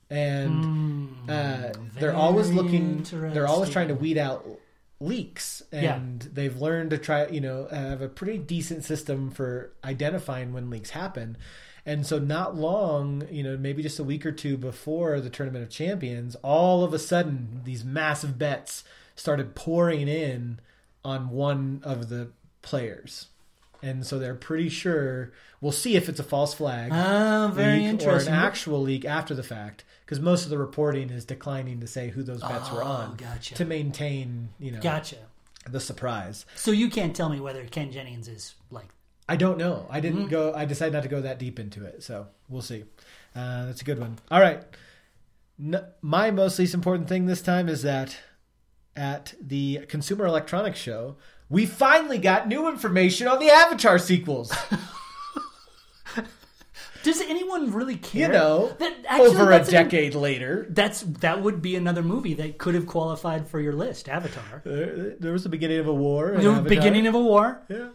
and 0.10 1.30
uh, 1.30 1.72
they're 1.98 2.16
always 2.16 2.50
Hmm, 2.50 2.58
looking. 2.58 3.04
They're 3.34 3.48
always 3.48 3.70
trying 3.70 3.88
to 3.90 3.96
weed 3.96 4.18
out 4.18 4.46
leaks, 5.00 5.64
and 5.72 6.24
Yeah. 6.24 6.30
they've 6.34 6.62
learned 6.62 6.90
to 6.92 6.98
try. 6.98 7.28
You 7.28 7.42
know, 7.42 7.68
have 7.72 8.02
a 8.02 8.10
pretty 8.10 8.38
decent 8.38 8.84
system 8.84 9.32
for 9.32 9.72
identifying 9.84 10.54
when 10.54 10.70
leaks 10.70 10.92
happen. 10.92 11.38
And 11.86 12.06
so, 12.06 12.20
not 12.20 12.56
long, 12.56 13.24
you 13.32 13.42
know, 13.42 13.58
maybe 13.58 13.82
just 13.82 14.00
a 14.00 14.04
week 14.04 14.26
or 14.26 14.32
two 14.32 14.58
before 14.58 15.20
the 15.22 15.30
Tournament 15.30 15.64
of 15.64 15.70
Champions, 15.70 16.36
all 16.44 16.84
of 16.84 16.94
a 16.94 17.00
sudden, 17.00 17.62
these 17.64 17.84
massive 17.86 18.38
bets 18.38 18.84
started 19.16 19.56
pouring 19.56 20.08
in 20.08 20.60
on 21.04 21.30
one 21.30 21.80
of 21.84 22.10
the 22.10 22.30
players. 22.62 23.28
And 23.82 24.06
so 24.06 24.20
they're 24.20 24.36
pretty 24.36 24.68
sure 24.68 25.32
we'll 25.62 25.72
see 25.72 25.96
if 25.96 26.10
it's 26.10 26.20
a 26.20 26.24
false 26.24 26.54
flag 26.54 26.92
Ah, 26.94 27.50
very 27.54 27.80
leak 27.92 28.04
or 28.04 28.18
an 28.18 28.28
actual 28.28 28.82
leak 28.82 29.06
after 29.06 29.34
the 29.34 29.42
fact 29.44 29.86
because 30.10 30.20
most 30.24 30.44
of 30.44 30.50
the 30.50 30.58
reporting 30.58 31.12
is 31.12 31.24
declining 31.24 31.80
to 31.82 31.86
say 31.86 32.10
who 32.10 32.24
those 32.24 32.42
bets 32.42 32.72
were 32.72 32.84
Oh, 32.84 32.88
on 32.88 33.16
gotcha. 33.16 33.54
to 33.54 33.64
maintain 33.66 34.50
you 34.60 34.72
know 34.72 34.80
Gotcha. 34.80 35.18
the 35.70 35.80
surprise 35.80 36.48
So 36.56 36.72
you 36.72 36.90
can't 36.90 37.16
tell 37.16 37.30
me 37.30 37.40
whether 37.40 37.64
Ken 37.66 37.92
Jennings 37.92 38.28
is 38.28 38.56
like 38.72 38.88
i 39.28 39.36
don't 39.36 39.60
know 39.60 39.86
i 39.92 40.00
didn't 40.00 40.22
Mm-hmm. 40.22 40.30
go 40.32 40.54
i 40.56 40.66
decided 40.66 40.94
not 40.94 41.04
to 41.04 41.10
go 41.10 41.22
that 41.22 41.38
deep 41.38 41.60
into 41.60 41.86
it 41.86 42.02
so 42.02 42.26
we'll 42.48 42.64
see 42.64 42.86
uh, 43.36 43.68
that's 43.68 43.82
a 43.82 43.86
good 43.86 44.00
one 44.00 44.18
all 44.32 44.40
right 44.42 44.64
N- 45.62 45.86
my 46.02 46.32
most 46.32 46.58
least 46.58 46.74
important 46.74 47.08
thing 47.08 47.28
this 47.28 47.44
time 47.44 47.70
is 47.70 47.84
that 47.84 48.18
at 48.96 49.36
the 49.40 49.86
consumer 49.88 50.26
electronics 50.26 50.80
show 50.80 51.18
we 51.50 51.68
finally 51.68 52.18
got 52.18 52.48
new 52.48 52.68
information 52.68 53.28
on 53.28 53.38
the 53.40 53.50
avatar 53.52 54.00
sequels 54.00 54.52
Does 57.04 57.22
anyone 57.22 57.72
really 57.72 57.96
care? 57.96 58.28
you 58.28 58.34
know 58.34 58.76
that 58.80 58.94
actually, 59.08 59.28
over 59.30 59.44
a 59.44 59.46
that's 59.48 59.70
an- 59.70 59.84
decade 59.86 60.16
later 60.16 60.68
that's 60.70 61.02
that 61.02 61.42
would 61.42 61.62
be 61.62 61.76
another 61.76 62.04
movie 62.04 62.34
that 62.36 62.58
could 62.58 62.76
have 62.76 62.88
qualified 62.88 63.48
for 63.48 63.60
your 63.60 63.74
list. 63.74 64.10
Avatar. 64.10 64.62
there, 64.66 65.16
there 65.20 65.32
was 65.32 65.44
the 65.44 65.50
beginning 65.50 65.80
of 65.80 65.88
a 65.88 65.94
war 65.94 66.32
in 66.34 66.44
The 66.44 66.62
beginning 66.62 67.08
of 67.08 67.16
a 67.16 67.20
war. 67.20 67.62
Yeah. 67.70 67.90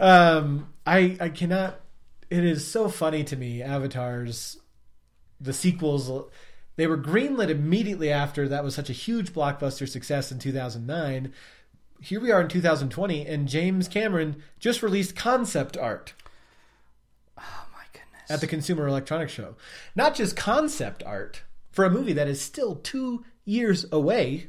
Um, 0.00 0.72
I 0.86 1.16
I 1.20 1.28
cannot. 1.28 1.80
It 2.30 2.44
is 2.44 2.66
so 2.66 2.88
funny 2.88 3.24
to 3.24 3.36
me. 3.36 3.62
Avatars, 3.62 4.58
the 5.40 5.52
sequels, 5.52 6.10
they 6.76 6.86
were 6.86 6.96
greenlit 6.96 7.50
immediately 7.50 8.10
after 8.10 8.48
that 8.48 8.64
was 8.64 8.74
such 8.74 8.88
a 8.88 8.94
huge 8.94 9.32
blockbuster 9.32 9.88
success 9.88 10.32
in 10.32 10.38
2009. 10.38 11.32
Here 12.00 12.20
we 12.20 12.32
are 12.32 12.40
in 12.40 12.48
2020, 12.48 13.26
and 13.26 13.46
James 13.46 13.86
Cameron 13.86 14.42
just 14.58 14.82
released 14.82 15.14
concept 15.14 15.76
art. 15.76 16.14
At 18.32 18.40
the 18.40 18.46
Consumer 18.46 18.88
Electronics 18.88 19.32
Show. 19.32 19.56
Not 19.94 20.14
just 20.14 20.36
concept 20.36 21.02
art 21.04 21.42
for 21.70 21.84
a 21.84 21.90
movie 21.90 22.14
that 22.14 22.28
is 22.28 22.40
still 22.40 22.76
two 22.76 23.24
years 23.44 23.84
away 23.92 24.48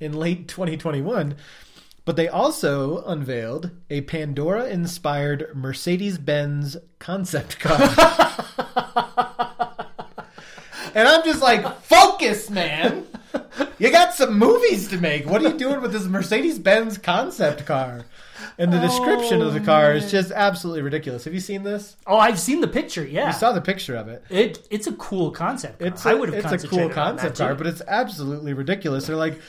in 0.00 0.12
late 0.12 0.48
2021, 0.48 1.36
but 2.04 2.16
they 2.16 2.28
also 2.28 3.04
unveiled 3.04 3.70
a 3.88 4.00
Pandora 4.02 4.66
inspired 4.66 5.54
Mercedes 5.54 6.18
Benz 6.18 6.76
concept 6.98 7.60
car. 7.60 7.80
and 10.94 11.08
I'm 11.08 11.24
just 11.24 11.40
like, 11.40 11.80
focus, 11.82 12.50
man. 12.50 13.06
You 13.78 13.90
got 13.90 14.14
some 14.14 14.38
movies 14.38 14.88
to 14.88 14.98
make. 14.98 15.24
What 15.26 15.42
are 15.42 15.48
you 15.48 15.58
doing 15.58 15.80
with 15.80 15.92
this 15.92 16.04
Mercedes 16.04 16.58
Benz 16.58 16.98
concept 16.98 17.64
car? 17.64 18.04
And 18.58 18.72
the 18.72 18.78
description 18.80 19.40
of 19.42 19.52
the 19.54 19.60
car 19.60 19.92
is 19.94 20.10
just 20.10 20.30
absolutely 20.30 20.82
ridiculous. 20.82 21.24
Have 21.24 21.34
you 21.34 21.40
seen 21.40 21.62
this? 21.62 21.96
oh, 22.06 22.16
I've 22.16 22.38
seen 22.38 22.60
the 22.60 22.68
picture. 22.68 23.04
Yeah, 23.04 23.26
I 23.28 23.30
saw 23.32 23.52
the 23.52 23.60
picture 23.60 23.96
of 23.96 24.08
it. 24.08 24.24
it. 24.30 24.66
It's 24.70 24.86
a 24.86 24.92
cool 24.92 25.30
concept. 25.30 25.78
car. 25.78 25.88
It's 25.88 26.06
I 26.06 26.12
a, 26.12 26.16
would 26.16 26.32
have 26.32 26.52
it's 26.52 26.64
a 26.64 26.68
cool 26.68 26.80
on 26.80 26.88
that, 26.88 26.94
concept 26.94 27.38
car, 27.38 27.50
too. 27.52 27.58
but 27.58 27.66
it's 27.66 27.82
absolutely 27.86 28.52
ridiculous. 28.52 29.06
They're 29.06 29.16
like, 29.16 29.40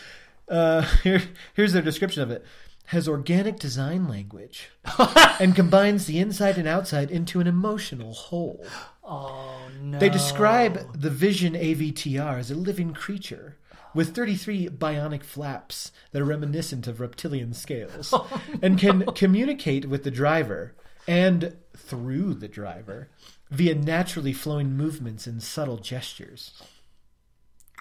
uh, 0.49 0.81
here, 1.03 1.22
here's 1.53 1.73
their 1.73 1.81
description 1.81 2.22
of 2.23 2.31
it: 2.31 2.45
has 2.88 3.07
organic 3.07 3.59
design 3.59 4.07
language 4.07 4.69
and 5.39 5.55
combines 5.55 6.05
the 6.05 6.19
inside 6.19 6.57
and 6.57 6.67
outside 6.67 7.09
into 7.11 7.39
an 7.39 7.47
emotional 7.47 8.13
whole. 8.13 8.65
oh 9.03 9.61
no. 9.81 9.99
They 9.99 10.09
describe 10.09 10.99
the 10.99 11.09
Vision 11.09 11.53
AVTR 11.53 12.39
as 12.39 12.51
a 12.51 12.55
living 12.55 12.93
creature 12.93 13.57
with 13.95 14.13
33 14.13 14.67
bionic 14.69 15.23
flaps 15.23 15.91
that 16.11 16.22
are 16.22 16.26
reminiscent 16.26 16.85
of 16.85 16.99
reptilian 16.99 17.53
scales 17.53 18.09
oh, 18.13 18.41
and 18.61 18.77
can 18.77 19.05
communicate 19.13 19.85
with 19.85 20.03
the 20.03 20.11
driver 20.11 20.76
and 21.07 21.55
through 21.76 22.34
the 22.35 22.47
driver 22.47 23.09
via 23.49 23.73
naturally 23.73 24.34
flowing 24.34 24.76
movements 24.76 25.26
and 25.26 25.41
subtle 25.41 25.77
gestures. 25.77 26.61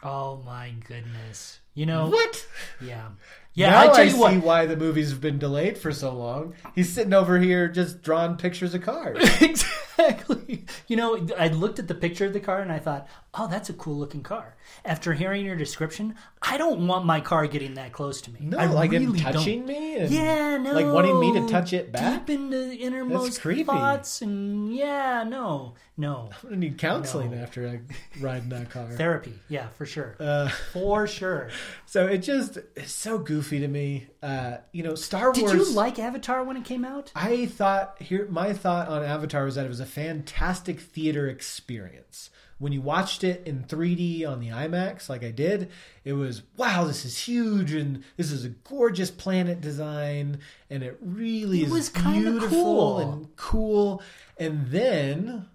Oh 0.03 0.43
my 0.45 0.75
goodness. 0.87 1.61
You 1.73 1.87
know. 1.87 2.09
What? 2.09 2.47
Yeah. 2.81 3.09
Yeah. 3.55 3.71
now 3.71 3.81
I 3.81 3.87
tell 3.87 3.97
I 3.97 4.03
you 4.03 4.11
see 4.11 4.19
what. 4.19 4.35
why 4.45 4.67
the 4.67 4.77
movies 4.77 5.11
have 5.11 5.21
been 5.21 5.39
delayed 5.39 5.79
for 5.79 5.93
so 5.93 6.13
long. 6.13 6.55
He's 6.75 6.93
sitting 6.93 7.15
over 7.15 7.39
here 7.39 7.69
just 7.69 8.03
drawing 8.03 8.37
pictures 8.37 8.75
of 8.75 8.83
cars. 8.83 9.19
exactly. 9.99 10.65
You 10.87 10.97
know, 10.97 11.27
I 11.39 11.49
looked 11.49 11.79
at 11.79 11.89
the 11.89 11.95
picture 11.95 12.27
of 12.27 12.33
the 12.35 12.41
car 12.41 12.61
and 12.61 12.71
I 12.71 12.79
thought, 12.79 13.09
"Oh, 13.33 13.49
that's 13.49 13.71
a 13.71 13.73
cool 13.73 13.97
looking 13.97 14.23
car." 14.23 14.55
After 14.85 15.15
hearing 15.15 15.45
your 15.45 15.57
description, 15.57 16.15
I 16.43 16.59
don't 16.59 16.87
want 16.87 17.07
my 17.07 17.21
car 17.21 17.47
getting 17.47 17.75
that 17.75 17.93
close 17.93 18.21
to 18.23 18.31
me. 18.31 18.41
No, 18.43 18.59
I 18.59 18.67
like 18.67 18.93
him 18.93 19.07
really 19.07 19.21
touching 19.21 19.61
don't. 19.61 19.69
me 19.69 19.97
and 19.97 20.11
Yeah, 20.11 20.57
no. 20.59 20.73
like 20.73 20.87
wanting 20.87 21.19
me 21.21 21.33
to 21.41 21.49
touch 21.49 21.73
it 21.73 21.91
back. 21.91 22.27
Deep 22.27 22.37
into 22.39 22.57
the 22.69 22.77
innermost 22.77 23.41
thoughts, 23.41 24.21
and 24.21 24.75
yeah, 24.75 25.25
no, 25.27 25.75
no 25.97 26.31
I'm 26.43 26.49
gonna 26.51 26.57
need 26.57 26.77
counseling 26.79 27.31
No. 27.31 27.39
after 27.39 27.67
I 27.67 27.81
ride 28.21 28.43
in 28.43 28.49
that 28.51 28.71
car. 28.71 28.87
therapy. 28.93 29.35
Yeah, 29.49 29.69
for 29.69 29.87
sure, 29.87 30.17
Uh, 30.21 30.49
for 30.49 31.07
sure. 31.07 31.49
so 31.87 32.07
it 32.07 32.19
just 32.19 32.59
it's 32.77 32.93
so 32.93 33.19
goofy 33.19 33.61
to 33.61 33.69
me. 33.69 34.09
Uh, 34.23 34.59
you 34.73 34.83
know, 34.83 34.95
Star 34.95 35.33
Wars. 35.33 35.39
Did 35.39 35.53
you 35.55 35.71
like 35.73 35.99
Avatar 35.99 36.45
when 36.45 36.57
it 36.59 36.65
came 36.65 36.85
out? 36.85 37.11
I 37.15 37.47
thought 37.47 37.97
here 38.03 38.27
my 38.31 38.53
thought 38.53 38.89
on 38.89 39.03
Avatar 39.03 39.45
was 39.45 39.55
that 39.55 39.65
it 39.65 39.69
was 39.69 39.81
a 39.85 39.87
fantastic 39.87 40.81
theater 40.81 41.29
experience. 41.29 42.31
When 42.59 42.73
you 42.73 42.81
watched 42.81 43.23
it 43.23 43.47
in 43.47 43.65
3D 43.65 44.27
on 44.27 44.41
the 44.41 44.49
IMAX, 44.49 45.11
like 45.11 45.23
I 45.23 45.31
did, 45.31 45.71
it 46.05 46.15
was 46.15 46.43
wow, 46.57 46.85
this 46.85 47.05
is 47.05 47.19
huge 47.19 47.75
and 47.75 48.03
this 48.17 48.33
is 48.33 48.45
a 48.47 48.49
gorgeous 48.49 49.11
planet 49.11 49.61
design, 49.61 50.39
and 50.71 50.83
it 50.83 50.97
really 51.03 51.63
It 51.65 51.71
is 51.71 51.91
beautiful 51.91 52.49
cool. 52.51 52.99
and 52.99 53.37
cool. 53.37 54.03
And 54.39 54.69
then 54.69 55.49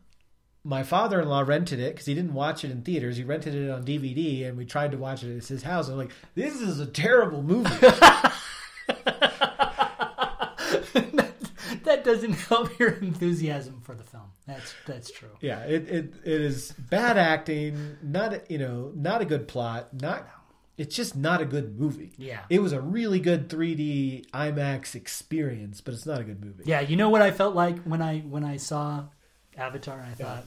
my 0.63 0.83
father-in-law 0.83 1.41
rented 1.41 1.79
it 1.79 1.93
because 1.95 2.05
he 2.05 2.13
didn't 2.13 2.35
watch 2.35 2.63
it 2.63 2.69
in 2.69 2.83
theaters. 2.83 3.17
He 3.17 3.23
rented 3.23 3.55
it 3.55 3.71
on 3.71 3.83
DVD, 3.83 4.47
and 4.47 4.55
we 4.57 4.65
tried 4.65 4.91
to 4.91 4.97
watch 4.97 5.23
it 5.23 5.35
at 5.35 5.47
his 5.47 5.63
house. 5.63 5.87
I'm 5.89 5.97
like, 5.97 6.11
this 6.35 6.61
is 6.61 6.79
a 6.79 6.85
terrible 6.85 7.41
movie. 7.41 7.69
that 11.83 11.98
doesn't 12.09 12.33
help 12.49 12.77
your 12.79 12.89
enthusiasm 12.89 13.81
for 13.81 13.95
the 13.95 14.03
film. 14.03 14.31
That's 14.47 14.73
that's 14.85 15.11
true. 15.11 15.29
Yeah, 15.41 15.59
it, 15.61 15.87
it 15.89 16.13
it 16.23 16.41
is 16.41 16.71
bad 16.71 17.17
acting, 17.17 17.97
not 18.01 18.49
you 18.49 18.57
know, 18.57 18.91
not 18.95 19.21
a 19.21 19.25
good 19.25 19.47
plot, 19.47 19.93
not 19.93 20.27
it's 20.79 20.95
just 20.95 21.15
not 21.15 21.41
a 21.41 21.45
good 21.45 21.77
movie. 21.77 22.13
Yeah. 22.17 22.39
It 22.49 22.61
was 22.61 22.71
a 22.71 22.79
really 22.79 23.19
good 23.19 23.49
3D 23.49 24.29
IMAX 24.29 24.95
experience, 24.95 25.81
but 25.81 25.93
it's 25.93 26.05
not 26.05 26.21
a 26.21 26.23
good 26.23 26.41
movie. 26.43 26.63
Yeah, 26.65 26.79
you 26.79 26.95
know 26.95 27.09
what 27.09 27.21
I 27.21 27.31
felt 27.31 27.53
like 27.53 27.83
when 27.83 28.01
I 28.01 28.19
when 28.19 28.45
I 28.45 28.57
saw 28.57 29.03
Avatar. 29.57 29.99
I 29.99 30.13
thought 30.13 30.45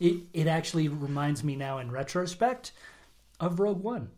it 0.00 0.22
it 0.32 0.46
actually 0.46 0.88
reminds 0.88 1.44
me 1.44 1.54
now 1.54 1.78
in 1.78 1.90
retrospect 1.90 2.72
of 3.38 3.60
Rogue 3.60 3.82
One. 3.82 4.10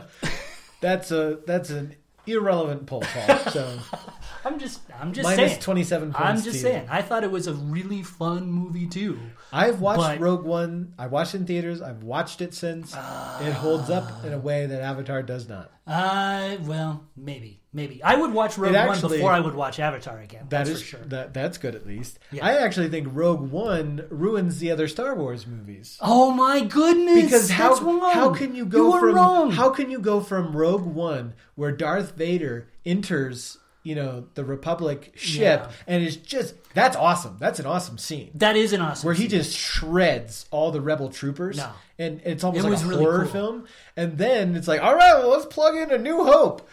that's 0.80 1.10
a 1.10 1.38
that's 1.46 1.70
an 1.70 1.94
irrelevant 2.26 2.86
poll, 2.86 3.02
Paul. 3.02 3.38
So 3.50 3.78
I'm 4.44 4.58
just, 4.58 4.80
I'm 5.00 5.12
just 5.12 5.24
Minus 5.24 5.52
saying. 5.52 5.60
27 5.60 6.12
points. 6.12 6.20
I'm 6.20 6.36
just 6.36 6.46
you. 6.56 6.62
saying. 6.62 6.86
I 6.90 7.02
thought 7.02 7.24
it 7.24 7.30
was 7.30 7.46
a 7.46 7.54
really 7.54 8.02
fun 8.02 8.50
movie 8.50 8.86
too. 8.86 9.18
I've 9.52 9.80
watched 9.80 10.00
But- 10.00 10.20
Rogue 10.20 10.44
One. 10.44 10.94
I 10.98 11.06
watched 11.06 11.34
it 11.34 11.38
in 11.38 11.46
theaters. 11.46 11.80
I've 11.82 12.02
watched 12.02 12.40
it 12.40 12.54
since. 12.54 12.92
it 12.94 13.52
holds 13.52 13.90
up 13.90 14.24
in 14.24 14.32
a 14.32 14.38
way 14.38 14.66
that 14.66 14.80
Avatar 14.82 15.22
does 15.22 15.48
not. 15.48 15.70
Uh, 15.86 16.56
well, 16.62 17.04
maybe, 17.14 17.60
maybe 17.72 18.02
I 18.02 18.14
would 18.14 18.32
watch 18.32 18.56
Rogue 18.56 18.74
It 18.74 18.86
One 18.86 19.00
before 19.00 19.30
I 19.30 19.40
would 19.40 19.54
watch 19.54 19.78
Avatar 19.78 20.18
again. 20.18 20.46
That 20.48 20.66
That's 20.66 20.70
is 20.70 20.80
for 20.80 20.86
sure. 20.86 21.00
that 21.06 21.34
that's 21.34 21.58
good 21.58 21.74
at 21.74 21.86
least. 21.86 22.18
Yeah. 22.32 22.44
I 22.46 22.54
actually 22.54 22.88
think 22.88 23.08
Rogue 23.10 23.50
One 23.50 24.06
ruins 24.08 24.60
the 24.60 24.70
other 24.70 24.88
Star 24.88 25.14
Wars 25.14 25.46
movies. 25.46 25.98
Oh 26.00 26.30
my 26.30 26.60
goodness! 26.64 27.24
Because 27.24 27.50
how 27.50 27.74
how 28.12 28.32
can 28.32 28.54
you 28.54 28.64
go 28.64 28.94
You 28.94 29.00
from 29.00 29.14
wrong. 29.14 29.50
how 29.50 29.68
can 29.70 29.90
you 29.90 29.98
go 29.98 30.20
from 30.20 30.56
Rogue 30.56 30.86
One 30.86 31.34
where 31.54 31.72
Darth 31.72 32.12
Vader 32.16 32.68
enters 32.86 33.58
you 33.84 33.94
know 33.94 34.26
the 34.34 34.44
Republic 34.44 35.12
ship 35.14 35.60
Yeah. 35.62 35.70
and 35.86 36.02
it's 36.02 36.16
just 36.16 36.54
that's 36.74 36.96
awesome. 36.96 37.36
That's 37.38 37.60
an 37.60 37.66
awesome 37.66 37.98
scene. 37.98 38.32
That 38.34 38.56
is 38.56 38.72
an 38.72 38.80
awesome. 38.80 39.06
where 39.06 39.14
he 39.14 39.22
scene. 39.22 39.30
just 39.30 39.56
shreds 39.56 40.46
all 40.50 40.72
the 40.72 40.80
rebel 40.80 41.10
troopers. 41.10 41.58
No. 41.58 41.70
And 41.98 42.20
it's 42.24 42.42
almost 42.42 42.66
It 42.66 42.70
like 42.70 42.82
a 42.82 42.86
really 42.86 43.04
horror 43.04 43.22
cool. 43.24 43.30
film. 43.32 43.64
And 43.96 44.18
then 44.18 44.56
it's 44.56 44.66
like, 44.66 44.82
all 44.82 44.94
right, 44.96 45.14
well, 45.14 45.28
let's 45.30 45.46
plug 45.46 45.76
in 45.76 45.92
a 45.92 45.98
new 45.98 46.24
hope. 46.24 46.68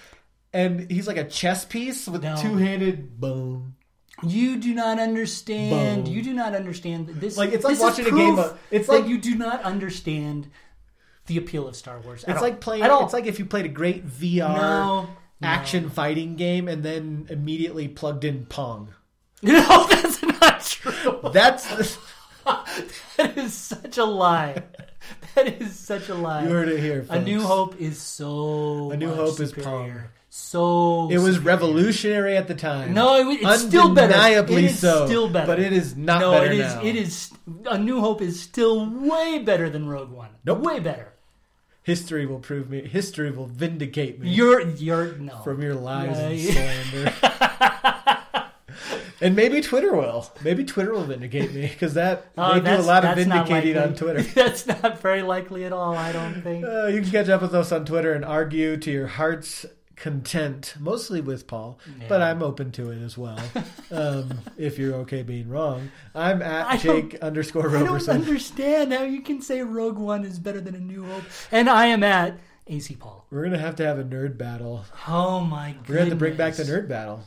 And 0.53 0.89
he's 0.89 1.05
like 1.07 1.17
a 1.17 1.23
chess 1.25 1.63
piece 1.65 2.07
with 2.07 2.23
No. 2.23 2.35
two 2.37 2.57
handed 2.57 3.19
boom. 3.19 3.75
You 4.23 4.57
do 4.57 4.73
not 4.73 4.97
understand. 4.99 6.05
Boom. 6.05 6.13
You 6.13 6.21
do 6.23 6.33
not 6.33 6.53
understand 6.55 7.07
this. 7.07 7.37
Like, 7.37 7.51
it's 7.53 7.63
like 7.63 7.79
watching 7.79 8.05
a 8.07 8.11
game 8.11 8.37
of- 8.39 8.57
it's 8.71 8.87
like- 8.87 9.07
you 9.07 9.17
do 9.17 9.35
not 9.35 9.61
understand 9.63 10.47
the 11.27 11.37
appeal 11.37 11.67
of 11.67 11.75
Star 11.75 11.99
Wars. 11.99 12.23
It's 12.27 12.37
all. 12.37 12.41
like 12.43 12.59
playing. 12.61 12.83
At 12.83 12.89
all. 12.91 13.03
It's 13.05 13.13
like 13.13 13.25
if 13.27 13.37
you 13.39 13.45
played 13.45 13.65
a 13.65 13.69
great 13.69 14.05
VR 14.07 14.55
no, 14.55 15.07
action 15.41 15.89
fighting 15.89 16.35
game 16.35 16.67
and 16.67 16.83
then 16.83 17.27
immediately 17.29 17.87
plugged 17.87 18.23
in 18.23 18.45
Pong. 18.45 18.93
no, 19.43 19.87
that's 19.87 20.21
not 20.23 20.61
true. 20.63 21.19
That's 21.33 21.97
that 23.17 23.37
is 23.37 23.53
such 23.53 23.97
a 23.97 24.05
lie. 24.05 24.63
That 25.35 25.61
is 25.61 25.77
such 25.77 26.09
a 26.09 26.15
lie. 26.15 26.43
you 26.43 26.49
heard 26.49 26.69
it 26.69 26.79
here. 26.79 27.05
a 27.09 27.19
New. 27.21 27.41
Hope 27.41 27.79
is 27.81 27.99
so. 27.99 28.91
A 28.91 28.97
New 28.97 29.07
much 29.07 29.17
Hope 29.17 29.39
is. 29.39 29.51
Pong. 29.53 30.01
So 30.33 31.09
It 31.11 31.17
was 31.17 31.35
superior. 31.35 31.41
revolutionary 31.57 32.37
at 32.37 32.47
the 32.47 32.55
time. 32.55 32.93
No, 32.93 33.17
it, 33.17 33.25
was- 33.25 33.37
it's 33.41 33.63
still 33.67 33.93
better. 33.93 34.13
Undeniably 34.13 34.65
It 34.65 34.71
is 34.71 34.79
so. 34.79 35.05
still 35.05 35.27
better. 35.29 35.47
But 35.47 35.59
it 35.59 35.73
is 35.73 35.97
not 35.97 36.21
no, 36.21 36.31
better 36.31 36.45
it 36.45 36.59
is. 36.59 36.73
now. 36.75 36.83
It 36.83 36.95
is. 36.95 37.31
A 37.65 37.77
New 37.77 37.99
Hope 37.99 38.21
is 38.21 38.39
still 38.39 38.85
way 38.89 39.39
better 39.39 39.69
than 39.69 39.89
Rogue 39.89 40.09
One. 40.11 40.29
Nope. 40.45 40.59
Way 40.59 40.79
better. 40.79 41.13
History 41.83 42.25
will 42.25 42.39
prove 42.39 42.69
me. 42.69 42.87
History 42.87 43.31
will 43.31 43.47
vindicate 43.47 44.19
me. 44.19 44.29
You're. 44.29 44.61
You're 44.61 45.13
no. 45.13 45.37
from 45.39 45.61
your 45.61 45.73
lies 45.73 46.17
and 46.19 46.39
slander. 46.39 47.13
and 49.21 49.35
maybe 49.35 49.61
Twitter 49.61 49.93
will. 49.95 50.31
Maybe 50.43 50.63
Twitter 50.63 50.91
will 50.91 51.05
vindicate 51.05 51.53
me 51.53 51.67
because 51.67 51.95
that 51.95 52.27
Oh, 52.37 52.59
they 52.59 52.75
do 52.75 52.81
a 52.81 52.83
lot 52.83 53.03
of 53.03 53.15
vindicating 53.15 53.77
on. 53.77 53.95
Twitter. 53.95 54.21
that's 54.35 54.67
not 54.67 55.01
very 55.01 55.23
likely 55.23 55.65
at 55.65 55.73
all. 55.73 55.95
I 55.95 56.11
don't 56.11 56.41
think. 56.41 56.65
Uh, 56.65 56.85
you 56.87 57.01
can 57.01 57.09
catch 57.09 57.29
up 57.29 57.41
with 57.41 57.55
us 57.55 57.71
on 57.71 57.85
Twitter 57.85 58.13
and 58.13 58.23
argue 58.23 58.77
to 58.77 58.91
your 58.91 59.07
heart's 59.07 59.65
content, 60.01 60.73
mostly 60.79 61.21
with 61.21 61.45
Paul, 61.45 61.77
but 62.09 62.23
I'm 62.23 62.41
open 62.41 62.71
to 62.71 62.89
it 62.89 63.03
as 63.03 63.19
well. 63.19 63.39
um, 63.91 64.39
if 64.57 64.79
you're 64.79 64.95
okay 64.95 65.21
being 65.21 65.47
wrong, 65.47 65.91
I'm 66.15 66.41
at 66.41 66.65
I 66.65 66.77
Jake 66.77 67.19
underscore 67.21 67.69
I 67.69 67.83
don't 67.83 68.09
understand 68.09 68.91
how 68.91 69.03
you 69.03 69.21
can 69.21 69.43
say 69.43 69.61
Rogue 69.61 69.99
One 69.99 70.25
is 70.25 70.39
better 70.39 70.59
than 70.59 70.73
A 70.73 70.79
New 70.79 71.05
Hope, 71.05 71.23
and 71.51 71.69
I 71.69 71.85
am 71.85 72.01
at 72.01 72.39
AC 72.65 72.95
Paul. 72.95 73.27
We're 73.29 73.43
gonna 73.43 73.59
have 73.59 73.75
to 73.75 73.85
have 73.85 73.99
a 73.99 74.03
nerd 74.03 74.39
battle. 74.39 74.85
Oh 75.07 75.39
my 75.39 75.73
god! 75.73 75.87
We're 75.87 75.95
gonna 75.95 76.05
have 76.05 76.09
to 76.09 76.15
bring 76.15 76.35
back 76.35 76.55
the 76.55 76.63
nerd 76.63 76.87
battle, 76.89 77.21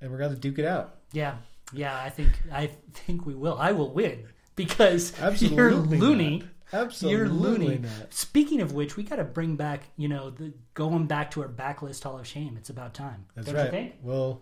and 0.00 0.10
we're 0.10 0.18
gonna 0.18 0.34
duke 0.34 0.58
it 0.58 0.64
out. 0.64 0.96
Yeah, 1.12 1.36
yeah. 1.74 1.94
I 1.94 2.08
think 2.08 2.32
I 2.50 2.70
think 2.94 3.26
we 3.26 3.34
will. 3.34 3.58
I 3.58 3.72
will 3.72 3.92
win 3.92 4.24
because 4.56 5.12
Absolutely, 5.20 5.56
you're 5.56 5.72
loony. 5.74 6.38
not. 6.38 6.48
Absolutely, 6.72 7.18
You're 7.18 7.28
loony. 7.28 7.78
not. 7.78 8.14
Speaking 8.14 8.60
of 8.60 8.72
which, 8.72 8.96
we 8.96 9.02
got 9.02 9.16
to 9.16 9.24
bring 9.24 9.56
back, 9.56 9.82
you 9.96 10.08
know, 10.08 10.30
the, 10.30 10.52
going 10.74 11.06
back 11.06 11.30
to 11.32 11.42
our 11.42 11.48
backlist 11.48 12.02
Hall 12.04 12.18
of 12.18 12.26
Shame. 12.26 12.56
It's 12.56 12.70
about 12.70 12.94
time. 12.94 13.26
That's 13.34 13.46
Don't 13.46 13.56
right. 13.56 13.64
you 13.66 13.70
think? 13.70 13.94
Well, 14.02 14.40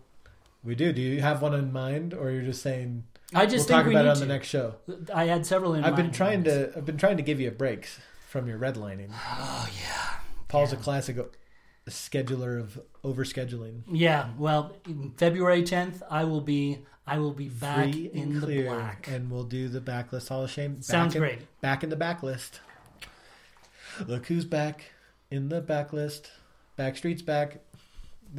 we 0.63 0.75
do. 0.75 0.93
Do 0.93 1.01
you 1.01 1.21
have 1.23 1.43
one 1.43 1.55
in 1.55 1.73
mind, 1.73 2.15
or 2.15 2.31
you're 2.31 2.43
just 2.43 2.63
saying 2.63 3.05
I 3.35 3.47
just 3.47 3.69
we'll 3.69 3.79
talk 3.79 3.87
we 3.87 3.93
about 3.95 4.05
it 4.05 4.09
on 4.09 4.15
to. 4.17 4.21
the 4.21 4.27
next 4.27 4.49
show? 4.49 4.75
I 5.13 5.25
had 5.25 5.45
several 5.47 5.75
in 5.75 5.85
I've 5.85 5.97
been 5.97 6.11
trying 6.13 6.45
to. 6.45 6.73
I've 6.77 6.85
been 6.87 6.99
trying 6.99 7.17
to 7.17 7.23
give 7.23 7.41
you 7.41 7.49
a 7.49 7.53
break 7.53 7.89
from 8.29 8.47
your 8.47 8.59
redlining. 8.59 9.11
Oh 9.13 9.69
yeah. 9.83 10.15
Paul's 10.49 10.73
a 10.73 10.77
classic 10.77 11.17
scheduler 11.89 12.61
of 12.61 12.81
overscheduling. 13.05 13.83
Yeah. 13.91 14.31
Well, 14.39 14.77
February 15.17 15.63
10th, 15.63 16.03
I 16.11 16.25
will 16.25 16.41
be. 16.41 16.79
I 17.11 17.19
will 17.19 17.33
be 17.33 17.49
back 17.49 17.93
Free 17.93 18.11
in 18.15 18.23
and 18.23 18.37
the 18.37 18.41
clear, 18.47 18.65
black. 18.67 19.09
and 19.11 19.31
we'll 19.31 19.43
do 19.45 19.69
the 19.69 19.81
backlist 19.81 20.29
Hall 20.29 20.45
of 20.45 20.51
Shame. 20.51 20.75
Back 20.77 20.85
Sounds 20.85 21.15
in, 21.17 21.21
great. 21.21 21.61
Back 21.61 21.83
in 21.83 21.91
the 21.91 21.97
backlist. 21.97 22.61
Look 24.07 24.27
who's 24.27 24.45
back 24.45 24.93
in 25.31 25.49
the 25.49 25.61
backlist. 25.61 26.27
Backstreet's 26.79 27.23
back. 27.23 27.59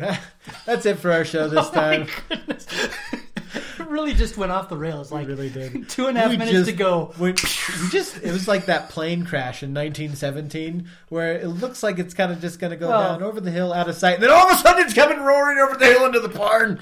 That's 0.65 0.85
it 0.85 0.99
for 0.99 1.11
our 1.11 1.25
show 1.25 1.47
this 1.49 1.67
Oh 1.69 1.71
time. 1.73 2.07
Goodness. 2.29 2.65
it 2.71 3.87
really 3.87 4.13
just 4.13 4.37
went 4.37 4.53
off 4.53 4.69
the 4.69 4.77
rails. 4.77 5.11
we 5.11 5.17
Like 5.19 5.27
really 5.27 5.49
did. 5.49 5.89
two 5.89 6.07
and 6.07 6.17
a 6.17 6.21
half 6.21 6.29
We 6.29 6.37
minutes 6.37 6.57
just- 6.59 6.69
to 6.69 6.75
go. 6.75 7.13
When 7.17 7.33
we 7.33 7.89
just 7.89 8.23
it 8.23 8.31
was 8.31 8.47
like 8.47 8.67
that 8.67 8.89
plane 8.89 9.25
crash 9.25 9.63
in 9.63 9.73
1917 9.73 10.87
where 11.09 11.33
it 11.33 11.47
looks 11.47 11.83
like 11.83 11.99
it's 11.99 12.13
kind 12.13 12.31
of 12.31 12.39
just 12.39 12.59
going 12.59 12.71
to 12.71 12.77
go 12.77 12.87
Well- 12.89 13.13
down 13.19 13.23
over 13.23 13.41
the 13.41 13.51
hill 13.51 13.73
out 13.73 13.89
of 13.89 13.95
sight 13.95 14.15
and 14.15 14.23
then 14.23 14.31
all 14.31 14.49
of 14.49 14.55
a 14.55 14.57
sudden 14.61 14.83
it's 14.85 14.93
coming 14.93 15.19
roaring 15.19 15.57
over 15.59 15.75
the 15.75 15.85
hill 15.85 16.05
into 16.05 16.21
the 16.21 16.29
barn. 16.29 16.79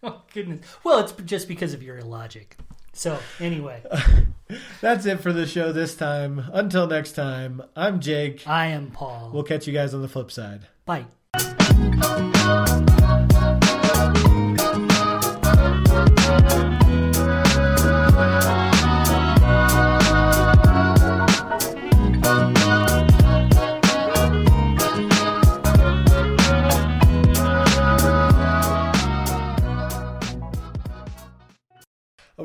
Oh 0.02 0.22
goodness. 0.32 0.64
Well, 0.82 1.00
it's 1.00 1.12
just 1.24 1.46
because 1.46 1.74
of 1.74 1.82
your 1.82 1.98
illogic. 1.98 2.56
So 2.94 3.18
anyway, 3.38 3.82
That's 4.80 5.06
it 5.06 5.20
for 5.20 5.32
the 5.32 5.46
show 5.46 5.72
this 5.72 5.94
time. 5.94 6.44
Until 6.52 6.86
next 6.86 7.12
time, 7.12 7.62
I'm 7.76 8.00
Jake. 8.00 8.46
I 8.46 8.66
am 8.68 8.90
Paul. 8.90 9.30
We'll 9.32 9.42
catch 9.44 9.66
you 9.66 9.72
guys 9.72 9.94
on 9.94 10.02
the 10.02 10.08
flip 10.08 10.30
side. 10.30 10.66
Bye. 10.86 11.06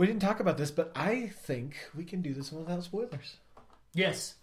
We 0.05 0.11
didn't 0.11 0.21
talk 0.21 0.39
about 0.39 0.59
this, 0.59 0.69
but 0.69 0.91
I 0.95 1.31
think 1.35 1.77
we 1.95 2.05
can 2.05 2.21
do 2.21 2.31
this 2.35 2.51
one 2.51 2.63
without 2.63 2.83
spoilers. 2.83 3.37
Yes. 3.95 4.35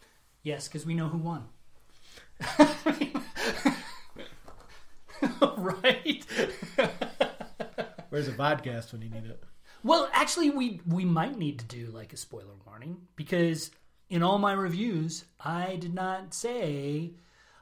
Yes, 0.42 0.66
because 0.66 0.84
we 0.84 0.94
know 0.94 1.06
who 1.06 1.18
won. 1.18 1.44
right? 5.56 6.26
Where's 8.08 8.26
a 8.26 8.32
vodcast 8.32 8.90
when 8.90 9.02
you 9.02 9.10
need 9.10 9.24
it? 9.26 9.40
Well, 9.84 10.10
actually, 10.12 10.50
we 10.50 10.80
we 10.84 11.04
might 11.04 11.38
need 11.38 11.60
to 11.60 11.64
do 11.64 11.92
like 11.92 12.12
a 12.12 12.16
spoiler 12.16 12.56
warning 12.66 12.96
because 13.14 13.70
in 14.10 14.24
all 14.24 14.38
my 14.38 14.54
reviews, 14.54 15.26
I 15.38 15.76
did 15.76 15.94
not 15.94 16.34
say. 16.34 17.12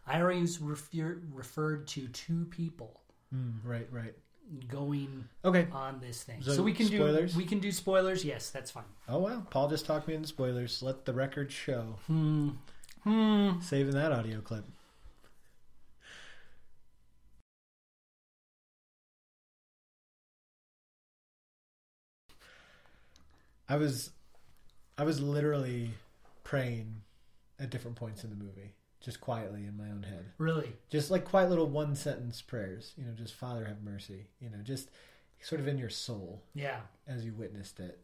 I 0.07 0.23
always 0.23 0.59
refer, 0.59 1.21
referred 1.31 1.87
to 1.89 2.09
two 2.09 2.47
people 2.47 3.01
Mm, 3.35 3.61
right, 3.65 3.87
right. 3.93 4.15
Going 4.69 5.29
Okay. 5.45 5.69
on 5.73 6.01
this 6.01 6.23
thing, 6.23 6.43
So 6.43 6.53
so, 6.53 6.63
we 6.63 6.73
can 6.73 6.87
spoilers? 6.87 7.33
do 7.33 7.39
we 7.39 7.45
can 7.45 7.61
do 7.61 7.71
spoilers. 7.73 8.25
Yes, 8.25 8.51
that's 8.51 8.71
fine. 8.71 8.85
Oh 9.09 9.19
wow, 9.19 9.47
Paul 9.51 9.69
just 9.69 9.87
talked 9.87 10.09
me 10.09 10.15
into 10.15 10.29
spoilers. 10.29 10.83
Let 10.83 11.05
the 11.05 11.13
record 11.13 11.53
show. 11.53 11.97
Hmm. 12.07 12.51
Hmm. 13.05 13.61
Saving 13.61 13.95
that 13.95 14.13
audio 14.13 14.41
clip. 14.41 14.65
I 23.69 23.77
was 23.77 24.11
I 24.99 25.05
was 25.05 25.21
literally 25.21 25.91
praying 26.45 27.03
at 27.59 27.71
different 27.71 27.97
points 27.97 28.25
in 28.25 28.31
the 28.31 28.37
movie, 28.37 28.73
just 29.01 29.21
quietly 29.21 29.67
in 29.67 29.77
my 29.77 29.91
own 29.91 30.03
head. 30.03 30.27
Really? 30.39 30.73
Just 30.91 31.11
like 31.11 31.25
quiet 31.25 31.49
little 31.51 31.67
one 31.69 31.95
sentence 31.97 32.43
prayers, 32.43 32.93
you 32.97 33.05
know, 33.05 33.13
just 33.13 33.35
Father 33.35 33.65
have 33.65 33.83
mercy, 33.83 34.27
you 34.41 34.51
know, 34.51 34.59
just 34.63 34.91
sort 35.41 35.61
of 35.61 35.67
in 35.69 35.79
your 35.79 35.89
soul 35.89 36.43
Yeah. 36.55 36.81
as 37.07 37.25
you 37.25 37.33
witnessed 37.33 37.81
it. 37.81 37.99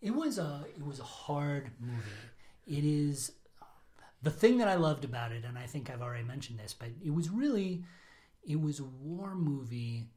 It 0.00 0.12
was 0.14 0.38
a 0.38 0.64
it 0.76 0.84
was 0.84 0.98
a 1.00 1.04
hard 1.04 1.70
movie. 1.80 2.02
It 2.66 2.84
is 2.84 3.32
the 4.22 4.30
thing 4.30 4.58
that 4.58 4.68
I 4.68 4.74
loved 4.76 5.04
about 5.04 5.32
it, 5.32 5.44
and 5.44 5.58
I 5.58 5.66
think 5.66 5.90
I've 5.90 6.02
already 6.02 6.22
mentioned 6.24 6.58
this, 6.60 6.72
but 6.72 6.88
it 7.04 7.10
was 7.12 7.28
really 7.30 7.84
it 8.44 8.60
was 8.60 8.78
a 8.80 8.84
war 8.84 9.34
movie 9.34 10.08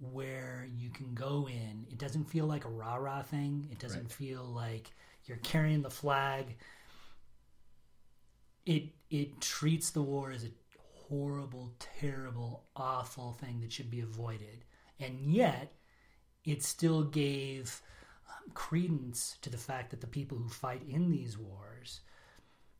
where 0.00 0.68
you 0.76 0.90
can 0.90 1.12
go 1.14 1.48
in. 1.48 1.86
It 1.90 1.98
doesn't 1.98 2.24
feel 2.26 2.46
like 2.46 2.64
a 2.64 2.68
rah 2.70 2.96
rah 2.96 3.22
thing. 3.22 3.68
It 3.72 3.78
doesn't 3.78 4.02
Right. 4.04 4.12
feel 4.12 4.44
like 4.44 4.92
you're 5.24 5.38
carrying 5.38 5.82
the 5.82 5.90
flag. 5.90 6.56
It 8.66 8.90
it 9.10 9.40
treats 9.40 9.90
the 9.90 10.02
war 10.02 10.30
as 10.30 10.44
a 10.44 10.50
horrible, 11.08 11.72
terrible, 11.78 12.64
awful 12.76 13.32
thing 13.32 13.60
that 13.60 13.72
should 13.72 13.90
be 13.90 14.00
avoided. 14.00 14.64
And 15.00 15.20
yet, 15.20 15.72
it 16.44 16.62
still 16.62 17.04
gave 17.04 17.80
um, 18.28 18.52
credence 18.54 19.36
to 19.42 19.50
the 19.50 19.56
fact 19.56 19.90
that 19.90 20.00
the 20.00 20.06
people 20.06 20.38
who 20.38 20.48
fight 20.48 20.82
in 20.88 21.10
these 21.10 21.38
wars, 21.38 22.00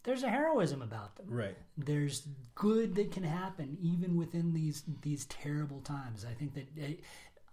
there's 0.02 0.22
a 0.22 0.28
heroism 0.28 0.82
about 0.82 1.16
them. 1.16 1.26
Right. 1.28 1.56
There's 1.76 2.26
good 2.54 2.94
that 2.96 3.12
can 3.12 3.24
happen 3.24 3.76
even 3.80 4.16
within 4.16 4.52
these 4.52 4.82
these 5.02 5.24
terrible 5.26 5.80
times. 5.80 6.24
I 6.24 6.34
think 6.34 6.54
that 6.54 6.68
it, 6.76 7.00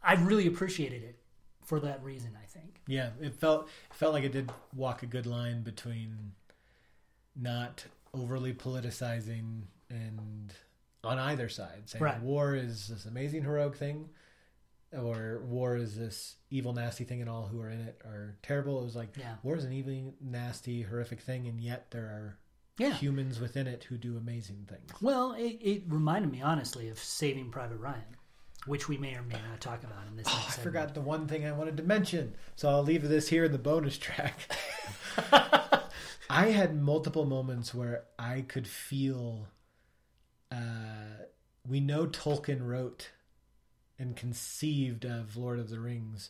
I 0.03 0.14
really 0.15 0.47
appreciated 0.47 1.03
it 1.03 1.19
for 1.64 1.80
that 1.81 2.03
reason. 2.03 2.38
I 2.41 2.45
think. 2.45 2.81
Yeah, 2.88 3.10
it 3.22 3.35
felt 3.35 3.68
it 3.89 3.95
felt 3.95 4.14
like 4.14 4.23
it 4.23 4.31
did 4.31 4.52
walk 4.73 5.03
a 5.03 5.07
good 5.07 5.26
line 5.26 5.64
between 5.64 6.34
not 7.35 7.85
overly 8.16 8.54
politicizing 8.54 9.62
and 9.90 10.54
on 11.04 11.20
either 11.20 11.50
side 11.50 11.84
saying 11.86 12.04
Right. 12.04 12.22
war 12.22 12.56
is 12.56 12.88
this 12.88 13.06
amazing 13.06 13.44
heroic 13.44 13.76
thing 13.76 14.10
or 14.92 15.42
war 15.46 15.76
is 15.76 15.96
this 15.98 16.36
evil 16.50 16.74
nasty 16.74 17.04
thing 17.04 17.22
and 17.22 17.30
all 17.30 17.46
who 17.48 17.60
are 17.62 17.70
in 17.70 17.82
it 17.82 18.02
are 18.06 18.38
terrible. 18.42 18.80
It 18.82 18.86
was 18.86 18.96
like 18.96 19.16
Yeah. 19.18 19.36
war 19.44 19.56
is 19.56 19.64
an 19.66 19.74
evil 19.74 20.16
nasty 20.22 20.82
horrific 20.84 21.20
thing 21.22 21.48
and 21.48 21.60
yet 21.62 21.92
there 21.92 22.06
are 22.06 22.38
Yeah. 22.78 22.94
humans 22.94 23.40
within 23.40 23.68
it 23.68 23.84
who 23.86 23.98
do 23.98 24.18
amazing 24.18 24.66
things. 24.70 24.92
Well, 25.02 25.34
it, 25.34 25.58
it 25.62 25.84
reminded 25.88 26.32
me 26.32 26.42
honestly 26.42 26.90
of 26.90 26.98
Saving 27.00 27.50
Private 27.52 27.78
Ryan, 27.78 28.04
which 28.66 28.88
we 28.90 28.98
may 28.98 29.16
or 29.16 29.22
may 29.22 29.40
not 29.50 29.62
talk 29.62 29.84
about 29.84 30.08
in 30.10 30.16
this. 30.18 30.26
Oh, 30.30 30.32
I 30.48 30.50
segment. 30.50 30.64
forgot 30.64 30.94
the 30.96 31.02
one 31.02 31.28
thing 31.28 31.46
I 31.46 31.52
wanted 31.52 31.78
to 31.78 31.84
mention, 31.84 32.36
so 32.56 32.70
I'll 32.70 32.84
leave 32.84 33.08
this 33.08 33.28
here 33.30 33.44
in 33.46 33.52
the 33.52 33.58
bonus 33.60 33.98
track. 33.98 34.40
I 36.30 36.47
had 36.47 36.81
multiple 36.81 37.26
moments 37.26 37.73
where 37.73 38.03
I 38.18 38.41
could 38.41 38.68
feel. 38.68 39.47
Uh, 40.52 41.26
we 41.68 41.80
know 41.80 42.07
Tolkien 42.07 42.65
wrote 42.65 43.11
and 43.97 44.15
conceived 44.15 45.06
of 45.06 45.38
Lord 45.38 45.60
of 45.60 45.69
the 45.69 45.80
Rings, 45.80 46.30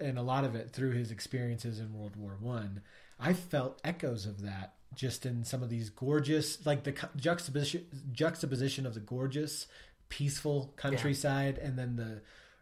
and 0.00 0.18
a 0.18 0.22
lot 0.22 0.44
of 0.44 0.54
it 0.54 0.70
through 0.70 0.92
his 0.92 1.10
experiences 1.10 1.78
in 1.78 1.92
World 1.92 2.16
War 2.16 2.36
One. 2.40 2.82
I. 3.18 3.32
felt 3.32 3.80
echoes 3.84 4.26
of 4.26 4.42
that 4.42 4.74
just 4.94 5.24
in 5.24 5.44
some 5.44 5.62
of 5.62 5.70
these 5.70 5.90
gorgeous, 5.90 6.64
like 6.66 6.84
the 6.84 6.94
juxtaposition 7.16 7.86
juxtaposition 8.12 8.86
of 8.86 8.94
the 8.94 9.00
gorgeous, 9.00 9.66
peaceful 10.08 10.72
countryside, 10.76 11.58
and 11.58 11.78
then 11.78 11.96
the 11.96 12.20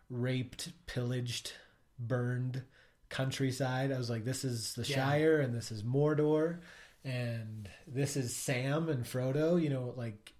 raped, 0.08 0.72
pillaged, 0.86 1.52
burned 1.98 2.62
countryside. 3.10 3.92
I 3.92 3.98
was 3.98 4.08
like, 4.08 4.24
this 4.24 4.44
is 4.44 4.74
the 4.74 4.82
Yeah. 4.84 4.96
Shire, 4.96 5.40
and 5.40 5.54
this 5.54 5.70
is 5.70 5.82
Mordor, 5.82 6.60
and 7.04 7.68
this 7.86 8.16
is 8.16 8.34
Sam 8.34 8.88
and 8.88 9.04
Frodo. 9.04 9.62
You 9.62 9.68
know, 9.70 9.92
like, 9.96 10.32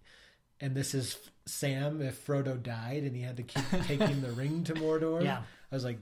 and 0.61 0.75
this 0.75 0.95
is 0.95 1.19
Sam 1.47 2.01
if 2.01 2.25
Frodo 2.27 2.63
died 2.63 3.03
and 3.03 3.15
he 3.17 3.23
had 3.23 3.37
to 3.39 3.43
keep 3.43 3.65
taking 3.87 4.21
the 4.23 4.31
ring 4.33 4.65
to 4.65 4.75
Mordor. 4.75 5.23
Yeah. 5.25 5.43
I 5.71 5.75
was 5.75 5.85
like, 5.85 5.99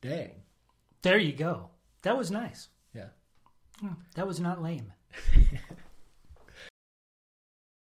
dang, 0.00 0.42
There 1.02 1.18
you 1.18 1.32
go. 1.32 1.70
That 2.02 2.16
was 2.16 2.30
nice. 2.30 2.68
yeah. 2.94 3.08
Hmm. 3.80 3.94
That 4.14 4.26
was 4.26 4.38
not 4.40 4.62
lame. 4.62 4.92